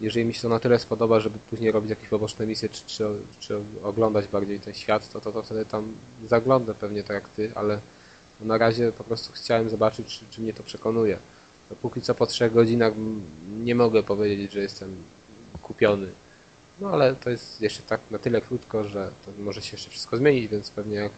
jeżeli 0.00 0.26
mi 0.26 0.34
się 0.34 0.42
to 0.42 0.48
na 0.48 0.60
tyle 0.60 0.78
spodoba, 0.78 1.20
żeby 1.20 1.38
później 1.50 1.72
robić 1.72 1.90
jakieś 1.90 2.08
poboczne 2.08 2.46
misje, 2.46 2.68
czy, 2.68 2.82
czy, 2.86 3.04
czy 3.40 3.60
oglądać 3.82 4.28
bardziej 4.28 4.60
ten 4.60 4.74
świat, 4.74 5.12
to, 5.12 5.20
to, 5.20 5.32
to 5.32 5.42
wtedy 5.42 5.64
tam 5.64 5.92
zaglądam 6.26 6.74
pewnie 6.74 7.02
tak 7.02 7.14
jak 7.14 7.28
ty, 7.28 7.52
ale 7.54 7.80
na 8.40 8.58
razie 8.58 8.92
po 8.92 9.04
prostu 9.04 9.32
chciałem 9.32 9.70
zobaczyć, 9.70 10.06
czy, 10.06 10.24
czy 10.30 10.40
mnie 10.40 10.52
to 10.52 10.62
przekonuje. 10.62 11.18
No, 11.70 11.76
póki 11.82 12.02
co 12.02 12.14
po 12.14 12.26
trzech 12.26 12.52
godzinach 12.52 12.92
nie 13.60 13.74
mogę 13.74 14.02
powiedzieć, 14.02 14.52
że 14.52 14.60
jestem 14.60 14.96
kupiony. 15.62 16.06
No 16.80 16.90
ale 16.90 17.14
to 17.14 17.30
jest 17.30 17.60
jeszcze 17.60 17.82
tak 17.82 18.00
na 18.10 18.18
tyle 18.18 18.40
krótko, 18.40 18.84
że 18.84 19.10
to 19.26 19.42
może 19.42 19.62
się 19.62 19.72
jeszcze 19.72 19.90
wszystko 19.90 20.16
zmienić, 20.16 20.48
więc 20.48 20.70
pewnie 20.70 20.96
jak 20.96 21.12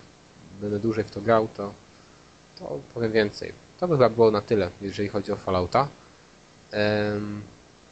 będę 0.60 0.78
dłużej 0.78 1.04
w 1.04 1.10
to 1.10 1.20
grał, 1.20 1.48
to, 1.56 1.72
to 2.62 2.80
powiem 2.94 3.12
więcej. 3.12 3.52
To 3.80 3.88
by 3.88 3.94
chyba 3.94 4.08
było 4.08 4.30
na 4.30 4.40
tyle, 4.40 4.70
jeżeli 4.80 5.08
chodzi 5.08 5.32
o 5.32 5.36
Fallouta 5.36 5.88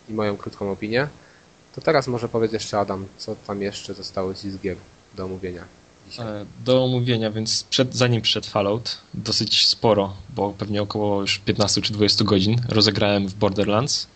i 0.09 0.12
moją 0.12 0.37
krótką 0.37 0.73
opinię. 0.73 1.09
To 1.75 1.81
teraz 1.81 2.09
może 2.09 2.29
powiedz 2.29 2.53
jeszcze 2.53 2.79
Adam, 2.79 3.07
co 3.18 3.37
tam 3.47 3.62
jeszcze 3.62 3.95
zostało 3.95 4.35
ci 4.35 4.51
z 4.51 4.59
gier 4.59 4.77
do 5.16 5.25
omówienia. 5.25 5.64
E, 6.18 6.47
do 6.64 6.85
omówienia, 6.85 7.31
więc 7.31 7.64
przed, 7.64 7.95
zanim 7.95 8.23
przyszedł 8.23 8.47
Fallout, 8.47 8.99
dosyć 9.14 9.66
sporo, 9.66 10.16
bo 10.35 10.55
pewnie 10.59 10.83
około 10.83 11.21
już 11.21 11.39
15 11.39 11.83
czy 11.83 11.93
20 11.93 12.25
godzin 12.25 12.57
rozegrałem 12.68 13.29
w 13.29 13.35
Borderlands. 13.35 14.07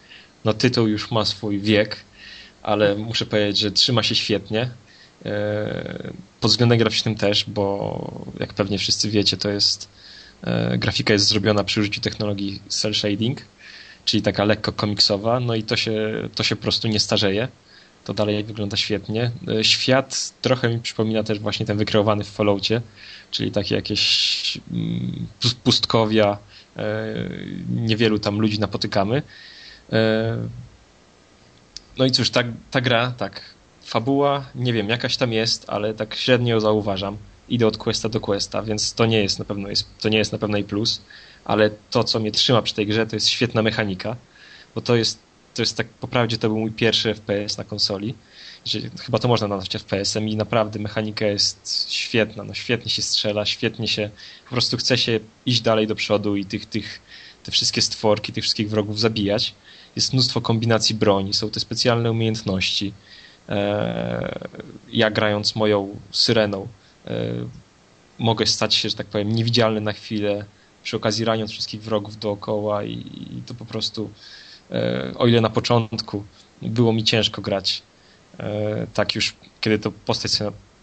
No 0.44 0.54
tytuł 0.54 0.86
już 0.86 1.10
ma 1.10 1.24
swój 1.24 1.60
wiek, 1.60 1.96
ale 2.62 2.96
muszę 2.96 3.26
powiedzieć, 3.26 3.58
że 3.58 3.70
trzyma 3.70 4.02
się 4.02 4.14
świetnie. 4.14 4.70
E, 5.24 6.12
pod 6.40 6.50
względem 6.50 6.78
graficznym 6.78 7.14
też, 7.14 7.44
bo 7.48 8.24
jak 8.40 8.54
pewnie 8.54 8.78
wszyscy 8.78 9.10
wiecie, 9.10 9.36
to 9.36 9.48
jest 9.48 9.88
grafika 10.78 11.12
jest 11.12 11.26
zrobiona 11.26 11.64
przy 11.64 11.80
użyciu 11.80 12.00
technologii 12.00 12.62
cel 12.68 12.94
shading, 12.94 13.40
czyli 14.04 14.22
taka 14.22 14.44
lekko 14.44 14.72
komiksowa, 14.72 15.40
no 15.40 15.54
i 15.54 15.62
to 15.62 15.76
się, 15.76 16.28
to 16.34 16.42
się 16.42 16.56
po 16.56 16.62
prostu 16.62 16.88
nie 16.88 17.00
starzeje. 17.00 17.48
To 18.04 18.14
dalej 18.14 18.44
wygląda 18.44 18.76
świetnie. 18.76 19.30
E, 19.48 19.64
świat 19.64 20.32
trochę 20.42 20.68
mi 20.68 20.80
przypomina 20.80 21.22
też 21.22 21.38
właśnie 21.38 21.66
ten 21.66 21.78
wykreowany 21.78 22.24
w 22.24 22.28
Falloutie, 22.28 22.80
czyli 23.30 23.50
takie 23.50 23.74
jakieś 23.74 24.58
mm, 24.72 25.26
pustkowia, 25.64 26.38
niewielu 27.68 28.18
tam 28.18 28.38
ludzi 28.38 28.58
napotykamy. 28.58 29.22
No 31.98 32.04
i 32.04 32.10
cóż, 32.10 32.30
ta, 32.30 32.40
ta 32.70 32.80
gra, 32.80 33.12
tak, 33.16 33.40
fabuła, 33.84 34.44
nie 34.54 34.72
wiem, 34.72 34.88
jakaś 34.88 35.16
tam 35.16 35.32
jest, 35.32 35.64
ale 35.68 35.94
tak 35.94 36.14
średnio 36.14 36.60
zauważam. 36.60 37.16
Idę 37.48 37.66
od 37.66 37.78
questa 37.78 38.08
do 38.08 38.20
questa, 38.20 38.62
więc 38.62 38.94
to 38.94 39.06
nie 39.06 39.22
jest 39.22 39.38
na 39.38 39.44
pewno, 39.44 39.68
jest, 39.68 39.88
to 40.00 40.08
nie 40.08 40.18
jest 40.18 40.32
na 40.32 40.38
pewno 40.38 40.58
i 40.58 40.64
plus, 40.64 41.02
ale 41.44 41.70
to, 41.90 42.04
co 42.04 42.20
mnie 42.20 42.32
trzyma 42.32 42.62
przy 42.62 42.74
tej 42.74 42.86
grze, 42.86 43.06
to 43.06 43.16
jest 43.16 43.28
świetna 43.28 43.62
mechanika, 43.62 44.16
bo 44.74 44.80
to 44.80 44.96
jest, 44.96 45.18
to 45.54 45.62
jest 45.62 45.76
tak, 45.76 45.88
po 45.88 46.08
prawdzie 46.08 46.38
to 46.38 46.48
był 46.48 46.58
mój 46.58 46.70
pierwszy 46.70 47.14
FPS 47.14 47.58
na 47.58 47.64
konsoli, 47.64 48.14
chyba 49.00 49.18
to 49.18 49.28
można 49.28 49.48
nazwać 49.48 49.72
FPS-em 49.72 50.28
i 50.28 50.36
naprawdę 50.36 50.78
mechanika 50.78 51.26
jest 51.26 51.92
świetna, 51.92 52.44
no 52.44 52.54
świetnie 52.54 52.90
się 52.90 53.02
strzela, 53.02 53.46
świetnie 53.46 53.88
się, 53.88 54.10
po 54.44 54.50
prostu 54.50 54.76
chce 54.76 54.98
się 54.98 55.20
iść 55.46 55.60
dalej 55.60 55.86
do 55.86 55.94
przodu 55.94 56.36
i 56.36 56.44
tych, 56.44 56.66
tych, 56.66 57.00
te 57.42 57.52
wszystkie 57.52 57.82
stworki, 57.82 58.32
tych 58.32 58.44
wszystkich 58.44 58.70
wrogów 58.70 59.00
zabijać. 59.00 59.54
Jest 59.96 60.12
mnóstwo 60.12 60.40
kombinacji 60.40 60.94
broni, 60.94 61.34
są 61.34 61.50
te 61.50 61.60
specjalne 61.60 62.10
umiejętności, 62.10 62.92
E, 63.48 64.38
ja 64.92 65.10
grając 65.10 65.56
moją 65.56 66.00
syreną 66.10 66.68
mogę 68.18 68.46
stać 68.46 68.74
się, 68.74 68.88
że 68.88 68.96
tak 68.96 69.06
powiem, 69.06 69.32
niewidzialny 69.32 69.80
na 69.80 69.92
chwilę, 69.92 70.44
przy 70.82 70.96
okazji 70.96 71.24
raniąc 71.24 71.50
wszystkich 71.50 71.82
wrogów 71.82 72.18
dookoła 72.18 72.84
i, 72.84 72.92
i 73.38 73.42
to 73.46 73.54
po 73.54 73.64
prostu 73.64 74.10
e, 74.70 75.12
o 75.16 75.26
ile 75.26 75.40
na 75.40 75.50
początku 75.50 76.24
było 76.62 76.92
mi 76.92 77.04
ciężko 77.04 77.42
grać, 77.42 77.82
tak 78.94 79.14
już 79.14 79.34
kiedy 79.60 79.78
to 79.78 79.92
postać 79.92 80.32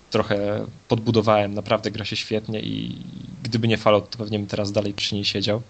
trochę 0.10 0.66
podbudowałem, 0.88 1.54
naprawdę 1.54 1.92
gra 1.92 2.06
się 2.06 2.16
świetnie 2.16 2.60
i 2.60 2.98
gdyby 3.44 3.68
nie 3.68 3.78
Fallout, 3.78 4.10
to 4.10 4.18
pewnie 4.18 4.40
bym 4.40 4.48
teraz 4.48 4.72
dalej 4.72 4.94
przy 4.94 5.16
niej 5.16 5.26
siedział. 5.26 5.62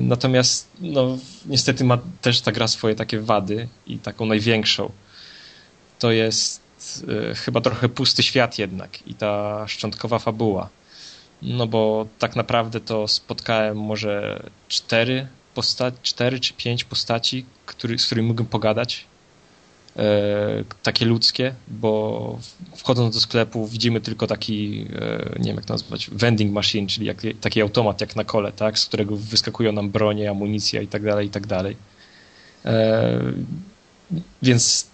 Natomiast 0.00 0.68
no, 0.80 1.18
niestety 1.46 1.84
ma 1.84 1.98
też 2.20 2.40
ta 2.40 2.52
gra 2.52 2.68
swoje 2.68 2.94
takie 2.94 3.20
wady 3.20 3.68
i 3.86 3.98
taką 3.98 4.26
największą, 4.26 4.90
to 5.98 6.10
jest 6.10 6.60
chyba 7.36 7.60
trochę 7.60 7.88
pusty 7.88 8.22
świat 8.22 8.58
jednak 8.58 9.06
i 9.06 9.14
ta 9.14 9.64
szczątkowa 9.68 10.18
fabuła. 10.18 10.68
No 11.42 11.66
bo 11.66 12.06
tak 12.18 12.36
naprawdę 12.36 12.80
to 12.80 13.08
spotkałem 13.08 13.80
może 13.80 14.42
cztery 14.68 15.28
postaci, 15.54 15.98
cztery 16.02 16.40
czy 16.40 16.54
pięć 16.54 16.84
postaci, 16.84 17.46
który, 17.66 17.98
z 17.98 18.06
którymi 18.06 18.28
mógłbym 18.28 18.46
pogadać. 18.46 19.04
E, 19.96 20.64
takie 20.82 21.04
ludzkie, 21.04 21.54
bo 21.68 22.38
wchodząc 22.76 23.14
do 23.14 23.20
sklepu 23.20 23.66
widzimy 23.66 24.00
tylko 24.00 24.26
taki, 24.26 24.86
e, 24.94 25.38
nie 25.38 25.44
wiem 25.44 25.56
jak 25.56 25.68
nazwać, 25.68 26.10
vending 26.12 26.52
machine, 26.52 26.86
czyli 26.86 27.06
jak, 27.06 27.22
taki 27.40 27.62
automat 27.62 28.00
jak 28.00 28.16
na 28.16 28.24
kole, 28.24 28.52
tak, 28.52 28.78
z 28.78 28.86
którego 28.86 29.16
wyskakują 29.16 29.72
nam 29.72 29.90
bronie, 29.90 30.30
amunicja 30.30 30.82
i 30.82 30.86
tak 30.86 31.02
dalej, 31.02 31.26
i 31.26 31.30
tak 31.30 31.46
dalej. 31.46 31.76
E, 32.64 33.20
więc 34.42 34.86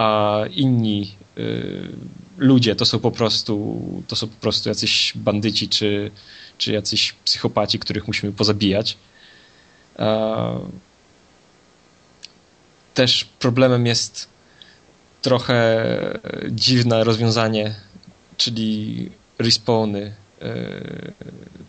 a 0.00 0.40
inni 0.50 1.14
y, 1.38 1.92
ludzie 2.38 2.76
to 2.76 2.84
są 2.84 2.98
po 2.98 3.10
prostu 3.10 3.80
to 4.08 4.16
są 4.16 4.28
po 4.28 4.40
prostu 4.40 4.68
jacyś 4.68 5.12
bandyci 5.14 5.68
czy, 5.68 6.10
czy 6.58 6.72
jacyś 6.72 7.12
psychopaci, 7.24 7.78
których 7.78 8.06
musimy 8.06 8.32
pozabijać. 8.32 8.96
Też 12.94 13.24
problemem 13.24 13.86
jest 13.86 14.28
trochę 15.22 15.84
dziwne 16.50 17.04
rozwiązanie, 17.04 17.74
czyli 18.36 19.10
respawny 19.38 20.14
y, 20.42 21.12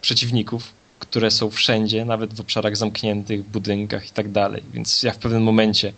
przeciwników, 0.01 0.73
które 0.99 1.31
są 1.31 1.49
wszędzie, 1.49 2.05
nawet 2.05 2.33
w 2.33 2.41
obszarach 2.41 2.77
zamkniętych, 2.77 3.43
budynkach 3.43 4.07
i 4.07 4.11
tak 4.11 4.31
dalej. 4.31 4.63
Więc 4.73 5.03
ja 5.03 5.11
w 5.11 5.17
pewnym 5.17 5.43
momencie 5.43 5.87
E, 5.89 5.93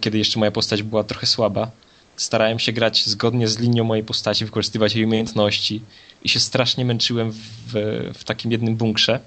kiedy 0.00 0.18
jeszcze 0.18 0.38
moja 0.38 0.50
postać 0.50 0.82
była 0.82 1.04
trochę 1.04 1.26
słaba. 1.26 1.70
Starałem 2.16 2.58
się 2.58 2.72
grać 2.72 3.06
zgodnie 3.06 3.48
z 3.48 3.58
linią 3.58 3.84
mojej 3.84 4.04
postaci, 4.04 4.44
wykorzystywać 4.44 4.94
jej 4.94 5.04
umiejętności 5.04 5.82
i 6.24 6.28
się 6.28 6.40
strasznie 6.40 6.84
męczyłem 6.84 7.32
w, 7.32 7.72
w 8.14 8.24
takim 8.24 8.52
jednym 8.52 8.76
bunkrze. 8.76 9.20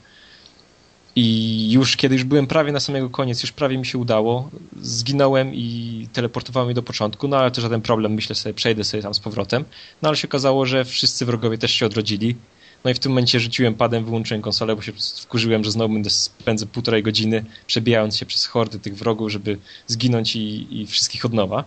I 1.15 1.71
już 1.71 1.95
kiedy 1.95 2.15
już 2.15 2.23
byłem 2.23 2.47
prawie 2.47 2.71
na 2.71 2.79
samego 2.79 3.09
koniec, 3.09 3.41
już 3.41 3.51
prawie 3.51 3.77
mi 3.77 3.85
się 3.85 3.97
udało, 3.97 4.49
zginąłem 4.81 5.55
i 5.55 6.07
teleportowałem 6.13 6.73
do 6.73 6.83
początku, 6.83 7.27
no 7.27 7.37
ale 7.37 7.51
to 7.51 7.61
żaden 7.61 7.81
problem, 7.81 8.13
myślę 8.13 8.35
sobie, 8.35 8.53
przejdę 8.53 8.83
sobie 8.83 9.03
tam 9.03 9.13
z 9.13 9.19
powrotem. 9.19 9.65
No 10.01 10.09
ale 10.09 10.17
się 10.17 10.27
okazało, 10.27 10.65
że 10.65 10.85
wszyscy 10.85 11.25
wrogowie 11.25 11.57
też 11.57 11.71
się 11.71 11.85
odrodzili 11.85 12.35
no 12.83 12.91
i 12.91 12.93
w 12.93 12.99
tym 12.99 13.11
momencie 13.11 13.39
rzuciłem 13.39 13.75
padem, 13.75 14.05
wyłączyłem 14.05 14.41
konsolę, 14.41 14.75
bo 14.75 14.81
się 14.81 14.91
wkurzyłem, 15.21 15.63
że 15.63 15.71
znowu 15.71 15.93
będę 15.93 16.09
spędzę 16.09 16.65
półtorej 16.65 17.03
godziny 17.03 17.45
przebijając 17.67 18.17
się 18.17 18.25
przez 18.25 18.45
hordy 18.45 18.79
tych 18.79 18.97
wrogów, 18.97 19.31
żeby 19.31 19.57
zginąć 19.87 20.35
i, 20.35 20.67
i 20.81 20.87
wszystkich 20.87 21.25
od 21.25 21.33
nowa. 21.33 21.63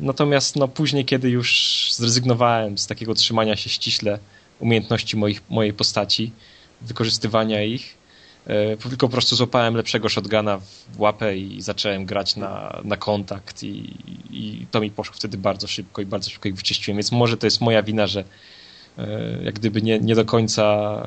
Natomiast 0.00 0.56
no, 0.56 0.68
później, 0.68 1.04
kiedy 1.04 1.30
już 1.30 1.88
zrezygnowałem 1.92 2.78
z 2.78 2.86
takiego 2.86 3.14
trzymania 3.14 3.56
się 3.56 3.70
ściśle 3.70 4.18
umiejętności 4.60 5.16
moich, 5.16 5.42
mojej 5.50 5.72
postaci, 5.72 6.32
wykorzystywania 6.82 7.64
ich, 7.64 7.98
E, 8.48 8.76
tylko 8.76 9.08
po 9.08 9.12
prostu 9.12 9.36
złapałem 9.36 9.74
lepszego 9.76 10.08
shotguna 10.08 10.58
w 10.92 11.00
łapę 11.00 11.36
i 11.36 11.62
zacząłem 11.62 12.06
grać 12.06 12.36
na, 12.36 12.80
na 12.84 12.96
kontakt 12.96 13.62
i, 13.62 13.94
i 14.30 14.66
to 14.70 14.80
mi 14.80 14.90
poszło 14.90 15.14
wtedy 15.14 15.38
bardzo 15.38 15.66
szybko 15.66 16.02
i 16.02 16.06
bardzo 16.06 16.30
szybko 16.30 16.48
ich 16.48 16.56
wyczyściłem, 16.56 16.96
więc 16.96 17.12
może 17.12 17.36
to 17.36 17.46
jest 17.46 17.60
moja 17.60 17.82
wina, 17.82 18.06
że 18.06 18.24
jak 19.44 19.54
gdyby 19.54 19.82
nie, 19.82 19.98
nie 19.98 20.14
do 20.14 20.24
końca 20.24 21.02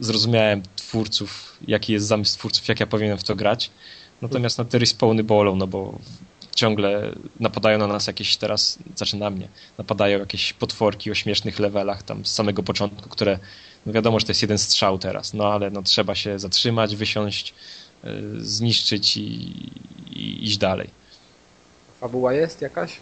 zrozumiałem 0.00 0.62
twórców, 0.76 1.58
jaki 1.68 1.92
jest 1.92 2.06
zamysł 2.06 2.38
twórców, 2.38 2.68
jak 2.68 2.80
ja 2.80 2.86
powinienem 2.86 3.18
w 3.18 3.24
to 3.24 3.36
grać. 3.36 3.70
Natomiast 4.22 4.58
na 4.58 4.64
te 4.64 4.78
respawny 4.78 5.24
bolą, 5.24 5.56
no 5.56 5.66
bo 5.66 5.98
ciągle 6.54 7.12
napadają 7.40 7.78
na 7.78 7.86
nas 7.86 8.06
jakieś 8.06 8.36
teraz, 8.36 8.78
znaczy 8.96 9.16
na 9.16 9.30
mnie, 9.30 9.48
napadają 9.78 10.18
jakieś 10.18 10.52
potworki 10.52 11.10
o 11.10 11.14
śmiesznych 11.14 11.58
levelach 11.58 12.02
tam 12.02 12.24
z 12.24 12.32
samego 12.32 12.62
początku, 12.62 13.08
które 13.08 13.38
no 13.86 13.92
wiadomo, 13.92 14.20
że 14.20 14.26
to 14.26 14.30
jest 14.30 14.42
jeden 14.42 14.58
strzał 14.58 14.98
teraz, 14.98 15.34
no 15.34 15.52
ale 15.52 15.70
no 15.70 15.82
trzeba 15.82 16.14
się 16.14 16.38
zatrzymać, 16.38 16.96
wysiąść, 16.96 17.54
y, 18.04 18.10
zniszczyć 18.38 19.16
i, 19.16 19.22
i 20.10 20.44
iść 20.44 20.58
dalej. 20.58 20.90
Fabuła 22.00 22.32
jest 22.32 22.62
jakaś? 22.62 22.96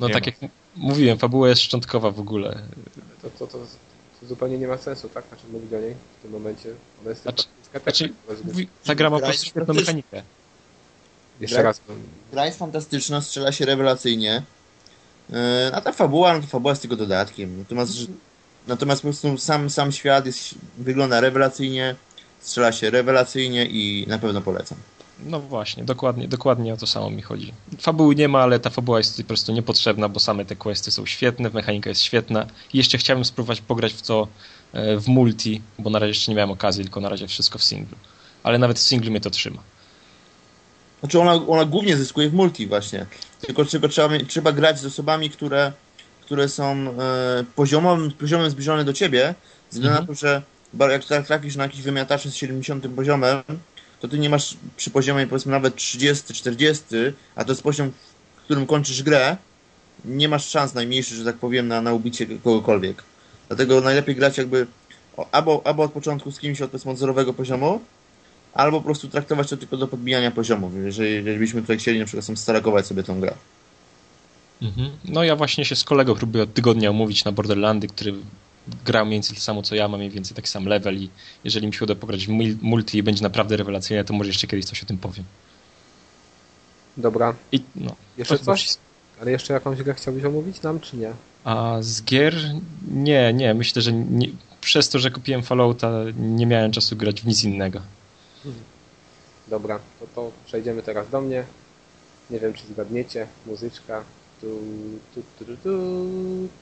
No 0.00 0.08
Nie 0.08 0.14
tak 0.14 0.26
ma. 0.26 0.32
jak 0.40 0.50
mówiłem, 0.78 1.18
fabuła 1.18 1.48
jest 1.48 1.62
szczątkowa 1.62 2.10
w 2.10 2.20
ogóle. 2.20 2.62
To, 3.22 3.30
to, 3.30 3.46
to, 3.46 3.58
to 4.20 4.26
zupełnie 4.26 4.58
nie 4.58 4.68
ma 4.68 4.78
sensu, 4.78 5.08
tak? 5.08 5.24
Znaczy 5.28 5.42
mówić 5.52 5.72
o 5.72 5.80
niej 5.80 5.94
w 6.18 6.22
tym 6.22 6.30
momencie. 6.30 6.68
Ona 7.00 7.10
jest 7.10 7.22
Znaczy-. 7.22 7.44
Znaczy, 7.82 8.12
mówi- 8.44 8.68
ta 8.84 8.94
gra 8.94 9.10
ma 9.10 9.18
świetną 9.18 9.34
fantastyczna. 9.66 9.80
mechanikę. 9.80 10.22
Jeszcze 11.40 11.56
Gra- 11.56 11.62
raz. 11.62 11.80
Gra 12.32 12.46
jest 12.46 12.58
fantastyczna, 12.58 13.20
strzela 13.20 13.52
się 13.52 13.64
rewelacyjnie. 13.66 14.42
Yy, 15.30 15.36
A 15.72 15.80
ta 15.80 15.92
fabuła, 15.92 16.34
no 16.34 16.40
to 16.40 16.46
fabuła 16.46 16.72
jest 16.72 16.82
tylko 16.82 16.96
dodatkiem. 16.96 17.58
Natomiast, 17.58 17.92
że- 17.92 18.06
natomiast 18.66 19.02
po 19.02 19.06
prostu 19.08 19.38
sam, 19.38 19.70
sam 19.70 19.92
świat 19.92 20.26
jest, 20.26 20.54
wygląda 20.78 21.20
rewelacyjnie, 21.20 21.96
strzela 22.40 22.72
się 22.72 22.90
rewelacyjnie 22.90 23.66
i 23.66 24.04
na 24.08 24.18
pewno 24.18 24.40
polecam. 24.40 24.78
No 25.26 25.40
właśnie, 25.40 25.84
dokładnie, 25.84 26.28
dokładnie 26.28 26.74
o 26.74 26.76
to 26.76 26.86
samo 26.86 27.10
mi 27.10 27.22
chodzi. 27.22 27.52
Fabuły 27.80 28.14
nie 28.14 28.28
ma, 28.28 28.42
ale 28.42 28.60
ta 28.60 28.70
fabuła 28.70 28.98
jest 28.98 29.16
po 29.16 29.24
prostu 29.24 29.52
niepotrzebna, 29.52 30.08
bo 30.08 30.20
same 30.20 30.44
te 30.44 30.56
questy 30.56 30.90
są 30.90 31.06
świetne, 31.06 31.50
mechanika 31.50 31.88
jest 31.90 32.02
świetna. 32.02 32.46
I 32.72 32.78
jeszcze 32.78 32.98
chciałem 32.98 33.24
spróbować 33.24 33.60
pograć 33.60 33.92
w 33.92 34.02
to 34.02 34.28
e, 34.72 34.96
w 34.96 35.08
multi, 35.08 35.62
bo 35.78 35.90
na 35.90 35.98
razie 35.98 36.08
jeszcze 36.08 36.30
nie 36.32 36.36
miałem 36.36 36.50
okazji, 36.50 36.84
tylko 36.84 37.00
na 37.00 37.08
razie 37.08 37.28
wszystko 37.28 37.58
w 37.58 37.62
singlu. 37.64 37.96
Ale 38.42 38.58
nawet 38.58 38.78
w 38.78 38.82
singlu 38.82 39.10
mnie 39.10 39.20
to 39.20 39.30
trzyma. 39.30 39.58
Znaczy 41.00 41.20
ona, 41.20 41.34
ona 41.48 41.64
głównie 41.64 41.96
zyskuje 41.96 42.30
w 42.30 42.34
multi 42.34 42.66
właśnie. 42.66 43.06
Tylko, 43.40 43.64
tylko 43.64 43.88
trzeba, 43.88 44.08
trzeba 44.28 44.52
grać 44.52 44.80
z 44.80 44.86
osobami, 44.86 45.30
które, 45.30 45.72
które 46.20 46.48
są 46.48 46.72
e, 46.74 47.44
poziomem, 47.54 48.10
poziomem 48.10 48.50
zbliżone 48.50 48.84
do 48.84 48.92
ciebie, 48.92 49.34
ze 49.70 49.74
względu 49.80 49.98
Mhm. 50.00 50.06
na 50.06 50.14
to, 50.14 50.20
że 50.20 50.42
jak 50.92 51.02
tra- 51.02 51.24
trafisz 51.26 51.56
na 51.56 51.62
jakiś 51.62 51.82
wymiatacz 51.82 52.22
z 52.26 52.34
70 52.34 52.88
poziomem, 52.96 53.42
to 54.00 54.08
ty 54.08 54.18
nie 54.18 54.30
masz 54.30 54.56
przy 54.76 54.90
poziomie 54.90 55.26
powiedzmy 55.26 55.52
nawet 55.52 55.76
30, 55.76 56.34
40, 56.34 56.84
a 57.34 57.44
to 57.44 57.52
jest 57.52 57.62
poziom, 57.62 57.92
w 58.36 58.40
którym 58.40 58.66
kończysz 58.66 59.02
grę, 59.02 59.36
nie 60.04 60.28
masz 60.28 60.48
szans 60.48 60.74
najmniejszych, 60.74 61.16
że 61.16 61.24
tak 61.24 61.36
powiem, 61.36 61.68
na, 61.68 61.80
na 61.80 61.92
ubicie 61.92 62.26
kogokolwiek. 62.26 63.02
Dlatego 63.48 63.80
najlepiej 63.80 64.14
grać 64.14 64.38
jakby 64.38 64.66
albo, 65.32 65.62
albo 65.64 65.82
od 65.82 65.92
początku 65.92 66.32
z 66.32 66.38
kimś 66.38 66.62
od 66.62 66.70
powiedzmy 66.70 66.90
od 66.92 66.98
zerowego 66.98 67.34
poziomu, 67.34 67.80
albo 68.54 68.78
po 68.78 68.84
prostu 68.84 69.08
traktować 69.08 69.50
to 69.50 69.56
tylko 69.56 69.76
do 69.76 69.88
podbijania 69.88 70.30
poziomów, 70.30 70.72
jeżeli, 70.84 71.14
jeżeli 71.14 71.38
byśmy 71.38 71.60
tutaj 71.60 71.78
chcieli 71.78 71.98
na 71.98 72.04
przykład 72.04 72.38
starakować 72.38 72.86
sobie 72.86 73.02
tą 73.02 73.20
grę. 73.20 73.34
Mhm. 74.62 74.90
No 75.04 75.24
ja 75.24 75.36
właśnie 75.36 75.64
się 75.64 75.76
z 75.76 75.84
kolegą 75.84 76.14
próbuję 76.14 76.44
od 76.44 76.54
tygodnia 76.54 76.90
umówić 76.90 77.24
na 77.24 77.32
Borderlandy, 77.32 77.88
który 77.88 78.14
grał 78.84 79.06
mniej 79.06 79.16
więcej 79.16 79.36
to 79.36 79.42
samo 79.42 79.62
co 79.62 79.74
ja, 79.74 79.88
mam 79.88 80.00
mniej 80.00 80.10
więcej 80.10 80.36
taki 80.36 80.48
sam 80.48 80.66
level 80.66 80.96
i 80.96 81.10
jeżeli 81.44 81.66
mi 81.66 81.74
się 81.74 81.84
uda 81.84 81.94
pograć 81.94 82.26
w 82.26 82.30
mul- 82.30 82.56
multi 82.62 82.98
i 82.98 83.02
będzie 83.02 83.22
naprawdę 83.22 83.56
rewelacyjnie, 83.56 84.04
to 84.04 84.14
może 84.14 84.30
jeszcze 84.30 84.46
kiedyś 84.46 84.64
coś 84.64 84.82
o 84.82 84.86
tym 84.86 84.98
powiem. 84.98 85.24
Dobra. 86.96 87.34
I 87.52 87.62
no. 87.76 87.96
Jeszcze 88.18 88.38
coś? 88.38 88.76
Ale 89.20 89.30
jeszcze 89.30 89.54
jakąś 89.54 89.82
grę 89.82 89.94
chciałbyś 89.94 90.24
omówić 90.24 90.62
nam, 90.62 90.80
czy 90.80 90.96
nie? 90.96 91.12
A 91.44 91.76
z 91.80 92.02
gier? 92.02 92.34
Nie, 92.90 93.32
nie. 93.32 93.54
Myślę, 93.54 93.82
że 93.82 93.92
nie, 93.92 94.28
przez 94.60 94.88
to, 94.88 94.98
że 94.98 95.10
kupiłem 95.10 95.42
Fallouta, 95.42 95.92
nie 96.18 96.46
miałem 96.46 96.72
czasu 96.72 96.96
grać 96.96 97.22
w 97.22 97.26
nic 97.26 97.44
innego. 97.44 97.80
Dobra, 99.48 99.80
to, 100.00 100.06
to 100.14 100.32
przejdziemy 100.46 100.82
teraz 100.82 101.10
do 101.10 101.20
mnie. 101.20 101.44
Nie 102.30 102.40
wiem, 102.40 102.54
czy 102.54 102.66
zgadniecie. 102.66 103.26
Muzyczka. 103.46 104.04
Tu, 104.40 104.46
tu, 105.14 105.22
tu, 105.38 105.44
tu, 105.44 105.78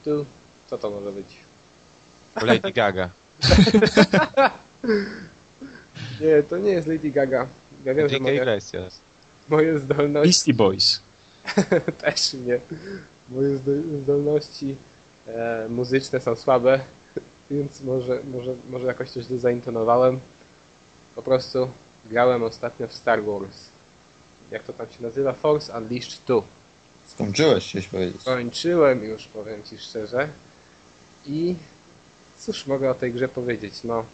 tu. 0.03 0.25
Co 0.69 0.77
to 0.77 0.89
może 0.89 1.11
być? 1.11 1.25
Lady 2.41 2.71
Gaga. 2.71 3.09
Nie, 6.21 6.43
to 6.43 6.57
nie 6.57 6.71
jest 6.71 6.87
Lady 6.87 7.09
Gaga. 7.11 7.47
Ja 7.85 7.93
wiem, 7.93 8.09
że 8.09 8.15
Enrique 8.15 8.21
moje, 8.23 8.35
Iglesias. 8.35 8.99
moje 9.49 9.79
zdolności 9.79 10.27
Beastie 10.27 10.53
Boys. 10.53 11.01
też 12.01 12.33
nie. 12.33 12.59
Moje 13.29 13.57
zdo- 13.57 14.01
zdolności 14.03 14.75
e, 15.27 15.67
muzyczne 15.69 16.19
są 16.19 16.35
słabe, 16.35 16.79
więc 17.51 17.81
może, 17.81 18.19
może, 18.33 18.55
może 18.69 18.87
jakoś 18.87 19.09
coś 19.09 19.25
tu 19.27 19.37
zaintonowałem. 19.37 20.19
Po 21.15 21.21
prostu 21.21 21.69
grałem 22.05 22.43
ostatnio 22.43 22.87
w 22.87 22.93
Star 22.93 23.23
Wars. 23.23 23.57
Jak 24.51 24.63
to 24.63 24.73
tam 24.73 24.87
się 24.89 25.03
nazywa? 25.03 25.33
Force 25.33 25.77
Unleashed 25.77 26.21
2. 26.27 26.41
Skończyłeś, 27.07 27.69
chciałeś 27.69 27.87
powiedzieć. 27.87 28.23
Kończyłem 28.23 29.03
już, 29.03 29.25
powiem 29.27 29.63
Ci 29.63 29.77
szczerze. 29.77 30.27
I 31.25 31.55
cóż 32.39 32.67
mogę 32.67 32.91
o 32.91 32.93
tej 32.93 33.13
grze 33.13 33.27
powiedzieć? 33.27 33.83
No, 33.83 34.05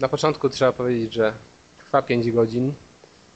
na 0.00 0.08
początku 0.08 0.48
trzeba 0.48 0.72
powiedzieć, 0.72 1.12
że 1.12 1.32
trwa 1.78 2.02
5 2.02 2.32
godzin. 2.32 2.74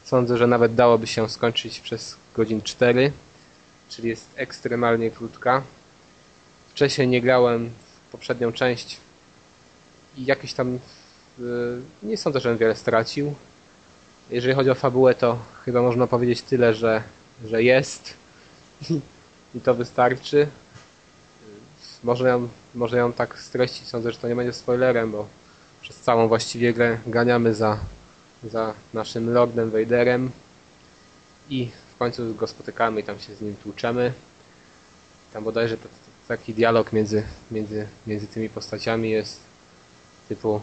Sądzę, 0.04 0.36
że 0.38 0.46
nawet 0.46 0.74
dałoby 0.74 1.06
się 1.06 1.28
skończyć 1.28 1.80
przez 1.80 2.16
godzin 2.36 2.62
4, 2.62 3.12
czyli 3.88 4.08
jest 4.08 4.26
ekstremalnie 4.36 5.10
krótka. 5.10 5.62
Wcześniej 6.70 7.08
nie 7.08 7.20
grałem 7.20 7.70
w 8.08 8.12
poprzednią 8.12 8.52
część 8.52 8.96
i 10.16 10.24
jakiś 10.24 10.54
tam 10.54 10.74
y, 10.74 10.80
nie 12.02 12.16
sądzę, 12.16 12.40
żebym 12.40 12.58
wiele 12.58 12.76
stracił. 12.76 13.34
Jeżeli 14.30 14.54
chodzi 14.54 14.70
o 14.70 14.74
fabułę, 14.74 15.14
to 15.14 15.38
chyba 15.64 15.82
można 15.82 16.06
powiedzieć 16.06 16.42
tyle, 16.42 16.74
że, 16.74 17.02
że 17.44 17.62
jest 17.62 18.14
i 19.54 19.60
to 19.60 19.74
wystarczy. 19.74 20.48
Może 22.04 22.28
ją, 22.28 22.48
może 22.78 22.96
ją 22.98 23.12
tak 23.12 23.38
streścić, 23.38 23.88
sądzę, 23.88 24.12
że 24.12 24.18
to 24.18 24.28
nie 24.28 24.36
będzie 24.36 24.52
spoilerem, 24.52 25.12
bo 25.12 25.26
przez 25.82 25.96
całą 25.96 26.28
właściwie 26.28 26.72
grę 26.72 26.98
ganiamy 27.06 27.54
za, 27.54 27.78
za 28.44 28.74
naszym 28.94 29.32
Lordem 29.32 29.70
Vaderem 29.70 30.30
i 31.50 31.70
w 31.94 31.98
końcu 31.98 32.34
go 32.34 32.46
spotykamy 32.46 33.00
i 33.00 33.04
tam 33.04 33.18
się 33.18 33.34
z 33.34 33.40
nim 33.40 33.56
tłuczemy. 33.56 34.12
Tam 35.32 35.44
bodajże 35.44 35.76
t- 35.76 35.82
t- 35.82 35.88
taki 36.28 36.54
dialog 36.54 36.92
między, 36.92 37.22
między, 37.50 37.86
między 38.06 38.26
tymi 38.26 38.48
postaciami 38.48 39.10
jest 39.10 39.40
typu 40.28 40.60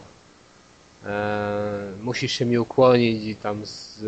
e, 1.06 1.92
musisz 2.02 2.32
się 2.32 2.44
mi 2.44 2.58
ukłonić 2.58 3.24
i 3.24 3.36
tam 3.36 3.66
z, 3.66 4.00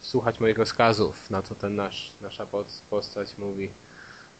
słuchać 0.00 0.40
moich 0.40 0.58
rozkazów, 0.58 1.30
na 1.30 1.42
co 1.42 1.54
ten 1.54 1.76
nasz, 1.76 2.10
nasza 2.20 2.46
post- 2.46 2.82
postać 2.90 3.38
mówi 3.38 3.70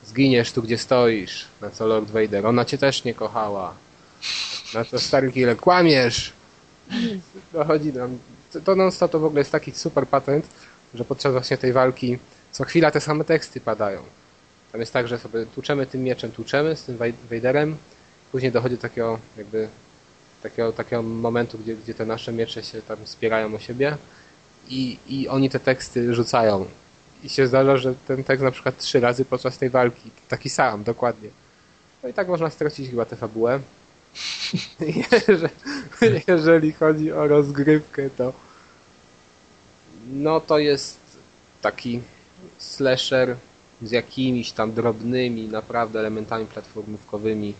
zginiesz 0.06 0.52
tu, 0.52 0.62
gdzie 0.62 0.78
stoisz, 0.78 1.46
na 1.60 1.70
co 1.70 1.86
Lord 1.86 2.10
Vader, 2.10 2.46
ona 2.46 2.64
cię 2.64 2.78
też 2.78 3.04
nie 3.04 3.14
kochała, 3.14 3.74
na 4.74 4.84
co 4.84 4.98
stary 5.00 5.32
killer, 5.32 5.56
kłamiesz! 5.56 6.32
Dochodzi 7.52 7.92
nam, 7.92 8.18
to- 8.52 8.60
to 8.60 8.74
non 8.76 8.90
to 9.10 9.18
w 9.20 9.24
ogóle 9.24 9.40
jest 9.40 9.52
taki 9.52 9.72
super 9.72 10.06
patent, 10.08 10.46
że 10.94 11.04
podczas 11.04 11.32
właśnie 11.32 11.58
tej 11.58 11.72
walki 11.72 12.18
co 12.52 12.64
chwila 12.64 12.90
te 12.90 13.00
same 13.00 13.24
teksty 13.24 13.60
padają. 13.60 14.02
Tam 14.72 14.80
jest 14.80 14.92
tak, 14.92 15.08
że 15.08 15.18
sobie 15.18 15.46
tłuczemy 15.46 15.86
tym 15.86 16.02
mieczem, 16.02 16.32
tłuczemy 16.32 16.76
z 16.76 16.82
tym 16.84 16.98
Vaderem, 17.30 17.76
później 18.32 18.52
dochodzi 18.52 18.74
do 18.74 18.82
takiego 18.82 19.18
jakby 19.36 19.68
takiego, 20.42 20.72
takiego 20.72 21.02
momentu, 21.02 21.58
gdzie, 21.58 21.74
gdzie 21.76 21.94
te 21.94 22.06
nasze 22.06 22.32
miecze 22.32 22.62
się 22.62 22.82
tam 22.82 22.96
spierają 23.04 23.54
o 23.54 23.58
siebie 23.58 23.96
i, 24.68 24.98
i 25.08 25.28
oni 25.28 25.50
te 25.50 25.60
teksty 25.60 26.14
rzucają. 26.14 26.66
I 27.24 27.28
się 27.28 27.46
zdarza, 27.46 27.76
że 27.76 27.94
ten 27.94 28.24
tekst 28.24 28.44
na 28.44 28.50
przykład 28.50 28.78
trzy 28.78 29.00
razy 29.00 29.24
podczas 29.24 29.58
tej 29.58 29.70
walki, 29.70 30.10
taki 30.28 30.50
sam, 30.50 30.84
dokładnie. 30.84 31.28
No 32.02 32.08
i 32.08 32.14
tak 32.14 32.28
można 32.28 32.50
stracić 32.50 32.90
chyba 32.90 33.04
tę 33.04 33.16
fabułę. 33.16 33.60
Jeżeli, 36.28 36.72
chodzi 36.72 37.12
o 37.12 37.28
rozgrywkę, 37.28 38.10
to 38.10 38.32
no 40.12 40.40
to 40.40 40.58
jest 40.58 40.98
taki 41.62 42.00
slasher 42.58 43.36
z 43.82 43.90
jakimiś 43.90 44.52
tam 44.52 44.72
drobnymi, 44.72 45.48
naprawdę 45.48 45.98
elementami 46.00 46.46
platformówkowymi, 46.46 47.54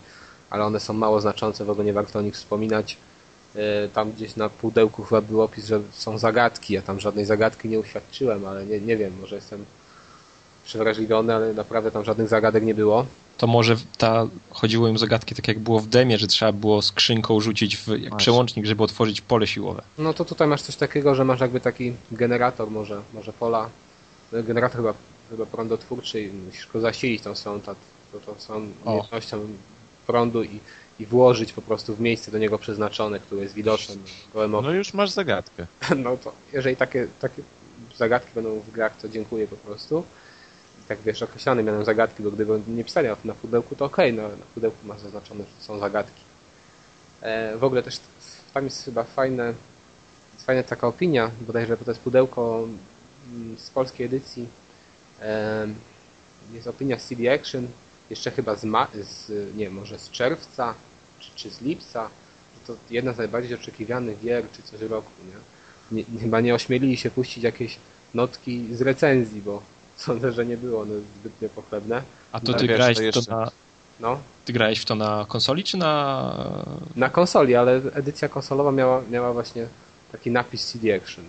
ale 0.49 0.65
one 0.65 0.79
są 0.79 0.93
mało 0.93 1.21
znaczące, 1.21 1.65
w 1.65 1.69
ogóle 1.69 1.85
nie 1.85 1.93
warto 1.93 2.19
o 2.19 2.21
nich 2.21 2.33
wspominać. 2.33 2.97
E, 3.55 3.87
Tam 3.89 4.11
gdzieś 4.11 4.35
na 4.35 4.49
pudełku 4.49 5.03
chyba 5.03 5.21
był 5.21 5.41
opis, 5.41 5.65
że 5.65 5.81
są 5.91 6.17
zagadki. 6.17 6.73
Ja 6.73 6.81
tam 6.81 6.99
żadnej 6.99 7.25
zagadki 7.25 7.69
nie 7.69 7.79
uświadczyłem, 7.79 8.45
ale 8.45 8.65
nie, 8.65 8.79
nie 8.81 8.97
wiem, 8.97 9.13
może 9.21 9.35
jestem 9.35 9.65
przewrażliwiony, 10.65 11.35
ale 11.35 11.53
naprawdę 11.53 11.91
tam 11.91 12.05
żadnych 12.05 12.27
zagadek 12.27 12.63
nie 12.63 12.75
było. 12.75 13.05
to 13.37 13.47
może 13.47 13.75
ta, 13.97 14.27
chodziło 14.49 14.87
im 14.87 14.95
o 14.95 14.97
zagadki 14.97 15.35
tak 15.35 15.47
jak 15.47 15.59
było 15.59 15.79
w 15.79 15.87
demie, 15.87 16.17
że 16.17 16.27
trzeba 16.27 16.51
było 16.51 16.81
skrzynką 16.81 17.41
rzucić 17.41 17.77
w 17.77 17.87
jak 17.99 18.15
przełącznik, 18.15 18.65
żeby 18.65 18.83
otworzyć 18.83 19.21
pole 19.21 19.47
siłowe. 19.47 19.81
No 19.97 20.13
to 20.13 20.25
tutaj 20.25 20.47
masz 20.47 20.61
coś 20.61 20.75
takiego, 20.75 21.15
że 21.15 21.25
masz 21.25 21.39
jakby 21.39 21.59
taki 21.59 21.93
generator 22.11 22.71
może, 22.71 23.01
może 23.13 23.33
pola, 23.33 23.69
generator 24.33 24.77
chyba, 24.77 24.93
chyba 25.29 25.45
prądotwórczy 25.45 26.21
i 26.21 26.27
musisz 26.29 26.67
go 26.73 26.79
zasilić 26.79 27.21
tą 27.21 27.35
swoją, 27.35 27.61
tą, 27.61 27.75
tą 28.25 28.35
swoją 28.39 28.67
umiejętnością 28.85 29.39
prądu 30.07 30.43
i, 30.43 30.59
i 30.99 31.05
włożyć 31.05 31.53
po 31.53 31.61
prostu 31.61 31.95
w 31.95 31.99
miejsce 31.99 32.31
do 32.31 32.37
niego 32.37 32.59
przeznaczone, 32.59 33.19
które 33.19 33.41
jest 33.41 33.53
widoczne 33.53 33.95
gołym 34.33 34.51
No 34.51 34.71
już 34.71 34.93
masz 34.93 35.09
zagadkę. 35.09 35.67
No 36.03 36.17
to 36.17 36.33
jeżeli 36.53 36.75
takie, 36.75 37.07
takie 37.19 37.41
zagadki 37.97 38.31
będą 38.35 38.59
w 38.59 38.71
grach, 38.71 38.97
to 38.97 39.09
dziękuję 39.09 39.47
po 39.47 39.55
prostu. 39.55 40.03
Tak 40.87 40.99
wiesz, 41.05 41.23
określane 41.23 41.63
mianem 41.63 41.85
zagadki, 41.85 42.23
bo 42.23 42.31
gdyby 42.31 42.61
nie 42.67 42.83
pisali 42.83 43.07
na 43.25 43.33
pudełku, 43.33 43.75
to 43.75 43.85
okej, 43.85 44.11
okay, 44.11 44.23
no 44.23 44.29
na 44.37 44.45
pudełku 44.53 44.77
masz 44.87 44.99
zaznaczone, 44.99 45.43
że 45.43 45.65
są 45.65 45.79
zagadki. 45.79 46.21
E, 47.21 47.57
w 47.57 47.63
ogóle 47.63 47.83
też 47.83 47.99
tam 48.53 48.63
jest 48.63 48.85
chyba 48.85 49.03
fajne, 49.03 49.53
jest 50.33 50.45
fajna 50.45 50.63
taka 50.63 50.87
opinia, 50.87 51.31
bodajże, 51.41 51.77
bo 51.77 51.85
to 51.85 51.91
jest 51.91 52.01
pudełko 52.01 52.67
mm, 53.33 53.57
z 53.57 53.69
polskiej 53.69 54.05
edycji. 54.05 54.47
E, 55.21 55.67
jest 56.53 56.67
opinia 56.67 56.97
CD 56.97 57.33
Action, 57.33 57.67
jeszcze 58.09 58.31
chyba 58.31 58.55
z, 58.55 58.63
ma 58.63 58.87
z 59.01 59.31
nie 59.55 59.69
może 59.69 59.99
z 59.99 60.11
czerwca, 60.11 60.73
czy, 61.19 61.31
czy 61.35 61.49
z 61.49 61.61
lipca. 61.61 62.09
To 62.67 62.75
jedna 62.89 63.13
z 63.13 63.17
najbardziej 63.17 63.55
oczekiwanych 63.55 64.21
gier, 64.21 64.45
czy 64.51 64.63
coś 64.63 64.81
roku, 64.81 65.11
nie? 65.27 65.35
nie, 65.91 66.19
chyba 66.19 66.41
nie 66.41 66.55
ośmielili 66.55 66.97
się 66.97 67.11
puścić 67.11 67.43
jakieś 67.43 67.77
notki 68.13 68.75
z 68.75 68.81
recenzji, 68.81 69.41
bo 69.41 69.61
sądzę, 70.05 70.31
że 70.31 70.45
nie 70.45 70.57
było 70.57 70.81
one 70.81 70.93
zbytnio 71.19 71.49
pochlebne. 71.49 72.01
A 72.31 72.39
to 72.39 72.53
ty 72.53 72.67
grałeś 72.67 72.97
to 73.13 73.21
na... 73.35 73.51
No? 73.99 74.19
Ty 74.45 74.53
grałeś 74.53 74.79
w 74.79 74.85
to 74.85 74.95
na 74.95 75.25
konsoli, 75.29 75.63
czy 75.63 75.77
na... 75.77 76.55
Na 76.95 77.09
konsoli, 77.09 77.55
ale 77.55 77.81
edycja 77.93 78.29
konsolowa 78.29 78.71
miała, 78.71 79.01
miała 79.11 79.33
właśnie 79.33 79.67
taki 80.11 80.31
napis 80.31 80.65
CD 80.65 80.95
Action. 80.95 81.25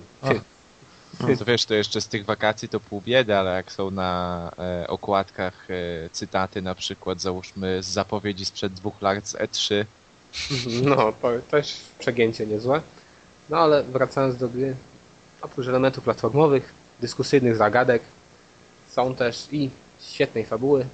No 1.21 1.37
to 1.37 1.45
wiesz, 1.45 1.65
to 1.65 1.75
jeszcze 1.75 2.01
z 2.01 2.09
tych 2.09 2.25
wakacji 2.25 2.69
to 2.69 2.81
pół 2.81 3.01
biedy, 3.01 3.37
ale 3.37 3.57
jak 3.57 3.73
są 3.73 3.91
na 3.91 4.51
e, 4.59 4.87
okładkach 4.89 5.69
e, 5.71 5.75
cytaty 6.11 6.63
na 6.63 6.75
przykład, 6.75 7.21
załóżmy 7.21 7.83
z 7.83 7.87
zapowiedzi 7.87 8.45
sprzed 8.45 8.73
dwóch 8.73 9.03
lat 9.03 9.29
z 9.29 9.35
E3. 9.35 9.85
No, 10.83 11.13
to 11.23 11.33
też 11.51 11.77
przegięcie 11.99 12.47
niezłe. 12.47 12.83
No 13.51 13.59
ale 13.59 13.83
wracając 13.83 14.37
do 14.37 14.49
gry, 14.49 14.77
oprócz 15.43 15.69
elementów 15.69 16.05
platformowych, 16.05 16.75
dyskusyjnych 17.01 17.57
zagadek, 17.57 18.03
są 18.91 19.15
też 19.15 19.49
i 19.53 19.71
świetnej 20.01 20.45
fabuły. 20.45 20.87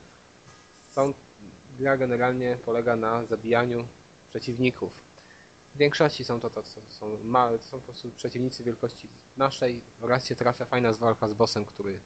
Są, 0.93 1.15
gra 1.79 1.97
generalnie 1.97 2.59
polega 2.65 2.97
na 2.97 3.25
zabijaniu 3.25 3.87
przeciwników. 4.31 5.01
W 5.74 5.78
większości 5.78 6.24
są 6.24 6.40
to, 6.40 6.51
to, 6.51 6.62
to 6.62 6.69
są 6.90 7.19
małe, 7.24 7.59
są 7.59 7.81
po 7.81 7.85
prostu 7.85 8.11
przeciwnicy 8.11 8.65
wielkości 8.65 9.09
naszej. 9.36 9.81
Raz 10.01 10.27
się 10.27 10.36
trafia 10.36 10.65
fajna 10.65 10.93
walka 10.93 11.28
z 11.28 11.35
bossem, 11.35 11.65
który, 11.65 12.01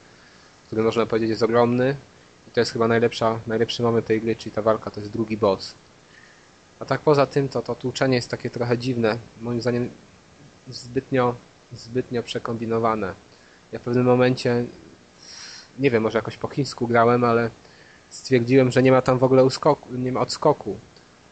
który 0.66 0.82
można 0.82 1.06
powiedzieć 1.06 1.30
jest 1.30 1.42
ogromny. 1.42 1.96
I 2.48 2.50
to 2.50 2.60
jest 2.60 2.72
chyba 2.72 2.88
najlepsza, 2.88 3.40
najlepszy 3.46 3.82
moment 3.82 4.06
tej 4.06 4.20
gry, 4.20 4.36
czyli 4.36 4.52
ta 4.52 4.62
walka 4.62 4.90
to 4.90 5.00
jest 5.00 5.12
drugi 5.12 5.36
boss. 5.36 5.74
A 6.80 6.84
tak 6.84 7.00
poza 7.00 7.26
tym 7.26 7.48
to, 7.48 7.62
to 7.62 7.74
tłuczenie 7.74 8.16
jest 8.16 8.28
takie 8.28 8.50
trochę 8.50 8.78
dziwne. 8.78 9.18
Moim 9.40 9.60
zdaniem 9.60 9.90
zbytnio, 10.68 11.34
zbytnio 11.72 12.22
przekombinowane. 12.22 13.14
Ja 13.72 13.78
w 13.78 13.82
pewnym 13.82 14.04
momencie, 14.04 14.64
nie 15.78 15.90
wiem, 15.90 16.02
może 16.02 16.18
jakoś 16.18 16.36
po 16.36 16.48
chińsku 16.48 16.88
grałem, 16.88 17.24
ale 17.24 17.50
stwierdziłem, 18.10 18.70
że 18.70 18.82
nie 18.82 18.92
ma 18.92 19.02
tam 19.02 19.18
w 19.18 19.24
ogóle 19.24 19.44
uskoku, 19.44 19.88
nie 19.92 20.12
ma 20.12 20.20
odskoku. 20.20 20.76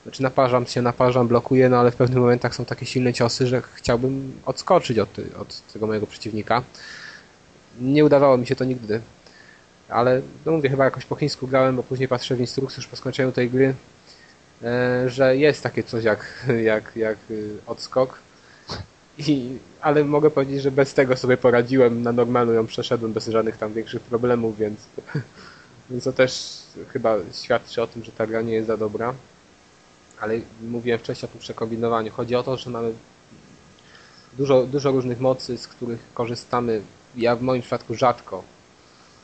Znaczy 0.05 0.23
naparzam 0.23 0.67
się, 0.67 0.83
naparzam, 0.83 1.29
blokuję, 1.29 1.69
no 1.69 1.77
ale 1.77 1.91
w 1.91 1.97
pewnych 1.97 2.19
momentach 2.19 2.55
są 2.55 2.65
takie 2.65 2.87
silne 2.87 3.13
ciosy, 3.13 3.47
że 3.47 3.63
chciałbym 3.75 4.41
odskoczyć 4.47 4.99
od, 4.99 5.09
od 5.39 5.73
tego 5.73 5.87
mojego 5.87 6.07
przeciwnika. 6.07 6.63
Nie 7.81 8.05
udawało 8.05 8.39
mi 8.39 8.47
się 8.47 8.57
to 8.57 8.65
nigdy. 8.65 9.01
Ale 9.89 10.23
no 10.47 10.53
mówię, 10.53 10.71
chyba 10.71 10.85
jakoś 10.85 11.05
po 11.05 11.17
chińsku 11.17 11.47
grałem, 11.47 11.77
bo 11.77 11.83
później 11.83 12.09
patrzę 12.09 12.37
w 12.37 12.41
instrukcję 12.41 12.77
już 12.77 12.87
po 12.87 12.97
skończeniu 12.97 13.33
tej 13.33 13.51
gry, 13.51 13.75
e, 14.63 15.11
że 15.11 15.37
jest 15.37 15.63
takie 15.63 15.83
coś 15.83 16.05
jak, 16.05 16.47
jak, 16.73 16.97
jak 16.97 17.19
y, 17.31 17.57
odskok 17.67 18.19
i, 19.19 19.59
ale 19.81 20.05
mogę 20.05 20.31
powiedzieć, 20.31 20.63
że 20.63 20.71
bez 20.71 20.95
tego 20.95 21.17
sobie 21.17 21.37
poradziłem, 21.37 22.03
na 22.03 22.13
normalną 22.13 22.53
ją 22.53 22.67
przeszedłem 22.67 23.13
bez 23.13 23.29
żadnych 23.29 23.57
tam 23.57 23.73
większych 23.73 24.03
problemów, 24.03 24.59
więc, 24.59 24.81
więc 25.91 26.05
to 26.05 26.13
też 26.13 26.63
chyba 26.89 27.17
świadczy 27.33 27.83
o 27.83 27.87
tym, 27.87 28.05
że 28.05 28.13
ta 28.13 28.27
gra 28.27 28.43
nie 28.43 28.53
jest 28.53 28.67
za 28.67 28.77
dobra. 28.77 29.15
Ale 30.21 30.41
mówiłem 30.63 30.99
wcześniej 30.99 31.31
o 31.31 31.33
tym 31.33 31.41
przekombinowaniu. 31.41 32.13
Chodzi 32.13 32.35
o 32.35 32.43
to, 32.43 32.57
że 32.57 32.71
mamy 32.71 32.93
dużo, 34.39 34.67
dużo 34.67 34.91
różnych 34.91 35.21
mocy, 35.21 35.59
z 35.59 35.69
których 35.69 36.01
korzystamy. 36.15 36.83
Ja 37.17 37.37
w 37.37 37.43
moim 37.43 37.63
przypadku 37.63 37.95
rzadko 37.95 38.43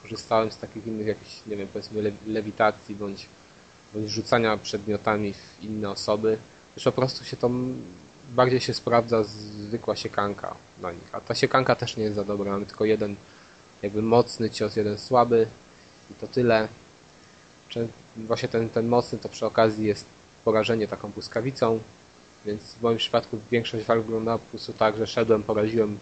korzystałem 0.03 0.53
z 0.53 0.59
takich 0.59 0.87
innych 0.87 1.07
jakichś, 1.07 1.41
nie 1.47 1.57
wiem, 1.57 1.69
powiedzmy 1.73 2.13
lewitacji 2.27 2.95
bądź, 2.95 3.27
bądź 3.95 4.11
rzucania 4.11 4.57
przedmiotami 4.57 5.33
w 5.33 5.65
inne 5.65 5.91
osoby. 5.91 6.39
Już 6.77 6.85
po 6.85 6.93
prostu 6.93 7.25
się 7.25 7.37
to 7.37 7.51
bardziej 8.31 8.61
się 8.61 8.75
sprawdza 8.75 9.25
zwykła 9.25 9.97
siekanka 9.97 10.55
na 10.83 10.93
nich. 10.93 11.09
A 11.13 11.21
ta 11.21 11.35
siekanka 11.35 11.77
też 11.77 11.97
nie 11.97 12.05
jest 12.05 12.17
za 12.17 12.25
dobra. 12.25 12.53
Mamy 12.53 12.67
tylko 12.67 12.85
jeden 12.85 13.17
jakby 13.83 14.03
mocny 14.03 14.51
cios, 14.51 14.77
jeden 14.77 14.99
słaby 14.99 15.47
i 16.11 16.15
to 16.15 16.27
tyle. 16.27 16.69
Właśnie 18.17 18.49
ten, 18.49 18.69
ten 18.69 18.89
mocny 18.89 19.19
to 19.19 19.29
przy 19.29 19.47
okazji 19.47 19.87
jest 19.87 20.05
porażenie 20.45 20.89
taką 20.89 21.09
błyskawicą, 21.09 21.81
więc 22.47 22.63
w 22.63 22.83
moim 22.83 22.99
przypadku 22.99 23.39
większość 23.51 23.87
walk 23.87 24.05
wyglądała 24.05 24.39
po 24.39 24.47
prostu 24.47 24.73
tak, 24.73 24.97
że 24.97 25.07
szedłem, 25.07 25.43
poraziłem 25.43 25.99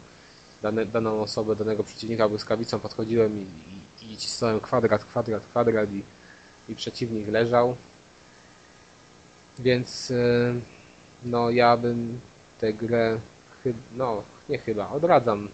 dane, 0.62 0.86
daną 0.86 1.22
osobę, 1.22 1.56
danego 1.56 1.84
przeciwnika 1.84 2.28
błyskawicą, 2.28 2.80
podchodziłem 2.80 3.38
i, 3.38 3.46
i, 4.04 4.12
i 4.12 4.16
cisnąłem 4.16 4.60
kwadrat, 4.60 5.04
kwadrat, 5.04 5.42
kwadrat 5.46 5.92
i, 5.92 6.02
i 6.68 6.74
przeciwnik 6.74 7.28
leżał. 7.28 7.76
Więc... 9.58 10.10
Yy 10.10 10.60
no 11.24 11.50
ja 11.50 11.76
bym 11.76 12.20
tę 12.60 12.72
grę, 12.72 13.18
no 13.96 14.22
nie 14.48 14.58
chyba, 14.58 14.90
odradzam. 14.90 15.48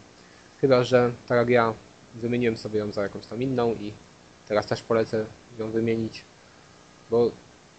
Chyba, 0.61 0.85
że 0.85 1.13
tak 1.27 1.39
jak 1.39 1.49
ja 1.49 1.75
wymieniłem 2.15 2.57
sobie 2.57 2.79
ją 2.79 2.93
za 2.93 3.03
jakąś 3.03 3.27
tam 3.27 3.43
inną 3.43 3.75
i 3.75 3.93
teraz 4.49 4.67
też 4.67 4.83
polecę 4.83 5.25
ją 5.59 5.71
wymienić, 5.71 6.25
bo 7.11 7.31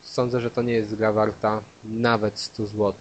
sądzę, 0.05 0.41
że 0.41 0.51
to 0.51 0.61
nie 0.61 0.73
jest 0.73 0.95
gra 0.95 1.13
warta 1.13 1.61
nawet 1.83 2.39
100 2.39 2.65
zł. 2.65 2.93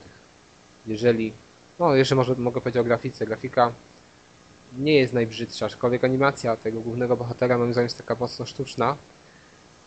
Jeżeli, 0.86 1.32
no 1.78 1.94
jeszcze 1.94 2.14
może 2.14 2.34
mogę 2.34 2.60
powiedzieć 2.60 2.80
o 2.80 2.84
grafice. 2.84 3.26
Grafika 3.26 3.72
nie 4.78 4.94
jest 4.94 5.12
najbrzydsza, 5.12 5.66
aczkolwiek 5.66 6.04
animacja 6.04 6.56
tego 6.56 6.80
głównego 6.80 7.16
bohatera 7.16 7.58
moim 7.58 7.72
zdaniem 7.72 7.86
jest 7.86 7.98
taka 7.98 8.16
mocno 8.20 8.46
sztuczna 8.46 8.96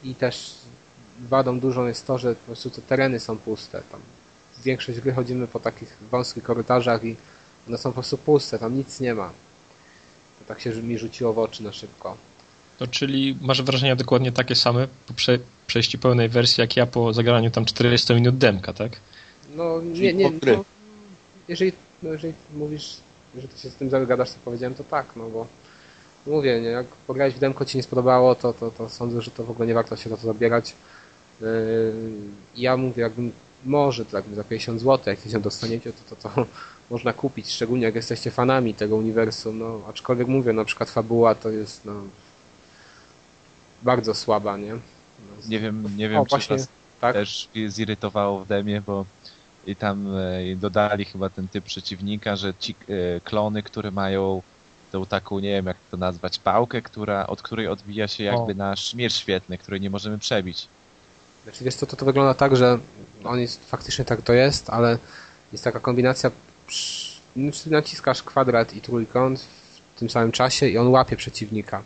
i 0.03 0.15
też 0.15 0.55
wadą 1.19 1.59
dużą 1.59 1.87
jest 1.87 2.07
to, 2.07 2.17
że 2.17 2.35
po 2.35 2.45
prostu 2.45 2.69
te 2.69 2.81
tereny 2.81 3.19
są 3.19 3.37
puste. 3.37 3.81
Tam 3.91 3.99
większość 4.63 4.99
gry 4.99 5.13
chodzimy 5.13 5.47
po 5.47 5.59
takich 5.59 5.97
wąskich 6.11 6.43
korytarzach 6.43 7.03
i 7.03 7.15
one 7.67 7.77
są 7.77 7.89
po 7.89 7.93
prostu 7.93 8.17
puste, 8.17 8.59
tam 8.59 8.77
nic 8.77 8.99
nie 8.99 9.15
ma. 9.15 9.29
To 10.39 10.45
tak 10.47 10.61
się 10.61 10.71
mi 10.71 10.97
rzuciło 10.97 11.33
w 11.33 11.39
oczy 11.39 11.63
na 11.63 11.71
szybko. 11.71 12.17
No, 12.79 12.87
czyli 12.87 13.37
masz 13.41 13.61
wrażenia 13.61 13.95
dokładnie 13.95 14.31
takie 14.31 14.55
same 14.55 14.87
po 15.07 15.13
prze 15.13 15.39
przejściu 15.67 15.97
pełnej 15.97 16.29
wersji, 16.29 16.61
jak 16.61 16.77
ja 16.77 16.85
po 16.85 17.13
zagraniu 17.13 17.51
tam 17.51 17.65
40 17.65 18.13
minut 18.13 18.37
demka, 18.37 18.73
tak? 18.73 18.91
No, 19.55 19.81
nie, 19.81 20.13
nie, 20.13 20.31
no, 20.45 20.65
jeżeli, 21.47 21.71
no, 22.03 22.11
jeżeli 22.11 22.33
mówisz, 22.55 22.97
że 23.41 23.47
ty 23.47 23.59
się 23.59 23.69
z 23.69 23.75
tym 23.75 23.89
zagadasz, 23.89 24.29
co 24.29 24.37
powiedziałem, 24.45 24.75
to 24.75 24.83
tak, 24.83 25.05
no 25.15 25.29
bo 25.29 25.47
mówię, 26.27 26.61
nie, 26.61 26.67
jak 26.67 26.85
pograłeś 26.87 27.33
w 27.33 27.39
demko 27.39 27.65
ci 27.65 27.77
nie 27.77 27.83
spodobało, 27.83 28.35
to, 28.35 28.53
to, 28.53 28.71
to 28.71 28.89
sądzę, 28.89 29.21
że 29.21 29.31
to 29.31 29.43
w 29.43 29.51
ogóle 29.51 29.67
nie 29.67 29.73
warto 29.73 29.95
się 29.95 30.09
na 30.09 30.17
to 30.17 30.27
zabierać. 30.27 30.75
Yy, 31.41 31.47
ja 32.55 32.77
mówię, 32.77 33.01
jakbym 33.03 33.31
może 33.65 34.05
tak 34.05 34.23
za 34.35 34.43
50 34.43 34.81
zł, 34.81 34.99
jak 35.05 35.31
się 35.31 35.39
dostaniecie, 35.39 35.93
to, 35.93 36.15
to, 36.15 36.29
to 36.29 36.45
można 36.89 37.13
kupić, 37.13 37.51
szczególnie 37.51 37.85
jak 37.85 37.95
jesteście 37.95 38.31
fanami 38.31 38.73
tego 38.73 38.95
uniwersum, 38.95 39.59
no 39.59 39.81
aczkolwiek 39.89 40.27
mówię, 40.27 40.53
na 40.53 40.65
przykład 40.65 40.89
fabuła 40.89 41.35
to 41.35 41.49
jest 41.49 41.85
no, 41.85 41.93
bardzo 43.81 44.13
słaba, 44.13 44.57
nie? 44.57 44.73
No, 44.73 44.79
nie 45.49 45.59
wiem, 45.59 45.97
nie 45.97 46.09
wiem, 46.09 46.19
o, 46.19 46.25
czy 46.25 46.29
właśnie, 46.29 46.57
tak? 47.01 47.13
też 47.13 47.49
zirytowało 47.67 48.39
w 48.39 48.47
demie, 48.47 48.81
bo 48.81 49.05
i 49.67 49.75
tam 49.75 50.17
e, 50.17 50.55
dodali 50.55 51.05
chyba 51.05 51.29
ten 51.29 51.47
typ 51.47 51.65
przeciwnika, 51.65 52.35
że 52.35 52.53
ci 52.53 52.75
e, 52.89 53.19
klony, 53.21 53.63
które 53.63 53.91
mają 53.91 54.41
tą 54.91 55.05
taką, 55.05 55.39
nie 55.39 55.49
wiem 55.49 55.65
jak 55.65 55.77
to 55.91 55.97
nazwać, 55.97 56.39
pałkę, 56.39 56.81
która, 56.81 57.27
od 57.27 57.41
której 57.41 57.67
odbija 57.67 58.07
się 58.07 58.23
jakby 58.23 58.51
o. 58.51 58.55
nasz 58.55 58.93
miecz 58.93 59.13
świetny, 59.13 59.57
który 59.57 59.79
nie 59.79 59.89
możemy 59.89 60.17
przebić. 60.17 60.67
Znaczy 61.43 61.63
wiesz 61.63 61.75
to, 61.75 61.85
to 61.85 62.05
wygląda 62.05 62.33
tak, 62.33 62.55
że 62.55 62.79
on 63.23 63.39
jest, 63.39 63.69
faktycznie 63.69 64.05
tak 64.05 64.21
to 64.21 64.33
jest, 64.33 64.69
ale 64.69 64.97
jest 65.51 65.63
taka 65.63 65.79
kombinacja, 65.79 66.31
znaczy 67.35 67.69
naciskasz 67.69 68.23
kwadrat 68.23 68.73
i 68.73 68.81
trójkąt 68.81 69.39
w 69.95 69.99
tym 69.99 70.09
samym 70.09 70.31
czasie 70.31 70.67
i 70.67 70.77
on 70.77 70.87
łapie 70.87 71.17
przeciwnika. 71.17 71.81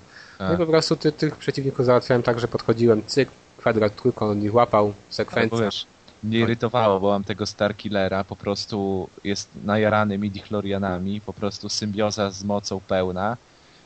No 0.48 0.54
i 0.54 0.58
po 0.58 0.66
prostu 0.66 0.96
ty, 0.96 1.12
tych 1.12 1.36
przeciwników 1.36 1.86
załatwiałem 1.86 2.24
tak, 2.24 2.40
że 2.40 2.48
podchodziłem, 2.48 3.02
cyk, 3.08 3.30
kwadrat, 3.58 3.96
trójkąt 3.96 4.44
ich 4.44 4.54
łapał, 4.54 4.94
sekwencja. 5.10 5.58
wiesz, 5.58 5.88
mnie 6.24 6.40
irytowało, 6.40 7.00
bo 7.00 7.10
mam 7.10 7.24
tego 7.24 7.46
Starkillera, 7.46 8.24
po 8.24 8.36
prostu 8.36 9.10
jest 9.24 9.50
najarany 9.64 10.20
midi-chlorianami, 10.20 11.22
po 11.22 11.34
prostu 11.34 11.70
symbioza 11.70 12.32
z 12.32 12.44
mocą 12.44 12.80
pełna 12.88 13.38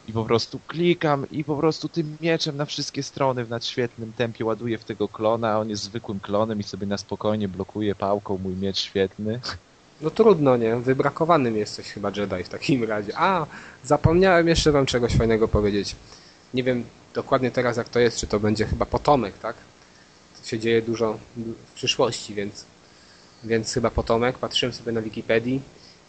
i 0.07 0.13
po 0.13 0.25
prostu 0.25 0.59
klikam 0.67 1.29
i 1.31 1.43
po 1.43 1.55
prostu 1.55 1.89
tym 1.89 2.17
mieczem 2.21 2.57
na 2.57 2.65
wszystkie 2.65 3.03
strony 3.03 3.45
w 3.45 3.49
nadświetnym 3.49 4.13
tempie 4.13 4.45
ładuję 4.45 4.77
w 4.77 4.83
tego 4.83 5.07
klona, 5.07 5.51
a 5.51 5.57
on 5.57 5.69
jest 5.69 5.83
zwykłym 5.83 6.19
klonem 6.19 6.59
i 6.59 6.63
sobie 6.63 6.87
na 6.87 6.97
spokojnie 6.97 7.47
blokuje 7.47 7.95
pałką 7.95 8.37
mój 8.37 8.55
miecz 8.55 8.77
świetny. 8.77 9.39
No 10.01 10.09
trudno, 10.09 10.57
nie? 10.57 10.75
Wybrakowanym 10.75 11.57
jesteś 11.57 11.87
chyba 11.87 12.11
Jedi 12.15 12.43
w 12.43 12.49
takim 12.49 12.83
razie. 12.83 13.11
A, 13.15 13.45
zapomniałem 13.83 14.47
jeszcze 14.47 14.71
wam 14.71 14.85
czegoś 14.85 15.15
fajnego 15.15 15.47
powiedzieć. 15.47 15.95
Nie 16.53 16.63
wiem 16.63 16.83
dokładnie 17.13 17.51
teraz 17.51 17.77
jak 17.77 17.89
to 17.89 17.99
jest, 17.99 18.17
czy 18.17 18.27
to 18.27 18.39
będzie 18.39 18.65
chyba 18.65 18.85
potomek, 18.85 19.37
tak? 19.37 19.55
To 20.41 20.49
się 20.49 20.59
dzieje 20.59 20.81
dużo 20.81 21.17
w 21.37 21.73
przyszłości, 21.75 22.33
więc, 22.33 22.65
więc 23.43 23.73
chyba 23.73 23.89
potomek. 23.91 24.37
Patrzyłem 24.37 24.73
sobie 24.73 24.91
na 24.91 25.01
Wikipedii 25.01 25.61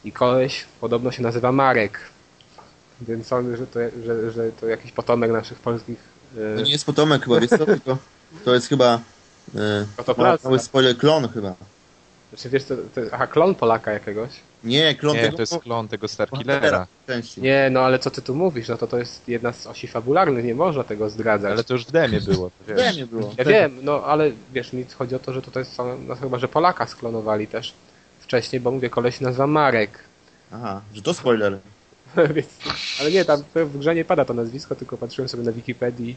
i 0.04 0.12
koleś 0.12 0.64
podobno 0.80 1.12
się 1.12 1.22
nazywa 1.22 1.52
Marek. 1.52 1.98
Więc 3.00 3.26
sądzę, 3.26 3.56
że 3.56 3.66
to, 3.66 3.80
że, 4.04 4.30
że 4.30 4.52
to 4.52 4.66
jakiś 4.66 4.92
potomek 4.92 5.30
naszych 5.32 5.58
polskich 5.58 5.98
e, 6.36 6.56
To 6.56 6.62
nie 6.62 6.72
jest 6.72 6.84
potomek 6.86 7.24
chyba, 7.24 7.40
wiesz 7.40 7.50
co, 7.50 7.66
tylko 7.66 7.98
to 8.44 8.54
jest 8.54 8.68
chyba 8.68 9.00
Protoplazma. 9.96 10.50
mały 10.50 10.58
spoiler, 10.58 10.96
klon 10.96 11.28
chyba. 11.28 11.54
Znaczy 12.32 12.50
wiesz, 12.50 12.64
to, 12.64 12.76
to, 12.76 13.00
aha, 13.12 13.26
klon 13.26 13.54
Polaka 13.54 13.92
jakiegoś? 13.92 14.30
Nie, 14.66 14.94
klon 14.94 15.16
Nie, 15.16 15.22
tego 15.22 15.36
to 15.36 15.42
jest 15.42 15.58
klon 15.58 15.88
tego 15.88 16.08
Starkillera. 16.08 16.86
części. 17.06 17.42
Nie, 17.42 17.68
no 17.70 17.80
ale 17.80 17.98
co 17.98 18.10
ty 18.10 18.22
tu 18.22 18.34
mówisz? 18.34 18.68
No 18.68 18.76
to 18.76 18.86
to 18.86 18.98
jest 18.98 19.28
jedna 19.28 19.52
z 19.52 19.66
osi 19.66 19.88
fabularnych, 19.88 20.44
nie 20.44 20.54
można 20.54 20.84
tego 20.84 21.10
zdradzać. 21.10 21.52
Ale 21.52 21.64
to 21.64 21.74
już 21.74 21.86
w 21.86 21.90
demie 21.90 22.20
było. 22.20 22.50
wiesz. 22.68 22.96
nie 22.96 23.06
było. 23.06 23.34
Ja 23.38 23.44
wiem, 23.44 23.78
no 23.82 24.04
ale 24.04 24.30
wiesz, 24.52 24.72
mi 24.72 24.84
chodzi 24.98 25.14
o 25.14 25.18
to, 25.18 25.32
że 25.32 25.42
tutaj 25.42 25.64
są, 25.64 25.98
no 25.98 26.14
chyba, 26.16 26.38
że 26.38 26.48
Polaka 26.48 26.86
sklonowali 26.86 27.46
też 27.46 27.74
wcześniej, 28.20 28.60
bo 28.60 28.70
mówię, 28.70 28.90
koleś 28.90 29.18
się 29.18 29.24
nazywa 29.24 29.46
Marek. 29.46 29.98
Aha, 30.52 30.80
że 30.94 31.02
to 31.02 31.14
spoiler. 31.14 31.58
Więc, 32.34 32.48
ale 33.00 33.10
nie, 33.10 33.24
tam 33.24 33.42
w 33.54 33.78
grze 33.78 33.94
nie 33.94 34.04
pada 34.04 34.24
to 34.24 34.34
nazwisko, 34.34 34.74
tylko 34.74 34.96
patrzyłem 34.96 35.28
sobie 35.28 35.42
na 35.42 35.52
Wikipedii 35.52 36.16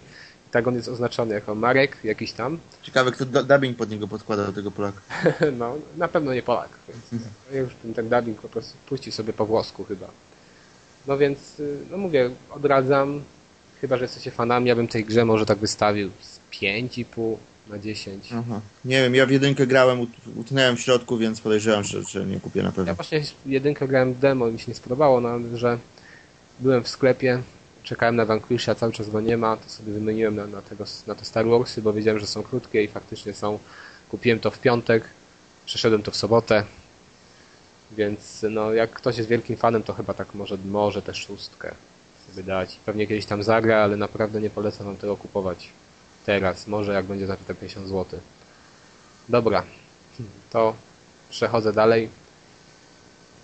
tak 0.52 0.68
on 0.68 0.76
jest 0.76 0.88
oznaczony 0.88 1.34
jako 1.34 1.56
Marek 1.56 1.98
jakiś 2.04 2.32
tam. 2.32 2.58
Ciekawe, 2.84 3.12
kto 3.12 3.26
du- 3.26 3.44
dubbing 3.44 3.78
pod 3.78 3.90
niego 3.90 4.08
podkłada 4.08 4.46
do 4.46 4.54
tego 4.54 4.72
Polaka. 4.72 5.02
No, 5.58 5.76
na 5.98 6.08
pewno 6.08 6.34
nie 6.34 6.42
Polak, 6.44 6.70
więc 6.88 7.24
ja 7.54 7.60
już 7.60 7.74
ten, 7.82 7.94
ten 7.94 8.10
dubbing 8.10 8.42
po 8.42 8.50
prostu 8.50 8.78
puści 8.90 9.12
sobie 9.12 9.34
po 9.34 9.46
włosku 9.46 9.84
chyba. 9.84 10.08
No 11.08 11.18
więc, 11.18 11.60
y, 11.60 11.78
no 11.92 11.98
mówię, 11.98 12.30
odradzam, 12.52 13.22
chyba, 13.82 13.98
że 13.98 14.04
jesteście 14.04 14.32
fanami, 14.32 14.68
ja 14.68 14.76
bym 14.76 14.88
tej 14.88 15.06
grze 15.06 15.26
może 15.26 15.46
tak 15.46 15.58
wystawił 15.58 16.10
z 16.22 16.40
5,5 16.56 17.36
na 17.70 17.80
10. 17.80 18.30
Aha. 18.34 18.62
Nie 18.86 19.02
wiem, 19.02 19.16
ja 19.16 19.26
w 19.26 19.32
jedynkę 19.32 19.68
grałem, 19.68 20.00
ut- 20.02 20.28
utknęłem 20.36 20.78
w 20.78 20.82
środku, 20.82 21.18
więc 21.18 21.42
podejrzewam, 21.42 21.84
że, 21.84 22.04
że 22.04 22.26
nie 22.26 22.40
kupię 22.40 22.60
na 22.62 22.68
Ja 22.68 22.72
pewno. 22.72 22.94
właśnie 22.96 23.24
jedynkę 23.46 23.88
grałem 23.88 24.16
demo 24.20 24.48
i 24.48 24.52
mi 24.52 24.60
się 24.60 24.66
nie 24.68 24.76
spodobało, 24.76 25.22
no, 25.22 25.40
że 25.58 25.78
byłem 26.60 26.84
w 26.84 26.88
sklepie, 26.90 27.42
czekałem 27.84 28.16
na 28.16 28.26
Vanquisha, 28.26 28.76
cały 28.76 28.94
czas 28.94 29.10
go 29.10 29.22
nie 29.22 29.38
ma, 29.38 29.58
to 29.58 29.70
sobie 29.70 29.94
wymieniłem 29.94 30.36
na, 30.36 30.48
na, 30.48 30.62
tego, 30.62 30.86
na 31.08 31.16
te 31.16 31.26
Star 31.26 31.46
Warsy, 31.46 31.82
bo 31.82 31.94
wiedziałem, 31.94 32.20
że 32.20 32.28
są 32.28 32.44
krótkie 32.44 32.84
i 32.84 32.88
faktycznie 32.88 33.34
są. 33.34 33.60
Kupiłem 34.10 34.40
to 34.40 34.52
w 34.52 34.60
piątek, 34.60 35.04
przeszedłem 35.66 36.04
to 36.04 36.12
w 36.12 36.16
sobotę, 36.16 36.64
więc 37.92 38.46
no, 38.50 38.74
jak 38.74 38.92
ktoś 38.92 39.18
jest 39.18 39.30
wielkim 39.30 39.58
fanem, 39.58 39.84
to 39.84 39.94
chyba 39.94 40.14
tak 40.14 40.34
może, 40.34 40.58
może 40.66 41.02
też 41.02 41.18
szóstkę 41.18 41.76
sobie 42.30 42.44
dać. 42.44 42.80
Pewnie 42.86 43.08
kiedyś 43.08 43.26
tam 43.26 43.44
zagra, 43.44 43.84
ale 43.84 43.98
naprawdę 43.98 44.42
nie 44.42 44.50
polecam 44.50 44.86
wam 44.86 44.98
tego 44.98 45.18
kupować 45.18 45.70
teraz. 46.26 46.68
Może 46.68 46.94
jak 46.94 47.06
będzie 47.06 47.28
za 47.28 47.38
te 47.38 47.56
50 47.56 47.88
zł. 47.88 48.20
Dobra, 49.30 49.64
to 50.52 50.76
przechodzę 51.30 51.74
dalej. 51.74 52.10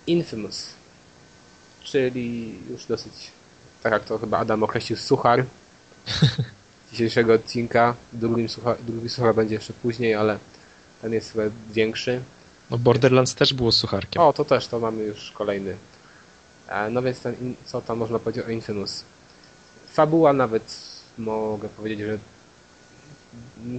Infamous, 0.06 0.66
czyli 1.84 2.58
już 2.70 2.86
dosyć, 2.86 3.12
tak 3.86 3.92
jak 3.92 4.04
to 4.04 4.18
chyba 4.18 4.38
Adam 4.38 4.62
określił, 4.62 4.98
suchar 4.98 5.44
dzisiejszego 6.90 7.34
odcinka. 7.34 7.94
Drugi 8.12 8.48
suchar, 8.48 8.76
drugi 8.82 9.08
suchar 9.08 9.34
będzie 9.34 9.54
jeszcze 9.54 9.72
później, 9.72 10.14
ale 10.14 10.38
ten 11.02 11.12
jest 11.12 11.32
chyba 11.32 11.44
większy. 11.70 12.20
No 12.70 12.78
Borderlands 12.78 13.34
też 13.34 13.54
było 13.54 13.72
sucharkiem. 13.72 14.22
O, 14.22 14.32
to 14.32 14.44
też, 14.44 14.66
to 14.66 14.80
mamy 14.80 15.02
już 15.04 15.30
kolejny. 15.30 15.76
E, 16.68 16.90
No 16.90 17.02
więc 17.02 17.20
ten, 17.20 17.54
co 17.64 17.80
tam 17.80 17.98
można 17.98 18.18
powiedzieć 18.18 18.44
o 18.46 18.50
Infamous? 18.50 19.04
Fabuła 19.92 20.32
nawet 20.32 20.76
mogę 21.18 21.68
powiedzieć, 21.68 22.00
że 22.00 22.18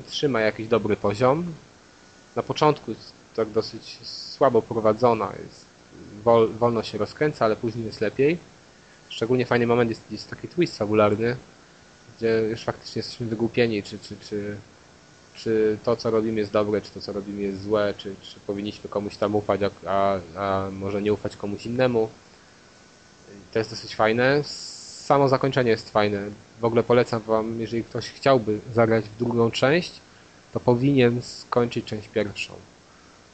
trzyma 0.09 0.41
jakiś 0.41 0.67
dobry 0.67 0.95
poziom. 0.95 1.53
Na 2.35 2.43
początku 2.43 2.91
jest 2.91 3.11
tak 3.35 3.49
dosyć 3.49 3.99
słabo 4.03 4.61
prowadzona, 4.61 5.31
jest, 5.43 5.65
wol, 6.23 6.49
wolno 6.53 6.83
się 6.83 6.97
rozkręca, 6.97 7.45
ale 7.45 7.55
później 7.55 7.85
jest 7.85 8.01
lepiej. 8.01 8.37
Szczególnie 9.09 9.45
fajny 9.45 9.67
moment 9.67 9.89
jest, 9.89 10.11
jest 10.11 10.29
taki 10.29 10.47
twist 10.47 10.77
fabularny, 10.77 11.35
gdzie 12.17 12.41
już 12.49 12.63
faktycznie 12.63 12.99
jesteśmy 12.99 13.27
wygłupieni, 13.27 13.83
czy, 13.83 13.99
czy, 13.99 14.15
czy, 14.29 14.57
czy 15.35 15.77
to, 15.83 15.95
co 15.95 16.11
robimy 16.11 16.39
jest 16.39 16.51
dobre, 16.51 16.81
czy 16.81 16.91
to, 16.91 17.01
co 17.01 17.13
robimy 17.13 17.41
jest 17.41 17.63
złe, 17.63 17.93
czy, 17.97 18.15
czy 18.21 18.39
powinniśmy 18.39 18.89
komuś 18.89 19.17
tam 19.17 19.35
ufać, 19.35 19.61
a, 19.85 20.19
a, 20.35 20.69
może 20.71 21.01
nie 21.01 21.13
ufać 21.13 21.35
komuś 21.35 21.65
innemu. 21.65 22.09
To 23.53 23.59
jest 23.59 23.71
dosyć 23.71 23.95
fajne. 23.95 24.41
Samo 24.43 25.29
zakończenie 25.29 25.71
jest 25.71 25.89
fajne. 25.89 26.21
W 26.59 26.65
ogóle 26.65 26.83
polecam 26.83 27.21
Wam, 27.21 27.61
jeżeli 27.61 27.83
ktoś 27.83 28.09
chciałby 28.09 28.59
zagrać 28.73 29.05
w 29.05 29.17
drugą 29.17 29.51
część, 29.51 29.91
to 30.53 30.59
powinien 30.59 31.21
skończyć 31.21 31.85
część 31.85 32.07
pierwszą. 32.07 32.53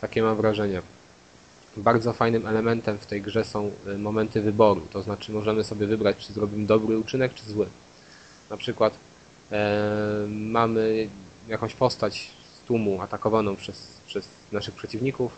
Takie 0.02 0.22
mam 0.22 0.38
wrażenie. 0.38 0.82
Bardzo 1.78 2.14
fajnym 2.14 2.48
elementem 2.48 2.98
w 2.98 3.06
tej 3.06 3.22
grze 3.22 3.46
są 3.46 3.72
y, 3.88 3.98
momenty 3.98 4.42
wyboru. 4.42 4.82
To 4.92 5.02
znaczy 5.02 5.32
możemy 5.32 5.64
sobie 5.64 5.88
wybrać, 5.88 6.18
czy 6.18 6.34
zrobimy 6.34 6.66
dobry 6.66 6.98
uczynek, 6.98 7.34
czy 7.34 7.44
zły. 7.46 7.68
Na 8.50 8.58
przykład 8.58 8.94
e, 9.52 10.28
mamy 10.30 11.08
jakąś 11.48 11.74
postać 11.74 12.32
z 12.56 12.68
tłumu 12.68 13.02
atakowaną 13.02 13.56
przez, 13.56 13.88
przez 14.08 14.28
naszych 14.52 14.76
przeciwników 14.76 15.32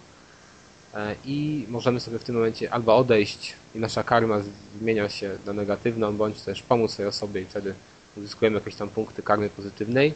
e, 0.93 1.15
i 1.25 1.65
możemy 1.69 1.99
sobie 1.99 2.19
w 2.19 2.23
tym 2.23 2.35
momencie 2.35 2.73
albo 2.73 2.97
odejść 2.97 3.53
i 3.75 3.79
nasza 3.79 4.03
karma 4.03 4.41
zmienia 4.79 5.09
się 5.09 5.37
na 5.45 5.53
negatywną, 5.53 6.17
bądź 6.17 6.41
też 6.41 6.61
pomóc 6.61 6.95
tej 6.95 7.05
osobie 7.05 7.41
i 7.41 7.45
wtedy 7.45 7.73
uzyskujemy 8.17 8.57
jakieś 8.57 8.75
tam 8.75 8.89
punkty 8.89 9.23
karmy 9.23 9.49
pozytywnej, 9.49 10.13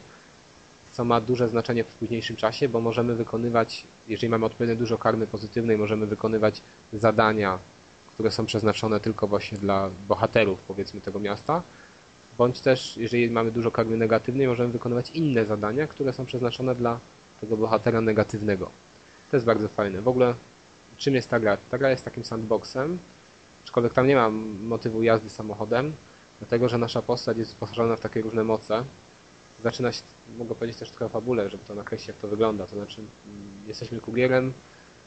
co 1.00 1.04
ma 1.04 1.20
duże 1.20 1.48
znaczenie 1.48 1.84
w 1.84 1.86
późniejszym 1.86 2.36
czasie, 2.36 2.68
bo 2.68 2.80
możemy 2.80 3.14
wykonywać, 3.14 3.84
jeżeli 4.08 4.28
mamy 4.28 4.46
odpowiednio 4.46 4.76
dużo 4.76 4.98
karmy 4.98 5.26
pozytywnej, 5.26 5.78
możemy 5.78 6.06
wykonywać 6.06 6.60
zadania, 6.92 7.58
które 8.14 8.30
są 8.30 8.46
przeznaczone 8.46 9.00
tylko 9.00 9.26
właśnie 9.26 9.58
dla 9.58 9.90
bohaterów, 10.08 10.60
powiedzmy, 10.68 11.00
tego 11.00 11.18
miasta, 11.18 11.62
bądź 12.38 12.60
też, 12.60 12.96
jeżeli 12.96 13.30
mamy 13.30 13.52
dużo 13.52 13.70
karmy 13.70 13.96
negatywnej, 13.96 14.46
możemy 14.46 14.72
wykonywać 14.72 15.10
inne 15.10 15.46
zadania, 15.46 15.86
które 15.86 16.12
są 16.12 16.26
przeznaczone 16.26 16.74
dla 16.74 16.98
tego 17.40 17.56
bohatera 17.56 18.00
negatywnego. 18.00 18.70
To 19.30 19.36
jest 19.36 19.46
bardzo 19.46 19.68
fajne. 19.68 20.02
W 20.02 20.08
ogóle, 20.08 20.34
czym 20.96 21.14
jest 21.14 21.28
ta 21.30 21.40
gra? 21.40 21.56
Ta 21.70 21.78
gra 21.78 21.90
jest 21.90 22.04
takim 22.04 22.24
sandboxem, 22.24 22.98
aczkolwiek 23.64 23.92
tam 23.92 24.06
nie 24.06 24.16
ma 24.16 24.30
motywu 24.62 25.02
jazdy 25.02 25.30
samochodem, 25.30 25.92
dlatego 26.40 26.68
że 26.68 26.78
nasza 26.78 27.02
postać 27.02 27.36
jest 27.36 27.52
wyposażona 27.52 27.96
w 27.96 28.00
takie 28.00 28.22
różne 28.22 28.44
moce. 28.44 28.84
Zaczyna 29.62 29.92
się, 29.92 30.02
mogę 30.38 30.54
powiedzieć 30.54 30.78
też 30.78 30.90
trochę 30.90 31.06
o 31.06 31.08
fabule, 31.08 31.50
żeby 31.50 31.64
to 31.68 31.74
nakreślić 31.74 32.08
jak 32.08 32.16
to 32.16 32.28
wygląda. 32.28 32.66
To 32.66 32.76
znaczy, 32.76 33.00
mm, 33.00 33.68
jesteśmy 33.68 34.00
kurierem, 34.00 34.52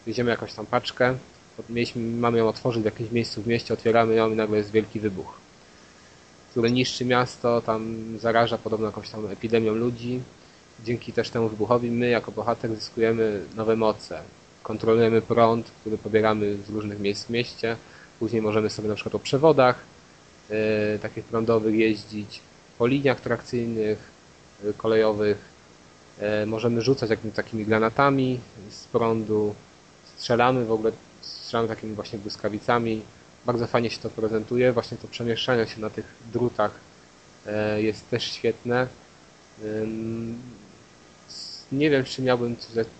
wieziemy 0.08 0.32
jakąś 0.32 0.54
tam 0.54 0.66
paczkę, 0.66 1.18
mieliśmy, 1.70 2.02
mamy 2.02 2.38
ją 2.38 2.48
otworzyć 2.48 2.82
w 2.82 2.86
jakimś 2.86 3.12
miejscu 3.12 3.42
w 3.42 3.48
mieście, 3.48 3.74
otwieramy 3.74 4.16
ją 4.16 4.32
i 4.32 4.36
nagle 4.36 4.58
jest 4.58 4.72
wielki 4.72 5.00
wybuch 5.00 5.44
który 6.54 6.72
niszczy 6.72 7.06
miasto, 7.06 7.62
tam 7.62 7.96
zaraża 8.18 8.58
podobno 8.58 8.86
jakąś 8.86 9.10
tam 9.10 9.28
epidemią 9.28 9.74
ludzi. 9.74 10.20
Dzięki 10.86 11.14
też 11.14 11.30
temu 11.30 11.50
wybuchowi 11.50 11.92
my 11.92 12.10
jako 12.10 12.32
bohater 12.32 12.76
zyskujemy 12.76 13.42
nowe 13.56 13.76
moce. 13.76 14.22
Kontrolujemy 14.64 15.22
prąd, 15.22 15.72
który 15.82 15.98
pobieramy 15.98 16.58
z 16.68 16.70
różnych 16.70 17.00
miejsc 17.00 17.26
w 17.26 17.30
mieście. 17.30 17.76
Później 18.20 18.42
możemy 18.42 18.70
sobie 18.70 18.88
na 18.88 18.96
przykład 18.96 19.12
po 19.12 19.20
przewodach 19.20 19.80
e, 20.50 21.00
takich 21.00 21.26
prądowych 21.26 21.76
jeździć, 21.76 22.40
po 22.78 22.88
liniach 22.88 23.22
trakcyjnych, 23.22 23.98
kolejowych. 24.78 25.38
E, 26.20 26.46
możemy 26.46 26.82
rzucać 26.82 27.10
jakimiś 27.10 27.36
takimi 27.36 27.66
granatami 27.66 28.40
z 28.70 28.84
prądu. 28.84 29.56
Strzelamy 30.16 30.66
w 30.66 30.72
ogóle, 30.72 30.92
strzelamy 31.22 31.68
takimi 31.68 31.94
właśnie 31.96 32.20
błyskawicami. 32.20 33.02
Bardzo 33.46 33.68
fajnie 33.68 33.90
się 33.90 34.00
to 34.00 34.10
prezentuje. 34.10 34.74
Właśnie 34.74 34.98
to 34.98 35.08
przemieszczanie 35.08 35.68
się 35.68 35.82
na 35.82 35.90
tych 35.90 36.06
drutach 36.34 36.72
e, 37.48 37.82
jest 37.82 38.10
też 38.10 38.24
świetne. 38.24 38.88
Nie 41.72 41.90
wiem, 41.90 42.04
czy 42.04 42.22
miałbym 42.22 42.56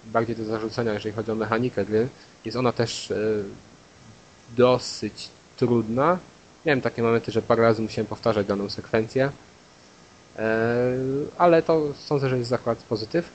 bardziej 0.06 0.36
do 0.36 0.46
zarzucenia, 0.46 0.94
jeżeli 0.94 1.16
chodzi 1.16 1.32
o 1.32 1.36
mechanikę 1.36 1.86
gry. 1.86 2.08
Jest 2.46 2.58
ona 2.58 2.72
też 2.72 3.12
e, 3.12 3.16
dosyć 4.58 5.30
trudna. 5.58 6.18
Miałem 6.66 6.82
takie 6.82 7.04
momenty, 7.04 7.32
że 7.32 7.42
parę 7.42 7.64
razy 7.64 7.82
musiałem 7.82 8.08
powtarzać 8.08 8.48
daną 8.48 8.70
sekwencję. 8.70 9.32
E, 10.40 10.94
ale 11.38 11.62
to 11.62 11.94
sądzę, 11.94 12.30
że 12.30 12.38
jest 12.38 12.50
zakład 12.50 12.84
pozytyw. 12.84 13.30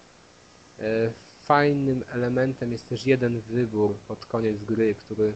E, 0.80 1.10
fajnym 1.44 2.04
elementem 2.08 2.72
jest 2.72 2.88
też 2.88 3.06
jeden 3.06 3.40
wybór 3.40 3.94
pod 4.08 4.26
koniec 4.26 4.64
gry, 4.64 4.94
który 4.94 5.32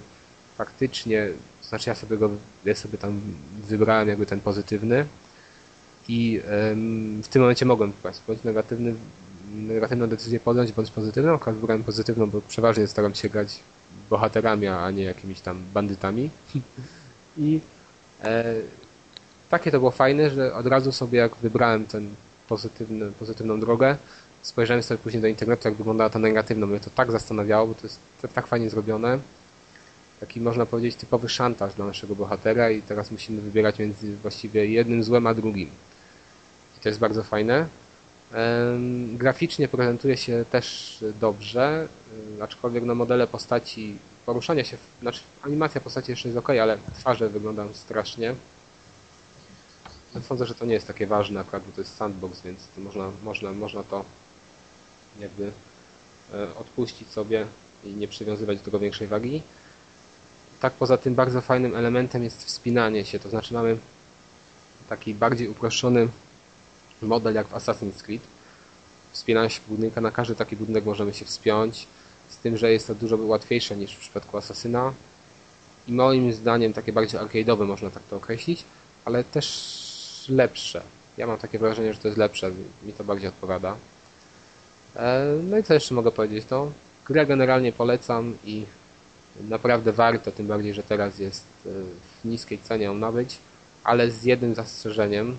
faktycznie, 0.59 1.29
znaczy 1.63 1.91
ja 1.91 1.95
sobie 1.95 2.17
go, 2.17 2.31
ja 2.65 2.75
sobie 2.75 2.99
tam 2.99 3.21
wybrałem 3.69 4.09
jakby 4.09 4.27
ten 4.27 4.41
pozytywny 4.41 5.07
i 6.09 6.41
w 7.23 7.29
tym 7.31 7.43
momencie 7.43 7.67
mogłem 7.67 7.93
bądź 8.27 8.45
negatywny, 8.45 8.95
negatywną 9.53 10.07
decyzję 10.07 10.41
podjąć, 10.41 10.73
bądź 10.73 10.91
pozytywną. 10.91 11.35
Akurat 11.35 11.57
wybrałem 11.57 11.85
pozytywną, 11.85 12.31
bo 12.31 12.41
przeważnie 12.41 12.87
staram 12.87 13.15
się 13.15 13.29
grać 13.29 13.61
bohaterami, 14.11 14.67
a 14.67 14.91
nie 14.91 15.05
jakimiś 15.05 15.41
tam 15.41 15.63
bandytami. 15.75 16.31
I 17.39 17.61
e, 18.25 18.55
takie 19.53 19.71
to 19.71 19.79
było 19.79 19.91
fajne, 19.91 20.31
że 20.31 20.55
od 20.55 20.67
razu 20.67 20.93
sobie 20.93 21.19
jak 21.19 21.37
wybrałem 21.37 21.87
pozytywny, 22.49 23.13
pozytywną 23.13 23.61
drogę, 23.61 23.97
spojrzałem 24.43 24.83
sobie 24.83 24.99
później 24.99 25.23
do 25.23 25.29
internetu, 25.29 25.69
jak 25.69 25.77
wyglądała 25.77 26.11
ta 26.11 26.19
negatywna. 26.19 26.67
Mnie 26.67 26.81
to 26.81 26.91
tak 26.91 27.13
zastanawiało, 27.13 27.67
bo 27.67 27.75
to 27.75 27.81
jest 27.83 28.01
tak 28.35 28.47
fajnie 28.47 28.71
zrobione. 28.71 29.19
Taki 30.21 30.41
można 30.41 30.67
powiedzieć 30.67 30.97
typowy 30.97 31.29
szantaż 31.29 31.75
dla 31.75 31.87
naszego 31.87 32.15
bohatera 32.15 32.71
i 32.71 32.83
teraz 32.83 33.11
musimy 33.11 33.41
wybierać 33.41 33.79
między 33.79 34.17
właściwie 34.17 34.67
jednym 34.67 35.05
złem 35.05 35.27
a 35.27 35.35
drugim. 35.35 35.69
I 36.79 36.81
to 36.83 36.89
jest 36.89 37.01
bardzo 37.01 37.23
fajne. 37.23 37.67
Graficznie 39.13 39.69
prezentuje 39.69 40.17
się 40.17 40.45
też 40.51 40.99
dobrze, 41.21 41.89
aczkolwiek 42.41 42.85
no 42.85 42.95
modele 42.95 43.27
postaci, 43.27 43.97
poruszania 44.27 44.65
się, 44.65 44.77
znaczy 45.03 45.21
animacja 45.43 45.81
postaci 45.81 46.11
jeszcze 46.11 46.29
jest 46.29 46.39
ok, 46.39 46.51
ale 46.51 46.79
twarze 46.99 47.29
wyglądają 47.29 47.69
strasznie. 47.75 48.35
Sądzę, 50.21 50.47
że 50.47 50.55
to 50.55 50.65
nie 50.65 50.75
jest 50.75 50.87
takie 50.87 51.07
ważne 51.07 51.41
akurat, 51.41 51.63
bo 51.67 51.73
to 51.73 51.81
jest 51.81 51.97
sandbox, 51.97 52.41
więc 52.41 52.59
to 52.75 52.81
można, 52.81 53.11
można, 53.25 53.53
można 53.53 53.83
to 53.83 54.05
jakby 55.21 55.53
e, 56.35 56.55
odpuścić 56.55 57.09
sobie 57.09 57.47
i 57.85 57.89
nie 57.89 58.09
przywiązywać 58.09 58.59
do 58.59 58.65
tego 58.65 58.79
większej 58.79 59.07
wagi. 59.07 59.43
Tak 60.61 60.73
poza 60.73 60.97
tym 60.97 61.15
bardzo 61.15 61.41
fajnym 61.41 61.77
elementem 61.77 62.25
jest 62.25 62.45
wspinanie 62.45 63.05
się, 63.05 63.19
to 63.19 63.31
znaczy 63.31 63.55
mamy 63.55 63.79
taki 64.89 65.15
bardziej 65.15 65.49
uproszczony 65.49 66.09
model 67.03 67.35
jak 67.35 67.47
w 67.47 67.53
Assassin's 67.53 68.03
Creed. 68.03 68.23
Wspinając 69.13 69.53
się 69.53 69.61
budynka, 69.69 70.01
na 70.01 70.11
każdy 70.11 70.35
taki 70.35 70.57
budynek 70.57 70.85
możemy 70.85 71.15
się 71.15 71.25
wspiąć, 71.25 71.87
z 72.29 72.37
tym, 72.37 72.57
że 72.57 72.73
jest 72.73 72.87
to 72.87 72.95
dużo 72.95 73.17
łatwiejsze 73.17 73.77
niż 73.77 73.95
w 73.95 73.99
przypadku 73.99 74.37
Assassina 74.37 74.93
i 75.89 75.93
moim 75.93 76.33
zdaniem 76.33 76.73
takie 76.73 76.93
bardziej 76.93 77.21
arcade'owe 77.21 77.67
można 77.67 77.91
tak 77.91 78.03
to 78.03 78.17
określić, 78.17 78.65
ale 79.05 79.25
też 79.25 79.82
lepsze. 80.29 80.83
Ja 81.17 81.27
mam 81.27 81.39
takie 81.39 81.59
wrażenie, 81.59 81.93
że 81.93 81.99
to 81.99 82.09
jest 82.09 82.19
lepsze, 82.19 82.51
mi 82.83 82.93
to 82.93 83.05
bardziej 83.05 83.29
odpowiada. 83.29 83.77
E, 84.97 85.25
no 85.43 85.59
i 85.59 85.63
co 85.63 85.75
jeszcze 85.75 85.95
mogę 85.95 86.11
powiedzieć? 86.11 86.47
No, 86.51 86.73
grę 87.07 87.27
generalnie 87.27 87.73
polecam 87.73 88.37
i 88.45 88.65
naprawdę 89.41 89.93
warto, 89.93 90.33
tym 90.33 90.47
bardziej, 90.47 90.75
że 90.75 90.83
teraz 90.83 91.19
jest 91.19 91.45
e, 91.67 91.69
w 92.23 92.25
niskiej 92.25 92.59
cenie 92.59 92.85
ją 92.85 92.95
nabyć, 92.95 93.39
ale 93.85 94.11
z 94.11 94.25
jednym 94.25 94.55
zastrzeżeniem, 94.55 95.37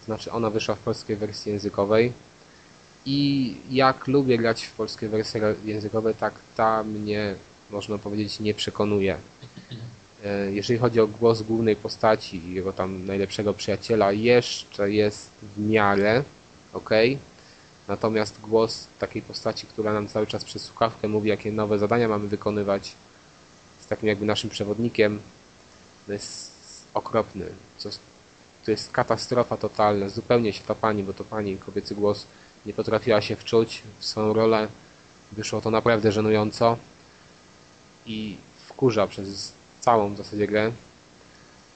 to 0.00 0.04
znaczy 0.04 0.32
ona 0.32 0.50
wyszła 0.50 0.74
w 0.74 0.78
polskiej 0.78 1.16
wersji 1.16 1.52
językowej 1.52 2.12
i 3.06 3.54
jak 3.70 4.06
lubię 4.06 4.38
grać 4.38 4.64
w 4.64 4.72
polskie 4.72 5.08
wersje 5.08 5.54
językowe, 5.64 6.14
tak 6.14 6.34
ta 6.56 6.84
mnie, 6.84 7.34
można 7.70 7.98
powiedzieć, 7.98 8.40
nie 8.40 8.54
przekonuje. 8.54 9.16
E, 10.24 10.52
jeżeli 10.52 10.78
chodzi 10.78 11.00
o 11.00 11.06
głos 11.06 11.42
głównej 11.42 11.76
postaci 11.76 12.36
i 12.36 12.54
jego 12.54 12.72
tam 12.72 13.06
najlepszego 13.06 13.54
przyjaciela, 13.54 14.12
jeszcze 14.12 14.90
jest 14.90 15.30
w 15.42 15.58
miarę 15.68 16.22
ok. 16.72 16.90
Natomiast 17.88 18.40
głos 18.40 18.86
takiej 18.98 19.22
postaci, 19.22 19.66
która 19.66 19.92
nam 19.92 20.08
cały 20.08 20.26
czas 20.26 20.44
przez 20.44 20.62
słuchawkę 20.62 21.08
mówi, 21.08 21.28
jakie 21.28 21.52
nowe 21.52 21.78
zadania 21.78 22.08
mamy 22.08 22.28
wykonywać, 22.28 22.94
z 23.80 23.86
takim 23.86 24.08
jakby 24.08 24.26
naszym 24.26 24.50
przewodnikiem, 24.50 25.20
to 26.06 26.12
jest 26.12 26.52
okropny. 26.94 27.46
To 28.64 28.70
jest 28.70 28.92
katastrofa 28.92 29.56
totalna. 29.56 30.08
Zupełnie 30.08 30.52
się 30.52 30.62
ta 30.62 30.74
pani, 30.74 31.02
bo 31.02 31.12
to 31.12 31.24
pani, 31.24 31.56
kobiecy 31.56 31.94
głos, 31.94 32.26
nie 32.66 32.72
potrafiła 32.72 33.20
się 33.20 33.36
wczuć 33.36 33.82
w 33.98 34.04
swoją 34.04 34.32
rolę. 34.32 34.68
Wyszło 35.32 35.60
to 35.60 35.70
naprawdę 35.70 36.12
żenująco 36.12 36.76
i 38.06 38.36
wkurza 38.68 39.06
przez 39.06 39.52
całą 39.82 40.14
w 40.14 40.16
zasadzie 40.16 40.46
grę. 40.46 40.72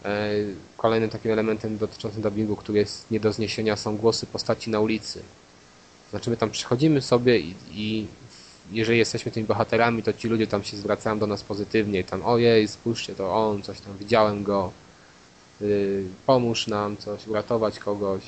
E, 0.04 0.30
kolejnym 0.76 1.10
takim 1.10 1.32
elementem 1.32 1.78
dotyczącym 1.78 2.22
dubbingu, 2.22 2.56
który 2.56 2.78
jest 2.78 3.10
nie 3.10 3.20
do 3.20 3.32
zniesienia 3.32 3.76
są 3.76 3.96
głosy 3.96 4.26
postaci 4.26 4.70
na 4.70 4.80
ulicy. 4.80 5.22
Znaczy 6.10 6.30
my 6.30 6.36
tam 6.36 6.50
przychodzimy 6.50 7.02
sobie 7.02 7.38
i, 7.38 7.54
i 7.70 8.06
jeżeli 8.72 8.98
jesteśmy 8.98 9.32
tymi 9.32 9.46
bohaterami, 9.46 10.02
to 10.02 10.12
ci 10.12 10.28
ludzie 10.28 10.46
tam 10.46 10.64
się 10.64 10.76
zwracają 10.76 11.18
do 11.18 11.26
nas 11.26 11.42
pozytywnie. 11.42 12.04
Tam 12.04 12.22
ojej, 12.24 12.68
spójrzcie, 12.68 13.14
to 13.14 13.34
on, 13.34 13.62
coś 13.62 13.80
tam, 13.80 13.96
widziałem 13.98 14.42
go, 14.42 14.72
yy, 15.60 16.04
pomóż 16.26 16.66
nam 16.66 16.96
coś, 16.96 17.26
uratować 17.26 17.78
kogoś. 17.78 18.22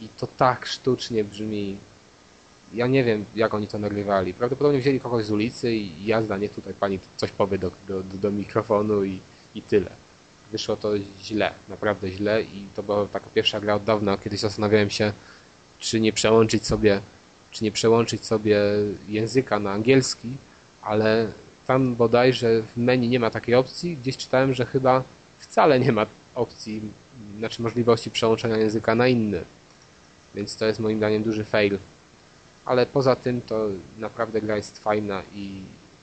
I 0.00 0.08
to 0.08 0.26
tak 0.26 0.66
sztucznie 0.66 1.24
brzmi. 1.24 1.76
Ja 2.74 2.86
nie 2.86 3.04
wiem, 3.04 3.24
jak 3.34 3.54
oni 3.54 3.66
to 3.66 3.78
nagrywali. 3.78 4.34
Prawdopodobnie 4.34 4.80
wzięli 4.80 5.00
kogoś 5.00 5.24
z 5.24 5.30
ulicy 5.30 5.74
i 5.74 6.06
jazda, 6.06 6.38
nie 6.38 6.48
tutaj 6.48 6.74
pani 6.74 6.98
coś 7.16 7.30
powie 7.30 7.58
do, 7.58 7.70
do, 7.88 8.02
do 8.02 8.30
mikrofonu 8.30 9.04
i, 9.04 9.20
i 9.54 9.62
tyle. 9.62 9.90
Wyszło 10.52 10.76
to 10.76 10.92
źle, 11.22 11.50
naprawdę 11.68 12.10
źle 12.10 12.42
i 12.42 12.66
to 12.76 12.82
była 12.82 13.06
taka 13.06 13.26
pierwsza 13.34 13.60
gra 13.60 13.74
od 13.74 13.84
dawna. 13.84 14.18
Kiedyś 14.18 14.40
zastanawiałem 14.40 14.90
się, 14.90 15.12
czy 15.78 16.00
nie 16.00 16.12
przełączyć 16.12 16.66
sobie, 16.66 17.00
czy 17.50 17.64
nie 17.64 17.72
przełączyć 17.72 18.26
sobie 18.26 18.60
języka 19.08 19.58
na 19.58 19.72
angielski, 19.72 20.28
ale 20.82 21.32
tam 21.66 21.94
bodajże 21.94 22.62
w 22.62 22.76
menu 22.76 23.08
nie 23.08 23.20
ma 23.20 23.30
takiej 23.30 23.54
opcji. 23.54 23.96
Gdzieś 23.96 24.16
czytałem, 24.16 24.54
że 24.54 24.66
chyba 24.66 25.02
wcale 25.38 25.80
nie 25.80 25.92
ma 25.92 26.06
opcji, 26.34 26.80
znaczy 27.38 27.62
możliwości 27.62 28.10
przełączenia 28.10 28.56
języka 28.56 28.94
na 28.94 29.08
inny. 29.08 29.44
Więc 30.34 30.56
to 30.56 30.66
jest 30.66 30.80
moim 30.80 30.98
zdaniem 30.98 31.22
duży 31.22 31.44
fail. 31.44 31.78
Ale 32.68 32.86
poza 32.86 33.16
tym 33.16 33.40
to 33.40 33.66
naprawdę 33.98 34.40
gra 34.40 34.56
jest 34.56 34.78
fajna 34.78 35.22
i 35.34 35.50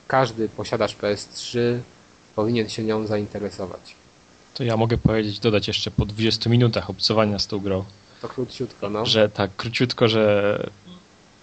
każdy 0.06 0.48
posiadacz 0.48 0.96
PS3 0.96 1.58
powinien 2.36 2.68
się 2.68 2.82
nią 2.82 3.06
zainteresować. 3.06 3.94
To 4.54 4.64
ja 4.64 4.76
mogę 4.76 4.98
powiedzieć, 4.98 5.38
dodać 5.38 5.68
jeszcze 5.68 5.90
po 5.90 6.06
20 6.06 6.50
minutach 6.50 6.90
obcowania 6.90 7.38
z 7.38 7.46
tą 7.46 7.58
grą. 7.58 7.84
To 8.22 8.28
króciutko, 8.28 8.90
no. 8.90 9.06
Że 9.06 9.28
tak, 9.28 9.50
króciutko, 9.56 10.08
że 10.08 10.70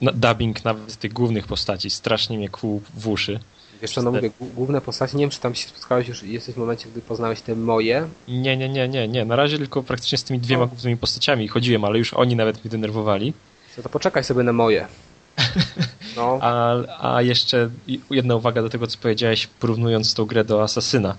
dubbing 0.02 0.66
nawet 0.66 0.95
tych 0.95 1.14
głównych 1.14 1.48
postaci 1.48 1.90
strasznie 1.90 2.38
mnie 2.38 2.50
kłuł 2.50 2.82
w 2.94 3.08
uszy. 3.08 3.40
Jeszcze 3.82 4.02
no 4.02 4.12
mówię, 4.12 4.32
główne 4.56 4.82
postacie, 4.82 5.18
nie 5.18 5.24
wiem 5.24 5.30
czy 5.30 5.40
tam 5.40 5.56
się 5.56 5.68
spotkałeś 5.68 6.08
już, 6.08 6.24
jesteś 6.24 6.56
w 6.56 6.58
momencie, 6.58 6.90
gdy 6.90 7.02
poznałeś 7.02 7.41
te 7.41 7.56
moje? 7.56 8.08
Nie, 8.28 8.58
nie, 8.58 8.70
nie, 8.70 8.88
nie, 8.88 9.08
nie. 9.08 9.26
Na 9.26 9.36
razie 9.36 9.58
tylko 9.58 9.84
praktycznie 9.84 10.18
z 10.18 10.24
tymi 10.24 10.40
dwiema 10.40 10.66
głównymi 10.66 10.98
postaciami 10.98 11.48
chodziłem, 11.48 11.86
ale 11.86 12.00
już 12.00 12.14
oni 12.14 12.36
nawet 12.36 12.64
mnie 12.64 12.72
denerwowali. 12.72 13.34
Co 13.76 13.82
to 13.82 13.90
poczekaj 13.90 14.24
sobie 14.24 14.44
na 14.44 14.54
moje. 14.54 14.88
No. 16.15 16.39
A, 16.41 16.76
a 17.15 17.22
jeszcze 17.22 17.69
jedna 18.10 18.35
uwaga 18.35 18.61
do 18.61 18.69
tego, 18.69 18.88
co 18.88 18.97
powiedziałeś, 18.97 19.47
porównując 19.47 20.14
tą 20.14 20.26
grę 20.26 20.43
do 20.43 20.64
Asasyna. 20.64 21.15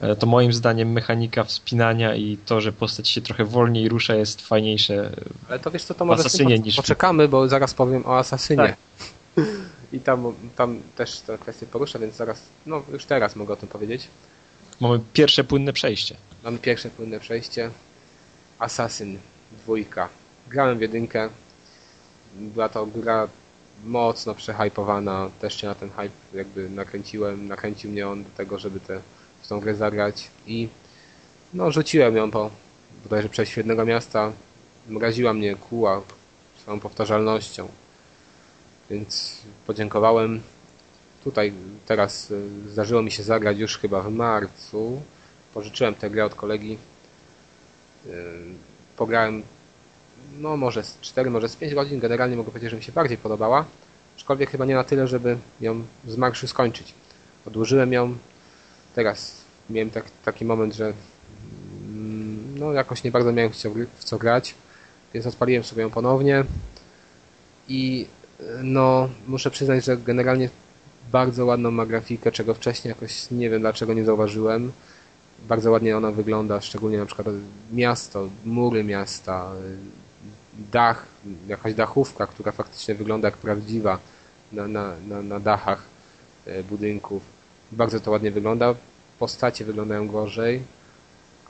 E, 0.00 0.16
to 0.16 0.26
moim 0.26 0.52
zdaniem 0.52 0.92
mechanika 0.92 1.44
wspinania 1.44 2.14
i 2.14 2.38
to, 2.46 2.60
że 2.60 2.72
postać 2.72 3.08
się 3.08 3.20
trochę 3.20 3.44
wolniej 3.44 3.88
rusza 3.88 4.14
jest 4.14 4.46
fajniejsze 4.46 5.10
Ale 5.48 5.58
to 5.58 5.70
wiesz 5.70 5.84
co, 5.84 5.94
to 5.94 6.04
może 6.04 6.20
Asasynie 6.20 6.58
niż... 6.58 6.76
poczekamy, 6.76 7.28
bo 7.28 7.48
zaraz 7.48 7.74
powiem 7.74 8.06
o 8.06 8.18
Asasynie. 8.18 8.76
Tak. 9.36 9.46
I 9.92 10.00
tam, 10.00 10.34
tam 10.56 10.80
też 10.96 11.20
tę 11.20 11.38
kwestię 11.38 11.66
poruszę, 11.66 11.98
więc 11.98 12.16
zaraz, 12.16 12.42
no 12.66 12.82
już 12.92 13.04
teraz 13.04 13.36
mogę 13.36 13.52
o 13.52 13.56
tym 13.56 13.68
powiedzieć. 13.68 14.08
Mamy 14.80 15.00
pierwsze 15.12 15.44
płynne 15.44 15.72
przejście. 15.72 16.16
Mamy 16.44 16.58
pierwsze 16.58 16.90
płynne 16.90 17.20
przejście. 17.20 17.70
Assassin 18.58 19.18
dwójka. 19.52 20.08
Grałem 20.48 20.78
w 20.78 20.80
jedynkę. 20.80 21.28
Była 22.34 22.68
to 22.68 22.86
gra 22.86 23.28
mocno 23.84 24.34
przehypowana. 24.34 25.30
Też 25.40 25.60
się 25.60 25.66
na 25.66 25.74
ten 25.74 25.90
hype 25.90 26.38
jakby 26.38 26.70
nakręciłem. 26.70 27.48
Nakręcił 27.48 27.90
mnie 27.90 28.08
on 28.08 28.24
do 28.24 28.30
tego, 28.30 28.58
żeby 28.58 28.80
te 28.80 29.00
w 29.42 29.48
tą 29.48 29.60
grę 29.60 29.74
zagrać 29.74 30.30
i 30.46 30.68
no 31.54 31.70
rzuciłem 31.70 32.16
ją 32.16 32.30
po 32.30 32.50
bodajże 33.02 33.28
przejść 33.28 33.52
świetnego 33.52 33.84
miasta. 33.84 34.32
Mraziła 34.88 35.32
mnie 35.32 35.56
kuła 35.56 36.02
swoją 36.62 36.80
powtarzalnością. 36.80 37.68
Więc 38.90 39.42
podziękowałem. 39.66 40.40
Tutaj 41.24 41.52
teraz 41.86 42.30
y, 42.30 42.70
zdarzyło 42.70 43.02
mi 43.02 43.10
się 43.10 43.22
zagrać 43.22 43.58
już 43.58 43.78
chyba 43.78 44.02
w 44.02 44.12
marcu. 44.12 45.02
Pożyczyłem 45.54 45.94
tę 45.94 46.10
grę 46.10 46.24
od 46.24 46.34
kolegi. 46.34 46.78
Y, 48.06 48.10
pograłem 48.96 49.42
no 50.38 50.56
może 50.56 50.84
z 50.84 51.00
4, 51.00 51.30
może 51.30 51.48
z 51.48 51.56
5 51.56 51.74
godzin. 51.74 52.00
Generalnie 52.00 52.36
mogę 52.36 52.50
powiedzieć, 52.50 52.70
że 52.70 52.76
mi 52.76 52.82
się 52.82 52.92
bardziej 52.92 53.18
podobała. 53.18 53.64
Aczkolwiek 54.16 54.50
chyba 54.50 54.64
nie 54.64 54.74
na 54.74 54.84
tyle, 54.84 55.06
żeby 55.06 55.38
ją 55.60 55.82
z 56.06 56.16
marszu 56.16 56.48
skończyć. 56.48 56.94
Odłożyłem 57.46 57.92
ją. 57.92 58.16
Teraz 58.94 59.34
miałem 59.70 59.90
tak, 59.90 60.04
taki 60.24 60.44
moment, 60.44 60.74
że 60.74 60.92
mm, 61.88 62.58
no 62.58 62.72
jakoś 62.72 63.04
nie 63.04 63.10
bardzo 63.10 63.32
miałem 63.32 63.52
w 63.98 64.04
co 64.04 64.18
grać. 64.18 64.54
więc 65.14 65.26
odpaliłem 65.26 65.64
sobie 65.64 65.82
ją 65.82 65.90
ponownie 65.90 66.44
i 67.68 68.06
no 68.62 69.08
muszę 69.28 69.50
przyznać, 69.50 69.84
że 69.84 69.96
generalnie 69.96 70.50
bardzo 71.12 71.46
ładną 71.46 71.70
ma 71.70 71.86
grafikę, 71.86 72.32
czego 72.32 72.54
wcześniej 72.54 72.88
jakoś 72.90 73.30
nie 73.30 73.50
wiem 73.50 73.60
dlaczego 73.60 73.94
nie 73.94 74.04
zauważyłem. 74.04 74.72
Bardzo 75.48 75.70
ładnie 75.70 75.96
ona 75.96 76.10
wygląda, 76.10 76.60
szczególnie 76.60 76.98
na 76.98 77.06
przykład 77.06 77.26
miasto, 77.72 78.28
mury 78.44 78.84
miasta, 78.84 79.50
dach, 80.58 81.06
jakaś 81.48 81.74
dachówka, 81.74 82.26
która 82.26 82.52
faktycznie 82.52 82.94
wygląda 82.94 83.28
jak 83.28 83.36
prawdziwa 83.36 83.98
na, 84.52 84.68
na, 84.68 84.94
na, 85.08 85.22
na 85.22 85.40
dachach 85.40 85.82
e, 86.46 86.62
budynków. 86.62 87.22
Bardzo 87.72 88.00
to 88.00 88.10
ładnie 88.10 88.30
wygląda. 88.30 88.74
Postacie 89.18 89.64
wyglądają 89.64 90.08
gorzej, 90.08 90.62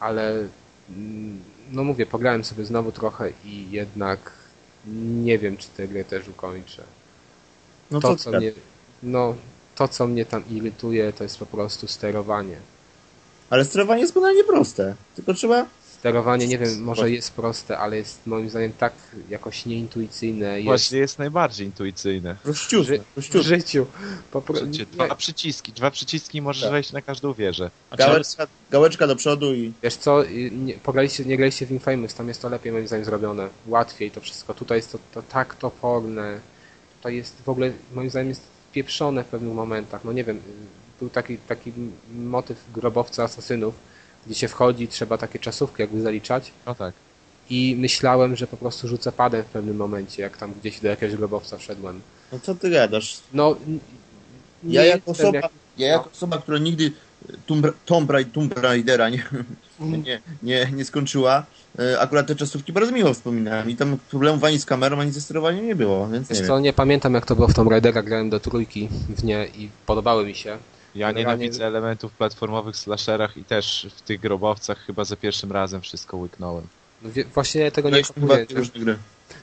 ale 0.00 0.48
mm, 0.90 1.42
no 1.72 1.84
mówię, 1.84 2.06
pograłem 2.06 2.44
sobie 2.44 2.64
znowu 2.64 2.92
trochę 2.92 3.32
i 3.44 3.70
jednak 3.70 4.32
nie 5.24 5.38
wiem, 5.38 5.56
czy 5.56 5.68
tę 5.68 5.88
grę 5.88 6.04
też 6.04 6.28
ukończę. 6.28 6.82
No 7.90 8.00
to, 8.00 8.16
co 8.16 8.30
ty? 8.30 8.36
mnie, 8.36 8.52
no, 9.02 9.34
to, 9.74 9.88
co 9.88 10.06
mnie 10.06 10.26
tam 10.26 10.42
irytuje, 10.50 11.12
to 11.12 11.24
jest 11.24 11.38
po 11.38 11.46
prostu 11.46 11.88
sterowanie. 11.88 12.56
Ale 13.50 13.64
sterowanie 13.64 14.00
jest 14.00 14.14
banalnie 14.14 14.44
proste. 14.44 14.94
Tylko 15.16 15.34
trzeba... 15.34 15.66
Sterowanie, 15.98 16.46
nie 16.46 16.58
wiem, 16.58 16.82
może 16.82 17.10
jest 17.10 17.32
proste, 17.32 17.78
ale 17.78 17.96
jest 17.96 18.26
moim 18.26 18.50
zdaniem 18.50 18.72
tak 18.72 18.92
jakoś 19.28 19.66
nieintuicyjne. 19.66 20.54
Jest 20.54 20.64
Właśnie 20.64 20.98
jest 20.98 21.18
najbardziej 21.18 21.66
intuicyjne. 21.66 22.36
W 23.16 23.42
życiu. 23.42 23.86
Po 24.30 24.42
pro... 24.42 24.54
Przecież 24.54 24.86
Dwa 24.86 25.14
przyciski, 25.14 25.72
dwa 25.72 25.90
przyciski 25.90 26.42
możesz 26.42 26.62
Tak. 26.62 26.72
wejść 26.72 26.92
na 26.92 27.02
każdą 27.02 27.34
wieżę. 27.34 27.70
Gałeczka, 27.96 28.46
gałeczka 28.70 29.06
do 29.06 29.16
przodu 29.16 29.54
i... 29.54 29.72
Wiesz 29.82 29.96
co, 29.96 30.24
nie, 30.52 30.74
pograliście, 30.74 31.24
nie 31.24 31.36
graliście 31.36 31.66
w 31.66 31.70
Infamous, 31.70 32.14
tam 32.14 32.28
jest 32.28 32.42
to 32.42 32.48
lepiej 32.48 32.72
moim 32.72 32.86
zdaniem 32.86 33.04
zrobione. 33.04 33.48
Łatwiej 33.66 34.10
to 34.10 34.20
wszystko. 34.20 34.54
Tutaj 34.54 34.78
jest 34.78 34.92
to, 34.92 34.98
to 35.14 35.22
tak 35.22 35.54
toporne. 35.54 36.40
Tutaj 36.96 37.16
jest 37.16 37.42
w 37.44 37.48
ogóle, 37.48 37.72
moim 37.94 38.10
zdaniem 38.10 38.28
jest 38.28 38.42
pieprzone 38.72 39.24
w 39.24 39.26
pewnych 39.26 39.54
momentach. 39.54 40.04
No 40.04 40.12
nie 40.12 40.24
wiem, 40.24 40.40
był 41.00 41.08
taki, 41.08 41.38
taki 41.38 41.72
motyw 42.14 42.64
grobowca 42.74 43.24
asasynów, 43.24 43.74
gdzie 44.28 44.34
się 44.40 44.48
wchodzi, 44.48 44.88
trzeba 44.88 45.18
takie 45.18 45.38
czasówki 45.38 45.82
jakby 45.82 46.00
zaliczać. 46.00 46.50
No 46.66 46.74
tak. 46.74 46.94
I 47.50 47.76
myślałem, 47.78 48.36
że 48.36 48.46
po 48.46 48.56
prostu 48.56 48.88
rzucę 48.88 49.12
padem 49.12 49.42
w 49.42 49.46
pewnym 49.46 49.76
momencie, 49.76 50.22
jak 50.22 50.36
tam 50.36 50.52
gdzieś 50.60 50.80
do 50.80 50.88
jakiegoś 50.88 51.16
grobowca 51.16 51.58
wszedłem. 51.58 52.00
No 52.32 52.38
co 52.42 52.54
ty 52.54 52.70
gadasz? 52.70 53.20
No, 53.32 53.56
nie 54.62 54.74
Ja 54.74 54.84
jako 54.84 55.10
osoba, 55.10 55.38
jak- 55.38 55.50
ja 55.78 55.86
jako 55.88 56.10
osoba 56.10 56.38
która 56.38 56.58
nigdy 56.58 56.92
Tomb, 57.46 57.66
Tomb, 57.86 58.10
Tomb 58.32 58.58
Raidera 58.58 59.08
nie, 59.08 59.24
nie, 59.80 60.20
nie, 60.42 60.70
nie 60.74 60.84
skończyła, 60.84 61.46
e, 61.78 62.00
akurat 62.00 62.26
te 62.26 62.34
czasówki 62.36 62.72
bardzo 62.72 62.92
miło 62.92 63.14
wspominałem 63.14 63.70
i 63.70 63.76
tam 63.76 63.98
problemów 64.10 64.44
ani 64.44 64.58
z 64.58 64.64
kamerą, 64.64 65.00
ani 65.00 65.12
ze 65.12 65.20
sterowaniem 65.20 65.66
nie 65.66 65.74
było, 65.76 66.08
więc 66.08 66.28
nie 66.30 66.34
Wiesz 66.34 66.38
wiem. 66.38 66.48
co, 66.48 66.60
nie 66.60 66.72
pamiętam 66.72 67.14
jak 67.14 67.26
to 67.26 67.34
było 67.36 67.48
w 67.48 67.54
Tomb 67.54 67.70
Raidera, 67.70 68.02
grałem 68.02 68.30
do 68.30 68.40
trójki 68.40 68.88
w 69.16 69.24
nie 69.24 69.46
i 69.58 69.68
podobały 69.86 70.26
mi 70.26 70.34
się. 70.34 70.58
Ja 70.98 71.12
nienawidzę 71.12 71.66
elementów 71.66 72.12
platformowych 72.12 72.74
w 72.74 72.78
slasherach 72.78 73.36
i 73.36 73.44
też 73.44 73.88
w 73.96 74.02
tych 74.02 74.20
grobowcach 74.20 74.78
chyba 74.78 75.04
za 75.04 75.16
pierwszym 75.16 75.52
razem 75.52 75.80
wszystko 75.80 76.16
łyknąłem. 76.16 76.66
No, 77.02 77.10
wie- 77.10 77.24
właśnie 77.24 77.60
ja 77.60 77.70
tego 77.70 77.90
To 77.90 77.96
nie 77.96 78.02
kapuję. 78.02 78.46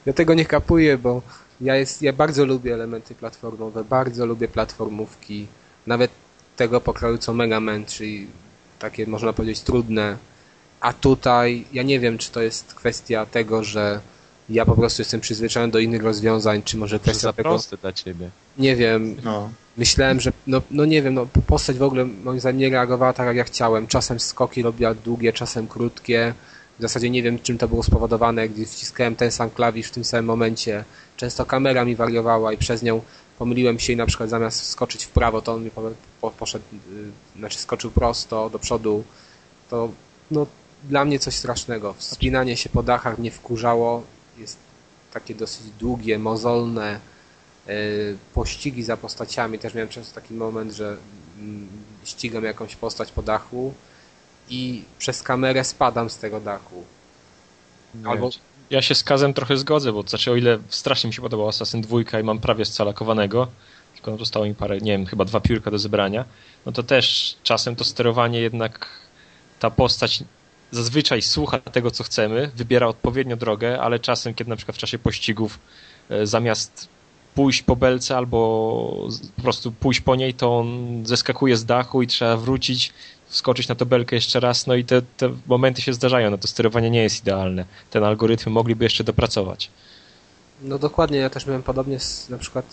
Ja 0.06 0.14
tego 0.14 0.34
nie 0.34 0.46
kapuję, 0.46 0.98
bo 0.98 1.22
ja, 1.62 1.76
jest, 1.76 2.02
ja 2.02 2.14
bardzo 2.14 2.46
lubię 2.46 2.74
elementy 2.74 3.16
platformowe, 3.16 3.84
bardzo 3.84 4.26
lubię 4.26 4.48
platformówki, 4.48 5.48
nawet 5.88 6.12
tego 6.56 6.82
pokroju 6.82 7.18
co 7.18 7.34
Mega 7.34 7.60
Man, 7.60 7.86
czyli 7.86 8.28
takie 8.80 9.08
można 9.08 9.34
powiedzieć 9.34 9.62
trudne. 9.62 10.18
A 10.80 10.94
tutaj 10.94 11.66
ja 11.74 11.84
nie 11.84 12.00
wiem, 12.00 12.18
czy 12.18 12.32
to 12.32 12.42
jest 12.42 12.74
kwestia 12.74 13.26
tego, 13.26 13.64
że 13.64 14.00
ja 14.50 14.66
po 14.66 14.76
prostu 14.76 15.02
jestem 15.02 15.22
przyzwyczajony 15.22 15.72
do 15.72 15.80
innych 15.80 16.04
rozwiązań, 16.04 16.64
czy 16.64 16.78
może 16.78 16.96
Że 16.96 17.00
kwestia 17.00 17.22
za 17.22 17.34
tego, 17.34 17.50
proste 17.50 17.78
dla 17.78 17.94
ciebie. 17.94 18.30
nie 18.58 18.76
wiem, 18.76 19.16
No. 19.24 19.50
Myślałem, 19.78 20.22
że 20.22 20.32
no, 20.48 20.62
no 20.72 20.86
nie 20.86 21.02
wiem, 21.02 21.14
no 21.14 21.28
postać 21.48 21.78
w 21.78 21.84
ogóle 21.84 22.06
moim 22.06 22.40
zdaniem 22.40 22.60
nie 22.60 22.70
reagowała 22.70 23.14
tak 23.14 23.28
jak 23.28 23.36
ja 23.36 23.44
chciałem. 23.44 23.88
Czasem 23.88 24.20
skoki 24.20 24.62
robiła 24.62 24.94
długie, 24.94 25.34
czasem 25.34 25.68
krótkie. 25.68 26.34
W 26.80 26.82
zasadzie 26.82 27.10
nie 27.10 27.24
wiem 27.24 27.40
czym 27.40 27.58
to 27.58 27.68
było 27.68 27.84
spowodowane, 27.84 28.50
gdy 28.50 28.66
wciskałem 28.66 29.16
ten 29.16 29.32
sam 29.32 29.50
klawisz 29.50 29.88
w 29.88 29.92
tym 29.92 30.04
samym 30.04 30.26
momencie. 30.26 30.84
Często 31.18 31.46
kamera 31.46 31.86
mi 31.86 31.96
wariowała 31.96 32.54
i 32.54 32.58
przez 32.58 32.84
nią 32.84 33.02
pomyliłem 33.40 33.80
się 33.80 33.94
i 33.94 33.96
na 33.96 34.06
przykład 34.06 34.30
zamiast 34.30 34.66
skoczyć 34.70 35.06
w 35.06 35.10
prawo, 35.10 35.42
to 35.42 35.54
on 35.54 35.64
mi 35.64 35.72
po, 35.72 35.82
po, 36.22 36.32
poszedł, 36.32 36.66
yy, 36.74 37.40
znaczy 37.40 37.60
skoczył 37.60 37.92
prosto 37.92 38.50
do 38.50 38.60
przodu. 38.60 39.04
To 39.70 39.90
no 40.32 40.46
dla 40.84 41.06
mnie 41.06 41.20
coś 41.20 41.36
strasznego. 41.36 41.94
Wspinanie 41.98 42.58
się 42.58 42.70
po 42.70 42.84
dachach 42.84 43.18
mnie 43.18 43.32
wkurzało. 43.32 44.04
Jest 44.38 44.58
takie 45.14 45.36
dosyć 45.36 45.70
długie, 45.80 46.20
mozolne 46.20 47.00
e, 47.68 47.74
pościgi 48.34 48.84
za 48.84 48.98
postaciami. 48.98 49.60
Też 49.60 49.74
miałem 49.74 49.90
często 49.90 50.16
taki 50.16 50.34
moment, 50.34 50.72
że 50.72 50.98
mm, 51.40 51.68
ścigam 52.04 52.44
jakąś 52.44 52.76
postać 52.76 53.12
po 53.12 53.22
dachu 53.22 53.74
i 54.50 54.84
przez 55.00 55.24
kamerę 55.24 55.64
spadam 55.64 56.10
z 56.10 56.18
tego 56.18 56.40
dachu. 56.40 56.84
Albo 58.06 58.30
ja 58.70 58.82
się 58.82 58.96
z 58.96 59.04
Kazem 59.04 59.34
trochę 59.34 59.58
zgodzę, 59.58 59.94
bo 59.94 60.02
znaczy 60.02 60.32
o 60.32 60.36
ile 60.36 60.58
strasznie 60.70 61.08
mi 61.08 61.14
się 61.14 61.22
podobał 61.22 61.48
Assassin 61.48 61.82
2 61.82 62.20
i 62.20 62.24
mam 62.24 62.40
prawie 62.40 62.66
scalakowanego, 62.66 63.48
tylko 63.94 64.18
zostało 64.18 64.46
mi 64.46 64.56
parę, 64.56 64.78
nie 64.78 64.92
wiem, 64.92 65.06
chyba 65.06 65.26
dwa 65.26 65.40
piórka 65.40 65.72
do 65.72 65.80
zebrania, 65.80 66.26
no 66.66 66.72
to 66.72 66.84
też 66.84 67.36
czasem 67.44 67.76
to 67.76 67.84
sterowanie 67.84 68.40
jednak 68.40 68.88
ta 69.60 69.72
postać 69.72 70.24
zazwyczaj 70.76 71.22
słucha 71.22 71.60
tego, 71.60 71.92
co 71.92 72.04
chcemy, 72.04 72.52
wybiera 72.56 72.88
odpowiednio 72.88 73.36
drogę, 73.36 73.82
ale 73.82 74.00
czasem, 74.00 74.34
kiedy 74.34 74.50
na 74.50 74.56
przykład 74.56 74.78
w 74.78 74.80
czasie 74.80 75.00
pościgów 75.00 75.60
e, 76.10 76.28
zamiast 76.28 76.88
pójść 77.36 77.62
po 77.62 77.76
belce 77.76 78.18
albo 78.18 78.38
po 79.36 79.42
prostu 79.42 79.72
pójść 79.72 80.02
po 80.02 80.16
niej, 80.16 80.34
to 80.34 80.58
on 80.58 81.02
zeskakuje 81.06 81.58
z 81.58 81.66
dachu 81.66 82.02
i 82.02 82.08
trzeba 82.08 82.38
wrócić, 82.38 82.94
wskoczyć 83.28 83.68
na 83.68 83.76
tę 83.76 83.86
belkę 83.86 84.16
jeszcze 84.16 84.40
raz, 84.40 84.68
no 84.68 84.76
i 84.76 84.86
te, 84.86 85.02
te 85.02 85.30
momenty 85.46 85.82
się 85.82 85.94
zdarzają, 85.94 86.32
no 86.32 86.38
to 86.38 86.48
sterowanie 86.48 86.90
nie 86.90 87.04
jest 87.04 87.22
idealne. 87.22 87.66
Ten 87.90 88.04
algorytm 88.04 88.50
mogliby 88.50 88.86
jeszcze 88.86 89.04
dopracować. 89.04 89.70
No 90.62 90.80
dokładnie, 90.80 91.18
ja 91.18 91.30
też 91.30 91.46
miałem 91.46 91.64
podobnie 91.64 92.00
z, 92.00 92.30
na 92.30 92.38
przykład 92.38 92.66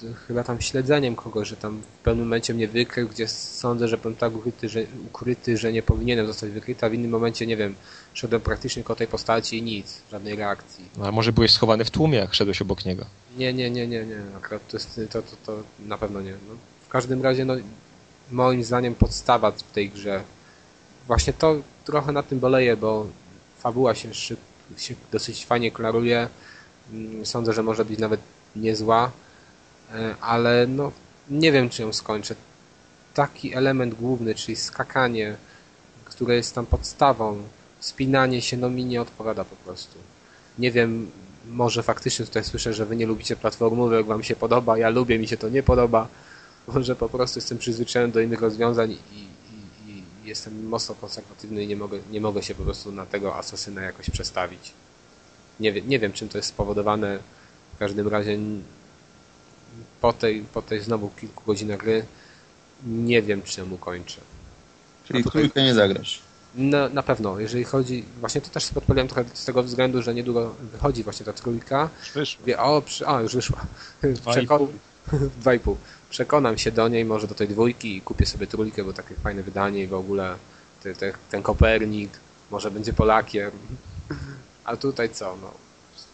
z 0.00 0.16
chyba 0.26 0.44
tam 0.44 0.60
śledzeniem 0.60 1.16
kogoś, 1.16 1.48
że 1.48 1.56
tam 1.56 1.80
w 1.80 2.02
pewnym 2.02 2.26
momencie 2.26 2.54
mnie 2.54 2.68
wykrył, 2.68 3.08
gdzie 3.08 3.28
sądzę, 3.28 3.88
że 3.88 3.98
byłem 3.98 4.16
tak 4.16 4.36
ukryty, 4.36 4.68
że, 4.68 4.80
ukryty, 5.06 5.56
że 5.56 5.72
nie 5.72 5.82
powinienem 5.82 6.26
zostać 6.26 6.50
wykryty, 6.50 6.86
a 6.86 6.88
w 6.88 6.94
innym 6.94 7.10
momencie, 7.10 7.46
nie 7.46 7.56
wiem, 7.56 7.74
szedłem 8.14 8.40
praktycznie 8.40 8.82
koło 8.82 8.96
tej 8.96 9.06
postaci 9.06 9.58
i 9.58 9.62
nic, 9.62 10.00
żadnej 10.10 10.36
reakcji. 10.36 10.84
No, 10.98 11.06
a 11.06 11.12
może 11.12 11.32
byłeś 11.32 11.52
schowany 11.52 11.84
w 11.84 11.90
tłumie, 11.90 12.18
jak 12.18 12.34
szedłeś 12.34 12.62
obok 12.62 12.84
niego. 12.84 13.04
Nie, 13.36 13.52
nie, 13.52 13.70
nie, 13.70 13.86
nie, 13.86 14.06
nie, 14.06 14.22
akurat 14.36 14.68
to, 14.68 14.76
jest, 14.76 15.00
to, 15.10 15.22
to, 15.22 15.36
to 15.46 15.62
na 15.78 15.98
pewno 15.98 16.20
nie. 16.20 16.32
No, 16.32 16.54
w 16.86 16.88
każdym 16.88 17.22
razie, 17.22 17.44
no, 17.44 17.54
moim 18.30 18.64
zdaniem 18.64 18.94
podstawa 18.94 19.50
w 19.50 19.62
tej 19.62 19.90
grze, 19.90 20.22
właśnie 21.06 21.32
to 21.32 21.56
trochę 21.84 22.12
na 22.12 22.22
tym 22.22 22.40
boleje, 22.40 22.76
bo 22.76 23.06
fabuła 23.58 23.94
się, 23.94 24.14
szyb, 24.14 24.38
się 24.76 24.94
dosyć 25.12 25.46
fajnie 25.46 25.70
klaruje, 25.70 26.28
Mm, 26.92 27.26
sądzę, 27.26 27.52
że 27.52 27.62
może 27.62 27.84
być 27.84 27.98
nawet 27.98 28.20
niezła, 28.56 29.10
ale 30.20 30.66
no, 30.66 30.92
nie 31.30 31.52
wiem, 31.52 31.70
czy 31.70 31.82
ją 31.82 31.92
skończę. 31.92 32.34
Taki 33.14 33.54
element 33.54 33.94
główny, 33.94 34.34
czyli 34.34 34.56
skakanie, 34.56 35.36
które 36.04 36.36
jest 36.36 36.54
tam 36.54 36.66
podstawą, 36.66 37.42
spinanie 37.80 38.42
się, 38.42 38.56
no 38.56 38.70
mi 38.70 38.84
nie 38.84 39.02
odpowiada 39.02 39.44
po 39.44 39.56
prostu. 39.56 39.98
Nie 40.58 40.70
wiem, 40.70 41.10
może 41.50 41.82
faktycznie 41.82 42.26
tutaj 42.26 42.44
słyszę, 42.44 42.74
że 42.74 42.86
wy 42.86 42.96
nie 42.96 43.06
lubicie 43.06 43.36
platformówek, 43.36 44.06
wam 44.06 44.22
się 44.22 44.36
podoba, 44.36 44.78
ja 44.78 44.88
lubię, 44.88 45.18
mi 45.18 45.28
się 45.28 45.36
to 45.36 45.48
nie 45.48 45.62
podoba. 45.62 46.08
Może 46.74 46.96
po 46.96 47.08
prostu 47.08 47.38
jestem 47.38 47.58
przyzwyczajony 47.58 48.12
do 48.12 48.20
innych 48.20 48.40
rozwiązań 48.40 48.90
i, 48.90 48.94
i, 48.94 49.28
i 49.90 50.04
jestem 50.24 50.68
mocno 50.68 50.94
konserwatywny 50.94 51.64
i 51.64 51.66
nie 51.66 51.76
mogę, 51.76 51.98
nie 52.10 52.20
mogę 52.20 52.42
się 52.42 52.54
po 52.54 52.62
prostu 52.62 52.92
na 52.92 53.06
tego 53.06 53.36
asasyna 53.36 53.82
jakoś 53.82 54.10
przestawić. 54.10 54.72
Nie, 55.60 55.72
wie, 55.72 55.82
nie 55.82 55.98
wiem, 55.98 56.12
czym 56.12 56.28
to 56.28 56.38
jest 56.38 56.48
spowodowane. 56.48 57.18
W 57.74 57.78
każdym 57.78 58.08
razie 58.08 58.38
po 60.04 60.12
tej, 60.12 60.40
po 60.54 60.62
tej 60.62 60.80
znowu 60.80 61.08
kilku 61.08 61.42
godzinach 61.46 61.78
gry 61.78 62.04
nie 62.86 63.22
wiem, 63.22 63.42
czemu 63.42 63.78
kończę. 63.78 64.20
Czyli 65.04 65.20
A 65.20 65.22
tutaj- 65.22 65.42
trójkę 65.42 65.62
nie 65.62 65.74
zagrasz. 65.74 66.22
Na, 66.54 66.88
na 66.88 67.02
pewno, 67.02 67.40
jeżeli 67.40 67.64
chodzi, 67.64 68.04
właśnie 68.20 68.40
to 68.40 68.50
też 68.50 68.68
podpaliłem 68.68 69.08
trochę 69.08 69.24
z 69.34 69.44
tego 69.44 69.62
względu, 69.62 70.02
że 70.02 70.14
niedługo 70.14 70.54
wychodzi 70.72 71.04
właśnie 71.04 71.26
ta 71.26 71.32
trójka. 71.32 71.88
Wie, 72.46 72.60
o, 72.60 72.82
przy, 72.82 73.06
a, 73.06 73.20
już 73.20 73.34
wyszła. 73.34 73.66
Dwa 74.02 74.32
i 74.32 74.34
Przekon... 74.36 74.68
Dwa 75.40 75.54
i 75.54 75.60
pół. 75.60 75.76
Przekonam 76.10 76.58
się 76.58 76.72
do 76.72 76.88
niej, 76.88 77.04
może 77.04 77.28
do 77.28 77.34
tej 77.34 77.48
dwójki 77.48 77.96
i 77.96 78.00
kupię 78.00 78.26
sobie 78.26 78.46
trójkę, 78.46 78.84
bo 78.84 78.92
takie 78.92 79.14
fajne 79.14 79.42
wydanie 79.42 79.82
i 79.82 79.86
w 79.86 79.94
ogóle 79.94 80.36
te, 80.82 80.94
te, 80.94 81.12
ten 81.30 81.42
Kopernik, 81.42 82.10
może 82.50 82.70
będzie 82.70 82.92
Polakiem. 82.92 83.50
A 84.64 84.76
tutaj 84.76 85.10
co, 85.10 85.36
no. 85.42 85.50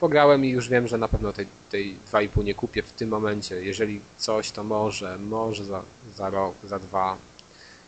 Pograłem 0.01 0.45
i 0.45 0.49
już 0.49 0.69
wiem, 0.69 0.89
że 0.89 0.99
na 0.99 1.09
pewno 1.09 1.33
tej, 1.33 1.47
tej 1.71 1.97
2,5 2.13 2.45
nie 2.45 2.55
kupię 2.55 2.83
w 2.83 2.93
tym 2.93 3.09
momencie. 3.09 3.65
Jeżeli 3.65 4.01
coś, 4.19 4.51
to 4.51 4.65
może, 4.65 5.19
może 5.19 5.65
za, 5.65 5.83
za 6.17 6.31
rok, 6.31 6.55
za 6.65 6.79
dwa. 6.79 7.17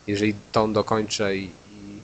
Jeżeli 0.07 0.33
tą 0.51 0.73
dokończę 0.73 1.37
i, 1.37 1.43
i 1.43 1.99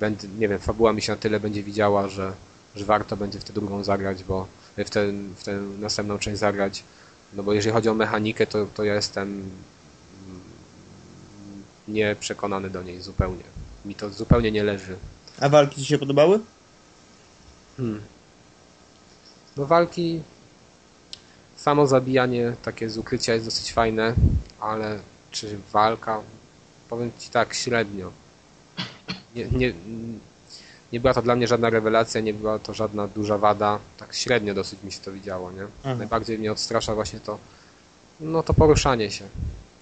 będę, 0.00 0.28
nie 0.38 0.48
wiem, 0.48 0.58
fabuła 0.58 0.92
mi 0.92 1.02
się 1.02 1.12
na 1.12 1.18
tyle 1.18 1.40
będzie 1.40 1.62
widziała, 1.62 2.08
że, 2.08 2.32
że 2.76 2.84
warto 2.84 3.16
będzie 3.16 3.38
w 3.38 3.44
tę 3.44 3.52
drugą 3.52 3.84
zagrać, 3.84 4.24
bo 4.24 4.46
w 4.76 4.90
tę, 4.90 5.12
w 5.36 5.44
tę 5.44 5.56
następną 5.78 6.18
część 6.18 6.38
zagrać. 6.38 6.84
No 7.34 7.42
bo 7.42 7.52
jeżeli 7.52 7.72
chodzi 7.72 7.88
o 7.88 7.94
mechanikę, 7.94 8.46
to, 8.46 8.66
to 8.74 8.84
ja 8.84 8.94
jestem 8.94 9.50
nieprzekonany 11.88 12.70
do 12.70 12.82
niej 12.82 13.00
zupełnie. 13.00 13.44
Mi 13.84 13.94
to 13.94 14.10
zupełnie 14.10 14.52
nie 14.52 14.64
leży. 14.64 14.96
A 15.40 15.48
walki 15.48 15.80
Ci 15.80 15.86
się 15.86 15.98
podobały? 15.98 16.40
Hmm. 17.76 18.00
No 19.56 19.66
walki, 19.66 20.22
samo 21.56 21.86
zabijanie 21.86 22.52
takie 22.62 22.90
z 22.90 22.98
ukrycia 22.98 23.34
jest 23.34 23.44
dosyć 23.44 23.72
fajne, 23.72 24.14
ale 24.60 24.98
czy 25.30 25.58
walka, 25.72 26.20
powiem 26.88 27.10
Ci 27.18 27.30
tak, 27.30 27.54
średnio. 27.54 28.10
Nie, 29.34 29.44
nie, 29.44 29.72
nie 30.92 31.00
była 31.00 31.14
to 31.14 31.22
dla 31.22 31.36
mnie 31.36 31.48
żadna 31.48 31.70
rewelacja, 31.70 32.20
nie 32.20 32.34
była 32.34 32.58
to 32.58 32.74
żadna 32.74 33.08
duża 33.08 33.38
wada, 33.38 33.78
tak 33.96 34.14
średnio 34.14 34.54
dosyć 34.54 34.82
mi 34.82 34.92
się 34.92 35.00
to 35.00 35.12
widziało, 35.12 35.52
nie? 35.52 35.66
Aha. 35.84 35.94
Najbardziej 35.94 36.38
mnie 36.38 36.52
odstrasza 36.52 36.94
właśnie 36.94 37.20
to, 37.20 37.38
no 38.20 38.42
to 38.42 38.54
poruszanie 38.54 39.10
się. 39.10 39.28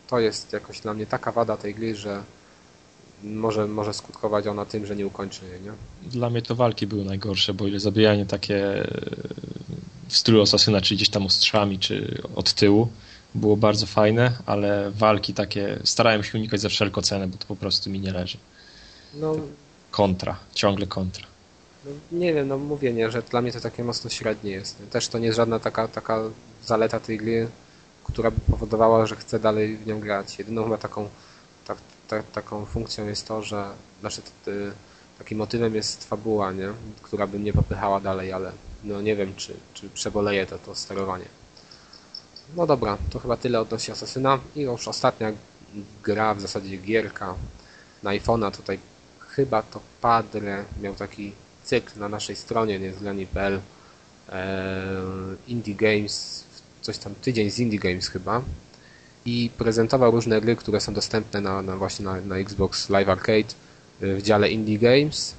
To 0.06 0.20
jest 0.20 0.52
jakoś 0.52 0.80
dla 0.80 0.94
mnie 0.94 1.06
taka 1.06 1.32
wada 1.32 1.56
tej 1.56 1.74
gry, 1.74 1.96
że 1.96 2.22
może, 3.24 3.66
może 3.66 3.94
skutkować 3.94 4.46
ona 4.46 4.64
tym, 4.64 4.86
że 4.86 4.96
nie 4.96 5.06
ukończę 5.06 5.46
jej, 5.46 5.60
nie? 5.60 5.72
Dla 6.10 6.30
mnie 6.30 6.42
to 6.42 6.54
walki 6.54 6.86
były 6.86 7.04
najgorsze, 7.04 7.54
bo 7.54 7.66
ile 7.66 7.80
zabijanie 7.80 8.26
takie 8.26 8.56
e, 8.56 8.86
w 10.08 10.16
stylu 10.16 10.42
asasyna, 10.42 10.80
czy 10.80 10.94
gdzieś 10.94 11.08
tam 11.08 11.26
ostrzami, 11.26 11.78
czy 11.78 12.22
od 12.34 12.52
tyłu, 12.52 12.88
było 13.34 13.56
bardzo 13.56 13.86
fajne, 13.86 14.32
ale 14.46 14.90
walki 14.90 15.34
takie 15.34 15.78
starałem 15.84 16.24
się 16.24 16.38
unikać 16.38 16.60
za 16.60 16.68
wszelką 16.68 17.02
cenę, 17.02 17.28
bo 17.28 17.36
to 17.36 17.46
po 17.46 17.56
prostu 17.56 17.90
mi 17.90 18.00
nie 18.00 18.12
leży. 18.12 18.38
No, 19.14 19.36
Kontra, 19.90 20.36
ciągle 20.54 20.86
kontra. 20.86 21.26
No, 21.84 21.90
nie 22.12 22.34
wiem, 22.34 22.48
no 22.48 22.58
mówię, 22.58 22.92
nie, 22.92 23.10
że 23.10 23.22
dla 23.22 23.40
mnie 23.40 23.52
to 23.52 23.60
takie 23.60 23.84
mocno 23.84 24.10
średnie 24.10 24.50
jest. 24.50 24.90
Też 24.90 25.08
to 25.08 25.18
nie 25.18 25.26
jest 25.26 25.36
żadna 25.36 25.58
taka, 25.58 25.88
taka 25.88 26.20
zaleta 26.64 27.00
tej 27.00 27.18
gry, 27.18 27.48
która 28.04 28.30
by 28.30 28.40
powodowała, 28.40 29.06
że 29.06 29.16
chcę 29.16 29.40
dalej 29.40 29.76
w 29.76 29.86
nią 29.86 30.00
grać. 30.00 30.38
Jedyną 30.38 30.64
chyba 30.64 30.78
taką, 30.78 31.08
tak, 31.66 31.78
tak, 32.22 32.30
taką 32.32 32.64
funkcją 32.64 33.06
jest 33.06 33.28
to, 33.28 33.42
że 33.42 33.70
znaczy, 34.00 34.22
t- 34.44 34.50
y, 34.50 34.72
takim 35.18 35.38
motywem 35.38 35.74
jest 35.74 36.04
fabuła, 36.04 36.52
nie? 36.52 36.68
która 37.02 37.26
by 37.26 37.38
mnie 37.38 37.52
popychała 37.52 38.00
dalej, 38.00 38.32
ale 38.32 38.52
no 38.84 39.02
nie 39.02 39.16
wiem, 39.16 39.34
czy, 39.36 39.54
czy 39.74 39.88
przeboleje 39.88 40.46
to, 40.46 40.58
to 40.58 40.74
sterowanie. 40.74 41.24
No 42.56 42.66
dobra, 42.66 42.98
to 43.10 43.18
chyba 43.18 43.36
tyle 43.36 43.60
odnośnie 43.60 43.94
Asasyna. 43.94 44.38
I 44.56 44.60
już 44.60 44.88
ostatnia 44.88 45.32
gra, 46.02 46.34
w 46.34 46.40
zasadzie 46.40 46.76
gierka 46.76 47.34
na 48.02 48.10
iPhone'a, 48.10 48.50
tutaj 48.50 48.78
chyba 49.28 49.62
to 49.62 49.80
Padre 50.00 50.64
miał 50.82 50.94
taki 50.94 51.32
cykl 51.64 52.00
na 52.00 52.08
naszej 52.08 52.36
stronie 52.36 52.78
niezgrani.pl 52.78 53.60
e, 54.28 54.86
Indie 55.46 55.74
Games, 55.74 56.44
coś 56.80 56.98
tam 56.98 57.14
tydzień 57.14 57.50
z 57.50 57.58
Indie 57.58 57.78
Games 57.78 58.08
chyba 58.08 58.42
i 59.26 59.50
prezentował 59.58 60.10
różne 60.10 60.40
gry, 60.40 60.56
które 60.56 60.80
są 60.80 60.94
dostępne 60.94 61.40
na, 61.40 61.62
na 61.62 61.76
właśnie 61.76 62.04
na, 62.04 62.20
na 62.20 62.36
Xbox 62.36 62.88
Live 62.90 63.08
Arcade 63.08 63.54
e, 64.02 64.14
w 64.14 64.22
dziale 64.22 64.50
Indie 64.50 64.78
Games 64.78 65.34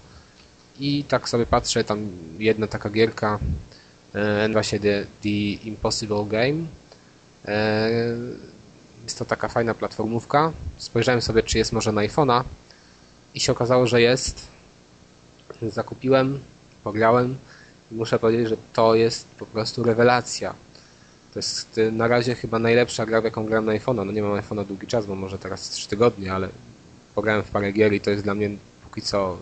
i 0.80 1.04
tak 1.04 1.30
sobie 1.30 1.46
patrzę, 1.46 1.84
tam 1.84 2.08
jedna 2.40 2.68
taka 2.68 2.90
gierka 2.90 3.40
właśnie 4.52 4.80
The, 4.80 5.06
The 5.24 5.30
Impossible 5.68 6.26
Game 6.26 6.66
e, 7.46 7.90
jest 9.04 9.20
to 9.20 9.26
taka 9.26 9.48
fajna 9.48 9.74
platformówka 9.74 10.52
spojrzałem 10.78 11.22
sobie, 11.22 11.44
czy 11.44 11.58
jest 11.58 11.74
może 11.74 11.92
na 11.92 12.02
iPhone'a 12.02 12.44
i 13.34 13.40
się 13.40 13.52
okazało, 13.52 13.88
że 13.88 14.02
jest. 14.02 14.48
Zakupiłem, 15.62 16.40
pograłem 16.84 17.38
muszę 17.92 18.20
powiedzieć, 18.20 18.50
że 18.50 18.58
to 18.74 18.96
jest 18.96 19.28
po 19.28 19.46
prostu 19.46 19.84
rewelacja. 19.84 20.54
To 21.36 21.40
jest 21.40 21.80
na 21.92 22.08
razie 22.08 22.36
chyba 22.36 22.60
najlepsza 22.60 23.06
gra, 23.06 23.22
w 23.22 23.24
jaką 23.24 23.46
grałem 23.46 23.66
na 23.66 23.72
iPhone'a. 23.72 24.06
No 24.06 24.12
nie 24.12 24.22
mam 24.22 24.42
iPhone'a 24.42 24.66
długi 24.66 24.88
czas, 24.88 25.06
bo 25.06 25.16
może 25.16 25.38
teraz 25.38 25.70
3 25.70 25.88
tygodnie, 25.88 26.34
ale 26.34 26.50
pograłem 27.16 27.44
w 27.44 27.50
parę 27.50 27.72
gier 27.72 27.94
i 27.94 28.02
to 28.02 28.10
jest 28.12 28.24
dla 28.24 28.36
mnie 28.36 28.50
póki 28.84 29.02
co 29.02 29.38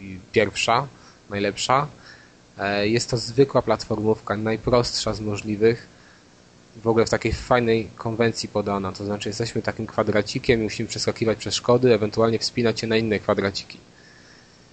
y, 0.00 0.18
pierwsza, 0.32 0.86
najlepsza. 1.30 1.86
E, 2.58 2.88
Jest 2.88 3.10
to 3.10 3.16
zwykła 3.16 3.62
platformówka, 3.62 4.36
najprostsza 4.36 5.14
z 5.14 5.20
możliwych. 5.20 5.86
W 6.82 6.88
ogóle 6.88 7.06
w 7.06 7.10
takiej 7.10 7.32
fajnej 7.32 7.88
konwencji 7.96 8.48
podana. 8.48 8.92
To 8.92 9.04
znaczy 9.04 9.28
jesteśmy 9.28 9.62
takim 9.62 9.86
kwadracikiem 9.86 10.60
i 10.60 10.62
musimy 10.64 10.88
przeskakiwać 10.88 11.38
przez 11.38 11.54
szkody, 11.54 11.94
ewentualnie 11.94 12.38
wspinać 12.38 12.80
się 12.80 12.86
na 12.86 12.96
inne 12.96 13.18
kwadraciki. 13.18 13.78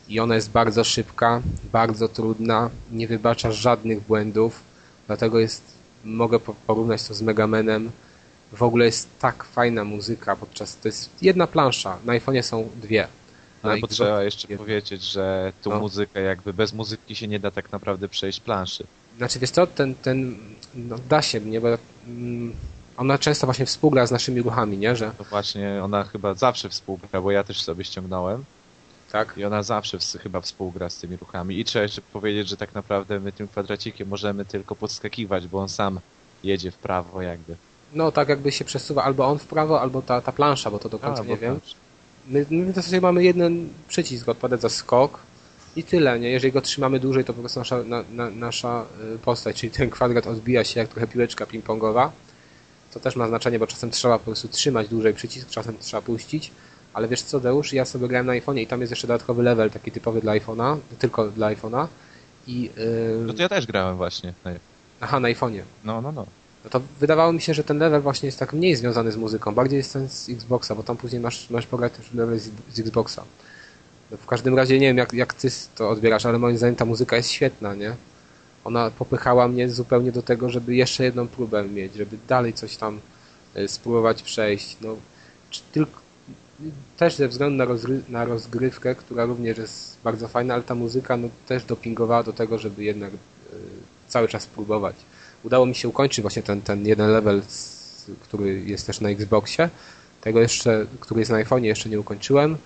I 0.09 0.19
ona 0.19 0.35
jest 0.35 0.49
bardzo 0.49 0.83
szybka, 0.83 1.41
bardzo 1.71 2.07
trudna, 2.07 2.69
nie 2.91 3.07
wybacza 3.07 3.51
żadnych 3.51 4.01
błędów, 4.01 4.61
dlatego 5.07 5.39
jest, 5.39 5.72
mogę 6.03 6.39
po- 6.39 6.55
porównać 6.67 7.03
to 7.03 7.13
z 7.13 7.21
Megamanem. 7.21 7.91
W 8.53 8.63
ogóle 8.63 8.85
jest 8.85 9.07
tak 9.19 9.43
fajna 9.43 9.83
muzyka 9.83 10.35
podczas, 10.35 10.77
to 10.77 10.87
jest 10.87 11.09
jedna 11.21 11.47
plansza, 11.47 11.97
na 12.05 12.13
iPhone'ie 12.13 12.41
są 12.41 12.69
dwie. 12.81 13.07
Ale 13.63 13.77
bo 13.77 13.87
Xbox- 13.87 13.89
trzeba 13.95 14.23
jeszcze 14.23 14.47
jedna. 14.49 14.57
powiedzieć, 14.65 15.03
że 15.03 15.53
tu 15.63 15.69
No. 15.69 15.79
muzykę 15.79 16.21
jakby 16.21 16.53
bez 16.53 16.73
muzyki 16.73 17.15
się 17.15 17.27
nie 17.27 17.39
da 17.39 17.51
tak 17.51 17.71
naprawdę 17.71 18.09
przejść 18.09 18.39
planszy. 18.39 18.83
Znaczy 19.17 19.39
wiesz 19.39 19.49
co, 19.51 19.67
ten, 19.67 19.95
ten 19.95 20.37
no, 20.75 20.95
da 21.09 21.21
się 21.21 21.39
mnie, 21.39 21.61
bo 21.61 21.67
mm, 22.07 22.53
ona 22.97 23.17
często 23.17 23.47
właśnie 23.47 23.65
współgra 23.65 24.05
z 24.07 24.11
naszymi 24.11 24.41
ruchami, 24.41 24.77
nie, 24.77 24.95
że 24.95 25.11
To 25.17 25.23
właśnie 25.23 25.81
ona 25.83 26.03
chyba 26.03 26.33
zawsze 26.33 26.69
współgra, 26.69 27.21
bo 27.21 27.31
ja 27.31 27.43
też 27.43 27.61
sobie 27.63 27.83
ściągnąłem 27.83 28.43
tak, 29.13 29.37
i 29.37 29.45
ona 29.45 29.63
zawsze 29.63 29.97
ws- 29.97 30.19
chyba 30.19 30.41
współgra 30.41 30.89
z 30.89 30.97
tymi 30.97 31.17
ruchami. 31.17 31.59
I 31.59 31.65
trzeba 31.65 31.83
jeszcze 31.83 32.01
powiedzieć, 32.01 32.47
że 32.49 32.57
tak 32.57 32.73
naprawdę 32.75 33.19
my 33.19 33.31
tym 33.31 33.47
kwadracikiem 33.47 34.07
możemy 34.07 34.45
tylko 34.45 34.75
podskakiwać, 34.75 35.47
bo 35.47 35.59
on 35.59 35.69
sam 35.69 35.99
jedzie 36.43 36.71
w 36.71 36.77
prawo 36.77 37.21
jakby. 37.21 37.55
no 37.93 38.11
tak 38.11 38.29
jakby 38.29 38.51
się 38.51 38.65
przesuwa 38.65 39.03
albo 39.03 39.25
on 39.27 39.39
w 39.39 39.45
prawo, 39.47 39.81
albo 39.81 40.01
ta, 40.01 40.21
ta 40.21 40.31
plansza, 40.31 40.71
bo 40.71 40.79
to 40.79 40.89
do 40.89 40.99
końca 40.99 41.21
A, 41.21 41.25
nie 41.25 41.37
wiem. 41.37 41.59
My, 42.27 42.45
my 42.49 42.71
w 42.71 42.75
zasadzie 42.75 43.01
mamy 43.01 43.23
jeden 43.23 43.69
przycisk 43.87 44.29
odpowiada 44.29 44.57
za 44.61 44.69
skok 44.69 45.19
i 45.75 45.83
tyle, 45.83 46.19
nie? 46.19 46.29
Jeżeli 46.29 46.53
go 46.53 46.61
trzymamy 46.61 46.99
dłużej, 46.99 47.25
to 47.25 47.33
po 47.33 47.39
prostu 47.39 47.59
nasza, 47.59 47.83
na, 47.83 48.03
na, 48.11 48.29
nasza 48.29 48.85
y, 49.15 49.19
postać, 49.19 49.55
czyli 49.59 49.71
ten 49.71 49.89
kwadrat 49.89 50.27
odbija 50.27 50.63
się 50.63 50.79
jak 50.79 50.89
trochę 50.89 51.07
piłeczka 51.07 51.45
ping-pongowa. 51.45 52.09
To 52.93 52.99
też 52.99 53.15
ma 53.15 53.27
znaczenie, 53.27 53.59
bo 53.59 53.67
czasem 53.67 53.91
trzeba 53.91 54.19
po 54.19 54.25
prostu 54.25 54.47
trzymać 54.47 54.87
dłużej 54.87 55.13
przycisk, 55.13 55.49
czasem 55.49 55.77
trzeba 55.79 56.01
puścić. 56.01 56.51
Ale 56.93 57.07
wiesz 57.07 57.21
co, 57.21 57.39
Deusz, 57.39 57.73
ja 57.73 57.85
sobie 57.85 58.07
grałem 58.07 58.25
na 58.25 58.33
iPhone'ie 58.33 58.59
i 58.59 58.67
tam 58.67 58.81
jest 58.81 58.91
jeszcze 58.91 59.07
dodatkowy 59.07 59.43
level, 59.43 59.71
taki 59.71 59.91
typowy 59.91 60.21
dla 60.21 60.33
iPhone'a, 60.33 60.77
tylko 60.99 61.27
dla 61.27 61.47
iPhone'a. 61.47 61.87
I, 62.47 62.61
yy, 62.77 63.23
No 63.25 63.33
to 63.33 63.41
ja 63.41 63.49
też 63.49 63.67
grałem 63.67 63.97
właśnie. 63.97 64.33
No, 64.45 64.51
Aha, 65.01 65.19
na 65.19 65.27
iPhone'ie. 65.27 65.61
No, 65.83 66.01
no, 66.01 66.11
no. 66.11 66.25
No 66.63 66.69
to 66.69 66.81
wydawało 66.99 67.33
mi 67.33 67.41
się, 67.41 67.53
że 67.53 67.63
ten 67.63 67.77
level 67.77 68.01
właśnie 68.01 68.27
jest 68.27 68.39
tak 68.39 68.53
mniej 68.53 68.75
związany 68.75 69.11
z 69.11 69.17
muzyką, 69.17 69.55
bardziej 69.55 69.77
jest 69.77 69.93
ten 69.93 70.09
z 70.09 70.29
Xboxa, 70.29 70.75
bo 70.75 70.83
tam 70.83 70.97
później 70.97 71.21
masz, 71.21 71.49
masz 71.49 71.67
pograć 71.67 71.93
też 71.93 72.13
level 72.13 72.39
z, 72.39 72.49
z 72.73 72.79
Xboxa. 72.79 73.23
No 74.11 74.17
w 74.17 74.25
każdym 74.25 74.55
razie 74.55 74.79
nie 74.79 74.87
wiem, 74.87 74.97
jak, 74.97 75.13
jak 75.13 75.33
ty 75.33 75.47
to 75.75 75.89
odbierasz, 75.89 76.25
ale 76.25 76.39
moim 76.39 76.57
zdaniem 76.57 76.75
ta 76.75 76.85
muzyka 76.85 77.15
jest 77.15 77.29
świetna, 77.29 77.75
nie? 77.75 77.95
Ona 78.63 78.91
popychała 78.91 79.47
mnie 79.47 79.69
zupełnie 79.69 80.11
do 80.11 80.21
tego, 80.21 80.49
żeby 80.49 80.75
jeszcze 80.75 81.03
jedną 81.03 81.27
próbę 81.27 81.63
mieć, 81.63 81.95
żeby 81.95 82.17
dalej 82.27 82.53
coś 82.53 82.77
tam 82.77 82.99
y, 83.57 83.67
spróbować 83.67 84.23
przejść. 84.23 84.77
No, 84.81 84.95
czy 85.49 85.61
tylko, 85.71 86.02
też 86.97 87.15
ze 87.15 87.27
względu 87.27 87.57
na, 87.57 87.65
rozgry, 87.65 88.01
na 88.09 88.25
rozgrywkę, 88.25 88.95
która 88.95 89.25
również 89.25 89.57
jest 89.57 89.97
bardzo 90.03 90.27
fajna, 90.27 90.53
ale 90.53 90.63
ta 90.63 90.75
muzyka 90.75 91.17
no, 91.17 91.29
też 91.47 91.63
dopingowała 91.63 92.23
do 92.23 92.33
tego, 92.33 92.59
żeby 92.59 92.83
jednak 92.83 93.13
y, 93.13 93.17
cały 94.07 94.27
czas 94.27 94.45
próbować. 94.45 94.95
Udało 95.43 95.65
mi 95.65 95.75
się 95.75 95.87
ukończyć 95.87 96.21
właśnie 96.21 96.43
ten, 96.43 96.61
ten 96.61 96.85
jeden 96.87 97.11
level, 97.11 97.41
który 98.21 98.61
jest 98.61 98.87
też 98.87 99.01
na 99.01 99.09
Xboxie. 99.09 99.69
Tego 100.21 100.39
jeszcze, 100.39 100.85
który 100.99 101.21
jest 101.21 101.31
na 101.31 101.43
iPhone'ie, 101.43 101.63
jeszcze 101.63 101.89
nie 101.89 101.99
ukończyłem, 101.99 102.57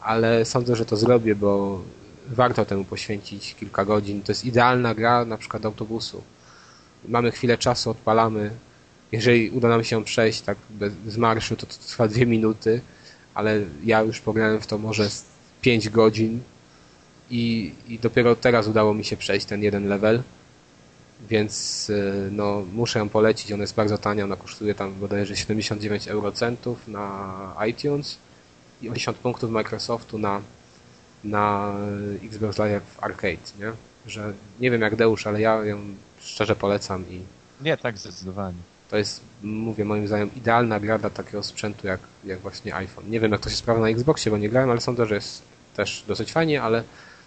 ale 0.00 0.44
sądzę, 0.44 0.76
że 0.76 0.84
to 0.84 0.96
zrobię, 0.96 1.34
bo 1.34 1.82
warto 2.28 2.64
temu 2.64 2.84
poświęcić 2.84 3.54
kilka 3.54 3.84
godzin. 3.84 4.22
To 4.22 4.32
jest 4.32 4.44
idealna 4.44 4.94
gra 4.94 5.24
na 5.24 5.36
przykład 5.36 5.66
autobusu. 5.66 6.22
Mamy 7.08 7.30
chwilę 7.30 7.58
czasu, 7.58 7.90
odpalamy. 7.90 8.50
Jeżeli 9.12 9.50
uda 9.50 9.68
nam 9.68 9.84
się 9.84 10.04
przejść 10.04 10.40
tak 10.40 10.58
bez, 10.70 10.92
z 11.06 11.16
marszu, 11.16 11.56
to, 11.56 11.66
to 11.66 11.74
trwa 11.86 12.08
dwie 12.08 12.26
minuty, 12.26 12.80
ale 13.34 13.60
ja 13.84 14.02
już 14.02 14.20
pograłem 14.20 14.60
w 14.60 14.66
to 14.66 14.78
może 14.78 15.10
z 15.10 15.24
5 15.60 15.88
godzin 15.88 16.40
i, 17.30 17.72
i 17.88 17.98
dopiero 17.98 18.36
teraz 18.36 18.66
udało 18.66 18.94
mi 18.94 19.04
się 19.04 19.16
przejść 19.16 19.46
ten 19.46 19.62
jeden 19.62 19.88
level 19.88 20.22
więc 21.28 21.90
y, 21.90 22.28
no, 22.32 22.64
muszę 22.72 22.98
ją 22.98 23.08
polecić. 23.08 23.52
Ona 23.52 23.62
jest 23.62 23.74
bardzo 23.74 23.98
tania, 23.98 24.24
ona 24.24 24.36
kosztuje 24.36 24.74
tam 24.74 24.94
bodajże 24.94 25.36
79 25.36 26.08
eurocentów 26.08 26.88
na 26.88 27.54
iTunes 27.68 28.18
i 28.82 28.88
80 28.88 29.18
punktów 29.18 29.50
Microsoftu 29.50 30.18
na, 30.18 30.40
na 31.24 31.74
Xbox 32.24 32.58
Live 32.58 32.98
Arcade, 33.00 33.58
nie? 33.58 33.72
Że 34.06 34.32
nie 34.60 34.70
wiem 34.70 34.80
jak 34.80 34.96
Deusz, 34.96 35.26
ale 35.26 35.40
ja 35.40 35.64
ją 35.64 35.78
szczerze 36.20 36.56
polecam 36.56 37.04
i 37.10 37.20
Nie, 37.60 37.76
tak 37.76 37.98
zdecydowanie. 37.98 38.58
to 38.90 38.96
jest, 38.96 39.20
mówię, 39.42 39.84
moim 39.84 40.06
zdaniem 40.06 40.30
idealna 40.36 40.80
gra 40.80 40.98
dla 40.98 41.10
takiego 41.10 41.42
sprzętu 41.42 41.86
jak, 41.86 42.00
jak 42.24 42.40
właśnie 42.40 42.74
iPhone. 42.74 43.10
Nie 43.10 43.20
wiem 43.20 43.32
jak 43.32 43.40
to 43.40 43.50
się 43.50 43.56
sprawdza 43.56 43.82
na 43.82 43.88
Xboxie, 43.88 44.30
bo 44.30 44.38
nie 44.38 44.48
grałem, 44.48 44.70
ale 44.70 44.80
sądzę, 44.80 45.06
że 45.06 45.14
jest 45.14 45.42
też 45.76 46.04
dosyć 46.08 46.32
fajnie, 46.32 46.62
ale 46.62 46.84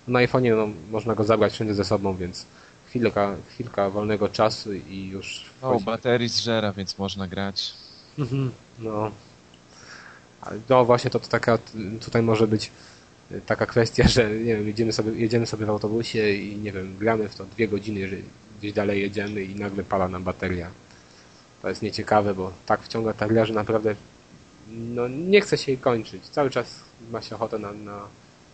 Na 0.08 0.20
iPhone'ie 0.20 0.58
no, 0.58 0.68
można 0.92 1.16
go 1.16 1.24
zabrać 1.24 1.54
wszędzie 1.54 1.74
ze 1.74 1.86
sobą, 1.86 2.16
więc 2.16 2.46
chwilka, 2.88 3.36
chwilka 3.50 3.90
wolnego 3.90 4.30
czasu 4.30 4.74
i 4.74 5.08
już... 5.08 5.46
O, 5.62 5.80
baterii 5.80 6.30
zżera, 6.30 6.74
więc 6.74 6.98
można 6.98 7.28
grać. 7.28 7.74
Mhm, 8.20 8.52
No. 8.80 9.12
No 10.70 10.86
właśnie 10.86 11.12
to, 11.12 11.20
to 11.20 11.28
taka, 11.28 11.58
tutaj 12.02 12.22
może 12.22 12.48
być 12.48 12.72
taka 13.46 13.66
kwestia, 13.66 14.08
że 14.08 14.30
nie 14.30 14.56
wiem, 14.56 14.68
jedziemy 14.68 14.94
sobie, 14.94 15.12
jedziemy 15.12 15.46
sobie 15.46 15.66
w 15.66 15.70
autobusie 15.70 16.34
i 16.34 16.58
nie 16.58 16.72
wiem, 16.72 16.98
gramy 16.98 17.30
w 17.30 17.36
to 17.36 17.46
dwie 17.46 17.68
godziny, 17.68 18.00
jeżeli 18.00 18.24
gdzieś 18.60 18.74
dalej 18.74 19.02
jedziemy 19.02 19.44
i 19.44 19.56
nagle 19.56 19.84
pada 19.84 20.08
nam 20.08 20.24
bateria. 20.24 20.70
To 21.66 21.70
jest 21.70 21.82
nieciekawe, 21.82 22.34
bo 22.34 22.52
tak 22.66 22.82
wciąga 22.82 23.14
ta 23.14 23.28
gra, 23.28 23.46
że 23.46 23.54
naprawdę 23.54 23.96
no, 24.68 25.08
nie 25.08 25.42
chce 25.42 25.58
się 25.58 25.72
jej 25.72 25.82
kończyć. 25.82 26.24
Cały 26.30 26.50
czas 26.50 26.80
ma 27.12 27.22
się 27.22 27.36
ochotę 27.36 27.60
na, 27.60 27.74
na, 27.74 28.02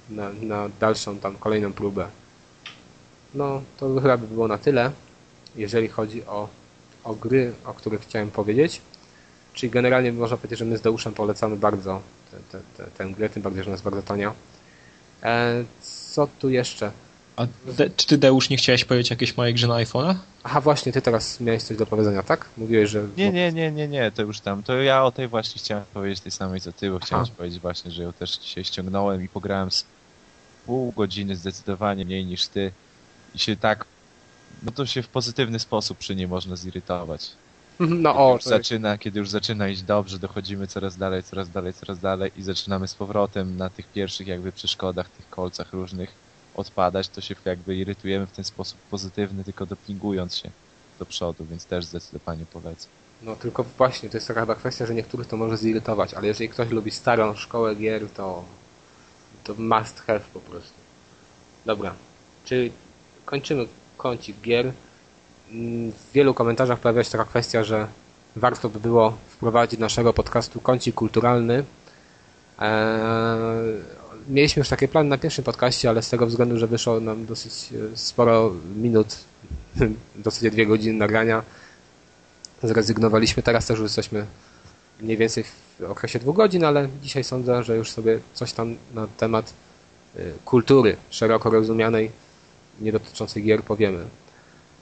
na, 0.10 0.30
na 0.42 0.70
dalszą 0.80 1.20
tam 1.20 1.36
kolejną 1.36 1.74
próbę. 1.74 2.08
No, 3.34 3.62
to 3.78 4.02
chyba 4.02 4.18
by 4.18 4.28
było 4.28 4.48
na 4.48 4.58
tyle, 4.58 4.92
jeżeli 5.56 5.88
chodzi 5.88 6.26
o, 6.26 6.48
o 7.04 7.14
gry, 7.16 7.54
o 7.66 7.74
których 7.74 8.02
chciałem 8.02 8.32
powiedzieć. 8.32 8.82
Czyli 9.54 9.70
generalnie 9.70 10.14
można 10.14 10.38
powiedzieć, 10.38 10.60
że 10.60 10.66
my 10.66 10.78
z 10.78 10.82
Deuszem 10.82 11.14
polecamy 11.14 11.56
bardzo 11.58 12.02
tę, 12.32 12.38
tę, 12.52 12.60
tę, 12.78 12.92
tę 12.98 13.06
grę, 13.06 13.30
tym 13.30 13.44
bardziej, 13.44 13.64
że 13.64 13.70
ona 13.70 13.74
jest 13.74 13.84
bardzo 13.84 14.02
tania. 14.02 14.34
E, 15.24 15.64
co 16.14 16.28
tu 16.40 16.50
jeszcze? 16.50 16.92
A 17.36 17.48
de, 17.78 17.90
czy 17.90 18.08
ty, 18.08 18.18
Deusz, 18.18 18.50
nie 18.50 18.58
chciałeś 18.58 18.86
powiedzieć 18.86 19.10
jakieś 19.10 19.38
mojej 19.38 19.54
grze 19.54 19.68
na 19.68 19.74
iPhone'a? 19.74 20.16
Aha, 20.44 20.62
właśnie, 20.62 20.92
ty 20.92 21.02
teraz 21.02 21.40
miałeś 21.40 21.64
coś 21.64 21.78
do 21.78 21.86
powiedzenia, 21.86 22.24
tak? 22.24 22.50
Mówiłeś, 22.58 22.90
że... 22.90 23.08
Nie, 23.18 23.32
nie, 23.32 23.52
nie, 23.52 23.72
nie, 23.72 23.88
nie, 23.88 24.12
to 24.12 24.22
już 24.22 24.40
tam. 24.40 24.64
To 24.64 24.82
ja 24.82 25.04
o 25.04 25.12
tej 25.12 25.28
właśnie 25.28 25.60
chciałem 25.60 25.84
powiedzieć 25.94 26.20
tej 26.20 26.32
samej 26.32 26.62
co 26.62 26.72
ty, 26.72 26.92
bo 26.92 27.00
chciałem 27.00 27.28
powiedzieć 27.28 27.60
właśnie, 27.60 27.92
że 27.92 28.04
ją 28.04 28.14
też 28.14 28.38
dzisiaj 28.38 28.64
ściągnąłem 28.64 29.24
i 29.24 29.28
pograłem 29.28 29.72
z 29.72 29.86
pół 30.66 30.92
godziny 30.92 31.36
zdecydowanie 31.36 32.06
mniej 32.06 32.26
niż 32.26 32.48
ty 32.48 32.72
i 33.36 33.40
się 33.40 33.56
tak, 33.56 33.86
no 34.64 34.72
to 34.72 34.86
się 34.86 35.04
w 35.04 35.08
pozytywny 35.08 35.60
sposób 35.60 35.98
przy 35.98 36.16
niej 36.16 36.28
można 36.28 36.56
zirytować. 36.56 37.32
No 37.80 38.10
Kiedy 38.12 38.24
o, 38.24 38.34
już 38.34 38.44
to, 38.44 38.50
zaczyna, 38.50 38.98
kiedy 38.98 39.20
już 39.20 39.30
zaczyna 39.30 39.70
iść 39.70 39.82
dobrze, 39.82 40.20
dochodzimy 40.20 40.68
coraz 40.68 40.98
dalej, 40.98 41.24
coraz 41.24 41.50
dalej, 41.50 41.74
coraz 41.74 42.00
dalej 42.00 42.32
i 42.38 42.44
zaczynamy 42.44 42.88
z 42.88 42.96
powrotem 42.96 43.58
na 43.58 43.70
tych 43.70 43.88
pierwszych 43.88 44.28
jakby 44.28 44.52
przeszkodach, 44.52 45.10
tych 45.10 45.30
kolcach 45.30 45.74
różnych 45.74 46.21
odpadać, 46.54 47.10
to 47.10 47.22
się 47.22 47.36
jakby 47.46 47.76
irytujemy 47.78 48.28
w 48.28 48.32
ten 48.32 48.46
sposób 48.46 48.82
pozytywny, 48.90 49.44
tylko 49.44 49.66
dopingując 49.66 50.36
się 50.38 50.52
do 51.00 51.06
przodu, 51.06 51.46
więc 51.46 51.66
też 51.68 51.86
zdecydowanie 51.86 52.46
polecam. 52.46 52.92
no 53.22 53.36
tylko 53.36 53.64
właśnie, 53.64 54.10
to 54.10 54.18
jest 54.18 54.28
taka 54.28 54.56
kwestia, 54.56 54.86
że 54.86 54.94
niektórych 54.94 55.28
to 55.28 55.38
może 55.38 55.58
zirytować, 55.58 56.14
ale 56.14 56.28
jeżeli 56.28 56.50
ktoś 56.50 56.70
lubi 56.70 56.92
starą 56.92 57.36
szkołę 57.36 57.76
gier, 57.76 58.12
to 58.12 58.46
to 59.44 59.56
must 59.56 60.00
have 60.00 60.20
po 60.34 60.42
prostu. 60.42 60.82
Dobra, 61.66 61.96
czyli 62.44 62.72
kończymy 63.26 63.68
kącik 63.98 64.42
gier. 64.42 64.74
Mm, 65.52 65.92
W 65.94 66.12
wielu 66.14 66.34
komentarzach 66.34 66.80
pojawia 66.80 67.04
się 67.04 67.12
taka 67.12 67.26
kwestia, 67.26 67.64
że 67.64 67.88
warto 68.36 68.70
by 68.70 68.80
było 68.80 69.18
wprowadzić 69.28 69.80
naszego 69.80 70.14
podcastu 70.14 70.62
kącik 70.62 70.96
kulturalny. 70.96 71.66
Eee, 72.60 73.84
mieliśmy 74.30 74.60
już 74.60 74.70
takie 74.70 74.88
plany 74.88 75.10
na 75.10 75.18
pierwszym 75.18 75.44
podcaście, 75.44 75.90
ale 75.90 76.02
z 76.02 76.10
tego 76.10 76.26
względu, 76.28 76.58
że 76.58 76.68
wyszło 76.68 77.00
nam 77.00 77.26
dosyć 77.26 77.54
e, 77.54 77.98
sporo 77.98 78.52
minut, 78.76 79.18
dosyć 80.16 80.52
dwie 80.52 80.66
godziny 80.66 80.94
nagrania, 80.94 81.44
zrezygnowaliśmy. 82.64 83.44
Teraz 83.44 83.66
też 83.66 83.80
już 83.80 83.86
jesteśmy 83.86 84.26
mniej 85.02 85.18
więcej 85.18 85.44
w 85.80 85.84
okresie 85.92 86.20
dwóch 86.20 86.36
godzin, 86.36 86.66
ale 86.66 86.90
dzisiaj 87.02 87.24
sądzę, 87.24 87.64
że 87.64 87.78
już 87.78 87.92
sobie 87.92 88.20
coś 88.34 88.54
tam 88.54 88.76
na 88.94 89.08
temat 89.08 89.54
y, 90.16 90.34
kultury 90.46 90.98
szeroko 91.10 91.50
rozumianej, 91.50 92.12
nie 92.80 92.92
dotyczącej 92.92 93.44
gier 93.44 93.64
powiemy. 93.64 94.06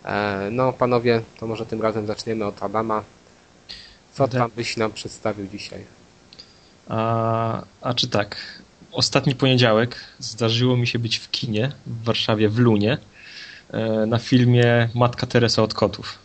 E, 0.06 0.50
No, 0.52 0.74
panowie, 0.74 1.22
to 1.40 1.48
może 1.48 1.66
tym 1.66 1.82
razem 1.82 2.08
zaczniemy 2.08 2.46
od 2.46 2.64
Adama. 2.64 3.04
Co 4.14 4.28
tam 4.28 4.52
byś 4.56 4.78
nam 4.78 4.92
przedstawił 4.92 5.48
dzisiaj? 5.48 5.84
A, 6.88 7.64
a 7.82 7.94
czy 7.94 8.08
tak? 8.08 8.38
Ostatni 9.00 9.36
poniedziałek 9.36 9.96
zdarzyło 10.20 10.78
mi 10.78 10.88
się 10.88 11.00
być 11.00 11.18
w 11.18 11.32
kinie 11.32 11.72
w 11.86 12.04
Warszawie, 12.04 12.50
w 12.50 12.58
Lunie, 12.60 12.98
e, 13.72 14.06
na 14.06 14.18
filmie 14.18 14.90
Matka 14.96 15.28
Teresa 15.28 15.64
od 15.64 15.74
kotów. 15.74 16.20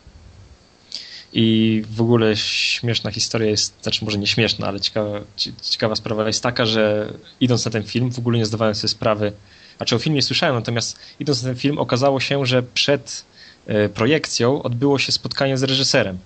I 1.32 1.82
w 1.90 2.00
ogóle 2.00 2.36
śmieszna 2.36 3.10
historia 3.10 3.50
jest, 3.50 3.74
znaczy 3.82 4.04
może 4.04 4.18
nie 4.18 4.26
śmieszna, 4.26 4.66
ale 4.66 4.80
ciekawa, 4.80 5.20
cie- 5.36 5.52
ciekawa 5.62 5.94
sprawa 5.96 6.26
jest 6.26 6.42
taka, 6.42 6.66
że 6.66 7.12
idąc 7.40 7.64
na 7.64 7.70
ten 7.70 7.82
film, 7.84 8.12
w 8.12 8.18
ogóle 8.18 8.38
nie 8.38 8.46
zdawałem 8.46 8.74
sobie 8.74 8.88
sprawy, 8.88 9.32
znaczy 9.76 9.96
o 9.96 9.98
filmie 9.98 10.22
słyszałem, 10.22 10.54
natomiast 10.54 10.98
idąc 11.20 11.42
na 11.42 11.48
ten 11.48 11.58
film 11.58 11.78
okazało 11.78 12.20
się, 12.20 12.46
że 12.46 12.62
przed 12.62 13.24
e, 13.66 13.88
projekcją 13.88 14.62
odbyło 14.62 14.98
się 14.98 15.12
spotkanie 15.12 15.58
z 15.58 15.62
reżyserem. 15.62 16.18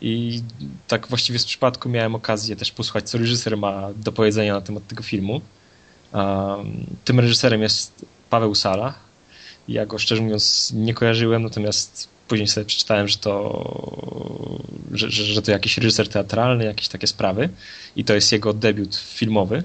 I 0.00 0.42
tak 0.88 1.08
właściwie 1.08 1.38
z 1.38 1.44
przypadku 1.44 1.88
miałem 1.88 2.14
okazję 2.14 2.56
też 2.56 2.72
posłuchać, 2.72 3.10
co 3.10 3.18
reżyser 3.18 3.56
ma 3.56 3.88
do 3.96 4.12
powiedzenia 4.12 4.54
na 4.54 4.60
temat 4.60 4.86
tego 4.86 5.02
filmu. 5.02 5.40
Tym 7.04 7.20
reżyserem 7.20 7.62
jest 7.62 8.06
Paweł 8.30 8.54
Sala. 8.54 8.94
Ja 9.68 9.86
go 9.86 9.98
szczerze 9.98 10.22
mówiąc 10.22 10.72
nie 10.74 10.94
kojarzyłem, 10.94 11.42
natomiast 11.42 12.08
później 12.28 12.48
sobie 12.48 12.66
przeczytałem, 12.66 13.08
że 13.08 13.18
to, 13.18 13.64
że, 14.92 15.10
że, 15.10 15.42
to 15.42 15.50
jakiś 15.50 15.78
reżyser 15.78 16.08
teatralny, 16.08 16.64
jakieś 16.64 16.88
takie 16.88 17.06
sprawy. 17.06 17.48
I 17.96 18.04
to 18.04 18.14
jest 18.14 18.32
jego 18.32 18.52
debiut 18.52 18.96
filmowy. 18.96 19.62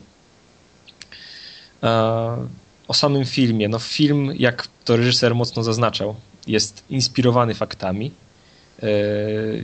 O 2.87 2.93
samym 2.93 3.25
filmie. 3.25 3.69
No 3.69 3.79
film, 3.79 4.33
jak 4.37 4.67
to 4.85 4.97
reżyser 4.97 5.35
mocno 5.35 5.63
zaznaczał, 5.63 6.15
jest 6.47 6.83
inspirowany 6.89 7.55
faktami 7.55 8.11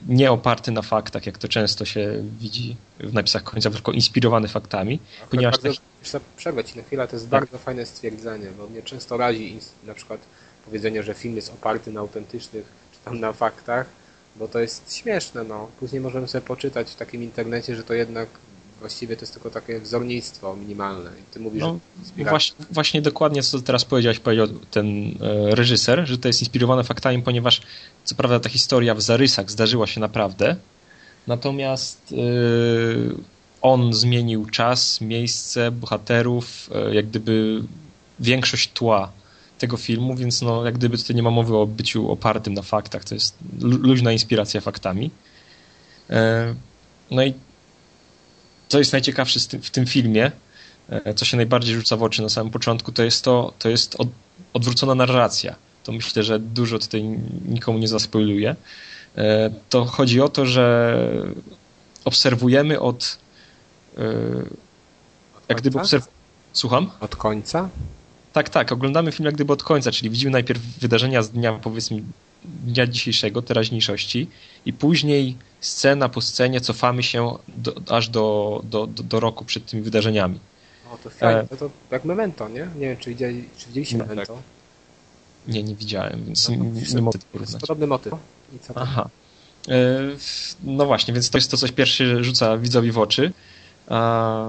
nie 0.07 0.31
oparty 0.31 0.71
na 0.71 0.81
faktach, 0.81 1.25
jak 1.25 1.37
to 1.37 1.47
często 1.47 1.85
się 1.85 2.23
widzi 2.39 2.75
w 2.99 3.13
napisach 3.13 3.43
końcowych, 3.43 3.77
tylko 3.77 3.91
inspirowany 3.91 4.47
faktami. 4.47 4.99
Ponieważ 5.29 5.59
bardzo, 5.61 5.81
Chcę 6.01 6.19
przerwać 6.37 6.71
ci 6.71 6.77
na 6.77 6.83
chwilę, 6.83 7.07
to 7.07 7.15
jest 7.15 7.29
Tak. 7.29 7.41
bardzo 7.41 7.57
fajne 7.57 7.85
stwierdzenie, 7.85 8.47
bo 8.57 8.67
mnie 8.67 8.81
często 8.81 9.17
razi 9.17 9.59
na 9.83 9.93
przykład 9.93 10.19
powiedzenie, 10.65 11.03
że 11.03 11.13
film 11.13 11.35
jest 11.35 11.49
oparty 11.53 11.91
na 11.91 11.99
autentycznych, 11.99 12.65
czy 12.93 12.99
tam 13.05 13.19
na 13.19 13.33
faktach, 13.33 13.85
bo 14.35 14.47
to 14.47 14.59
jest 14.59 14.95
śmieszne, 14.95 15.43
no. 15.43 15.67
Później 15.79 16.01
możemy 16.01 16.27
sobie 16.27 16.41
poczytać 16.41 16.91
w 16.91 16.95
takim 16.95 17.23
internecie, 17.23 17.75
że 17.75 17.83
to 17.83 17.93
jednak 17.93 18.27
właściwie 18.85 19.15
to 19.15 19.21
jest 19.21 19.33
tylko 19.33 19.49
takie 19.49 19.79
wzornictwo 19.79 20.55
minimalne 20.55 21.09
i 21.19 21.33
ty 21.33 21.39
mówisz, 21.39 21.61
No, 21.61 21.79
że 22.17 22.23
właśnie, 22.23 22.65
właśnie 22.71 23.01
dokładnie 23.01 23.43
co 23.43 23.61
teraz 23.61 23.85
powiedziałeś, 23.85 24.19
powiedział 24.19 24.47
ten 24.71 24.87
e, 25.21 25.55
reżyser, 25.55 26.07
że 26.07 26.17
to 26.17 26.27
jest 26.27 26.41
inspirowane 26.41 26.83
faktami, 26.83 27.21
ponieważ 27.21 27.61
co 28.03 28.15
prawda 28.15 28.39
ta 28.39 28.49
historia 28.49 28.95
w 28.95 29.01
zarysach 29.01 29.51
zdarzyła 29.51 29.87
się 29.87 29.99
naprawdę, 30.01 30.55
natomiast 31.27 32.13
e, 32.13 32.15
on 33.61 33.93
zmienił 33.93 34.45
czas, 34.45 35.01
miejsce, 35.01 35.71
bohaterów, 35.71 36.69
e, 36.75 36.95
jak 36.95 37.07
gdyby 37.07 37.63
większość 38.19 38.71
tła 38.73 39.11
tego 39.59 39.77
filmu, 39.77 40.15
więc 40.15 40.41
no, 40.41 40.65
jak 40.65 40.75
gdyby 40.77 40.97
tutaj 40.97 41.15
nie 41.15 41.23
ma 41.23 41.31
mowy 41.31 41.57
o 41.57 41.65
byciu 41.67 42.11
opartym 42.11 42.53
na 42.53 42.61
faktach, 42.61 43.03
to 43.03 43.15
jest 43.15 43.35
lu- 43.61 43.77
luźna 43.77 44.11
inspiracja 44.11 44.61
faktami. 44.61 45.11
E, 46.09 46.55
No 47.11 47.23
i 47.23 47.33
co 48.67 48.79
jest 48.79 48.93
najciekawsze 48.93 49.39
w 49.61 49.69
tym 49.69 49.85
filmie, 49.85 50.31
e, 50.89 51.13
co 51.13 51.25
się 51.25 51.37
najbardziej 51.37 51.75
rzuca 51.75 51.97
w 51.97 52.03
oczy 52.03 52.21
na 52.21 52.29
samym 52.29 52.51
początku, 52.51 52.91
to 52.91 53.03
jest 53.03 53.23
to, 53.23 53.53
to 53.59 53.69
jest 53.69 53.95
od, 53.95 54.07
odwrócona 54.53 54.95
narracja. 54.95 55.55
To 55.83 55.91
myślę, 55.91 56.23
że 56.23 56.39
dużo 56.39 56.79
tutaj 56.79 57.03
nikomu 57.47 57.79
nie 57.79 57.87
zaspoiluje. 57.87 58.55
E, 59.17 59.49
To 59.69 59.85
chodzi 59.85 60.21
o 60.21 60.29
to, 60.29 60.45
że 60.45 60.97
obserwujemy 62.05 62.79
od 62.79 63.17
e, 63.97 64.01
jak 65.49 65.61
gdyby 65.61 65.79
obserw... 65.79 66.07
Słucham? 66.53 66.91
Od 66.99 67.15
końca? 67.15 67.69
Tak, 68.33 68.49
tak. 68.49 68.71
Oglądamy 68.71 69.11
film 69.11 69.25
jak 69.25 69.35
gdyby 69.35 69.53
od 69.53 69.63
końca, 69.63 69.91
czyli 69.91 70.09
widzimy 70.09 70.31
najpierw 70.31 70.61
wydarzenia 70.61 71.23
z 71.23 71.29
dnia, 71.29 71.53
powiedzmy, 71.53 72.01
dnia 72.43 72.87
dzisiejszego, 72.87 73.41
teraźniejszości 73.41 74.27
i 74.65 74.73
później 74.73 75.35
scena 75.65 76.09
po 76.09 76.21
scenie 76.21 76.61
cofamy 76.61 77.03
się 77.03 77.37
do, 77.47 77.73
aż 77.95 78.09
do, 78.09 78.61
do, 78.63 78.87
do, 78.87 79.19
roku 79.19 79.45
przed 79.45 79.65
tymi 79.65 79.83
wydarzeniami. 79.83 80.39
O, 80.93 80.97
to 80.97 81.09
fajnie, 81.09 81.41
E. 81.41 81.47
to, 81.47 81.57
to 81.57 81.69
jak 81.91 82.05
Memento, 82.05 82.49
nie? 82.49 82.67
Nie 82.75 82.87
wiem, 82.87 82.97
czy, 82.97 83.09
widzieli, 83.09 83.49
czy 83.57 83.67
widzieliście 83.67 83.97
No, 83.97 84.05
Memento? 84.05 84.37
Nie, 85.47 85.63
nie 85.63 85.75
widziałem, 85.75 86.23
więc 86.25 86.49
No, 86.49 86.55
nie, 86.55 86.81
nie 86.95 87.01
mogę 87.01 87.19
porównać. 87.31 87.61
podobny 87.61 87.87
motyw. 87.87 88.13
Aha. 88.75 89.09
E, 89.67 89.99
No 90.63 90.85
właśnie, 90.85 91.13
więc 91.13 91.29
to 91.29 91.37
jest 91.37 91.51
to, 91.51 91.57
coś 91.57 91.71
pierwsze 91.71 92.23
rzuca 92.23 92.57
widzowi 92.57 92.91
w 92.91 92.97
oczy. 92.99 93.31
A 93.87 94.45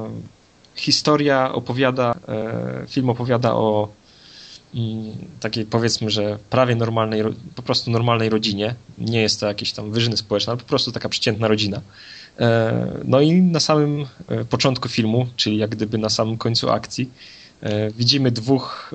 Historia 0.75 1.53
opowiada, 1.53 2.15
e, 2.29 2.87
film 2.89 3.11
opowiada 3.11 3.55
o 3.55 3.89
takiej 5.41 5.67
powiedzmy, 5.67 6.11
że 6.11 6.39
prawie 6.51 6.77
normalnej, 6.77 7.23
po 7.55 7.63
prostu 7.63 7.91
normalnej 7.91 8.29
rodzinie. 8.29 8.75
Nie 8.99 9.23
jest 9.23 9.41
to 9.41 9.47
jakieś 9.47 9.73
tam 9.73 9.93
wyżyny 9.93 10.17
społeczne, 10.17 10.51
ale 10.51 10.61
po 10.61 10.69
prostu 10.69 10.93
taka 10.93 11.09
przeciętna 11.09 11.49
rodzina. 11.49 11.81
E, 12.41 12.87
No 13.05 13.21
i 13.21 13.33
na 13.33 13.61
samym 13.61 14.07
e, 14.29 14.45
początku 14.45 14.89
filmu, 14.89 15.27
czyli 15.37 15.57
jak 15.57 15.71
gdyby 15.71 15.99
na 15.99 16.09
samym 16.09 16.37
końcu 16.37 16.71
akcji, 16.71 17.11
E, 17.61 17.91
widzimy 17.91 18.31
dwóch, 18.31 18.95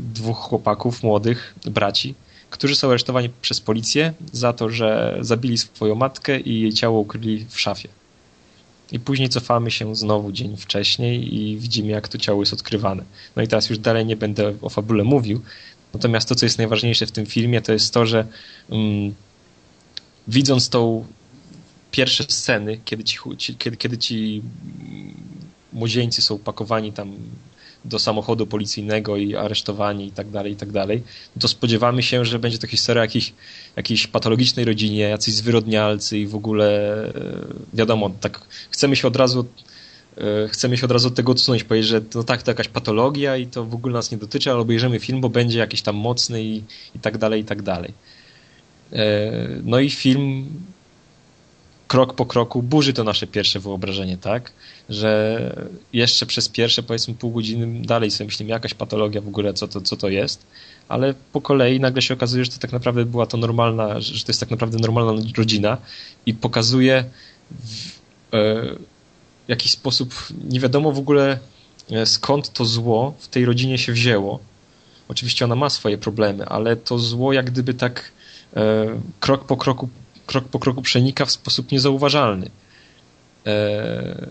dwóch 0.00 0.38
chłopaków, 0.38 1.02
młodych, 1.02 1.54
braci, 1.66 2.14
którzy 2.50 2.76
są 2.76 2.88
aresztowani 2.88 3.30
przez 3.42 3.60
policję 3.60 4.12
za 4.32 4.52
to, 4.52 4.70
że 4.70 5.18
zabili 5.20 5.58
swoją 5.58 5.94
matkę 5.94 6.40
i 6.40 6.60
jej 6.60 6.72
ciało 6.72 7.00
ukryli 7.00 7.46
w 7.48 7.60
szafie. 7.60 7.88
I 8.92 9.00
później 9.00 9.28
cofamy 9.28 9.70
się 9.70 9.96
znowu 9.96 10.32
dzień 10.32 10.56
wcześniej 10.56 11.34
i 11.34 11.56
widzimy, 11.56 11.88
jak 11.88 12.08
to 12.08 12.18
ciało 12.18 12.42
jest 12.42 12.52
odkrywane. 12.52 13.04
No 13.36 13.42
i 13.42 13.48
teraz 13.48 13.70
już 13.70 13.78
dalej 13.78 14.06
nie 14.06 14.16
będę 14.16 14.54
o 14.62 14.68
fabule 14.68 15.04
mówił. 15.04 15.40
Natomiast 15.94 16.28
to, 16.28 16.34
co 16.34 16.46
jest 16.46 16.58
najważniejsze 16.58 17.06
w 17.06 17.12
tym 17.12 17.26
filmie, 17.26 17.62
to 17.62 17.72
jest 17.72 17.94
to, 17.94 18.06
że 18.06 18.26
um, 18.68 19.14
widząc 20.28 20.68
tą 20.68 21.06
pierwsze 21.90 22.24
sceny, 22.28 22.80
kiedy 22.84 23.04
ci, 23.04 23.18
kiedy, 23.58 23.76
kiedy 23.76 23.98
ci 23.98 24.42
młodzieńcy 25.72 26.22
są 26.22 26.38
pakowani 26.38 26.92
tam 26.92 27.16
do 27.88 27.98
samochodu 27.98 28.46
policyjnego 28.46 29.16
i 29.16 29.36
aresztowani 29.36 30.06
i 30.06 30.10
tak 30.10 30.30
dalej, 30.30 30.52
i 30.52 30.56
tak 30.56 30.70
dalej, 30.70 31.02
no 31.36 31.40
to 31.42 31.48
spodziewamy 31.48 32.02
się, 32.02 32.24
że 32.24 32.38
będzie 32.38 32.58
to 32.58 32.66
historia 32.66 33.02
jakiejś, 33.02 33.32
jakiejś 33.76 34.06
patologicznej 34.06 34.64
rodzinie, 34.64 35.02
jacyś 35.02 35.34
zwyrodnialcy 35.34 36.18
i 36.18 36.26
w 36.26 36.34
ogóle 36.34 36.68
e, 37.04 37.12
wiadomo, 37.74 38.10
tak 38.20 38.40
chcemy 38.70 38.96
się 38.96 39.08
od 39.08 39.16
razu 39.16 39.46
e, 40.16 40.48
chcemy 40.48 40.76
się 40.76 40.84
od 40.84 40.92
razu 40.92 41.08
od 41.08 41.14
tego 41.14 41.32
odsunąć, 41.32 41.64
powiedzieć, 41.64 41.90
że 41.90 42.00
no 42.14 42.24
tak, 42.24 42.42
to 42.42 42.50
jakaś 42.50 42.68
patologia 42.68 43.36
i 43.36 43.46
to 43.46 43.64
w 43.64 43.74
ogóle 43.74 43.94
nas 43.94 44.10
nie 44.10 44.18
dotyczy, 44.18 44.50
ale 44.50 44.60
obejrzymy 44.60 44.98
film, 44.98 45.20
bo 45.20 45.28
będzie 45.28 45.58
jakiś 45.58 45.82
tam 45.82 45.96
mocny 45.96 46.42
i, 46.42 46.62
i 46.94 46.98
tak 47.02 47.18
dalej, 47.18 47.40
i 47.40 47.44
tak 47.44 47.62
dalej. 47.62 47.92
E, 48.92 49.32
no 49.64 49.80
i 49.80 49.90
film 49.90 50.48
krok 51.88 52.14
po 52.14 52.26
kroku 52.26 52.62
burzy 52.62 52.92
to 52.92 53.04
nasze 53.04 53.26
pierwsze 53.26 53.60
wyobrażenie, 53.60 54.16
tak? 54.16 54.52
Że 54.88 55.40
jeszcze 55.92 56.26
przez 56.26 56.48
pierwsze 56.48 56.82
powiedzmy 56.82 57.14
pół 57.14 57.30
godziny 57.30 57.82
dalej 57.82 58.10
sobie 58.10 58.26
myślimy, 58.26 58.50
jakaś 58.50 58.74
patologia 58.74 59.20
w 59.20 59.28
ogóle, 59.28 59.54
co 59.54 59.68
to, 59.68 59.80
co 59.80 59.96
to 59.96 60.08
jest, 60.08 60.46
ale 60.88 61.14
po 61.32 61.40
kolei 61.40 61.80
nagle 61.80 62.02
się 62.02 62.14
okazuje, 62.14 62.44
że 62.44 62.50
to 62.50 62.58
tak 62.58 62.72
naprawdę 62.72 63.04
była 63.04 63.26
to 63.26 63.36
normalna, 63.36 64.00
że 64.00 64.24
to 64.24 64.32
jest 64.32 64.40
tak 64.40 64.50
naprawdę 64.50 64.78
normalna 64.78 65.22
rodzina 65.36 65.78
i 66.26 66.34
pokazuje 66.34 67.04
w 67.50 68.34
e, 68.34 68.62
jakiś 69.48 69.72
sposób, 69.72 70.14
nie 70.48 70.60
wiadomo 70.60 70.92
w 70.92 70.98
ogóle 70.98 71.38
e, 71.90 72.06
skąd 72.06 72.52
to 72.52 72.64
zło 72.64 73.14
w 73.18 73.28
tej 73.28 73.44
rodzinie 73.44 73.78
się 73.78 73.92
wzięło. 73.92 74.38
Oczywiście 75.08 75.44
ona 75.44 75.54
ma 75.54 75.70
swoje 75.70 75.98
problemy, 75.98 76.46
ale 76.46 76.76
to 76.76 76.98
zło 76.98 77.32
jak 77.32 77.50
gdyby 77.50 77.74
tak 77.74 78.12
e, 78.56 78.86
krok 79.20 79.44
po 79.44 79.56
kroku 79.56 79.88
krok 80.28 80.44
po 80.44 80.58
kroku 80.58 80.82
przenika 80.82 81.24
w 81.24 81.30
sposób 81.30 81.72
niezauważalny. 81.72 82.50
E, 83.46 84.28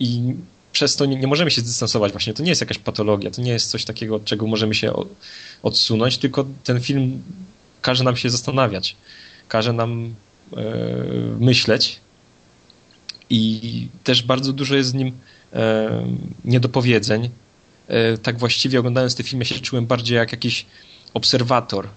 I 0.00 0.34
przez 0.72 0.96
to 0.96 1.06
nie, 1.06 1.16
nie, 1.16 1.26
możemy 1.26 1.50
się 1.50 1.60
zdystansować 1.60 2.12
właśnie. 2.12 2.34
To 2.34 2.42
nie 2.42 2.48
jest 2.48 2.60
jakaś 2.60 2.78
patologia, 2.78 3.30
to 3.30 3.42
nie 3.42 3.52
jest 3.52 3.70
coś 3.70 3.84
takiego, 3.84 4.16
od 4.16 4.24
czego 4.24 4.46
możemy 4.46 4.74
się 4.74 4.92
odsunąć, 5.62 6.18
tylko 6.18 6.46
ten 6.64 6.80
film 6.80 7.22
każe 7.82 8.04
nam 8.04 8.16
się 8.16 8.30
zastanawiać, 8.30 8.96
każe 9.48 9.72
nam 9.72 10.14
e, 10.56 10.62
myśleć 11.40 12.00
i 13.30 13.88
też 14.04 14.22
bardzo 14.22 14.52
dużo 14.52 14.76
jest 14.76 14.90
z 14.90 14.94
nim 14.94 15.12
e, 15.52 16.06
niedopowiedzeń. 16.44 17.30
E, 17.88 18.18
tak 18.18 18.38
właściwie 18.38 18.78
oglądając 18.78 19.14
ten 19.14 19.26
film 19.26 19.40
ja 19.40 19.46
się 19.46 19.60
czułem 19.60 19.86
bardziej 19.86 20.16
jak 20.16 20.32
jakiś 20.32 20.66
obserwator 21.14 21.88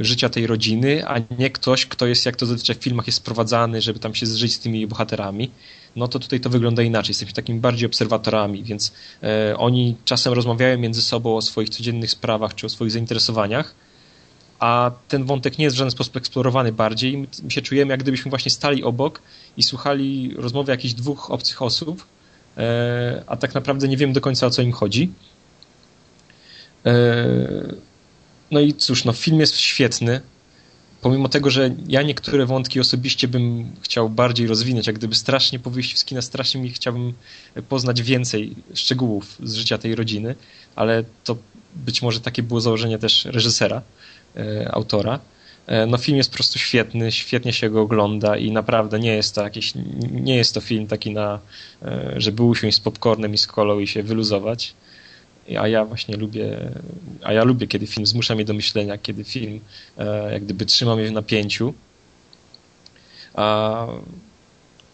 życia 0.00 0.28
tej 0.28 0.46
rodziny, 0.46 1.06
a 1.06 1.20
nie 1.38 1.50
ktoś, 1.50 1.86
kto 1.86 2.06
jest, 2.06 2.26
jak 2.26 2.36
to 2.36 2.46
zazwyczaj 2.46 2.76
w 2.76 2.78
filmach 2.78 3.06
jest 3.06 3.18
sprowadzany, 3.18 3.82
żeby 3.82 3.98
tam 3.98 4.14
się 4.14 4.26
zżyć 4.26 4.54
z 4.54 4.58
tymi 4.58 4.86
bohaterami, 4.86 5.50
no 5.96 6.08
to 6.08 6.18
tutaj 6.18 6.40
to 6.40 6.50
wygląda 6.50 6.82
inaczej. 6.82 7.10
Jesteśmy 7.10 7.34
takimi 7.34 7.60
bardziej 7.60 7.86
obserwatorami, 7.86 8.64
więc 8.64 8.92
e, 9.22 9.54
oni 9.58 9.96
czasem 10.04 10.32
rozmawiają 10.32 10.78
między 10.78 11.02
sobą 11.02 11.36
o 11.36 11.42
swoich 11.42 11.68
codziennych 11.68 12.10
sprawach 12.10 12.54
czy 12.54 12.66
o 12.66 12.68
swoich 12.68 12.90
zainteresowaniach, 12.90 13.74
a 14.58 14.90
ten 15.08 15.24
wątek 15.24 15.58
nie 15.58 15.64
jest 15.64 15.76
w 15.76 15.78
żaden 15.78 15.90
sposób 15.90 16.16
eksplorowany 16.16 16.72
bardziej. 16.72 17.16
My 17.42 17.50
się 17.50 17.62
czujemy, 17.62 17.90
jak 17.90 18.00
gdybyśmy 18.00 18.30
właśnie 18.30 18.50
stali 18.50 18.84
obok 18.84 19.22
i 19.56 19.62
słuchali 19.62 20.34
rozmowy 20.36 20.72
jakichś 20.72 20.94
dwóch 20.94 21.30
obcych 21.30 21.62
osób, 21.62 22.06
e, 22.56 23.24
a 23.26 23.36
tak 23.36 23.54
naprawdę 23.54 23.88
nie 23.88 23.96
wiem 23.96 24.12
do 24.12 24.20
końca 24.20 24.46
o 24.46 24.50
co 24.50 24.62
im 24.62 24.72
chodzi. 24.72 25.12
No 28.50 28.60
i 28.60 28.74
cóż, 28.74 29.04
no 29.04 29.12
film 29.12 29.40
jest 29.40 29.56
świetny. 29.56 30.20
Pomimo 31.00 31.28
tego, 31.28 31.50
że 31.50 31.74
ja 31.88 32.02
niektóre 32.02 32.46
wątki 32.46 32.80
osobiście 32.80 33.28
bym 33.28 33.72
chciał 33.82 34.10
bardziej 34.10 34.46
rozwinąć, 34.46 34.86
jak 34.86 34.98
gdyby 34.98 35.14
strasznie 35.14 35.58
po 35.58 35.70
wyjściu 35.70 35.96
z 35.96 36.04
kina 36.04 36.22
strasznie 36.22 36.60
mi 36.60 36.70
chciałbym 36.70 37.12
poznać 37.68 38.02
więcej 38.02 38.56
szczegółów 38.74 39.36
z 39.42 39.54
życia 39.54 39.78
tej 39.78 39.94
rodziny, 39.94 40.34
ale 40.76 41.04
to 41.24 41.36
być 41.74 42.02
może 42.02 42.20
takie 42.20 42.42
było 42.42 42.60
założenie 42.60 42.98
też 42.98 43.24
reżysera, 43.24 43.82
e, 44.36 44.70
autora. 44.74 45.20
E, 45.66 45.86
no 45.86 45.98
film 45.98 46.18
jest 46.18 46.30
po 46.30 46.34
prostu 46.34 46.58
świetny, 46.58 47.12
świetnie 47.12 47.52
się 47.52 47.70
go 47.70 47.80
ogląda 47.80 48.36
i 48.36 48.50
naprawdę 48.50 48.98
nie 48.98 49.14
jest 49.16 49.34
to 49.34 49.42
jakiś, 49.42 49.72
nie 50.10 50.36
jest 50.36 50.54
to 50.54 50.60
film 50.60 50.86
taki 50.86 51.10
na, 51.10 51.38
e, 51.82 52.14
żeby 52.16 52.42
usiąść 52.42 52.76
z 52.76 52.80
popcornem 52.80 53.34
i 53.34 53.38
z 53.38 53.46
kolą 53.46 53.78
i 53.78 53.86
się 53.86 54.02
wyluzować 54.02 54.74
a 55.56 55.68
ja 55.68 55.84
właśnie 55.84 56.16
lubię, 56.16 56.70
a 57.22 57.32
ja 57.32 57.44
lubię, 57.44 57.66
kiedy 57.66 57.86
film 57.86 58.06
zmusza 58.06 58.34
mnie 58.34 58.44
do 58.44 58.54
myślenia, 58.54 58.98
kiedy 58.98 59.24
film 59.24 59.60
e, 59.98 60.32
jak 60.32 60.44
gdyby 60.44 60.66
trzyma 60.66 60.96
mnie 60.96 61.08
w 61.08 61.12
napięciu. 61.12 61.74
A, 63.34 63.86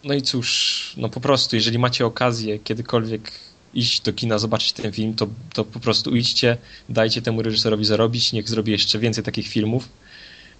no 0.03 0.13
i 0.13 0.21
cóż, 0.21 0.93
no 0.97 1.09
po 1.09 1.19
prostu, 1.19 1.55
jeżeli 1.55 1.79
macie 1.79 2.05
okazję 2.05 2.59
kiedykolwiek 2.59 3.31
iść 3.73 4.01
do 4.01 4.13
kina, 4.13 4.37
zobaczyć 4.37 4.73
ten 4.73 4.91
film, 4.91 5.13
to, 5.13 5.27
to 5.53 5.63
po 5.65 5.79
prostu 5.79 6.15
idźcie, 6.15 6.57
dajcie 6.89 7.21
temu 7.21 7.41
reżyserowi 7.41 7.85
zarobić, 7.85 8.33
niech 8.33 8.49
zrobi 8.49 8.71
jeszcze 8.71 8.99
więcej 8.99 9.23
takich 9.23 9.47
filmów, 9.47 9.89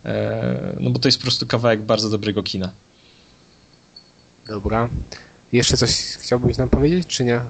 e, 0.05 0.75
no 0.79 0.89
bo 0.89 0.99
to 0.99 1.07
jest 1.07 1.17
po 1.17 1.21
prostu 1.21 1.47
kawałek 1.47 1.81
bardzo 1.81 2.09
dobrego 2.09 2.43
kina. 2.43 2.71
Dobra. 4.47 4.89
Jeszcze 5.51 5.77
coś 5.77 5.91
chciałbyś 5.91 6.57
nam 6.57 6.69
powiedzieć, 6.69 7.07
czy 7.07 7.23
nie? 7.23 7.41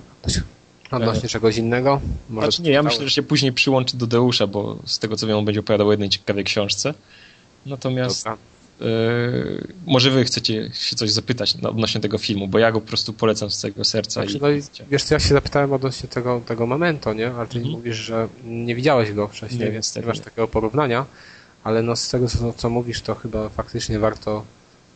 Odnośnie 0.92 1.30
czegoś 1.30 1.58
innego? 1.58 2.02
Może 2.30 2.48
znaczy 2.48 2.62
nie, 2.62 2.72
ja 2.72 2.84
myślę, 2.84 3.04
że 3.04 3.10
się 3.10 3.24
później 3.24 3.54
przyłączy 3.54 3.98
do 3.98 4.08
Deusza, 4.08 4.48
bo 4.48 4.78
z 4.86 5.00
tego 5.00 5.16
co 5.16 5.28
wiem, 5.28 5.38
on 5.38 5.46
będzie 5.46 5.60
opowiadał 5.60 5.88
o 5.88 5.92
jednej 5.92 6.10
ciekawej 6.10 6.44
książce. 6.44 6.94
Natomiast 7.66 8.26
yy, 8.80 8.88
może 9.86 10.12
wy 10.12 10.24
chcecie 10.24 10.70
się 10.74 10.96
coś 10.96 11.12
zapytać 11.12 11.56
odnośnie 11.64 12.02
tego 12.02 12.18
filmu, 12.18 12.48
bo 12.48 12.60
ja 12.60 12.72
go 12.72 12.82
po 12.82 12.88
prostu 12.88 13.14
polecam 13.14 13.52
z 13.52 13.58
całego 13.58 13.84
serca. 13.86 14.22
Znaczy, 14.22 14.38
i... 14.38 14.42
no 14.42 14.50
i 14.50 14.62
wiesz 14.90 15.04
co, 15.04 15.16
ja 15.16 15.20
się 15.20 15.34
zapytałem 15.34 15.74
odnośnie 15.74 16.10
tego, 16.10 16.42
tego 16.46 16.68
Memento, 16.68 17.14
nie? 17.14 17.32
Ale 17.32 17.48
ty 17.48 17.58
mhm. 17.58 17.76
mówisz, 17.76 17.98
że 17.98 18.28
nie 18.46 18.76
widziałeś 18.76 19.12
go 19.12 19.28
wcześniej, 19.28 19.60
nie, 19.60 19.72
więc 19.72 19.96
nie 19.96 20.02
masz 20.02 20.20
takiego 20.20 20.48
porównania, 20.48 21.06
ale 21.64 21.84
no 21.84 21.96
z 21.96 22.10
tego 22.10 22.28
co, 22.28 22.54
co 22.54 22.70
mówisz, 22.70 23.02
to 23.02 23.16
chyba 23.16 23.50
faktycznie 23.50 24.00
warto, 24.00 24.46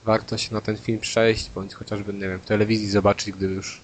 warto 0.05 0.37
się 0.37 0.53
na 0.53 0.61
ten 0.61 0.77
film 0.77 0.99
przejść, 0.99 1.49
bądź 1.55 1.73
chociażby, 1.73 2.13
nie 2.13 2.19
wiem, 2.19 2.39
w 2.39 2.45
telewizji 2.45 2.89
zobaczyć, 2.89 3.35
gdy 3.35 3.45
już 3.45 3.81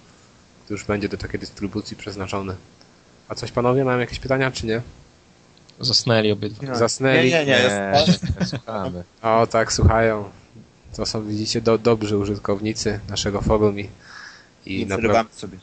to 0.67 0.73
już 0.73 0.83
będzie 0.83 1.09
do 1.09 1.17
takiej 1.17 1.39
dystrybucji 1.39 1.97
przeznaczony. 1.97 2.55
A 3.29 3.35
coś 3.35 3.51
panowie, 3.51 3.85
mają 3.85 3.99
jakieś 3.99 4.19
pytania, 4.19 4.51
czy 4.51 4.65
nie? 4.65 4.81
Zasnęli 5.79 6.31
obydwa. 6.31 6.75
Zasnęli? 6.75 7.29
Nie, 7.29 7.45
nie, 7.45 7.45
nie. 7.45 8.03
nie 8.39 8.45
słuchamy. 8.57 9.03
O, 9.21 9.47
tak, 9.47 9.73
słuchają. 9.73 10.29
To 10.95 11.05
są, 11.05 11.27
widzicie, 11.27 11.61
do, 11.61 11.77
dobrzy 11.77 12.17
użytkownicy 12.17 12.99
naszego 13.09 13.41
forum 13.41 13.79
i, 13.79 13.89
i 14.65 14.85
naprawdę... 14.85 15.33
sobie. 15.33 15.57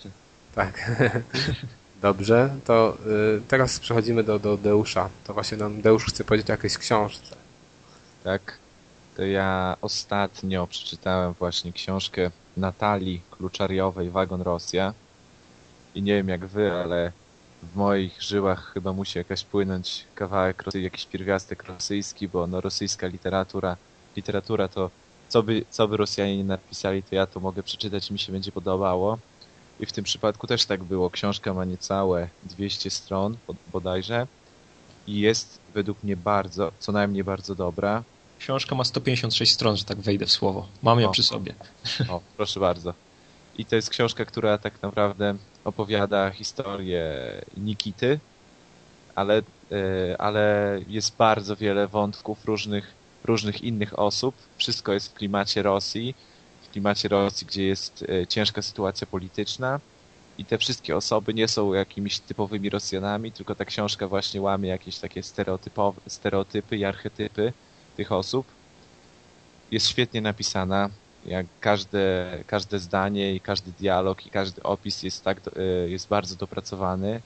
Tak. 0.55 0.91
Dobrze, 2.03 2.55
to 2.65 2.97
y, 3.39 3.41
teraz 3.49 3.81
przechodzimy 3.81 4.25
do, 4.25 4.39
do 4.39 4.57
Deusza. 4.57 5.09
To 5.25 5.35
właśnie 5.35 5.59
nam 5.59 5.83
Deusz 5.83 6.05
chce 6.05 6.25
powiedzieć 6.25 6.51
o 6.51 6.53
jakiejś 6.53 6.79
książce. 6.79 7.37
Tak. 8.25 8.59
To 9.17 9.23
ja 9.23 9.77
ostatnio 9.81 10.67
przeczytałem 10.67 11.33
właśnie 11.33 11.73
książkę 11.73 12.31
Natalii 12.57 13.21
Kluczariowej 13.31 14.11
Wagon 14.11 14.43
Rosja. 14.43 14.95
I 15.95 16.03
nie 16.03 16.15
wiem 16.15 16.29
jak 16.29 16.47
wy, 16.47 16.73
ale 16.73 17.13
w 17.63 17.77
moich 17.77 18.23
żyłach 18.23 18.73
chyba 18.75 18.93
musi 18.93 19.19
jakaś 19.19 19.45
płynąć 19.45 20.05
kawałek, 20.15 20.65
jakiś 20.75 21.07
pierwiastek 21.07 21.65
rosyjski, 21.65 22.29
bo 22.29 22.47
no 22.47 22.61
rosyjska 22.61 23.07
literatura, 23.07 23.77
literatura 24.17 24.69
to 24.69 24.91
co 25.29 25.43
by, 25.43 25.65
co 25.71 25.89
by 25.89 25.97
Rosjanie 25.97 26.37
nie 26.37 26.45
napisali, 26.45 27.03
to 27.03 27.15
ja 27.15 27.27
to 27.27 27.41
mogę 27.41 27.63
przeczytać, 27.63 28.11
mi 28.11 28.19
się 28.19 28.33
będzie 28.33 28.53
podobało. 28.53 29.19
I 29.81 29.87
w 29.87 29.93
tym 29.93 30.05
przypadku 30.05 30.47
też 30.47 30.67
tak 30.67 30.85
było. 30.85 31.11
Książka 31.11 31.55
ma 31.55 31.65
niecałe 31.65 32.31
200 32.43 32.91
stron 32.91 33.37
bodajże 33.73 34.27
i 35.07 35.21
jest 35.21 35.61
według 35.75 36.03
mnie 36.03 36.17
bardzo, 36.17 36.73
co 36.79 36.93
najmniej 36.93 37.25
bardzo 37.25 37.55
dobra. 37.55 38.05
Książka 38.45 38.75
ma 38.75 38.85
156 38.85 39.53
stron, 39.53 39.77
że 39.77 39.85
tak 39.85 40.01
wejdę 40.01 40.27
w 40.27 40.33
słowo. 40.33 40.67
Mam 40.83 41.01
ją 41.01 41.09
o, 41.09 41.13
przy 41.13 41.23
sobie. 41.23 41.55
O, 42.11 42.21
proszę 42.37 42.61
bardzo. 42.61 42.95
I 43.59 43.65
to 43.65 43.77
jest 43.77 43.91
książka, 43.91 44.25
która 44.25 44.59
tak 44.59 44.83
naprawdę 44.83 45.35
opowiada 45.65 46.31
historię 46.31 47.05
Nikity, 47.57 48.21
ale, 49.15 49.39
e, 49.39 50.21
ale 50.21 50.79
jest 50.89 51.17
bardzo 51.17 51.57
wiele 51.57 51.89
wątków 51.89 52.45
różnych, 52.45 52.95
różnych 53.25 53.63
innych 53.63 53.99
osób. 53.99 54.35
Wszystko 54.57 54.93
jest 54.93 55.09
w 55.11 55.15
klimacie 55.15 55.63
Rosji, 55.63 56.15
w 56.63 56.71
klimacie 56.71 57.09
Rosji, 57.09 57.47
gdzie 57.47 57.65
jest 57.65 58.05
e, 58.09 58.27
ciężka 58.27 58.63
sytuacja 58.63 59.07
polityczna 59.07 59.81
i 60.39 60.45
te 60.45 60.59
wszystkie 60.59 60.97
osoby 60.97 61.35
nie 61.35 61.49
są 61.49 61.75
jakimiś 61.75 62.19
typowymi 62.21 62.71
Rosjanami, 62.71 63.33
tylko 63.33 63.55
ta 63.55 63.65
książka 63.65 64.09
właśnie 64.09 64.41
łamie 64.41 64.69
jakieś 64.69 64.99
takie 64.99 65.23
stereotypy 66.07 66.77
i 66.77 66.85
archetypy 66.85 67.53
tych 67.97 68.13
osób. 68.13 68.47
Jest 69.71 69.89
świetnie 69.89 70.21
napisana, 70.21 70.91
jak 71.27 71.47
każde, 71.61 72.39
każde 72.47 72.79
zdanie 72.79 73.35
i 73.35 73.41
każdy 73.41 73.73
dialog 73.73 74.27
i 74.27 74.31
każdy 74.31 74.63
opis 74.63 75.03
jest 75.03 75.25
tak, 75.25 75.41
e, 75.57 75.63
jest 75.89 76.09
bardzo 76.09 76.37
dopracowany. 76.37 77.21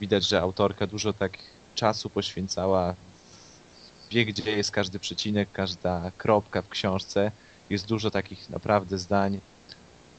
Widać, 0.00 0.28
że 0.28 0.40
autorka 0.40 0.86
dużo 0.86 1.12
tak 1.12 1.32
czasu 1.74 2.10
poświęcała 2.10 2.94
wie, 4.10 4.24
gdzie 4.24 4.50
jest 4.50 4.70
każdy 4.70 4.98
przecinek, 4.98 5.48
każda 5.52 6.10
kropka 6.18 6.62
w 6.62 6.68
książce. 6.68 7.32
Jest 7.70 7.86
dużo 7.86 8.10
takich 8.10 8.50
naprawdę 8.50 8.98
zdań, 8.98 9.40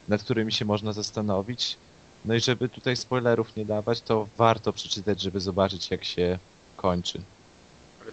nad 0.07 0.23
którymi 0.23 0.52
się 0.52 0.65
można 0.65 0.94
zastanowić. 0.94 1.78
No 2.26 2.36
i 2.36 2.40
żeby 2.40 2.69
tutaj 2.69 2.95
spoilerów 2.95 3.56
nie 3.56 3.65
dawać, 3.65 4.02
to 4.02 4.28
warto 4.38 4.73
przeczytać, 4.73 5.22
żeby 5.22 5.40
zobaczyć, 5.40 5.91
jak 5.91 6.03
się 6.03 6.40
kończy. 6.78 7.22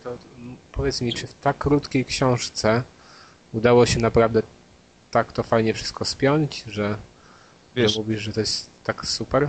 To 0.04 0.18
powiedz 0.72 1.00
mi, 1.00 1.12
czy 1.12 1.26
w 1.26 1.34
tak 1.34 1.58
krótkiej 1.58 2.04
książce 2.04 2.82
udało 3.52 3.86
się 3.86 4.00
naprawdę 4.00 4.42
tak 5.10 5.32
to 5.32 5.42
fajnie 5.42 5.74
wszystko 5.74 6.04
spiąć, 6.04 6.64
że, 6.66 6.96
Wiesz, 7.76 7.92
że 7.92 8.00
mówisz, 8.00 8.22
że 8.22 8.32
to 8.32 8.40
jest 8.40 8.70
tak 8.84 9.06
super? 9.06 9.48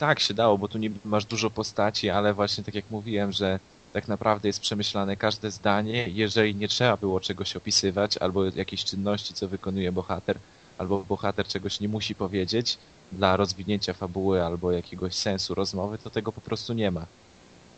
tak 0.00 0.20
się 0.20 0.34
dało, 0.34 0.58
bo 0.58 0.68
tu 0.68 0.78
niby 0.78 0.98
masz 1.04 1.24
dużo 1.24 1.50
postaci, 1.50 2.10
ale 2.10 2.34
właśnie 2.34 2.64
tak 2.64 2.74
jak 2.74 2.90
mówiłem, 2.90 3.32
że 3.32 3.60
tak 3.92 4.08
naprawdę 4.08 4.48
jest 4.48 4.60
przemyślane 4.60 5.16
każde 5.16 5.50
zdanie. 5.50 6.08
Jeżeli 6.08 6.54
nie 6.54 6.68
trzeba 6.68 6.96
było 6.96 7.20
czegoś 7.20 7.56
opisywać, 7.56 8.16
albo 8.18 8.44
jakiejś 8.44 8.84
czynności, 8.84 9.34
co 9.34 9.48
wykonuje 9.48 9.92
bohater, 9.92 10.38
albo 10.78 11.04
bohater 11.04 11.46
czegoś 11.46 11.80
nie 11.80 11.88
musi 11.88 12.14
powiedzieć 12.14 12.78
dla 13.12 13.36
rozwinięcia 13.36 13.92
fabuły 13.92 14.44
albo 14.44 14.72
jakiegoś 14.72 15.14
sensu 15.14 15.54
rozmowy, 15.54 15.98
to 15.98 16.10
tego 16.10 16.32
po 16.32 16.40
prostu 16.40 16.72
nie 16.72 16.90
ma. 16.90 17.06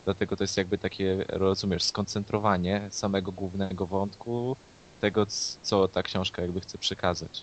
Dlatego 0.04 0.36
to 0.36 0.44
jest 0.44 0.56
jakby 0.56 0.78
takie, 0.78 1.24
rozumiesz, 1.28 1.82
skoncentrowanie 1.82 2.88
samego 2.90 3.32
głównego 3.32 3.86
wątku, 3.86 4.56
tego, 5.00 5.26
co 5.62 5.88
ta 5.88 6.02
książka 6.02 6.42
jakby 6.42 6.60
chce 6.60 6.78
przekazać. 6.78 7.42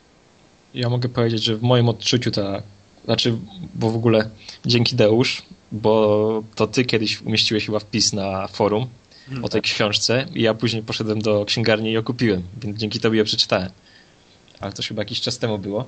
Ja 0.74 0.90
mogę 0.90 1.10
powiedzieć, 1.10 1.44
że 1.44 1.56
w 1.56 1.62
moim 1.62 1.90
odczuciu 1.90 2.32
ta, 2.32 2.62
znaczy, 3.06 3.38
bo 3.76 3.92
w 3.92 3.96
ogóle 3.96 4.30
dzięki 4.66 4.96
Deusz, 4.96 5.42
bo 5.72 6.44
to 6.56 6.68
ty 6.68 6.86
kiedyś 6.86 7.22
umieściłeś 7.22 7.66
chyba 7.66 7.80
wpis 7.80 8.14
na 8.14 8.48
forum 8.48 8.88
hmm. 9.26 9.46
o 9.46 9.50
tej 9.50 9.62
książce 9.62 10.26
i 10.34 10.42
ja 10.42 10.54
później 10.54 10.84
poszedłem 10.84 11.22
do 11.22 11.46
księgarni 11.46 11.90
i 11.90 11.94
ją 11.94 12.04
kupiłem, 12.04 12.44
więc 12.62 12.78
dzięki 12.78 13.00
tobie 13.00 13.20
ją 13.20 13.26
przeczytałem. 13.26 13.70
Ale 14.60 14.74
to 14.74 14.84
chyba 14.84 15.02
jakiś 15.02 15.22
czas 15.22 15.38
temu 15.38 15.58
było. 15.58 15.86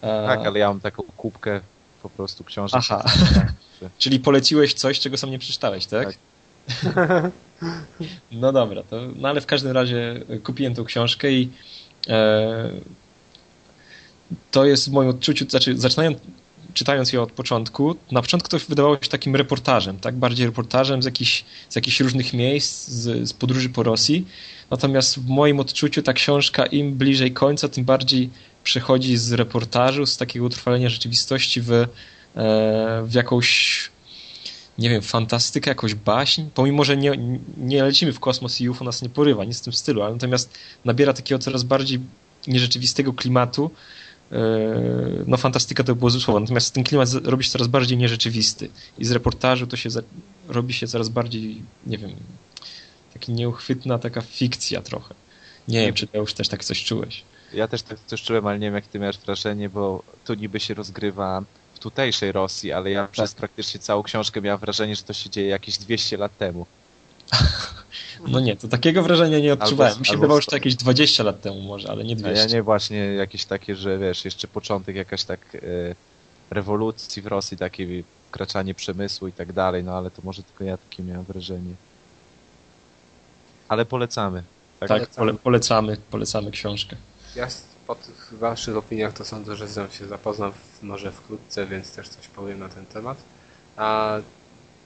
Tak, 0.00 0.46
ale 0.46 0.58
ja 0.58 0.68
mam 0.68 0.80
taką 0.80 1.02
kubkę 1.02 1.60
po 2.04 2.10
prostu 2.10 2.44
książek. 2.44 2.80
Aha. 2.82 3.04
Czyli 3.98 4.20
poleciłeś 4.20 4.74
coś, 4.74 5.00
czego 5.00 5.16
sam 5.16 5.30
nie 5.30 5.38
przeczytałeś, 5.38 5.86
tak? 5.86 6.18
tak. 6.94 7.30
no 8.32 8.52
dobra, 8.52 8.82
to, 8.82 9.00
no 9.16 9.28
ale 9.28 9.40
w 9.40 9.46
każdym 9.46 9.72
razie 9.72 10.20
kupiłem 10.42 10.74
tą 10.74 10.84
książkę 10.84 11.32
i 11.32 11.50
e, 12.08 12.70
to 14.50 14.64
jest 14.64 14.88
w 14.88 14.92
moim 14.92 15.08
odczuciu, 15.08 15.44
znaczy 15.48 15.78
zaczynając, 15.78 16.18
czytając 16.74 17.12
ją 17.12 17.22
od 17.22 17.32
początku, 17.32 17.96
na 18.12 18.22
początku 18.22 18.48
to 18.48 18.58
wydawało 18.68 18.94
się 18.94 19.08
takim 19.08 19.36
reportażem, 19.36 20.00
tak? 20.00 20.16
Bardziej 20.16 20.46
reportażem 20.46 21.02
z 21.02 21.04
jakichś, 21.04 21.44
z 21.68 21.76
jakichś 21.76 22.00
różnych 22.00 22.32
miejsc, 22.32 22.88
z, 22.88 23.28
z 23.28 23.32
podróży 23.32 23.68
po 23.68 23.82
Rosji. 23.82 24.26
Natomiast 24.70 25.18
w 25.18 25.28
moim 25.28 25.60
odczuciu 25.60 26.02
ta 26.02 26.12
książka 26.12 26.66
im 26.66 26.94
bliżej 26.94 27.32
końca, 27.32 27.68
tym 27.68 27.84
bardziej 27.84 28.30
przechodzi 28.64 29.16
z 29.16 29.32
reportażu, 29.32 30.06
z 30.06 30.16
takiego 30.16 30.46
utrwalenia 30.46 30.88
rzeczywistości 30.88 31.60
w, 31.60 31.72
e, 31.72 31.86
w 33.06 33.14
jakąś 33.14 33.90
nie 34.78 34.90
wiem, 34.90 35.02
fantastykę, 35.02 35.70
jakąś 35.70 35.94
baśń, 35.94 36.42
pomimo, 36.54 36.84
że 36.84 36.96
nie, 36.96 37.12
nie 37.56 37.82
lecimy 37.82 38.12
w 38.12 38.20
kosmos 38.20 38.60
i 38.60 38.68
UFO 38.68 38.84
nas 38.84 39.02
nie 39.02 39.08
porywa, 39.08 39.44
nic 39.44 39.60
w 39.60 39.64
tym 39.64 39.72
stylu, 39.72 40.02
ale 40.02 40.12
natomiast 40.12 40.58
nabiera 40.84 41.12
takiego 41.12 41.38
coraz 41.38 41.62
bardziej 41.62 42.00
nierzeczywistego 42.46 43.12
klimatu, 43.12 43.70
e, 44.32 44.38
no 45.26 45.36
fantastyka 45.36 45.84
to 45.84 45.94
było 45.94 46.10
złe 46.10 46.40
natomiast 46.40 46.74
ten 46.74 46.84
klimat 46.84 47.08
robi 47.24 47.44
się 47.44 47.50
coraz 47.50 47.68
bardziej 47.68 47.98
nierzeczywisty 47.98 48.70
i 48.98 49.04
z 49.04 49.10
reportażu 49.10 49.66
to 49.66 49.76
się 49.76 49.90
za, 49.90 50.00
robi 50.48 50.74
się 50.74 50.86
coraz 50.86 51.08
bardziej, 51.08 51.62
nie 51.86 51.98
wiem, 51.98 52.10
taki 53.12 53.32
nieuchwytna 53.32 53.98
taka 53.98 54.20
fikcja 54.20 54.82
trochę. 54.82 55.14
Nie 55.68 55.80
wiem, 55.80 55.94
czy 55.94 56.06
ty 56.06 56.18
już 56.18 56.34
też 56.34 56.48
tak 56.48 56.64
coś 56.64 56.84
czułeś. 56.84 57.22
Ja 57.54 57.68
też 57.68 57.82
tak 57.82 57.98
czułem, 58.24 58.46
ale 58.46 58.58
nie 58.58 58.66
wiem, 58.66 58.74
jak 58.74 58.86
ty 58.86 58.98
miałeś 58.98 59.18
wrażenie, 59.18 59.68
bo 59.68 60.02
tu 60.24 60.34
niby 60.34 60.60
się 60.60 60.74
rozgrywa 60.74 61.42
w 61.74 61.78
tutejszej 61.78 62.32
Rosji, 62.32 62.72
ale 62.72 62.90
ja 62.90 63.02
tak. 63.02 63.10
przez 63.10 63.34
praktycznie 63.34 63.80
całą 63.80 64.02
książkę 64.02 64.40
miałem 64.40 64.60
wrażenie, 64.60 64.96
że 64.96 65.02
to 65.02 65.12
się 65.12 65.30
dzieje 65.30 65.48
jakieś 65.48 65.78
200 65.78 66.16
lat 66.16 66.38
temu. 66.38 66.66
No 68.28 68.40
nie, 68.40 68.56
to 68.56 68.68
takiego 68.68 69.02
wrażenia 69.02 69.38
nie 69.38 69.52
odczuwałem. 69.52 69.92
Albo, 69.92 70.00
Mi 70.00 70.06
się 70.06 70.14
wydawało, 70.16 70.40
że 70.40 70.46
to 70.46 70.56
jakieś 70.56 70.74
20 70.74 71.22
lat 71.22 71.40
temu 71.40 71.60
może, 71.60 71.90
ale 71.90 72.04
nie 72.04 72.16
200. 72.16 72.40
A 72.40 72.44
ja 72.44 72.54
nie, 72.54 72.62
właśnie 72.62 72.96
jakieś 72.96 73.44
takie, 73.44 73.76
że 73.76 73.98
wiesz, 73.98 74.24
jeszcze 74.24 74.48
początek 74.48 74.96
jakaś 74.96 75.24
tak 75.24 75.54
e, 75.54 75.58
rewolucji 76.50 77.22
w 77.22 77.26
Rosji, 77.26 77.56
takie 77.56 78.02
wkraczanie 78.28 78.74
przemysłu 78.74 79.28
i 79.28 79.32
tak 79.32 79.52
dalej, 79.52 79.84
no 79.84 79.92
ale 79.92 80.10
to 80.10 80.22
może 80.24 80.42
tylko 80.42 80.64
ja 80.64 80.76
takie 80.76 81.02
miałem 81.02 81.24
wrażenie. 81.24 81.74
Ale 83.68 83.86
polecamy. 83.86 84.42
Tak, 84.80 84.88
tak 84.88 85.08
polecamy. 85.08 85.38
polecamy, 85.38 85.96
polecamy 86.10 86.50
książkę. 86.50 86.96
Ja 87.36 87.46
po 87.86 87.94
tych 87.94 88.34
waszych 88.38 88.76
opiniach 88.76 89.12
to 89.12 89.24
sądzę, 89.24 89.56
że 89.56 89.68
z 89.68 89.76
nią 89.76 89.88
się 89.88 90.06
zapoznam 90.06 90.52
może 90.82 91.12
wkrótce, 91.12 91.66
więc 91.66 91.92
też 91.92 92.08
coś 92.08 92.28
powiem 92.28 92.58
na 92.58 92.68
ten 92.68 92.86
temat. 92.86 93.18
A 93.76 94.16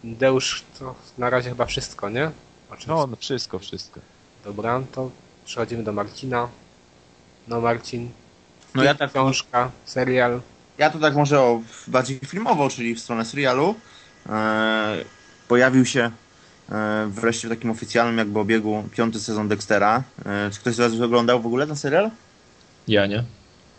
Deusz 0.05 0.65
to 0.79 0.95
na 1.19 1.31
razie 1.31 1.49
chyba 1.49 1.67
wszystko, 1.67 2.09
nie? 2.09 2.31
No, 2.87 3.07
no, 3.07 3.17
wszystko, 3.17 3.59
wszystko. 3.59 4.01
Dobra, 4.45 4.83
to 4.93 5.11
przechodzimy 5.45 5.83
do 5.83 5.93
Marcina. 5.93 6.49
No 7.49 7.61
Marcin, 7.61 8.11
no 8.75 8.83
ja 8.83 8.95
tak, 8.95 9.11
książka, 9.11 9.71
serial. 9.85 10.41
Ja 10.79 10.91
to 10.91 10.99
tak 10.99 11.15
może 11.15 11.41
o, 11.41 11.63
bardziej 11.87 12.19
filmowo, 12.19 12.71
czyli 12.71 12.95
w 12.95 13.01
stronę 13.01 13.25
serialu. 13.25 13.75
Eee, 14.31 15.05
pojawił 15.49 15.85
się 15.85 16.11
e, 16.73 17.09
wreszcie 17.11 17.49
w 17.49 17.51
takim 17.51 17.71
oficjalnym 17.71 18.19
jakby 18.19 18.39
obiegu 18.39 18.85
piąty 18.93 19.21
sezon 19.21 19.49
Dextera. 19.49 20.03
E, 20.27 20.51
czy 20.51 20.61
ktoś 20.61 20.75
z 20.75 20.79
was 20.79 21.01
oglądał 21.01 21.43
w 21.43 21.47
ogóle 21.47 21.67
ten 21.67 21.77
serial? 21.77 22.11
Ja 22.89 23.07
nie. 23.07 23.25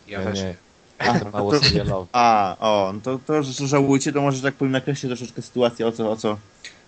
Ja, 0.08 0.22
ja 0.22 0.32
nie. 0.32 0.56
A, 1.00 1.30
mało 1.32 1.52
to, 1.54 1.60
serialowy. 1.60 2.08
A, 2.12 2.56
o, 2.60 2.92
no 2.94 3.02
to, 3.02 3.20
to, 3.26 3.44
że 3.44 3.68
żałujcie, 3.68 4.14
to 4.14 4.22
może 4.22 4.42
tak 4.42 4.54
powiem 4.54 4.72
nakreślić 4.72 5.10
troszeczkę 5.10 5.42
sytuację, 5.42 5.88
o 5.88 5.92
co, 5.92 6.12
o 6.12 6.16
co, 6.16 6.38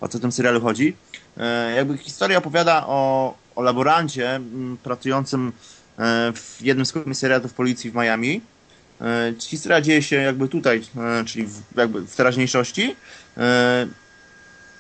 o 0.01 0.07
co 0.07 0.17
w 0.17 0.21
tym 0.21 0.31
serialu 0.31 0.61
chodzi. 0.61 0.95
E, 1.37 1.73
jakby 1.75 1.97
historia 1.97 2.37
opowiada 2.37 2.87
o, 2.87 3.33
o 3.55 3.61
laborancie 3.61 4.29
m, 4.29 4.49
mm, 4.53 4.77
pracującym 4.77 5.51
e, 5.99 6.31
w 6.35 6.57
jednym 6.61 6.85
z 6.85 6.91
komisariatów 6.91 7.53
policji 7.53 7.91
w 7.91 7.95
Miami. 7.95 8.41
E, 9.01 9.33
historia 9.39 9.81
dzieje 9.81 10.03
się 10.03 10.15
jakby 10.15 10.47
tutaj, 10.47 10.81
e, 10.97 11.25
czyli 11.25 11.45
w, 11.45 11.61
jakby 11.77 12.01
w 12.01 12.15
teraźniejszości. 12.15 12.95
E, 13.37 13.87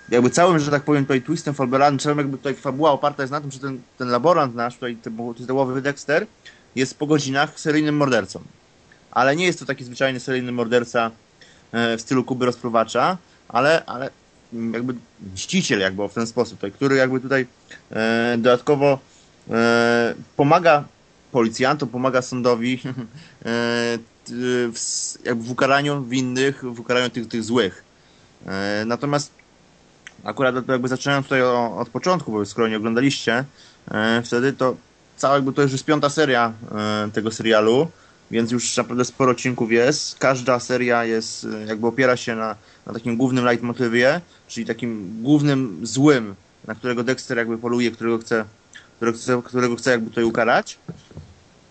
jakby 0.09 0.29
całym, 0.29 0.59
że 0.59 0.71
tak 0.71 0.83
powiem, 0.83 1.03
tutaj 1.03 1.21
twistem 1.21 1.53
fabularnym, 1.53 1.99
całym 1.99 2.17
jakby 2.17 2.37
tutaj 2.37 2.53
fabuła 2.53 2.91
oparta 2.91 3.23
jest 3.23 3.31
na 3.31 3.41
tym, 3.41 3.51
że 3.51 3.59
ten, 3.59 3.81
ten 3.97 4.07
laborant 4.07 4.55
nasz, 4.55 4.73
tutaj 4.73 4.97
tytułowy 5.37 5.81
Dexter, 5.81 6.27
jest 6.75 6.97
po 6.97 7.07
godzinach 7.07 7.59
seryjnym 7.59 7.97
mordercą. 7.97 8.41
Ale 9.11 9.35
nie 9.35 9.45
jest 9.45 9.59
to 9.59 9.65
taki 9.65 9.83
zwyczajny 9.83 10.19
seryjny 10.19 10.51
morderca 10.51 11.11
e, 11.71 11.97
w 11.97 12.01
stylu 12.01 12.23
Kuby 12.23 12.45
Rozpruwacza, 12.45 13.17
ale, 13.47 13.85
ale 13.85 14.09
jakby 14.73 14.93
mściciel 15.33 15.79
jakby 15.79 16.09
w 16.09 16.13
ten 16.13 16.27
sposób, 16.27 16.57
tutaj, 16.57 16.71
który 16.71 16.95
jakby 16.95 17.19
tutaj 17.19 17.47
e, 17.91 18.35
dodatkowo 18.37 18.99
e, 19.49 20.15
pomaga 20.35 20.83
policjantom, 21.31 21.89
pomaga 21.89 22.21
sądowi 22.21 22.81
w, 24.73 24.75
jakby 25.25 25.43
w 25.43 25.51
ukaraniu 25.51 26.03
winnych, 26.03 26.63
w 26.63 26.79
ukaraniu 26.79 27.09
tych, 27.09 27.27
tych 27.27 27.43
złych. 27.43 27.83
Natomiast 28.85 29.31
akurat 30.23 30.67
jakby 30.67 30.87
zaczynając 30.87 31.25
tutaj 31.25 31.41
od 31.77 31.89
początku, 31.89 32.31
bo 32.31 32.45
skoro 32.45 32.67
nie 32.67 32.77
oglądaliście 32.77 33.45
wtedy, 34.23 34.53
to 34.53 34.75
cała 35.21 35.35
jakby 35.35 35.53
to 35.53 35.61
już 35.61 35.71
jest 35.71 35.85
piąta 35.85 36.09
seria 36.09 36.53
e, 36.71 37.09
tego 37.13 37.31
serialu, 37.31 37.87
więc 38.31 38.51
już 38.51 38.77
naprawdę 38.77 39.05
sporo 39.05 39.31
odcinków 39.31 39.71
jest. 39.71 40.19
Każda 40.19 40.59
seria 40.59 41.05
jest, 41.05 41.47
e, 41.63 41.65
jakby 41.65 41.87
opiera 41.87 42.17
się 42.17 42.35
na, 42.35 42.55
na 42.85 42.93
takim 42.93 43.17
głównym 43.17 43.45
leitmotywie, 43.45 44.21
czyli 44.47 44.65
takim 44.65 45.23
głównym 45.23 45.79
złym, 45.83 46.35
na 46.67 46.75
którego 46.75 47.03
Dexter 47.03 47.37
jakby 47.37 47.57
poluje, 47.57 47.91
którego 47.91 48.17
chce, 48.17 48.45
którego 48.97 49.17
chce, 49.17 49.41
którego 49.45 49.75
chce 49.75 49.91
jakby 49.91 50.09
tutaj 50.09 50.23
ukarać. 50.23 50.79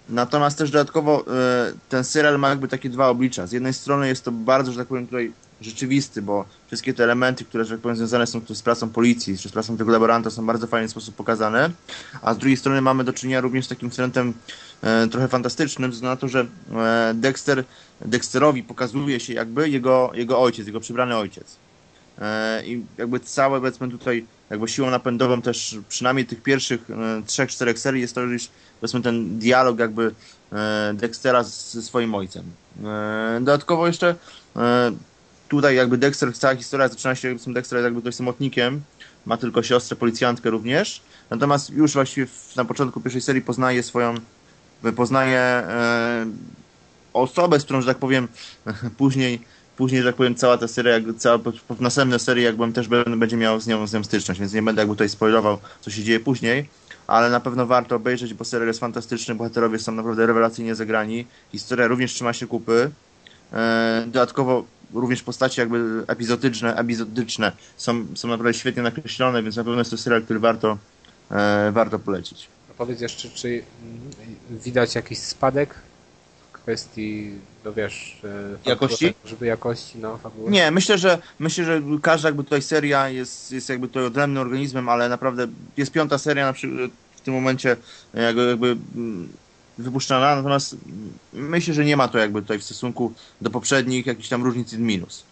Natomiast 0.08 0.58
też 0.58 0.70
dodatkowo 0.70 1.24
e, 1.26 1.72
ten 1.88 2.04
serial 2.04 2.38
ma 2.38 2.48
jakby 2.48 2.68
takie 2.68 2.90
dwa 2.90 3.08
oblicza. 3.08 3.46
Z 3.46 3.52
jednej 3.52 3.74
strony 3.74 4.08
jest 4.08 4.24
to 4.24 4.32
bardzo, 4.32 4.72
że 4.72 4.78
tak 4.78 4.88
powiem, 4.88 5.06
tutaj 5.06 5.32
rzeczywisty, 5.60 6.22
bo 6.22 6.44
wszystkie 6.66 6.94
te 6.94 7.04
elementy, 7.04 7.44
które, 7.44 7.64
że 7.64 7.74
tak 7.74 7.80
powiem, 7.80 7.96
związane 7.96 8.26
są 8.26 8.40
z 8.48 8.62
pracą 8.62 8.90
policji, 8.90 9.38
czy 9.38 9.48
z 9.48 9.52
pracą 9.52 9.76
tego 9.76 9.92
laboranta 9.92 10.30
są 10.30 10.46
bardzo 10.46 10.66
fajny 10.66 10.88
sposób 10.88 11.14
pokazane, 11.14 11.70
a 12.22 12.34
z 12.34 12.38
drugiej 12.38 12.56
strony 12.56 12.80
mamy 12.80 13.04
do 13.04 13.12
czynienia 13.12 13.40
również 13.40 13.66
z 13.66 13.68
takim 13.68 13.90
trendem 13.90 14.32
e, 14.82 15.08
trochę 15.08 15.28
fantastycznym, 15.28 15.90
względu 15.90 16.14
na 16.14 16.20
to, 16.20 16.28
że 16.28 16.46
e, 16.72 17.12
Dexter, 17.14 17.64
Dexterowi 18.00 18.62
pokazuje 18.62 19.20
się 19.20 19.32
jakby 19.32 19.68
jego, 19.68 20.10
jego 20.14 20.40
ojciec, 20.40 20.66
jego 20.66 20.80
przybrany 20.80 21.16
ojciec. 21.16 21.56
E, 22.20 22.62
I 22.66 22.84
jakby 22.98 23.20
całe, 23.20 23.60
powiedzmy 23.60 23.88
tutaj, 23.90 24.26
jakby 24.50 24.68
siłą 24.68 24.90
napędową 24.90 25.42
też 25.42 25.78
przynajmniej 25.88 26.26
tych 26.26 26.42
pierwszych 26.42 26.90
e, 26.90 27.22
trzech, 27.26 27.50
czterech 27.50 27.78
serii 27.78 28.00
jest 28.00 28.14
to 28.14 28.20
już, 28.20 28.48
powiedzmy, 28.80 29.02
ten 29.02 29.38
dialog 29.38 29.78
jakby 29.78 30.14
e, 30.52 30.92
Dextera 30.94 31.42
ze 31.44 31.82
swoim 31.82 32.14
ojcem. 32.14 32.44
E, 32.84 33.38
Dodatkowo 33.40 33.86
jeszcze 33.86 34.14
tutaj 35.50 35.76
jakby 35.76 35.98
Dexter, 35.98 36.34
cała 36.34 36.56
historia 36.56 36.88
zaczyna 36.88 37.14
się, 37.14 37.28
powiedzmy, 37.28 37.54
Dexter 37.54 37.76
jest 37.76 37.84
jakby 37.84 38.02
dość 38.02 38.16
samotnikiem, 38.16 38.82
ma 39.26 39.36
tylko 39.36 39.62
siostrę, 39.62 39.96
policjantkę 39.96 40.50
również, 40.50 41.02
natomiast 41.30 41.70
już 41.70 41.92
właściwie 41.92 42.26
w, 42.26 42.56
na 42.56 42.64
początku 42.64 43.00
pierwszej 43.00 43.22
serii 43.22 43.42
poznaje 43.42 43.82
swoją, 43.82 44.14
poznaje 44.96 45.38
e, 45.38 46.26
osobę, 47.12 47.60
z 47.60 47.64
którą, 47.64 47.80
że 47.80 47.86
tak 47.86 47.98
powiem, 47.98 48.28
później, 48.98 49.40
później, 49.76 50.02
że 50.02 50.08
tak 50.08 50.16
powiem, 50.16 50.34
cała 50.34 50.58
ta 50.58 50.68
seria, 50.68 50.92
jakby 50.92 51.14
cała, 51.14 51.38
następne 51.80 52.18
serie 52.18 52.44
jakbym 52.44 52.72
też 52.72 52.88
będzie 53.16 53.36
miał 53.36 53.60
z 53.60 53.66
nią, 53.66 53.86
z 53.86 53.92
nią 53.92 54.04
styczność, 54.04 54.40
więc 54.40 54.52
nie 54.52 54.62
będę 54.62 54.82
jakby 54.82 54.94
tutaj 54.94 55.08
spoilował, 55.08 55.58
co 55.80 55.90
się 55.90 56.02
dzieje 56.02 56.20
później, 56.20 56.68
ale 57.06 57.30
na 57.30 57.40
pewno 57.40 57.66
warto 57.66 57.96
obejrzeć, 57.96 58.34
bo 58.34 58.44
serial 58.44 58.68
jest 58.68 58.80
fantastyczny, 58.80 59.34
bohaterowie 59.34 59.78
są 59.78 59.92
naprawdę 59.92 60.26
rewelacyjnie 60.26 60.74
zagrani, 60.74 61.26
historia 61.52 61.86
również 61.86 62.14
trzyma 62.14 62.32
się 62.32 62.46
kupy, 62.46 62.90
e, 63.52 64.04
dodatkowo 64.06 64.64
również 64.94 65.22
postacie 65.22 65.62
jakby 65.62 66.04
epizodyczne, 66.06 66.76
epizodyczne 66.76 67.52
są, 67.76 68.06
są 68.14 68.28
naprawdę 68.28 68.54
świetnie 68.54 68.82
nakreślone, 68.82 69.42
więc 69.42 69.56
na 69.56 69.64
pewno 69.64 69.78
jest 69.78 69.90
to 69.90 69.96
serial, 69.98 70.22
który 70.22 70.40
warto, 70.40 70.78
e, 71.30 71.70
warto 71.72 71.98
polecić. 71.98 72.48
A 72.70 72.74
powiedz 72.74 73.00
jeszcze, 73.00 73.28
czy 73.28 73.62
widać 74.50 74.94
jakiś 74.94 75.18
spadek 75.18 75.74
w 76.48 76.52
kwestii, 76.52 77.32
no 77.64 77.72
wiesz, 77.72 78.20
e, 78.64 78.70
Jakości? 78.70 79.14
Żeby 79.24 79.46
jakości, 79.46 79.98
no, 79.98 80.18
fabuły? 80.18 80.50
Nie, 80.50 80.70
myślę, 80.70 80.98
że 80.98 81.18
myślę, 81.38 81.64
że 81.64 81.82
każda 82.02 82.28
jakby 82.28 82.44
tutaj 82.44 82.62
seria 82.62 83.08
jest, 83.08 83.52
jest 83.52 83.68
jakby 83.68 83.88
tutaj 83.88 84.04
odrębnym 84.04 84.42
organizmem, 84.42 84.88
ale 84.88 85.08
naprawdę 85.08 85.46
jest 85.76 85.92
piąta 85.92 86.18
seria 86.18 86.46
na 86.46 86.52
przykład 86.52 86.90
w 87.16 87.20
tym 87.20 87.34
momencie 87.34 87.76
jakby, 88.14 88.46
jakby 88.46 88.76
wypuszczana, 89.78 90.36
natomiast 90.36 90.76
myślę, 91.32 91.74
że 91.74 91.84
nie 91.84 91.96
ma 91.96 92.08
to 92.08 92.18
jakby 92.18 92.42
tutaj 92.42 92.58
w 92.58 92.64
stosunku 92.64 93.12
do 93.40 93.50
poprzednich 93.50 94.06
jakichś 94.06 94.28
tam 94.28 94.44
różnic 94.44 94.72
i 94.72 94.78
minus. 94.78 95.24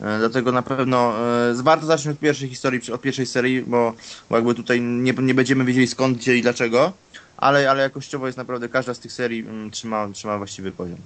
E, 0.00 0.18
Dlatego 0.18 0.52
na 0.52 0.62
pewno 0.62 1.14
e, 1.50 1.54
warto 1.62 1.86
zacząć 1.86 2.16
od 2.16 2.20
pierwszej 2.20 2.48
historii, 2.48 2.92
od 2.92 3.00
pierwszej 3.00 3.26
serii, 3.26 3.62
bo, 3.62 3.94
bo 4.30 4.36
jakby 4.36 4.54
tutaj 4.54 4.80
nie, 4.80 5.12
nie 5.12 5.34
będziemy 5.34 5.64
wiedzieli 5.64 5.86
skąd, 5.86 6.18
gdzie 6.18 6.36
i 6.36 6.42
dlaczego, 6.42 6.92
ale, 7.36 7.70
ale 7.70 7.82
jakościowo 7.82 8.26
jest 8.26 8.38
naprawdę 8.38 8.68
każda 8.68 8.94
z 8.94 8.98
tych 8.98 9.12
serii 9.12 9.40
mm, 9.40 9.70
trzyma, 9.70 10.08
trzyma 10.12 10.38
właściwy 10.38 10.72
poziom. 10.72 10.98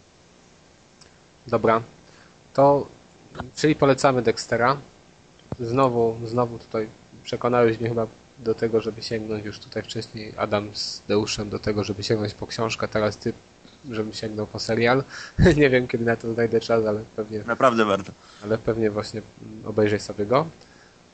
Dobra. 1.46 1.82
To, 2.54 2.86
czyli 3.56 3.74
polecamy 3.74 4.22
Dextera. 4.22 4.76
Znowu, 5.60 6.16
znowu 6.24 6.58
tutaj 6.58 6.88
przekonałeś 7.24 7.80
mnie 7.80 7.88
chyba 7.88 8.06
do 8.38 8.54
tego, 8.54 8.80
żeby 8.80 9.02
sięgnąć 9.02 9.44
już 9.44 9.58
tutaj 9.58 9.82
wcześniej 9.82 10.32
Adam 10.36 10.70
z 10.74 11.02
Deuszem 11.08 11.50
do 11.50 11.58
tego, 11.58 11.84
żeby 11.84 12.02
sięgnąć 12.02 12.34
po 12.34 12.46
książkę, 12.46 12.88
teraz 12.88 13.16
ty, 13.16 13.32
żebym 13.90 14.12
sięgnął 14.12 14.46
po 14.46 14.58
serial. 14.58 15.04
Nie 15.56 15.70
wiem, 15.70 15.88
kiedy 15.88 16.04
na 16.04 16.16
to 16.16 16.34
znajdę 16.34 16.60
czas, 16.60 16.86
ale 16.86 17.00
pewnie, 17.16 17.38
Naprawdę 17.46 17.84
warto. 17.84 18.12
ale 18.44 18.58
pewnie 18.58 18.90
właśnie 18.90 19.22
obejrzę 19.64 19.98
sobie 20.00 20.26
go. 20.26 20.46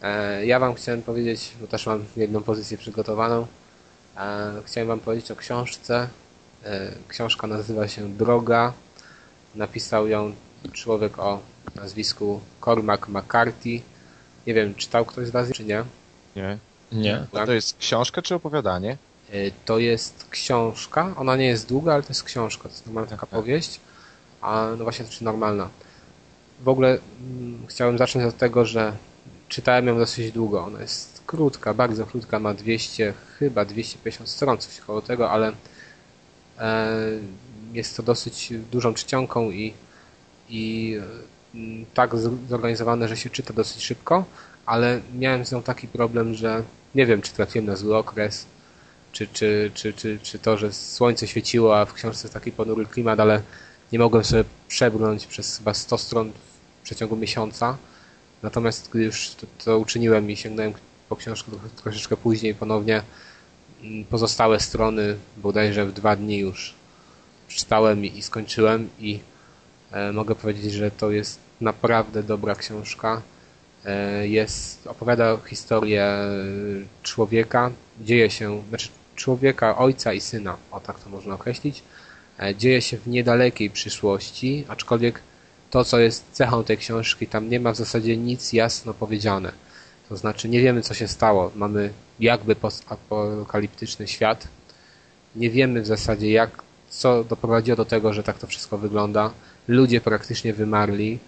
E, 0.02 0.46
Ja 0.46 0.58
wam 0.58 0.74
chciałem 0.74 1.02
powiedzieć, 1.02 1.52
bo 1.60 1.66
też 1.66 1.86
mam 1.86 2.04
jedną 2.16 2.42
pozycję 2.42 2.78
przygotowaną. 2.78 3.46
E, 4.16 4.52
Chciałem 4.64 4.88
wam 4.88 5.00
powiedzieć 5.00 5.30
o 5.30 5.36
książce. 5.36 6.08
E, 6.64 6.92
Książka 7.08 7.46
nazywa 7.46 7.88
się 7.88 8.08
Droga. 8.16 8.72
Napisał 9.54 10.08
ją 10.08 10.32
człowiek 10.72 11.18
o 11.18 11.40
nazwisku 11.74 12.40
Cormac 12.64 13.00
McCarthy. 13.08 13.80
Nie 14.46 14.54
wiem, 14.54 14.74
czytał 14.74 15.04
ktoś 15.04 15.26
z 15.26 15.30
was, 15.30 15.50
czy 15.52 15.64
nie? 15.64 15.84
Nie. 16.36 16.58
Nie. 16.92 17.26
A 17.32 17.46
to 17.46 17.52
jest 17.52 17.78
książka 17.78 18.22
czy 18.22 18.34
opowiadanie? 18.34 18.96
E, 19.30 19.50
To 19.64 19.78
jest 19.78 20.26
książka. 20.30 21.14
Ona 21.16 21.36
nie 21.36 21.46
jest 21.46 21.68
długa, 21.68 21.94
ale 21.94 22.02
to 22.02 22.08
jest 22.08 22.22
książka. 22.24 22.62
To 22.62 22.68
jest 22.68 22.86
normalna 22.86 23.10
taka 23.10 23.26
Aha. 23.30 23.36
powieść. 23.36 23.80
A 24.40 24.68
no 24.78 24.84
właśnie, 24.84 25.04
czy 25.04 25.24
normalna. 25.24 25.68
W 26.60 26.68
ogóle 26.68 26.88
mm, 27.20 27.66
chciałem 27.66 27.98
zacząć 27.98 28.24
od 28.24 28.36
tego, 28.36 28.66
że 28.66 28.92
czytałem 29.48 29.86
ją 29.86 29.98
dosyć 29.98 30.32
długo. 30.32 30.64
Ona 30.64 30.80
jest 30.80 31.22
krótka, 31.26 31.74
bardzo 31.74 32.06
krótka, 32.06 32.38
ma 32.38 32.54
200, 32.54 33.14
chyba 33.38 33.64
250 33.64 34.28
stron, 34.28 34.58
coś 34.58 34.80
koło 34.80 35.02
tego, 35.02 35.30
ale 35.30 35.52
e, 36.58 36.88
jest 37.72 37.96
to 37.96 38.02
dosyć 38.02 38.52
dużą 38.70 38.94
czcionką 38.94 39.50
i, 39.50 39.74
i 40.48 40.96
mm, 41.54 41.86
tak 41.94 42.10
zorganizowane, 42.48 43.08
że 43.08 43.16
się 43.16 43.30
czyta 43.30 43.54
dosyć 43.54 43.82
szybko, 43.82 44.24
ale 44.66 45.00
miałem 45.14 45.44
z 45.44 45.52
nią 45.52 45.62
taki 45.62 45.88
problem, 45.88 46.34
że 46.34 46.62
nie 46.94 47.06
wiem, 47.06 47.22
czy 47.22 47.32
trafiłem 47.32 47.66
na 47.66 47.76
zły 47.76 47.96
okres, 47.96 48.46
czy, 49.12 49.26
czy, 49.26 49.70
czy, 49.74 49.92
czy, 49.92 50.18
czy 50.22 50.38
to, 50.38 50.56
że 50.56 50.72
słońce 50.72 51.26
świeciło, 51.26 51.80
a 51.80 51.84
w 51.84 51.92
książce 51.92 52.24
jest 52.24 52.34
taki 52.34 52.52
ponury 52.52 52.86
klimat, 52.86 53.20
ale 53.20 53.42
nie 53.92 53.98
mogłem 53.98 54.24
sobie 54.24 54.44
przebrnąć 54.68 55.26
przez 55.26 55.58
chyba 55.58 55.74
100 55.74 55.98
stron 55.98 56.32
w 56.80 56.84
przeciągu 56.84 57.16
miesiąca. 57.16 57.76
Natomiast 58.42 58.90
gdy 58.90 59.04
już 59.04 59.30
to, 59.30 59.46
to 59.64 59.78
uczyniłem 59.78 60.30
i 60.30 60.36
sięgnąłem 60.36 60.72
po 61.08 61.16
książkę 61.16 61.50
troszeczkę 61.82 62.16
później 62.16 62.54
ponownie, 62.54 63.02
mm, 63.82 64.04
pozostałe 64.04 64.60
strony 64.60 65.16
bodajże 65.36 65.86
w 65.86 65.92
dwa 65.92 66.16
dni 66.16 66.38
już 66.38 66.74
przeczytałem 67.48 68.04
i, 68.04 68.18
i 68.18 68.22
skończyłem 68.22 68.88
i 68.98 69.20
e, 69.90 70.12
mogę 70.12 70.34
powiedzieć, 70.34 70.72
że 70.72 70.90
to 70.90 71.10
jest 71.10 71.38
naprawdę 71.60 72.22
dobra 72.22 72.54
książka. 72.54 73.22
E, 73.84 74.28
jest, 74.28 74.86
opowiada 74.86 75.38
historię 75.46 76.16
człowieka, 77.02 77.70
dzieje 78.00 78.30
się, 78.30 78.62
znaczy 78.68 78.88
człowieka, 79.16 79.78
ojca 79.78 80.12
i 80.12 80.20
syna, 80.20 80.56
o 80.70 80.80
tak 80.80 81.00
to 81.00 81.10
można 81.10 81.34
określić. 81.34 81.82
E, 82.38 82.54
dzieje 82.54 82.82
się 82.82 82.96
w 82.96 83.06
niedalekiej 83.06 83.70
przyszłości, 83.70 84.64
aczkolwiek 84.68 85.20
to, 85.70 85.84
co 85.84 85.98
jest 85.98 86.24
cechą 86.32 86.64
tej 86.64 86.78
książki, 86.78 87.26
tam 87.26 87.48
nie 87.48 87.60
ma 87.60 87.72
w 87.72 87.76
zasadzie 87.76 88.16
nic 88.16 88.52
jasno 88.52 88.94
powiedziane. 88.94 89.52
To 90.08 90.16
znaczy 90.16 90.48
nie 90.48 90.60
wiemy, 90.60 90.82
co 90.82 90.94
się 90.94 91.08
stało. 91.08 91.52
Mamy 91.54 91.92
jakby 92.20 92.56
postapokaliptyczny 92.56 94.08
świat. 94.08 94.48
Nie 95.36 95.50
wiemy 95.50 95.82
w 95.82 95.86
zasadzie, 95.86 96.32
jak, 96.32 96.62
co 96.88 97.24
doprowadziło 97.24 97.76
do 97.76 97.84
tego, 97.84 98.12
że 98.12 98.22
tak 98.22 98.38
to 98.38 98.46
wszystko 98.46 98.78
wygląda. 98.78 99.30
Ludzie 99.68 100.00
praktycznie 100.00 100.52
wymarli. 100.52 101.18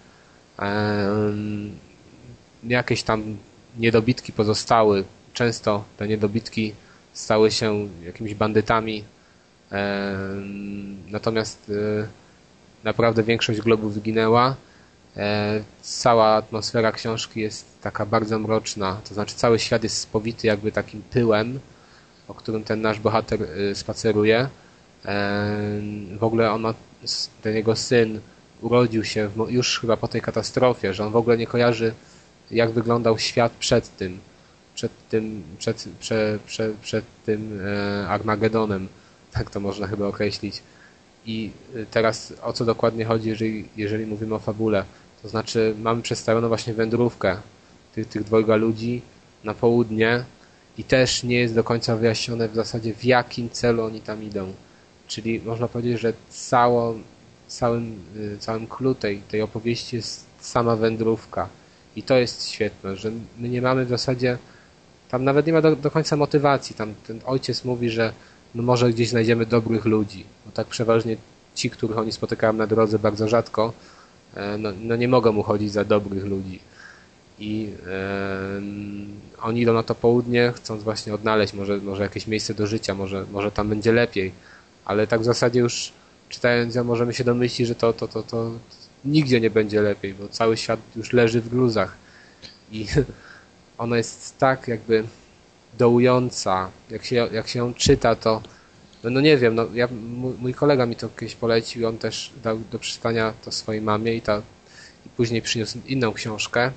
Jakieś 2.68 3.02
tam 3.02 3.36
niedobitki 3.78 4.32
pozostały. 4.32 5.04
Często 5.32 5.84
te 5.96 6.08
niedobitki 6.08 6.74
stały 7.12 7.50
się 7.50 7.88
jakimiś 8.04 8.34
bandytami. 8.34 9.04
Natomiast 11.10 11.70
e, 11.70 12.06
naprawdę 12.84 13.22
większość 13.22 13.60
globu 13.60 13.88
wyginęła. 13.88 14.56
E, 15.16 15.60
Cała 15.82 16.26
atmosfera 16.34 16.92
książki 16.92 17.40
jest 17.40 17.80
taka 17.82 18.06
bardzo 18.06 18.38
mroczna, 18.38 19.00
to 19.08 19.14
znaczy 19.14 19.34
cały 19.34 19.58
świat 19.58 19.82
jest 19.82 19.98
spowity 19.98 20.46
jakby 20.46 20.72
takim 20.72 21.02
pyłem, 21.10 21.60
o 22.28 22.34
którym 22.34 22.64
ten 22.64 22.80
nasz 22.80 23.00
bohater 23.00 23.42
y, 23.42 23.74
spaceruje. 23.74 24.38
E, 24.38 24.48
W 26.18 26.24
ogóle 26.24 26.52
ona, 26.52 26.74
ten 27.42 27.54
jego 27.54 27.76
syn 27.76 28.20
urodził 28.60 29.04
się 29.04 29.30
już 29.48 29.80
chyba 29.80 29.96
po 29.96 30.08
tej 30.08 30.20
katastrofie, 30.20 30.94
że 30.94 31.04
on 31.06 31.12
w 31.12 31.16
ogóle 31.16 31.36
nie 31.38 31.46
kojarzy 31.46 31.94
jak 32.50 32.70
wyglądał 32.70 33.18
świat 33.18 33.52
przed 33.52 33.96
tym, 33.96 34.18
przed 34.74 35.08
tym, 35.08 35.42
przed, 35.58 35.88
prze, 36.00 36.38
prze, 36.46 36.70
przed 36.82 37.04
tym 37.26 37.60
e, 37.66 38.08
Armagedonem, 38.08 38.88
tak 39.32 39.50
to 39.50 39.60
można 39.60 39.86
chyba 39.86 40.06
określić. 40.06 40.62
I 41.26 41.50
y, 41.76 41.86
teraz 41.90 42.34
o 42.42 42.52
co 42.52 42.64
dokładnie 42.64 43.04
chodzi, 43.04 43.28
jeżeli, 43.28 43.68
jeżeli 43.76 44.06
mówimy 44.06 44.34
o 44.34 44.38
fabule? 44.38 44.84
To 45.22 45.28
znaczy 45.28 45.74
mamy 45.82 46.02
przedstawioną 46.02 46.48
właśnie 46.48 46.74
wędrówkę 46.74 47.36
tych, 47.94 48.08
tych 48.08 48.24
dwojga 48.24 48.56
ludzi 48.56 49.02
na 49.44 49.54
południe 49.54 50.24
i 50.78 50.84
też 50.84 51.22
nie 51.22 51.36
jest 51.36 51.54
do 51.54 51.64
końca 51.64 51.96
wyjaśnione 51.96 52.48
w 52.48 52.54
zasadzie 52.54 52.94
w 52.94 53.04
jakim 53.04 53.50
celu 53.50 53.84
oni 53.84 54.00
tam 54.00 54.22
idą. 54.22 54.52
Czyli 55.08 55.40
można 55.40 55.68
powiedzieć, 55.68 56.00
że 56.00 56.12
cało, 56.30 56.94
całym, 57.48 57.98
y, 58.16 58.38
całym 58.38 58.66
clue 58.66 58.94
tej, 58.94 59.18
tej 59.18 59.42
opowieści 59.42 59.96
jest 59.96 60.26
sama 60.40 60.76
wędrówka. 60.76 61.48
I 61.96 62.02
to 62.02 62.16
jest 62.16 62.48
świetne, 62.48 62.96
że 62.96 63.10
my 63.38 63.48
nie 63.48 63.62
mamy 63.62 63.84
w 63.84 63.88
zasadzie, 63.88 64.38
tam 65.10 65.24
nawet 65.24 65.46
nie 65.46 65.52
ma 65.52 65.60
do, 65.60 65.76
do 65.76 65.90
końca 65.90 66.16
motywacji. 66.16 66.76
Tam 66.76 66.94
ten 67.06 67.20
ojciec 67.24 67.64
mówi, 67.64 67.90
że 67.90 68.12
no 68.54 68.62
może 68.62 68.90
gdzieś 68.90 69.08
znajdziemy 69.08 69.46
dobrych 69.46 69.84
ludzi. 69.84 70.24
Bo 70.46 70.52
tak 70.52 70.66
przeważnie 70.66 71.16
ci, 71.54 71.70
których 71.70 71.98
oni 71.98 72.12
spotykają 72.12 72.52
na 72.52 72.66
drodze 72.66 72.98
bardzo 72.98 73.28
rzadko, 73.28 73.72
e, 74.34 74.58
no, 74.58 74.72
no 74.82 74.96
nie 74.96 75.08
mogą 75.08 75.36
uchodzić 75.36 75.72
za 75.72 75.84
dobrych 75.84 76.24
ludzi. 76.24 76.60
I 77.38 77.70
em, 78.56 79.08
oni 79.42 79.60
idą 79.60 79.74
na 79.74 79.82
to 79.82 79.94
południe, 79.94 80.52
chcąc 80.56 80.82
właśnie 80.82 81.14
odnaleźć 81.14 81.54
może, 81.54 81.78
może 81.78 82.02
jakieś 82.02 82.26
miejsce 82.26 82.54
do 82.54 82.66
życia, 82.66 82.94
może, 82.94 83.26
może 83.32 83.50
tam 83.50 83.68
będzie 83.68 83.92
lepiej. 83.92 84.32
ale 84.84 85.06
tak 85.06 85.20
w 85.20 85.24
zasadzie 85.24 85.60
już 85.60 85.92
czytając 86.28 86.74
ją 86.74 86.84
możemy 86.84 87.14
się 87.14 87.24
domyślić, 87.24 87.68
że 87.68 87.74
to, 87.74 87.92
to, 87.92 88.08
to, 88.08 88.22
to 88.22 88.50
nigdzie 89.04 89.40
nie 89.40 89.50
będzie 89.50 89.82
lepiej, 89.82 90.14
bo 90.14 90.28
cały 90.28 90.56
świat 90.56 90.80
już 90.96 91.12
leży 91.12 91.40
w 91.40 91.48
gruzach 91.48 91.96
i 92.72 92.86
ona 93.78 93.96
jest 93.96 94.38
tak 94.38 94.68
jakby 94.68 95.04
dołująca, 95.78 96.70
jak 96.90 97.04
się, 97.04 97.14
jak 97.32 97.48
się 97.48 97.58
ją 97.58 97.74
czyta, 97.74 98.14
to 98.14 98.42
no, 99.04 99.10
no 99.10 99.20
nie 99.20 99.36
wiem, 99.36 99.54
no 99.54 99.66
ja, 99.74 99.88
mój 100.38 100.54
kolega 100.54 100.86
mi 100.86 100.96
to 100.96 101.08
kiedyś 101.08 101.34
polecił, 101.34 101.88
on 101.88 101.98
też 101.98 102.32
dał 102.42 102.58
do 102.58 102.78
przeczytania 102.78 103.32
to 103.44 103.52
swojej 103.52 103.82
mamie 103.82 104.14
i, 104.14 104.20
ta, 104.20 104.42
i 105.06 105.08
później 105.08 105.42
przyniósł 105.42 105.78
inną 105.86 106.12
książkę 106.12 106.70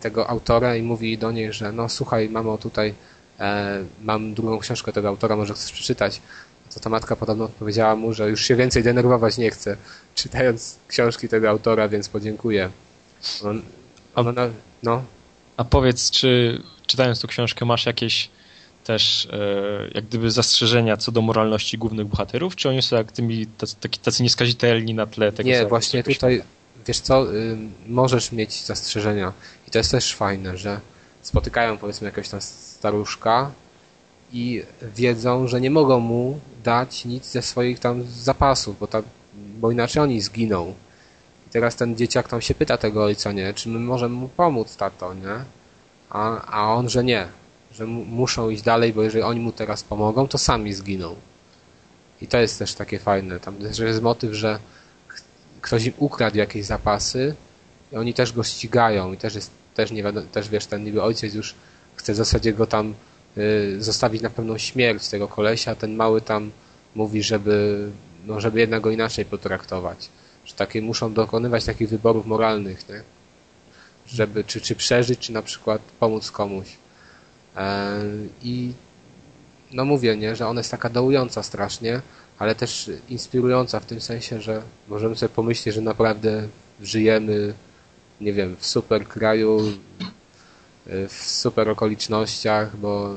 tego 0.00 0.28
autora 0.30 0.76
i 0.76 0.82
mówi 0.82 1.18
do 1.18 1.32
niej, 1.32 1.52
że 1.52 1.72
no 1.72 1.88
słuchaj 1.88 2.28
mamo, 2.28 2.58
tutaj 2.58 2.94
e, 3.40 3.84
mam 4.02 4.34
drugą 4.34 4.58
książkę 4.58 4.92
tego 4.92 5.08
autora, 5.08 5.36
może 5.36 5.54
chcesz 5.54 5.72
przeczytać. 5.72 6.20
To 6.74 6.80
ta 6.80 6.90
matka 6.90 7.16
podobno 7.16 7.44
odpowiedziała 7.44 7.96
mu, 7.96 8.12
że 8.12 8.30
już 8.30 8.44
się 8.44 8.56
więcej 8.56 8.82
denerwować 8.82 9.38
nie 9.38 9.50
chce, 9.50 9.76
czytając 10.14 10.78
książki 10.88 11.28
tego 11.28 11.50
autora, 11.50 11.88
więc 11.88 12.08
podziękuję. 12.08 12.70
On, 13.44 13.62
on, 14.14 14.34
no. 14.82 15.02
A 15.56 15.64
powiedz, 15.64 16.10
czy 16.10 16.62
czytając 16.86 17.20
tą 17.20 17.28
książkę 17.28 17.64
masz 17.64 17.86
jakieś 17.86 18.30
też 18.84 19.28
e, 19.32 19.38
jak 19.94 20.04
gdyby 20.04 20.30
zastrzeżenia 20.30 20.96
co 20.96 21.12
do 21.12 21.22
moralności 21.22 21.78
głównych 21.78 22.06
bohaterów, 22.06 22.56
czy 22.56 22.68
oni 22.68 22.82
są 22.82 22.96
jak 22.96 23.12
tymi 23.12 23.46
tacy, 23.46 23.76
tacy 24.02 24.22
nieskazitelni 24.22 24.94
na 24.94 25.06
tle 25.06 25.32
tego? 25.32 25.48
Nie, 25.48 25.66
właśnie 25.66 26.02
tutaj, 26.02 26.42
wiesz 26.86 27.00
co, 27.00 27.34
y, 27.34 27.56
możesz 27.86 28.32
mieć 28.32 28.64
zastrzeżenia 28.64 29.32
i 29.68 29.70
to 29.70 29.78
jest 29.78 29.90
też 29.90 30.14
fajne, 30.14 30.56
że 30.56 30.80
spotykają 31.22 31.78
powiedzmy 31.78 32.04
jakiegoś 32.06 32.28
tam 32.28 32.40
staruszka 32.40 33.50
i 34.32 34.62
wiedzą, 34.96 35.46
że 35.48 35.60
nie 35.60 35.70
mogą 35.70 36.00
mu 36.00 36.40
dać 36.64 37.04
nic 37.04 37.30
ze 37.30 37.42
swoich 37.42 37.78
tam 37.78 38.04
zapasów, 38.04 38.78
bo, 38.78 38.86
ta, 38.86 39.02
bo 39.34 39.70
inaczej 39.70 40.02
oni 40.02 40.20
zginą. 40.20 40.74
I 41.46 41.50
teraz 41.50 41.76
ten 41.76 41.96
dzieciak 41.96 42.28
tam 42.28 42.40
się 42.40 42.54
pyta 42.54 42.76
tego 42.76 43.04
ojca, 43.04 43.32
nie, 43.32 43.54
czy 43.54 43.68
my 43.68 43.78
możemy 43.78 44.14
mu 44.14 44.28
pomóc, 44.28 44.76
tato, 44.76 45.14
nie? 45.14 45.44
A, 46.10 46.46
a 46.46 46.74
on, 46.74 46.88
że 46.88 47.04
nie, 47.04 47.28
że 47.72 47.86
muszą 47.86 48.50
iść 48.50 48.62
dalej, 48.62 48.92
bo 48.92 49.02
jeżeli 49.02 49.22
oni 49.22 49.40
mu 49.40 49.52
teraz 49.52 49.82
pomogą, 49.82 50.28
to 50.28 50.38
sami 50.38 50.72
zginą. 50.72 51.16
I 52.22 52.26
to 52.26 52.38
jest 52.38 52.58
też 52.58 52.74
takie 52.74 52.98
fajne. 52.98 53.40
Tam 53.40 53.56
też 53.56 53.78
jest 53.78 54.02
motyw, 54.02 54.34
że 54.34 54.58
ktoś 55.60 55.84
im 55.86 55.92
ukradł 55.98 56.36
jakieś 56.36 56.64
zapasy 56.64 57.34
i 57.92 57.96
oni 57.96 58.14
też 58.14 58.32
go 58.32 58.44
ścigają 58.44 59.12
i 59.12 59.16
też 59.16 59.34
jest, 59.34 59.50
też 59.74 59.90
nie 59.90 60.02
wiadomo, 60.02 60.26
też 60.32 60.48
wiesz, 60.48 60.66
ten 60.66 60.84
niby 60.84 61.02
ojciec 61.02 61.34
już 61.34 61.54
chce 61.96 62.12
w 62.12 62.16
zasadzie 62.16 62.52
go 62.52 62.66
tam 62.66 62.94
zostawić 63.78 64.22
na 64.22 64.30
pewną 64.30 64.58
śmierć 64.58 65.08
tego 65.08 65.28
kolesia, 65.28 65.74
ten 65.74 65.96
mały 65.96 66.20
tam 66.20 66.50
mówi, 66.94 67.22
żeby, 67.22 67.88
no, 68.26 68.40
żeby 68.40 68.60
jednak 68.60 68.82
go 68.82 68.90
inaczej 68.90 69.24
potraktować. 69.24 70.08
Że 70.44 70.54
takie 70.54 70.82
muszą 70.82 71.12
dokonywać 71.12 71.64
takich 71.64 71.88
wyborów 71.88 72.26
moralnych, 72.26 72.88
nie? 72.88 73.02
Żeby, 74.06 74.44
czy, 74.44 74.60
czy 74.60 74.74
przeżyć, 74.76 75.18
czy 75.18 75.32
na 75.32 75.42
przykład 75.42 75.82
pomóc 76.00 76.30
komuś. 76.30 76.66
E, 77.56 78.00
I 78.42 78.72
no 79.72 79.84
mówię, 79.84 80.16
nie, 80.16 80.36
że 80.36 80.46
ona 80.46 80.60
jest 80.60 80.70
taka 80.70 80.88
dołująca 80.88 81.42
strasznie, 81.42 82.00
ale 82.38 82.54
też 82.54 82.90
inspirująca 83.08 83.80
w 83.80 83.86
tym 83.86 84.00
sensie, 84.00 84.40
że 84.40 84.62
możemy 84.88 85.16
sobie 85.16 85.34
pomyśleć, 85.34 85.74
że 85.74 85.80
naprawdę 85.80 86.48
żyjemy, 86.82 87.54
nie 88.20 88.32
wiem, 88.32 88.56
w 88.58 88.66
super 88.66 89.08
kraju, 89.08 89.60
w 90.86 91.14
super 91.24 91.68
okolicznościach, 91.68 92.76
bo 92.76 93.14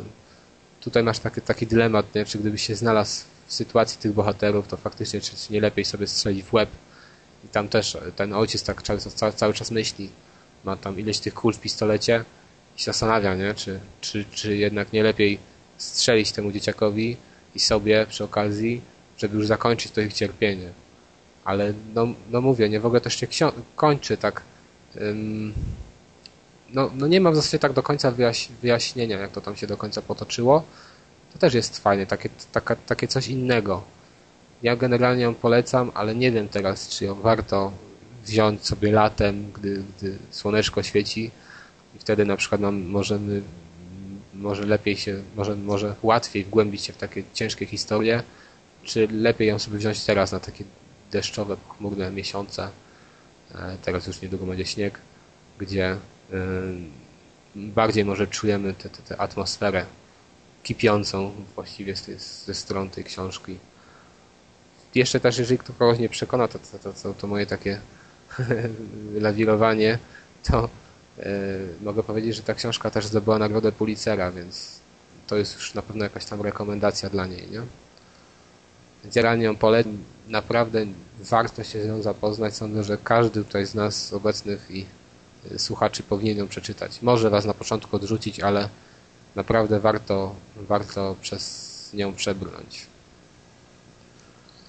tutaj 0.79 1.03
masz 1.03 1.19
taki, 1.19 1.41
taki 1.41 1.67
dylemat, 1.67 2.15
nie? 2.15 2.25
czy 2.25 2.37
gdybyś 2.37 2.67
się 2.67 2.75
znalazł 2.75 3.23
w 3.47 3.53
sytuacji 3.53 3.99
tych 3.99 4.13
bohaterów, 4.13 4.67
to 4.67 4.77
faktycznie 4.77 5.21
czy 5.21 5.31
nie 5.49 5.61
lepiej 5.61 5.85
sobie 5.85 6.07
strzelić 6.07 6.43
w 6.43 6.53
łeb. 6.53 6.69
I 7.45 7.47
tam 7.47 7.69
też 7.69 7.97
ten 8.15 8.33
ojciec 8.33 8.63
tak 8.63 8.83
cały, 8.83 8.99
cały 9.35 9.53
czas 9.53 9.71
myśli, 9.71 10.09
ma 10.63 10.77
tam 10.77 10.99
ileś 10.99 11.19
tych 11.19 11.33
kul 11.33 11.53
w 11.53 11.59
pistolecie, 11.59 12.25
i 12.77 12.79
się 12.79 12.85
zastanawia, 12.85 13.35
nie? 13.35 13.53
Czy, 13.53 13.79
czy, 14.01 14.25
czy 14.31 14.57
jednak 14.57 14.93
nie 14.93 15.03
lepiej 15.03 15.39
strzelić 15.77 16.31
temu 16.31 16.51
dzieciakowi 16.51 17.17
i 17.55 17.59
sobie 17.59 18.05
przy 18.09 18.23
okazji, 18.23 18.81
żeby 19.17 19.37
już 19.37 19.47
zakończyć 19.47 19.91
to 19.91 20.01
ich 20.01 20.13
cierpienie. 20.13 20.69
Ale 21.45 21.73
no, 21.93 22.07
no 22.31 22.41
mówię, 22.41 22.69
nie 22.69 22.79
w 22.79 22.85
ogóle 22.85 23.01
też 23.01 23.19
się 23.19 23.51
kończy 23.75 24.17
tak. 24.17 24.41
Ym, 24.97 25.53
no, 26.75 26.91
no 26.95 27.07
nie 27.07 27.21
mam 27.21 27.33
w 27.33 27.35
zasadzie 27.35 27.59
tak 27.59 27.73
do 27.73 27.83
końca 27.83 28.11
wyjaś 28.11 28.49
wyjaśnienia, 28.61 29.19
jak 29.19 29.31
to 29.31 29.41
tam 29.41 29.55
się 29.55 29.67
do 29.67 29.77
końca 29.77 30.01
potoczyło. 30.01 30.63
To 31.33 31.39
też 31.39 31.53
jest 31.53 31.79
fajne, 31.79 32.05
takie, 32.05 32.29
taka, 32.51 32.75
takie 32.75 33.07
coś 33.07 33.27
innego. 33.27 33.83
Ja 34.63 34.75
generalnie 34.75 35.23
ją 35.23 35.35
polecam, 35.35 35.91
ale 35.93 36.15
nie 36.15 36.31
wiem 36.31 36.49
teraz, 36.49 36.89
czy 36.89 37.05
ją 37.05 37.15
warto 37.15 37.71
wziąć 38.25 38.65
sobie 38.65 38.91
latem, 38.91 39.51
gdy, 39.51 39.83
gdy 39.97 40.17
słoneczko 40.31 40.83
świeci 40.83 41.31
i 41.95 41.99
wtedy 41.99 42.25
na 42.25 42.37
przykład 42.37 42.61
nam 42.61 42.83
możemy 42.83 43.41
może 44.33 44.65
lepiej 44.65 44.97
się, 44.97 45.23
może, 45.35 45.55
może 45.55 45.95
łatwiej 46.03 46.43
wgłębić 46.43 46.81
się 46.83 46.93
w 46.93 46.97
takie 46.97 47.23
ciężkie 47.33 47.65
historie, 47.65 48.23
czy 48.83 49.07
lepiej 49.07 49.47
ją 49.47 49.59
sobie 49.59 49.77
wziąć 49.77 50.03
teraz 50.03 50.31
na 50.31 50.39
takie 50.39 50.63
deszczowe, 51.11 51.57
chmurne 51.69 52.11
miesiące. 52.11 52.69
E, 53.55 53.77
teraz 53.81 54.07
już 54.07 54.21
niedługo 54.21 54.45
będzie 54.45 54.65
śnieg, 54.65 54.99
gdzie 55.57 55.97
bardziej 57.55 58.05
może 58.05 58.27
czujemy 58.27 58.73
tę 59.07 59.17
atmosferę 59.17 59.85
kipiącą 60.63 61.31
właściwie 61.55 61.95
z 61.95 62.45
ze 62.45 62.53
stron 62.53 62.89
tej 62.89 63.03
książki. 63.03 63.57
Jeszcze 64.95 65.19
też, 65.19 65.37
jeżeli 65.37 65.57
ktoś 65.57 65.75
kogoś 65.75 65.99
nie 65.99 66.09
przekona, 66.09 66.47
to, 66.47 66.59
to, 66.59 66.93
to, 66.93 67.13
to 67.13 67.27
moje 67.27 67.45
takie 67.45 67.79
lawirowanie, 69.25 69.99
to 70.43 70.69
E, 71.19 71.23
mogę 71.81 72.03
powiedzieć, 72.03 72.35
że 72.35 72.43
ta 72.43 72.53
książka 72.53 72.91
też 72.91 73.05
zdobyła 73.05 73.39
nagrodę 73.39 73.71
Pulitzera, 73.71 74.31
więc 74.31 74.79
to 75.27 75.37
jest 75.37 75.55
już 75.55 75.73
na 75.73 75.81
pewno 75.81 76.03
jakaś 76.03 76.25
tam 76.25 76.41
rekomendacja 76.41 77.09
dla 77.09 77.25
niej, 77.25 77.51
nie? 77.51 77.61
Więc 79.03 79.15
realnie 79.15 79.45
ją 79.45 79.55
polecam. 79.55 79.97
Naprawdę 80.27 80.85
warto 81.19 81.63
się 81.63 81.83
z 81.83 81.87
nią 81.87 82.01
zapoznać. 82.01 82.55
Sądzę, 82.55 82.83
że 82.83 82.97
każdy 83.03 83.43
tutaj 83.43 83.65
z 83.65 83.75
nas 83.75 84.13
obecnych 84.13 84.67
i 84.69 84.85
słuchaczy 85.57 86.03
powinien 86.03 86.37
ją 86.37 86.47
przeczytać. 86.47 87.01
Może 87.01 87.29
was 87.29 87.45
na 87.45 87.53
początku 87.53 87.95
odrzucić, 87.95 88.39
ale 88.39 88.69
naprawdę 89.35 89.79
warto, 89.79 90.35
warto 90.55 91.15
przez 91.21 91.65
nią 91.93 92.13
przebrnąć. 92.13 92.85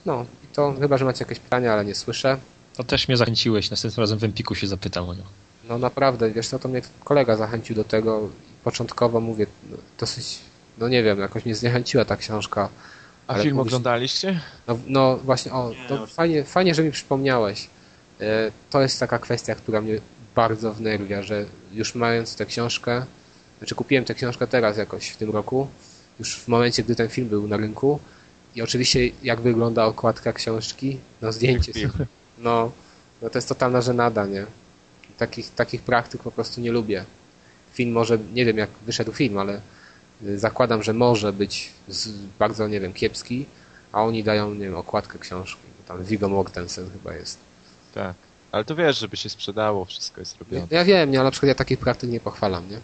No 0.06 0.26
i 0.44 0.46
to 0.46 0.74
chyba, 0.80 0.98
że 0.98 1.04
macie 1.04 1.24
jakieś 1.24 1.38
pytania, 1.38 1.72
ale 1.72 1.84
nie 1.84 1.94
słyszę. 1.94 2.38
To 2.76 2.84
też 2.84 3.08
mnie 3.08 3.16
zachęciłeś. 3.16 3.70
Następnym 3.70 4.02
razem 4.02 4.18
w 4.18 4.24
Empiku 4.24 4.54
się 4.54 4.66
zapytam 4.66 5.08
o 5.08 5.14
nią. 5.14 5.22
No 5.68 5.78
naprawdę, 5.78 6.30
wiesz 6.30 6.48
co, 6.48 6.58
to 6.58 6.68
mnie 6.68 6.82
kolega 7.04 7.36
zachęcił 7.36 7.76
do 7.76 7.84
tego. 7.84 8.28
Początkowo 8.64 9.20
mówię, 9.20 9.46
no, 9.70 9.76
dosyć, 9.98 10.38
no 10.78 10.88
nie 10.88 11.02
wiem, 11.02 11.20
jakoś 11.20 11.44
mnie 11.44 11.54
zniechęciła 11.54 12.04
ta 12.04 12.16
książka. 12.16 12.68
A 13.26 13.34
film 13.34 13.58
oglądaliście? 13.58 14.40
No, 14.66 14.78
no 14.86 15.16
właśnie, 15.16 15.52
o, 15.52 15.72
to 15.88 16.06
fajnie, 16.06 16.44
fajnie, 16.44 16.74
że 16.74 16.82
mi 16.82 16.90
przypomniałeś. 16.90 17.68
E, 18.20 18.50
to 18.70 18.80
jest 18.80 19.00
taka 19.00 19.18
kwestia, 19.18 19.54
która 19.54 19.80
mnie 19.80 20.00
bardzo 20.36 20.72
wnerwia, 20.72 21.22
że 21.22 21.44
już 21.72 21.94
mając 21.94 22.36
tę 22.36 22.46
książkę, 22.46 23.06
znaczy 23.58 23.74
kupiłem 23.74 24.04
tę 24.04 24.14
książkę 24.14 24.46
teraz 24.46 24.76
jakoś 24.76 25.08
w 25.08 25.16
tym 25.16 25.30
roku, 25.30 25.68
już 26.18 26.36
w 26.36 26.48
momencie, 26.48 26.82
gdy 26.82 26.96
ten 26.96 27.08
film 27.08 27.28
był 27.28 27.48
na 27.48 27.56
rynku 27.56 28.00
i 28.54 28.62
oczywiście 28.62 29.10
jak 29.22 29.40
wygląda 29.40 29.84
okładka 29.84 30.32
książki, 30.32 30.98
no 31.22 31.32
zdjęcie, 31.32 31.72
no, 32.38 32.72
no 33.22 33.30
to 33.30 33.38
jest 33.38 33.48
totalna 33.48 33.80
żenada, 33.80 34.26
nie? 34.26 34.46
takich, 35.16 35.54
takich 35.54 35.82
praktyk 35.82 36.22
po 36.22 36.30
prostu 36.30 36.60
nie 36.60 36.72
lubię. 36.72 37.04
Film 37.72 37.92
może, 37.92 38.18
nie 38.34 38.44
wiem 38.44 38.58
jak 38.58 38.70
wyszedł 38.86 39.12
film, 39.12 39.38
ale 39.38 39.60
y, 40.22 40.38
zakładam, 40.38 40.82
że 40.82 40.92
może 40.92 41.32
być 41.32 41.72
bardzo, 42.38 42.68
nie 42.68 42.80
wiem, 42.80 42.92
kiepski, 42.92 43.46
a 43.92 44.02
oni 44.02 44.24
dają, 44.24 44.54
nie 44.54 44.64
wiem, 44.64 44.74
okładkę 44.74 45.18
książki. 45.18 45.62
Tam 45.88 46.04
Viggo 46.04 46.28
Mortensen 46.28 46.90
chyba 46.90 47.14
jest. 47.14 47.38
Tak. 47.94 48.25
Ale 48.56 48.64
to 48.64 48.76
wiesz, 48.76 48.98
żeby 48.98 49.16
się 49.16 49.28
sprzedało, 49.28 49.84
wszystko 49.84 50.20
jest 50.20 50.38
robione. 50.38 50.66
Ja, 50.70 50.84
wiem, 50.84 51.10
nie, 51.10 51.18
ale 51.18 51.24
na 51.24 51.30
przykład 51.30 51.48
ja 51.48 51.54
takich 51.54 51.78
praktyk 51.78 52.10
nie 52.10 52.20
pochwalam, 52.20 52.70
nie? 52.70 52.80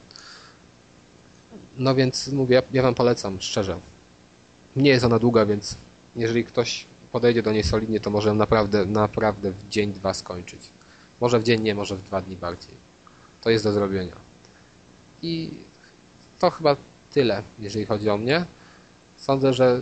No 1.79 1.95
więc 1.95 2.29
mówię, 2.29 2.55
ja, 2.55 2.63
ja 2.73 2.83
wam 2.83 2.95
polecam, 2.95 3.41
szczerze. 3.41 3.79
Nie 4.77 4.91
jest 4.91 5.05
ona 5.05 5.19
długa, 5.19 5.47
więc 5.47 5.75
jeżeli 6.17 6.45
ktoś 6.45 6.87
podejdzie 7.13 7.43
do 7.43 7.53
niej 7.53 7.63
solidnie, 7.63 8.01
to 8.01 8.11
może 8.11 8.29
ją 8.29 8.35
naprawdę, 8.35 8.87
naprawdę 8.87 9.51
w 9.51 9.69
dzień, 9.69 9.93
dwa 9.93 10.15
skończyć. 10.15 10.61
Może 11.21 11.39
w 11.39 11.45
dzień 11.45 11.63
nie, 11.63 11.75
może 11.75 11.97
w 11.97 12.03
dwa 12.03 12.21
dni 12.21 12.37
bardziej. 12.37 12.75
To 13.41 13.51
jest 13.51 13.65
do 13.65 13.73
zrobienia. 13.73 14.17
I 15.23 15.51
to 16.39 16.51
chyba 16.51 16.77
tyle, 17.13 17.43
jeżeli 17.59 17.87
chodzi 17.87 18.11
o 18.11 18.19
mnie. 18.19 18.45
Sądzę, 19.19 19.53
że 19.53 19.81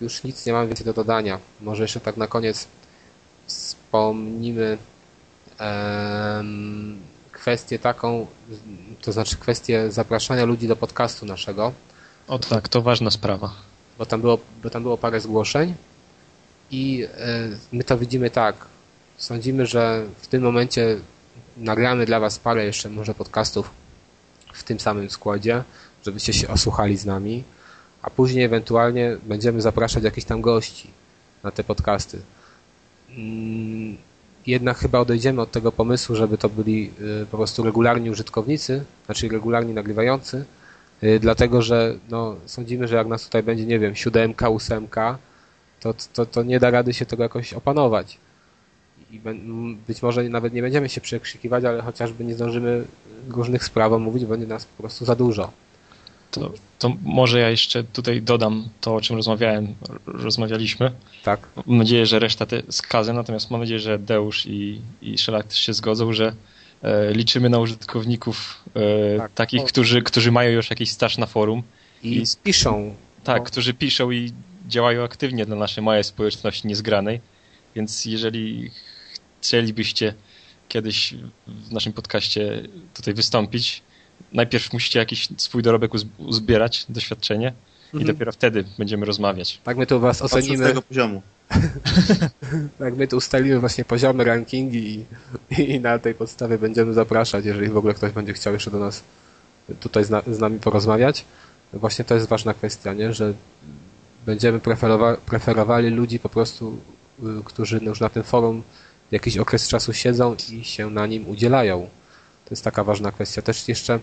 już 0.00 0.24
nic 0.24 0.46
nie 0.46 0.52
mam 0.52 0.66
więcej 0.66 0.86
do 0.86 0.92
dodania. 0.92 1.38
Może 1.60 1.82
jeszcze 1.82 2.00
tak 2.00 2.16
na 2.16 2.26
koniec 2.26 2.66
wspomnimy 3.46 4.78
kwestię 7.32 7.78
taką, 7.78 8.26
to 9.02 9.12
znaczy 9.12 9.36
kwestię 9.36 9.92
zapraszania 9.92 10.44
ludzi 10.44 10.68
do 10.68 10.76
podcastu 10.76 11.26
naszego. 11.26 11.72
O 12.28 12.38
tak, 12.38 12.68
to 12.68 12.82
ważna 12.82 13.10
sprawa. 13.10 13.52
Bo 13.98 14.06
tam 14.06 14.20
było, 14.20 14.38
bo 14.62 14.70
tam 14.70 14.82
było 14.82 14.98
parę 14.98 15.20
zgłoszeń 15.20 15.74
I 16.70 17.06
e, 17.18 17.48
my 17.72 17.84
to 17.84 17.98
widzimy 17.98 18.30
tak. 18.30 18.56
Sądzimy, 19.16 19.66
że 19.66 20.06
w 20.22 20.26
tym 20.26 20.42
momencie 20.42 20.96
nagramy 21.56 22.06
dla 22.06 22.20
Was 22.20 22.38
parę 22.38 22.64
jeszcze 22.64 22.90
może 22.90 23.14
podcastów 23.14 23.70
w 24.52 24.62
tym 24.62 24.80
samym 24.80 25.10
składzie, 25.10 25.62
żebyście 26.06 26.32
się 26.32 26.48
osłuchali 26.48 26.96
z 26.96 27.06
nami, 27.06 27.42
a 28.02 28.10
później 28.10 28.44
ewentualnie 28.44 29.16
będziemy 29.22 29.62
zapraszać 29.62 30.04
jakichś 30.04 30.26
tam 30.26 30.40
gości 30.40 30.90
na 31.42 31.50
te 31.50 31.64
podcasty. 31.64 32.20
Jednak 34.46 34.78
chyba 34.78 34.98
odejdziemy 34.98 35.40
od 35.40 35.50
tego 35.50 35.72
pomysłu, 35.72 36.16
żeby 36.16 36.38
to 36.38 36.48
byli 36.48 36.90
y, 37.22 37.26
po 37.26 37.36
prostu 37.36 37.62
regularni 37.62 38.10
użytkownicy, 38.10 38.84
znaczy 39.06 39.28
regularni 39.28 39.74
nagrywający, 39.74 40.44
y, 41.02 41.18
dlatego 41.20 41.62
że 41.62 41.96
no, 42.10 42.36
sądzimy, 42.46 42.88
że 42.88 42.96
jak 42.96 43.06
nas 43.06 43.24
tutaj 43.24 43.42
będzie, 43.42 43.66
nie 43.66 43.78
wiem, 43.78 43.94
siódemka, 43.94 44.48
ósemka, 44.48 45.18
to, 45.80 45.94
to, 46.12 46.26
to 46.26 46.42
nie 46.42 46.60
da 46.60 46.70
rady 46.70 46.94
się 46.94 47.06
tego 47.06 47.22
jakoś 47.22 47.52
opanować. 47.52 48.18
I 49.10 49.20
być 49.86 50.02
może 50.02 50.22
nawet 50.22 50.52
nie 50.52 50.62
będziemy 50.62 50.88
się 50.88 51.00
przekrzykiwać, 51.00 51.64
ale 51.64 51.82
chociażby 51.82 52.24
nie 52.24 52.34
zdążymy 52.34 52.84
różnych 53.28 53.64
spraw 53.64 53.92
omówić, 53.92 54.24
będzie 54.24 54.46
nas 54.46 54.64
po 54.64 54.82
prostu 54.82 55.04
za 55.04 55.16
dużo. 55.16 55.50
To, 56.34 56.52
to 56.78 56.92
może 57.02 57.40
ja 57.40 57.50
jeszcze 57.50 57.84
tutaj 57.84 58.22
dodam 58.22 58.68
to, 58.80 58.94
o 58.94 59.00
czym 59.00 59.16
rozmawiałem, 59.16 59.74
rozmawialiśmy. 60.06 60.92
Tak. 61.22 61.48
Mam 61.66 61.78
nadzieję, 61.78 62.06
że 62.06 62.18
reszta 62.18 62.46
te 62.46 62.62
skazę, 62.70 63.12
natomiast 63.12 63.50
mam 63.50 63.60
nadzieję, 63.60 63.80
że 63.80 63.98
Deusz 63.98 64.46
i, 64.46 64.80
i 65.02 65.18
Szelak 65.18 65.46
też 65.46 65.58
się 65.58 65.72
zgodzą, 65.72 66.12
że 66.12 66.34
e, 66.82 67.12
liczymy 67.12 67.48
na 67.48 67.58
użytkowników 67.58 68.64
e, 68.74 69.18
tak. 69.18 69.32
takich, 69.32 69.62
o. 69.62 69.64
którzy, 69.64 70.02
którzy 70.02 70.32
mają 70.32 70.50
już 70.50 70.70
jakiś 70.70 70.90
staż 70.90 71.18
na 71.18 71.26
forum. 71.26 71.62
I, 72.02 72.16
i 72.16 72.24
piszą. 72.42 72.94
Tak, 73.24 73.42
o. 73.42 73.44
którzy 73.44 73.74
piszą 73.74 74.10
i 74.10 74.32
działają 74.68 75.04
aktywnie 75.04 75.46
dla 75.46 75.56
naszej 75.56 75.84
małej 75.84 76.04
społeczności 76.04 76.68
niezgranej. 76.68 77.20
Więc 77.74 78.04
jeżeli 78.04 78.70
chcielibyście 79.40 80.14
kiedyś 80.68 81.14
w 81.46 81.72
naszym 81.72 81.92
podcaście 81.92 82.62
tutaj 82.94 83.14
wystąpić, 83.14 83.82
najpierw 84.34 84.72
musicie 84.72 84.98
jakiś 84.98 85.28
swój 85.36 85.62
dorobek 85.62 85.90
uzbierać, 86.18 86.86
doświadczenie 86.88 87.52
mhm. 87.86 88.02
i 88.02 88.04
dopiero 88.04 88.32
wtedy 88.32 88.64
będziemy 88.78 89.06
rozmawiać. 89.06 89.60
Tak 89.64 89.76
my 89.76 89.86
tu 89.86 90.00
was 90.00 90.22
ocenimy. 90.22 90.64
Od 90.64 90.70
tego 90.70 90.82
poziomu. 90.82 91.22
tak 92.78 92.96
my 92.96 93.08
tu 93.08 93.16
ustalimy 93.16 93.60
właśnie 93.60 93.84
poziomy, 93.84 94.24
rankingi 94.24 95.04
i, 95.50 95.60
i, 95.62 95.80
na 95.80 95.98
tej 95.98 96.14
podstawie 96.14 96.58
będziemy 96.58 96.92
zapraszać, 96.92 97.44
jeżeli 97.44 97.68
w 97.68 97.76
ogóle 97.76 97.94
ktoś 97.94 98.12
będzie 98.12 98.32
chciał 98.32 98.52
jeszcze 98.52 98.70
do 98.70 98.78
nas 98.78 99.02
tutaj 99.80 100.04
z, 100.04 100.10
na, 100.10 100.22
z 100.26 100.38
nami 100.38 100.58
porozmawiać. 100.58 101.24
Właśnie 101.72 102.04
to 102.04 102.14
jest 102.14 102.28
ważna 102.28 102.54
kwestia, 102.54 102.94
nie? 102.94 103.12
że 103.12 103.34
będziemy 104.26 104.60
preferowa 104.60 105.16
preferowali 105.16 105.90
ludzi 105.90 106.18
po 106.18 106.28
prostu, 106.28 106.78
y, 107.18 107.44
którzy 107.44 107.80
już 107.82 108.00
na 108.00 108.08
tym 108.08 108.22
forum 108.22 108.62
jakiś 109.10 109.38
okres 109.38 109.68
czasu 109.68 109.92
siedzą 109.92 110.36
i 110.52 110.64
się 110.64 110.90
na 110.90 111.06
nim 111.06 111.28
udzielają. 111.28 111.88
To 112.44 112.50
jest 112.50 112.64
taka 112.64 112.84
ważna 112.84 113.12
kwestia. 113.12 113.42
Też 113.42 113.68
jeszcze 113.68 113.98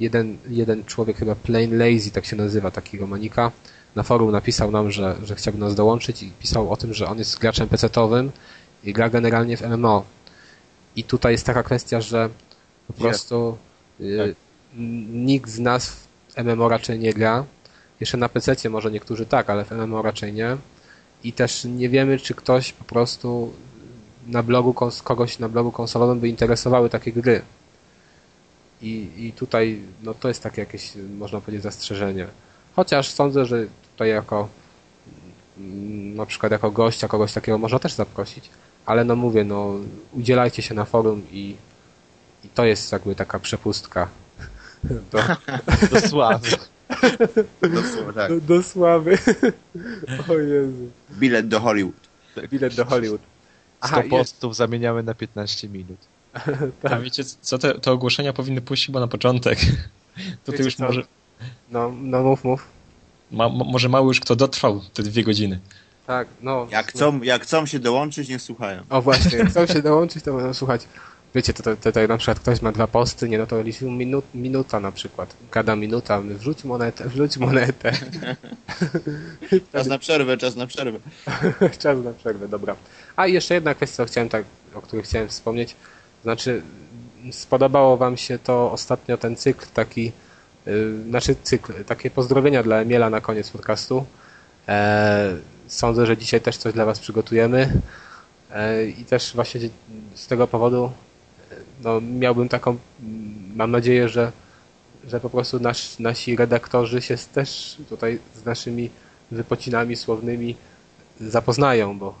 jeden, 0.00 0.38
jeden 0.48 0.84
człowiek, 0.84 1.16
chyba 1.16 1.34
Plain 1.34 1.78
Lazy, 1.78 2.10
tak 2.10 2.24
się 2.24 2.36
nazywa, 2.36 2.70
takiego 2.70 3.06
manika, 3.06 3.52
na 3.96 4.02
forum 4.02 4.30
napisał 4.30 4.70
nam, 4.70 4.90
że, 4.90 5.16
że 5.22 5.34
chciałby 5.34 5.58
nas 5.58 5.74
dołączyć 5.74 6.22
i 6.22 6.30
pisał 6.30 6.72
o 6.72 6.76
tym, 6.76 6.94
że 6.94 7.08
on 7.08 7.18
jest 7.18 7.38
graczem 7.38 7.68
PC-owym 7.68 8.30
i 8.84 8.92
gra 8.92 9.10
generalnie 9.10 9.56
w 9.56 9.62
MMO. 9.62 10.04
I 10.96 11.04
tutaj 11.04 11.32
jest 11.32 11.46
taka 11.46 11.62
kwestia, 11.62 12.00
że 12.00 12.28
po 12.86 12.92
prostu 12.92 13.58
y, 14.00 14.18
tak. 14.18 14.36
nikt 15.12 15.50
z 15.50 15.58
nas 15.58 15.90
w 16.28 16.36
MMO 16.36 16.68
raczej 16.68 16.98
nie 16.98 17.12
gra. 17.12 17.44
Jeszcze 18.00 18.16
na 18.16 18.28
PC 18.28 18.70
może 18.70 18.90
niektórzy 18.90 19.26
tak, 19.26 19.50
ale 19.50 19.64
w 19.64 19.70
MMO 19.70 20.02
raczej 20.02 20.32
nie. 20.32 20.56
I 21.24 21.32
też 21.32 21.64
nie 21.64 21.88
wiemy, 21.88 22.18
czy 22.18 22.34
ktoś 22.34 22.72
po 22.72 22.84
prostu 22.84 23.52
na 24.26 24.42
blogu, 24.42 24.74
kogoś 25.04 25.38
na 25.38 25.48
blogu 25.48 25.72
konsolowym 25.72 26.20
by 26.20 26.28
interesowały 26.28 26.90
takie 26.90 27.12
gry. 27.12 27.42
I, 28.82 29.08
I 29.16 29.32
tutaj 29.32 29.82
no 30.02 30.14
to 30.14 30.28
jest 30.28 30.42
takie 30.42 30.60
jakieś, 30.60 30.92
można 31.18 31.40
powiedzieć, 31.40 31.62
zastrzeżenie. 31.62 32.26
Chociaż 32.76 33.08
sądzę, 33.08 33.46
że 33.46 33.66
tutaj 33.92 34.08
jako 34.10 34.48
mm, 35.58 36.14
na 36.14 36.26
przykład 36.26 36.52
jako 36.52 36.70
gościa 36.70 37.08
kogoś 37.08 37.32
takiego 37.32 37.58
można 37.58 37.78
też 37.78 37.92
zaprosić. 37.92 38.50
Ale 38.86 39.04
no 39.04 39.16
mówię, 39.16 39.44
no 39.44 39.74
udzielajcie 40.12 40.62
się 40.62 40.74
na 40.74 40.84
forum 40.84 41.22
i, 41.32 41.56
i 42.44 42.48
to 42.48 42.64
jest 42.64 42.92
jakby 42.92 43.14
taka 43.14 43.38
przepustka 43.38 44.08
do, 45.12 45.18
do 45.92 46.08
sławy. 46.08 46.50
Do, 47.60 48.12
tak. 48.12 48.28
do, 48.28 48.40
do 48.40 48.62
sławy. 48.62 49.18
O 50.28 50.34
Jezu. 50.34 50.90
Bilet 51.10 51.48
do 51.48 51.60
Hollywood. 51.60 52.08
Bilet 52.50 52.74
do 52.74 52.84
Hollywood. 52.84 53.20
100 53.84 54.02
postów 54.02 54.50
jest... 54.50 54.58
zamieniamy 54.58 55.02
na 55.02 55.14
15 55.14 55.68
minut. 55.68 55.98
tak. 56.82 56.92
A 56.92 56.98
wiecie 57.00 57.24
co, 57.24 57.58
te, 57.58 57.74
te, 57.74 57.92
ogłoszenia 57.92 58.32
powinny 58.32 58.60
pójść 58.60 58.86
chyba 58.86 59.00
na 59.00 59.08
początek. 59.08 59.58
To 60.44 60.52
ty 60.52 60.62
już 60.62 60.74
co? 60.74 60.84
może... 60.84 61.02
No, 61.70 61.92
no 62.02 62.22
mów, 62.22 62.44
mów. 62.44 62.68
Ma, 63.30 63.48
może 63.48 63.88
mało 63.88 64.08
już 64.08 64.20
kto 64.20 64.36
dotrwał 64.36 64.80
te 64.94 65.02
dwie 65.02 65.24
godziny. 65.24 65.60
Tak, 66.06 66.28
no. 66.42 66.66
Jak 66.70 66.86
chcą, 66.86 67.22
jak 67.22 67.42
chcą 67.42 67.66
się 67.66 67.78
dołączyć, 67.78 68.28
niech 68.28 68.42
słuchają. 68.42 68.82
O 68.90 69.02
właśnie, 69.02 69.38
jak 69.38 69.48
chcą 69.48 69.66
się 69.66 69.82
dołączyć, 69.82 70.24
to 70.24 70.32
będą 70.32 70.54
słuchać. 70.54 70.88
Wiecie, 71.34 71.52
to 71.52 71.76
tutaj 71.76 72.08
na 72.08 72.16
przykład 72.16 72.40
ktoś 72.40 72.62
ma 72.62 72.72
dwa 72.72 72.86
posty, 72.86 73.28
nie 73.28 73.38
no 73.38 73.46
to 73.46 73.62
liczył 73.62 73.90
minut, 73.90 74.24
minuta 74.34 74.80
na 74.80 74.92
przykład. 74.92 75.36
Gada 75.52 75.76
minuta, 75.76 76.20
wrzuć 76.20 76.64
monetę, 76.64 77.08
wrzuć 77.08 77.36
monetę. 77.36 77.92
czas 79.72 79.86
na 79.86 79.98
przerwę, 79.98 80.36
czas 80.36 80.56
na 80.56 80.66
przerwę. 80.66 80.98
czas 81.78 81.98
na 82.04 82.12
przerwę, 82.12 82.48
dobra. 82.48 82.76
A 83.16 83.26
jeszcze 83.26 83.54
jedna 83.54 83.74
kwestia, 83.74 84.04
chciałem 84.04 84.28
tak, 84.28 84.44
o 84.74 84.82
której 84.82 85.04
chciałem 85.04 85.28
wspomnieć. 85.28 85.76
Znaczy, 86.26 86.62
spodobało 87.32 87.96
wam 87.96 88.16
się 88.16 88.38
to 88.38 88.72
ostatnio 88.72 89.16
ten 89.16 89.36
cykl 89.36 89.66
taki, 89.74 90.12
yy, 90.66 91.02
znaczy 91.08 91.36
cykl, 91.42 91.84
takie 91.84 92.10
pozdrowienia 92.10 92.62
dla 92.62 92.76
Emiela 92.76 93.10
na 93.10 93.20
koniec 93.20 93.50
podcastu. 93.50 94.06
E, 94.68 95.36
sądzę, 95.66 96.06
że 96.06 96.16
dzisiaj 96.16 96.40
też 96.40 96.56
coś 96.56 96.72
dla 96.72 96.84
was 96.84 97.00
przygotujemy. 97.00 97.80
E, 98.50 98.86
I 98.86 99.04
też 99.04 99.32
właśnie 99.34 99.60
z 100.14 100.26
tego 100.26 100.46
powodu 100.46 100.92
no, 101.82 102.00
miałbym 102.00 102.48
taką, 102.48 102.78
mam 103.56 103.70
nadzieję, 103.70 104.08
że, 104.08 104.32
że 105.04 105.20
po 105.20 105.30
prostu 105.30 105.60
nasz, 105.60 105.98
nasi 105.98 106.36
redaktorzy 106.36 107.02
się 107.02 107.16
też 107.34 107.76
tutaj 107.88 108.18
z 108.34 108.44
naszymi 108.44 108.90
wypocinami 109.30 109.96
słownymi 109.96 110.56
zapoznają, 111.20 111.98
bo 111.98 112.14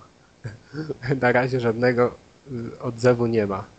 na 1.22 1.32
razie 1.32 1.60
żadnego 1.60 2.14
odzewu 2.80 3.26
nie 3.26 3.46
ma. 3.46 3.75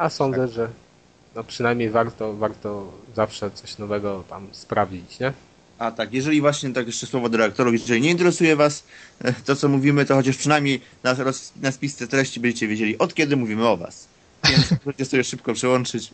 A 0.00 0.08
sądzę, 0.08 0.46
tak. 0.46 0.50
że 0.50 0.68
no 1.34 1.44
przynajmniej 1.44 1.90
warto, 1.90 2.34
warto 2.34 2.92
zawsze 3.16 3.50
coś 3.50 3.78
nowego 3.78 4.24
tam 4.28 4.48
sprawdzić, 4.52 5.20
nie? 5.20 5.32
A 5.78 5.90
tak, 5.90 6.12
jeżeli 6.12 6.40
właśnie 6.40 6.72
tak 6.72 6.86
jeszcze 6.86 7.06
słowo 7.06 7.28
do 7.28 7.38
redaktorów, 7.38 7.72
jeżeli 7.72 8.00
nie 8.00 8.10
interesuje 8.10 8.56
Was 8.56 8.84
e, 9.24 9.32
to, 9.32 9.56
co 9.56 9.68
mówimy, 9.68 10.04
to 10.04 10.14
chociaż 10.14 10.36
przynajmniej 10.36 10.80
na, 11.02 11.16
na 11.62 11.72
spisce 11.72 12.06
treści 12.06 12.40
będziecie 12.40 12.68
wiedzieli, 12.68 12.98
od 12.98 13.14
kiedy 13.14 13.36
mówimy 13.36 13.68
o 13.68 13.76
Was. 13.76 14.08
Więc 14.44 14.70
możecie 14.84 15.04
sobie 15.04 15.24
szybko 15.24 15.54
przełączyć. 15.54 16.10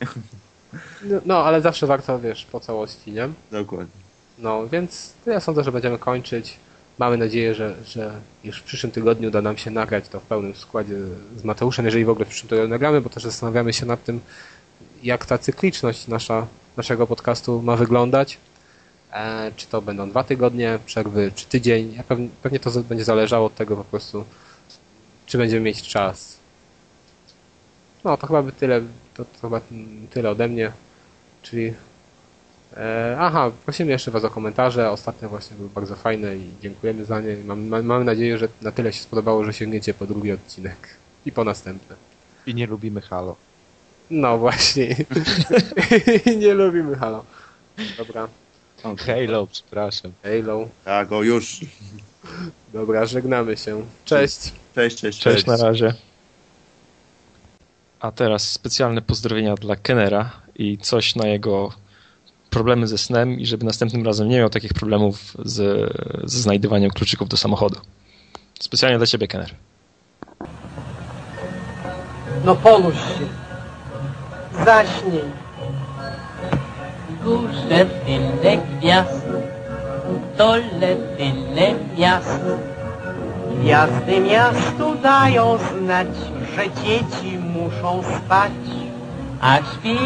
No, 1.02 1.20
no, 1.26 1.44
ale 1.44 1.60
zawsze 1.60 1.86
warto, 1.86 2.18
wiesz, 2.18 2.44
po 2.44 2.60
całości, 2.60 3.12
nie? 3.12 3.28
Dokładnie. 3.52 4.00
No, 4.38 4.68
więc 4.68 5.12
ja 5.26 5.40
sądzę, 5.40 5.64
że 5.64 5.72
będziemy 5.72 5.98
kończyć. 5.98 6.56
Mamy 6.98 7.16
nadzieję, 7.16 7.54
że, 7.54 7.74
że 7.86 8.20
już 8.44 8.60
w 8.60 8.62
przyszłym 8.62 8.92
tygodniu 8.92 9.28
uda 9.28 9.42
nam 9.42 9.56
się 9.56 9.70
nagrać 9.70 10.08
to 10.08 10.20
w 10.20 10.22
pełnym 10.22 10.54
składzie 10.54 10.94
z 11.36 11.44
Mateuszem, 11.44 11.84
jeżeli 11.84 12.04
w 12.04 12.10
ogóle 12.10 12.24
w 12.24 12.28
przyszłym 12.28 12.48
tygodniu 12.48 12.70
nagramy, 12.70 13.00
bo 13.00 13.10
też 13.10 13.22
zastanawiamy 13.22 13.72
się 13.72 13.86
nad 13.86 14.04
tym, 14.04 14.20
jak 15.02 15.26
ta 15.26 15.38
cykliczność 15.38 16.08
nasza, 16.08 16.46
naszego 16.76 17.06
podcastu 17.06 17.62
ma 17.62 17.76
wyglądać. 17.76 18.38
E, 19.12 19.52
czy 19.56 19.66
to 19.66 19.82
będą 19.82 20.10
dwa 20.10 20.24
tygodnie 20.24 20.78
przerwy, 20.86 21.32
czy 21.34 21.46
tydzień. 21.46 21.94
Ja 21.94 22.02
pewnie, 22.02 22.28
pewnie 22.42 22.60
to 22.60 22.70
będzie 22.70 23.04
zależało 23.04 23.46
od 23.46 23.54
tego 23.54 23.76
po 23.76 23.84
prostu, 23.84 24.24
czy 25.26 25.38
będziemy 25.38 25.62
mieć 25.62 25.82
czas. 25.82 26.36
No, 28.04 28.16
to 28.16 28.26
chyba 28.26 28.42
by 28.42 28.52
tyle, 28.52 28.80
to, 29.14 29.24
to 29.24 29.40
chyba 29.40 29.60
tyle 30.10 30.30
ode 30.30 30.48
mnie. 30.48 30.72
Czyli 31.42 31.74
e, 32.76 33.16
aha, 33.18 33.50
prosimy 33.64 33.92
jeszcze 33.92 34.10
Was 34.10 34.24
o 34.24 34.30
komentarze. 34.30 34.90
Ostatnio 34.90 35.28
właśnie 35.28 35.56
były 35.56 35.68
bardzo 35.68 35.96
fajne 35.96 36.36
i 36.36 36.50
dziękujemy 36.62 37.04
za 37.04 37.20
nie. 37.20 37.36
Mam, 37.36 37.66
mam, 37.66 37.84
mamy 37.84 38.04
nadzieję, 38.04 38.38
że 38.38 38.48
na 38.62 38.72
tyle 38.72 38.92
się 38.92 39.02
spodobało, 39.02 39.44
że 39.44 39.52
sięgniecie 39.52 39.94
po 39.94 40.06
drugi 40.06 40.32
odcinek 40.32 40.88
i 41.26 41.32
po 41.32 41.44
następne. 41.44 41.96
I 42.46 42.54
nie 42.54 42.66
lubimy 42.66 43.00
Halo. 43.00 43.36
No 44.10 44.38
właśnie. 44.38 44.96
I 46.26 46.36
nie 46.36 46.54
lubimy 46.54 46.96
Halo. 46.96 47.24
Dobra. 47.98 48.28
Halo, 49.06 49.46
przepraszam. 49.46 50.12
Halo. 50.22 50.68
Tak, 50.84 51.12
o 51.12 51.22
już. 51.22 51.60
Dobra, 52.72 53.06
żegnamy 53.06 53.56
się. 53.56 53.86
Cześć. 54.04 54.52
Cześć, 54.74 54.96
cześć, 54.96 55.00
cześć. 55.00 55.20
Cześć 55.20 55.46
na 55.46 55.56
razie. 55.56 55.94
A 58.00 58.12
teraz 58.12 58.50
specjalne 58.50 59.02
pozdrowienia 59.02 59.54
dla 59.54 59.76
Kenera 59.76 60.30
i 60.56 60.78
coś 60.78 61.14
na 61.14 61.26
jego 61.26 61.72
problemy 62.50 62.86
ze 62.86 62.98
snem 62.98 63.40
i 63.40 63.46
żeby 63.46 63.64
następnym 63.64 64.06
razem 64.06 64.28
nie 64.28 64.38
miał 64.38 64.50
takich 64.50 64.74
problemów 64.74 65.36
z, 65.44 65.90
ze 66.24 66.40
znajdywaniem 66.40 66.90
kluczyków 66.90 67.28
do 67.28 67.36
samochodu. 67.36 67.80
Specjalnie 68.60 68.98
dla 68.98 69.06
ciebie, 69.06 69.28
Kenner. 69.28 69.54
No 72.44 72.56
ponuś 72.56 72.94
się. 72.94 73.26
Zaśnij. 74.64 75.20
Górze 77.24 77.86
tyle 78.06 78.56
gwiazd, 78.56 79.26
dole 80.38 80.96
tyle 81.16 81.74
miast. 81.98 82.40
Gwiazdy 83.60 84.20
miastu 84.20 84.94
dają 85.02 85.58
znać, 85.58 86.08
że 86.56 86.64
dzieci 86.82 87.38
muszą 87.38 88.02
spać. 88.02 88.52
A 89.40 89.56
śpi, 89.58 89.98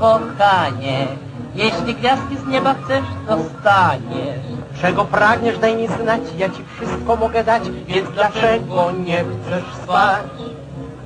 kochanie, 0.00 1.06
jeśli 1.54 1.94
gwiazdki 1.94 2.36
z 2.36 2.46
nieba 2.46 2.74
chcesz, 2.74 3.04
dostaniesz. 3.28 4.44
Czego 4.80 5.04
pragniesz, 5.04 5.58
daj 5.58 5.76
mi 5.76 5.86
znać, 5.88 6.20
ja 6.38 6.48
ci 6.48 6.64
wszystko 6.76 7.16
mogę 7.16 7.44
dać, 7.44 7.62
więc 7.86 8.10
dlaczego 8.10 8.92
nie 9.06 9.16
chcesz 9.16 9.64
spać? 9.82 10.26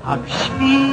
Ach, 0.07 0.19
śpi, 0.29 0.91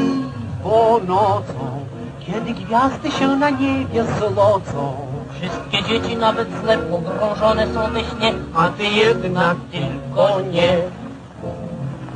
bo 0.63 0.99
nocą, 1.07 1.85
kiedy 2.19 2.53
gwiazdy 2.53 3.11
się 3.11 3.27
na 3.27 3.49
niebie 3.49 4.03
zlocą. 4.19 4.95
Wszystkie 5.33 5.83
dzieci, 5.83 6.17
nawet 6.17 6.47
zle 6.63 6.77
pogrążone 6.77 7.67
są 7.73 7.91
we 7.93 7.99
śnie, 7.99 8.33
a 8.55 8.69
ty 8.69 8.83
jednak 8.83 9.57
tylko 9.71 10.41
nie. 10.51 10.77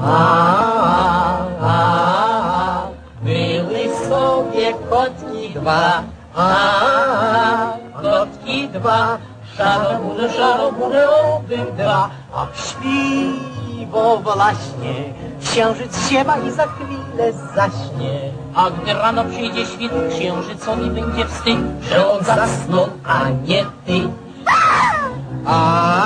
A, 0.02 0.16
a, 0.84 1.38
a, 1.62 2.82
były 3.22 3.96
sobie 4.10 4.74
kotki 4.90 5.50
dwa, 5.50 6.04
a, 6.40 7.74
kotki 8.02 8.70
dwa, 8.70 9.18
szarobure, 9.58 10.30
szarobure 10.34 11.10
obydwa, 11.10 12.10
a 12.34 12.48
śpi, 12.56 13.34
bo 13.92 14.18
właśnie 14.18 14.94
księżyc 15.42 16.10
siewa 16.10 16.38
i 16.38 16.52
za 16.52 16.66
chwilę 16.68 17.34
zaśnie. 17.56 18.40
a 18.56 18.70
gdy 18.70 18.94
rano 18.94 19.26
przyjdzie 19.26 19.66
świt, 19.66 19.92
księżycowi 20.10 20.90
będzie 20.90 21.26
wstyd, 21.26 21.60
że 21.90 22.12
on 22.12 22.24
zasnął, 22.24 22.90
a 23.06 23.30
nie 23.30 23.66
ty. 23.86 24.10
A, 25.46 26.06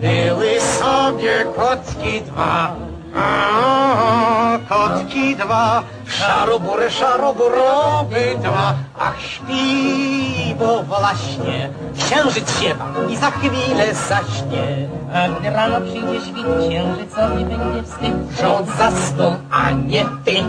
były 0.00 0.60
sobie 0.60 1.44
kotki 1.56 2.22
dwa, 2.22 2.74
a, 3.16 4.58
kotki 4.68 5.36
dwa, 5.36 5.82
szarobury, 6.18 6.90
szaroburowy 6.90 8.36
dwa, 8.42 8.74
ach 8.98 9.20
śpi, 9.20 10.54
bo 10.58 10.82
właśnie 10.82 11.70
księżyc 11.98 12.60
siewa 12.60 12.84
i 13.08 13.16
za 13.16 13.30
chwilę 13.30 13.94
zaśnie. 13.94 14.88
A 15.14 15.28
gdy 15.28 15.50
rano 15.50 15.80
przyjdzie 15.80 16.20
świt, 16.20 16.46
księżycowi 16.68 17.44
będzie 17.44 17.82
wstyd, 17.82 18.44
on 18.58 18.66
zasnął, 18.78 19.36
a 19.50 19.70
nie 19.70 20.04
ty. 20.24 20.44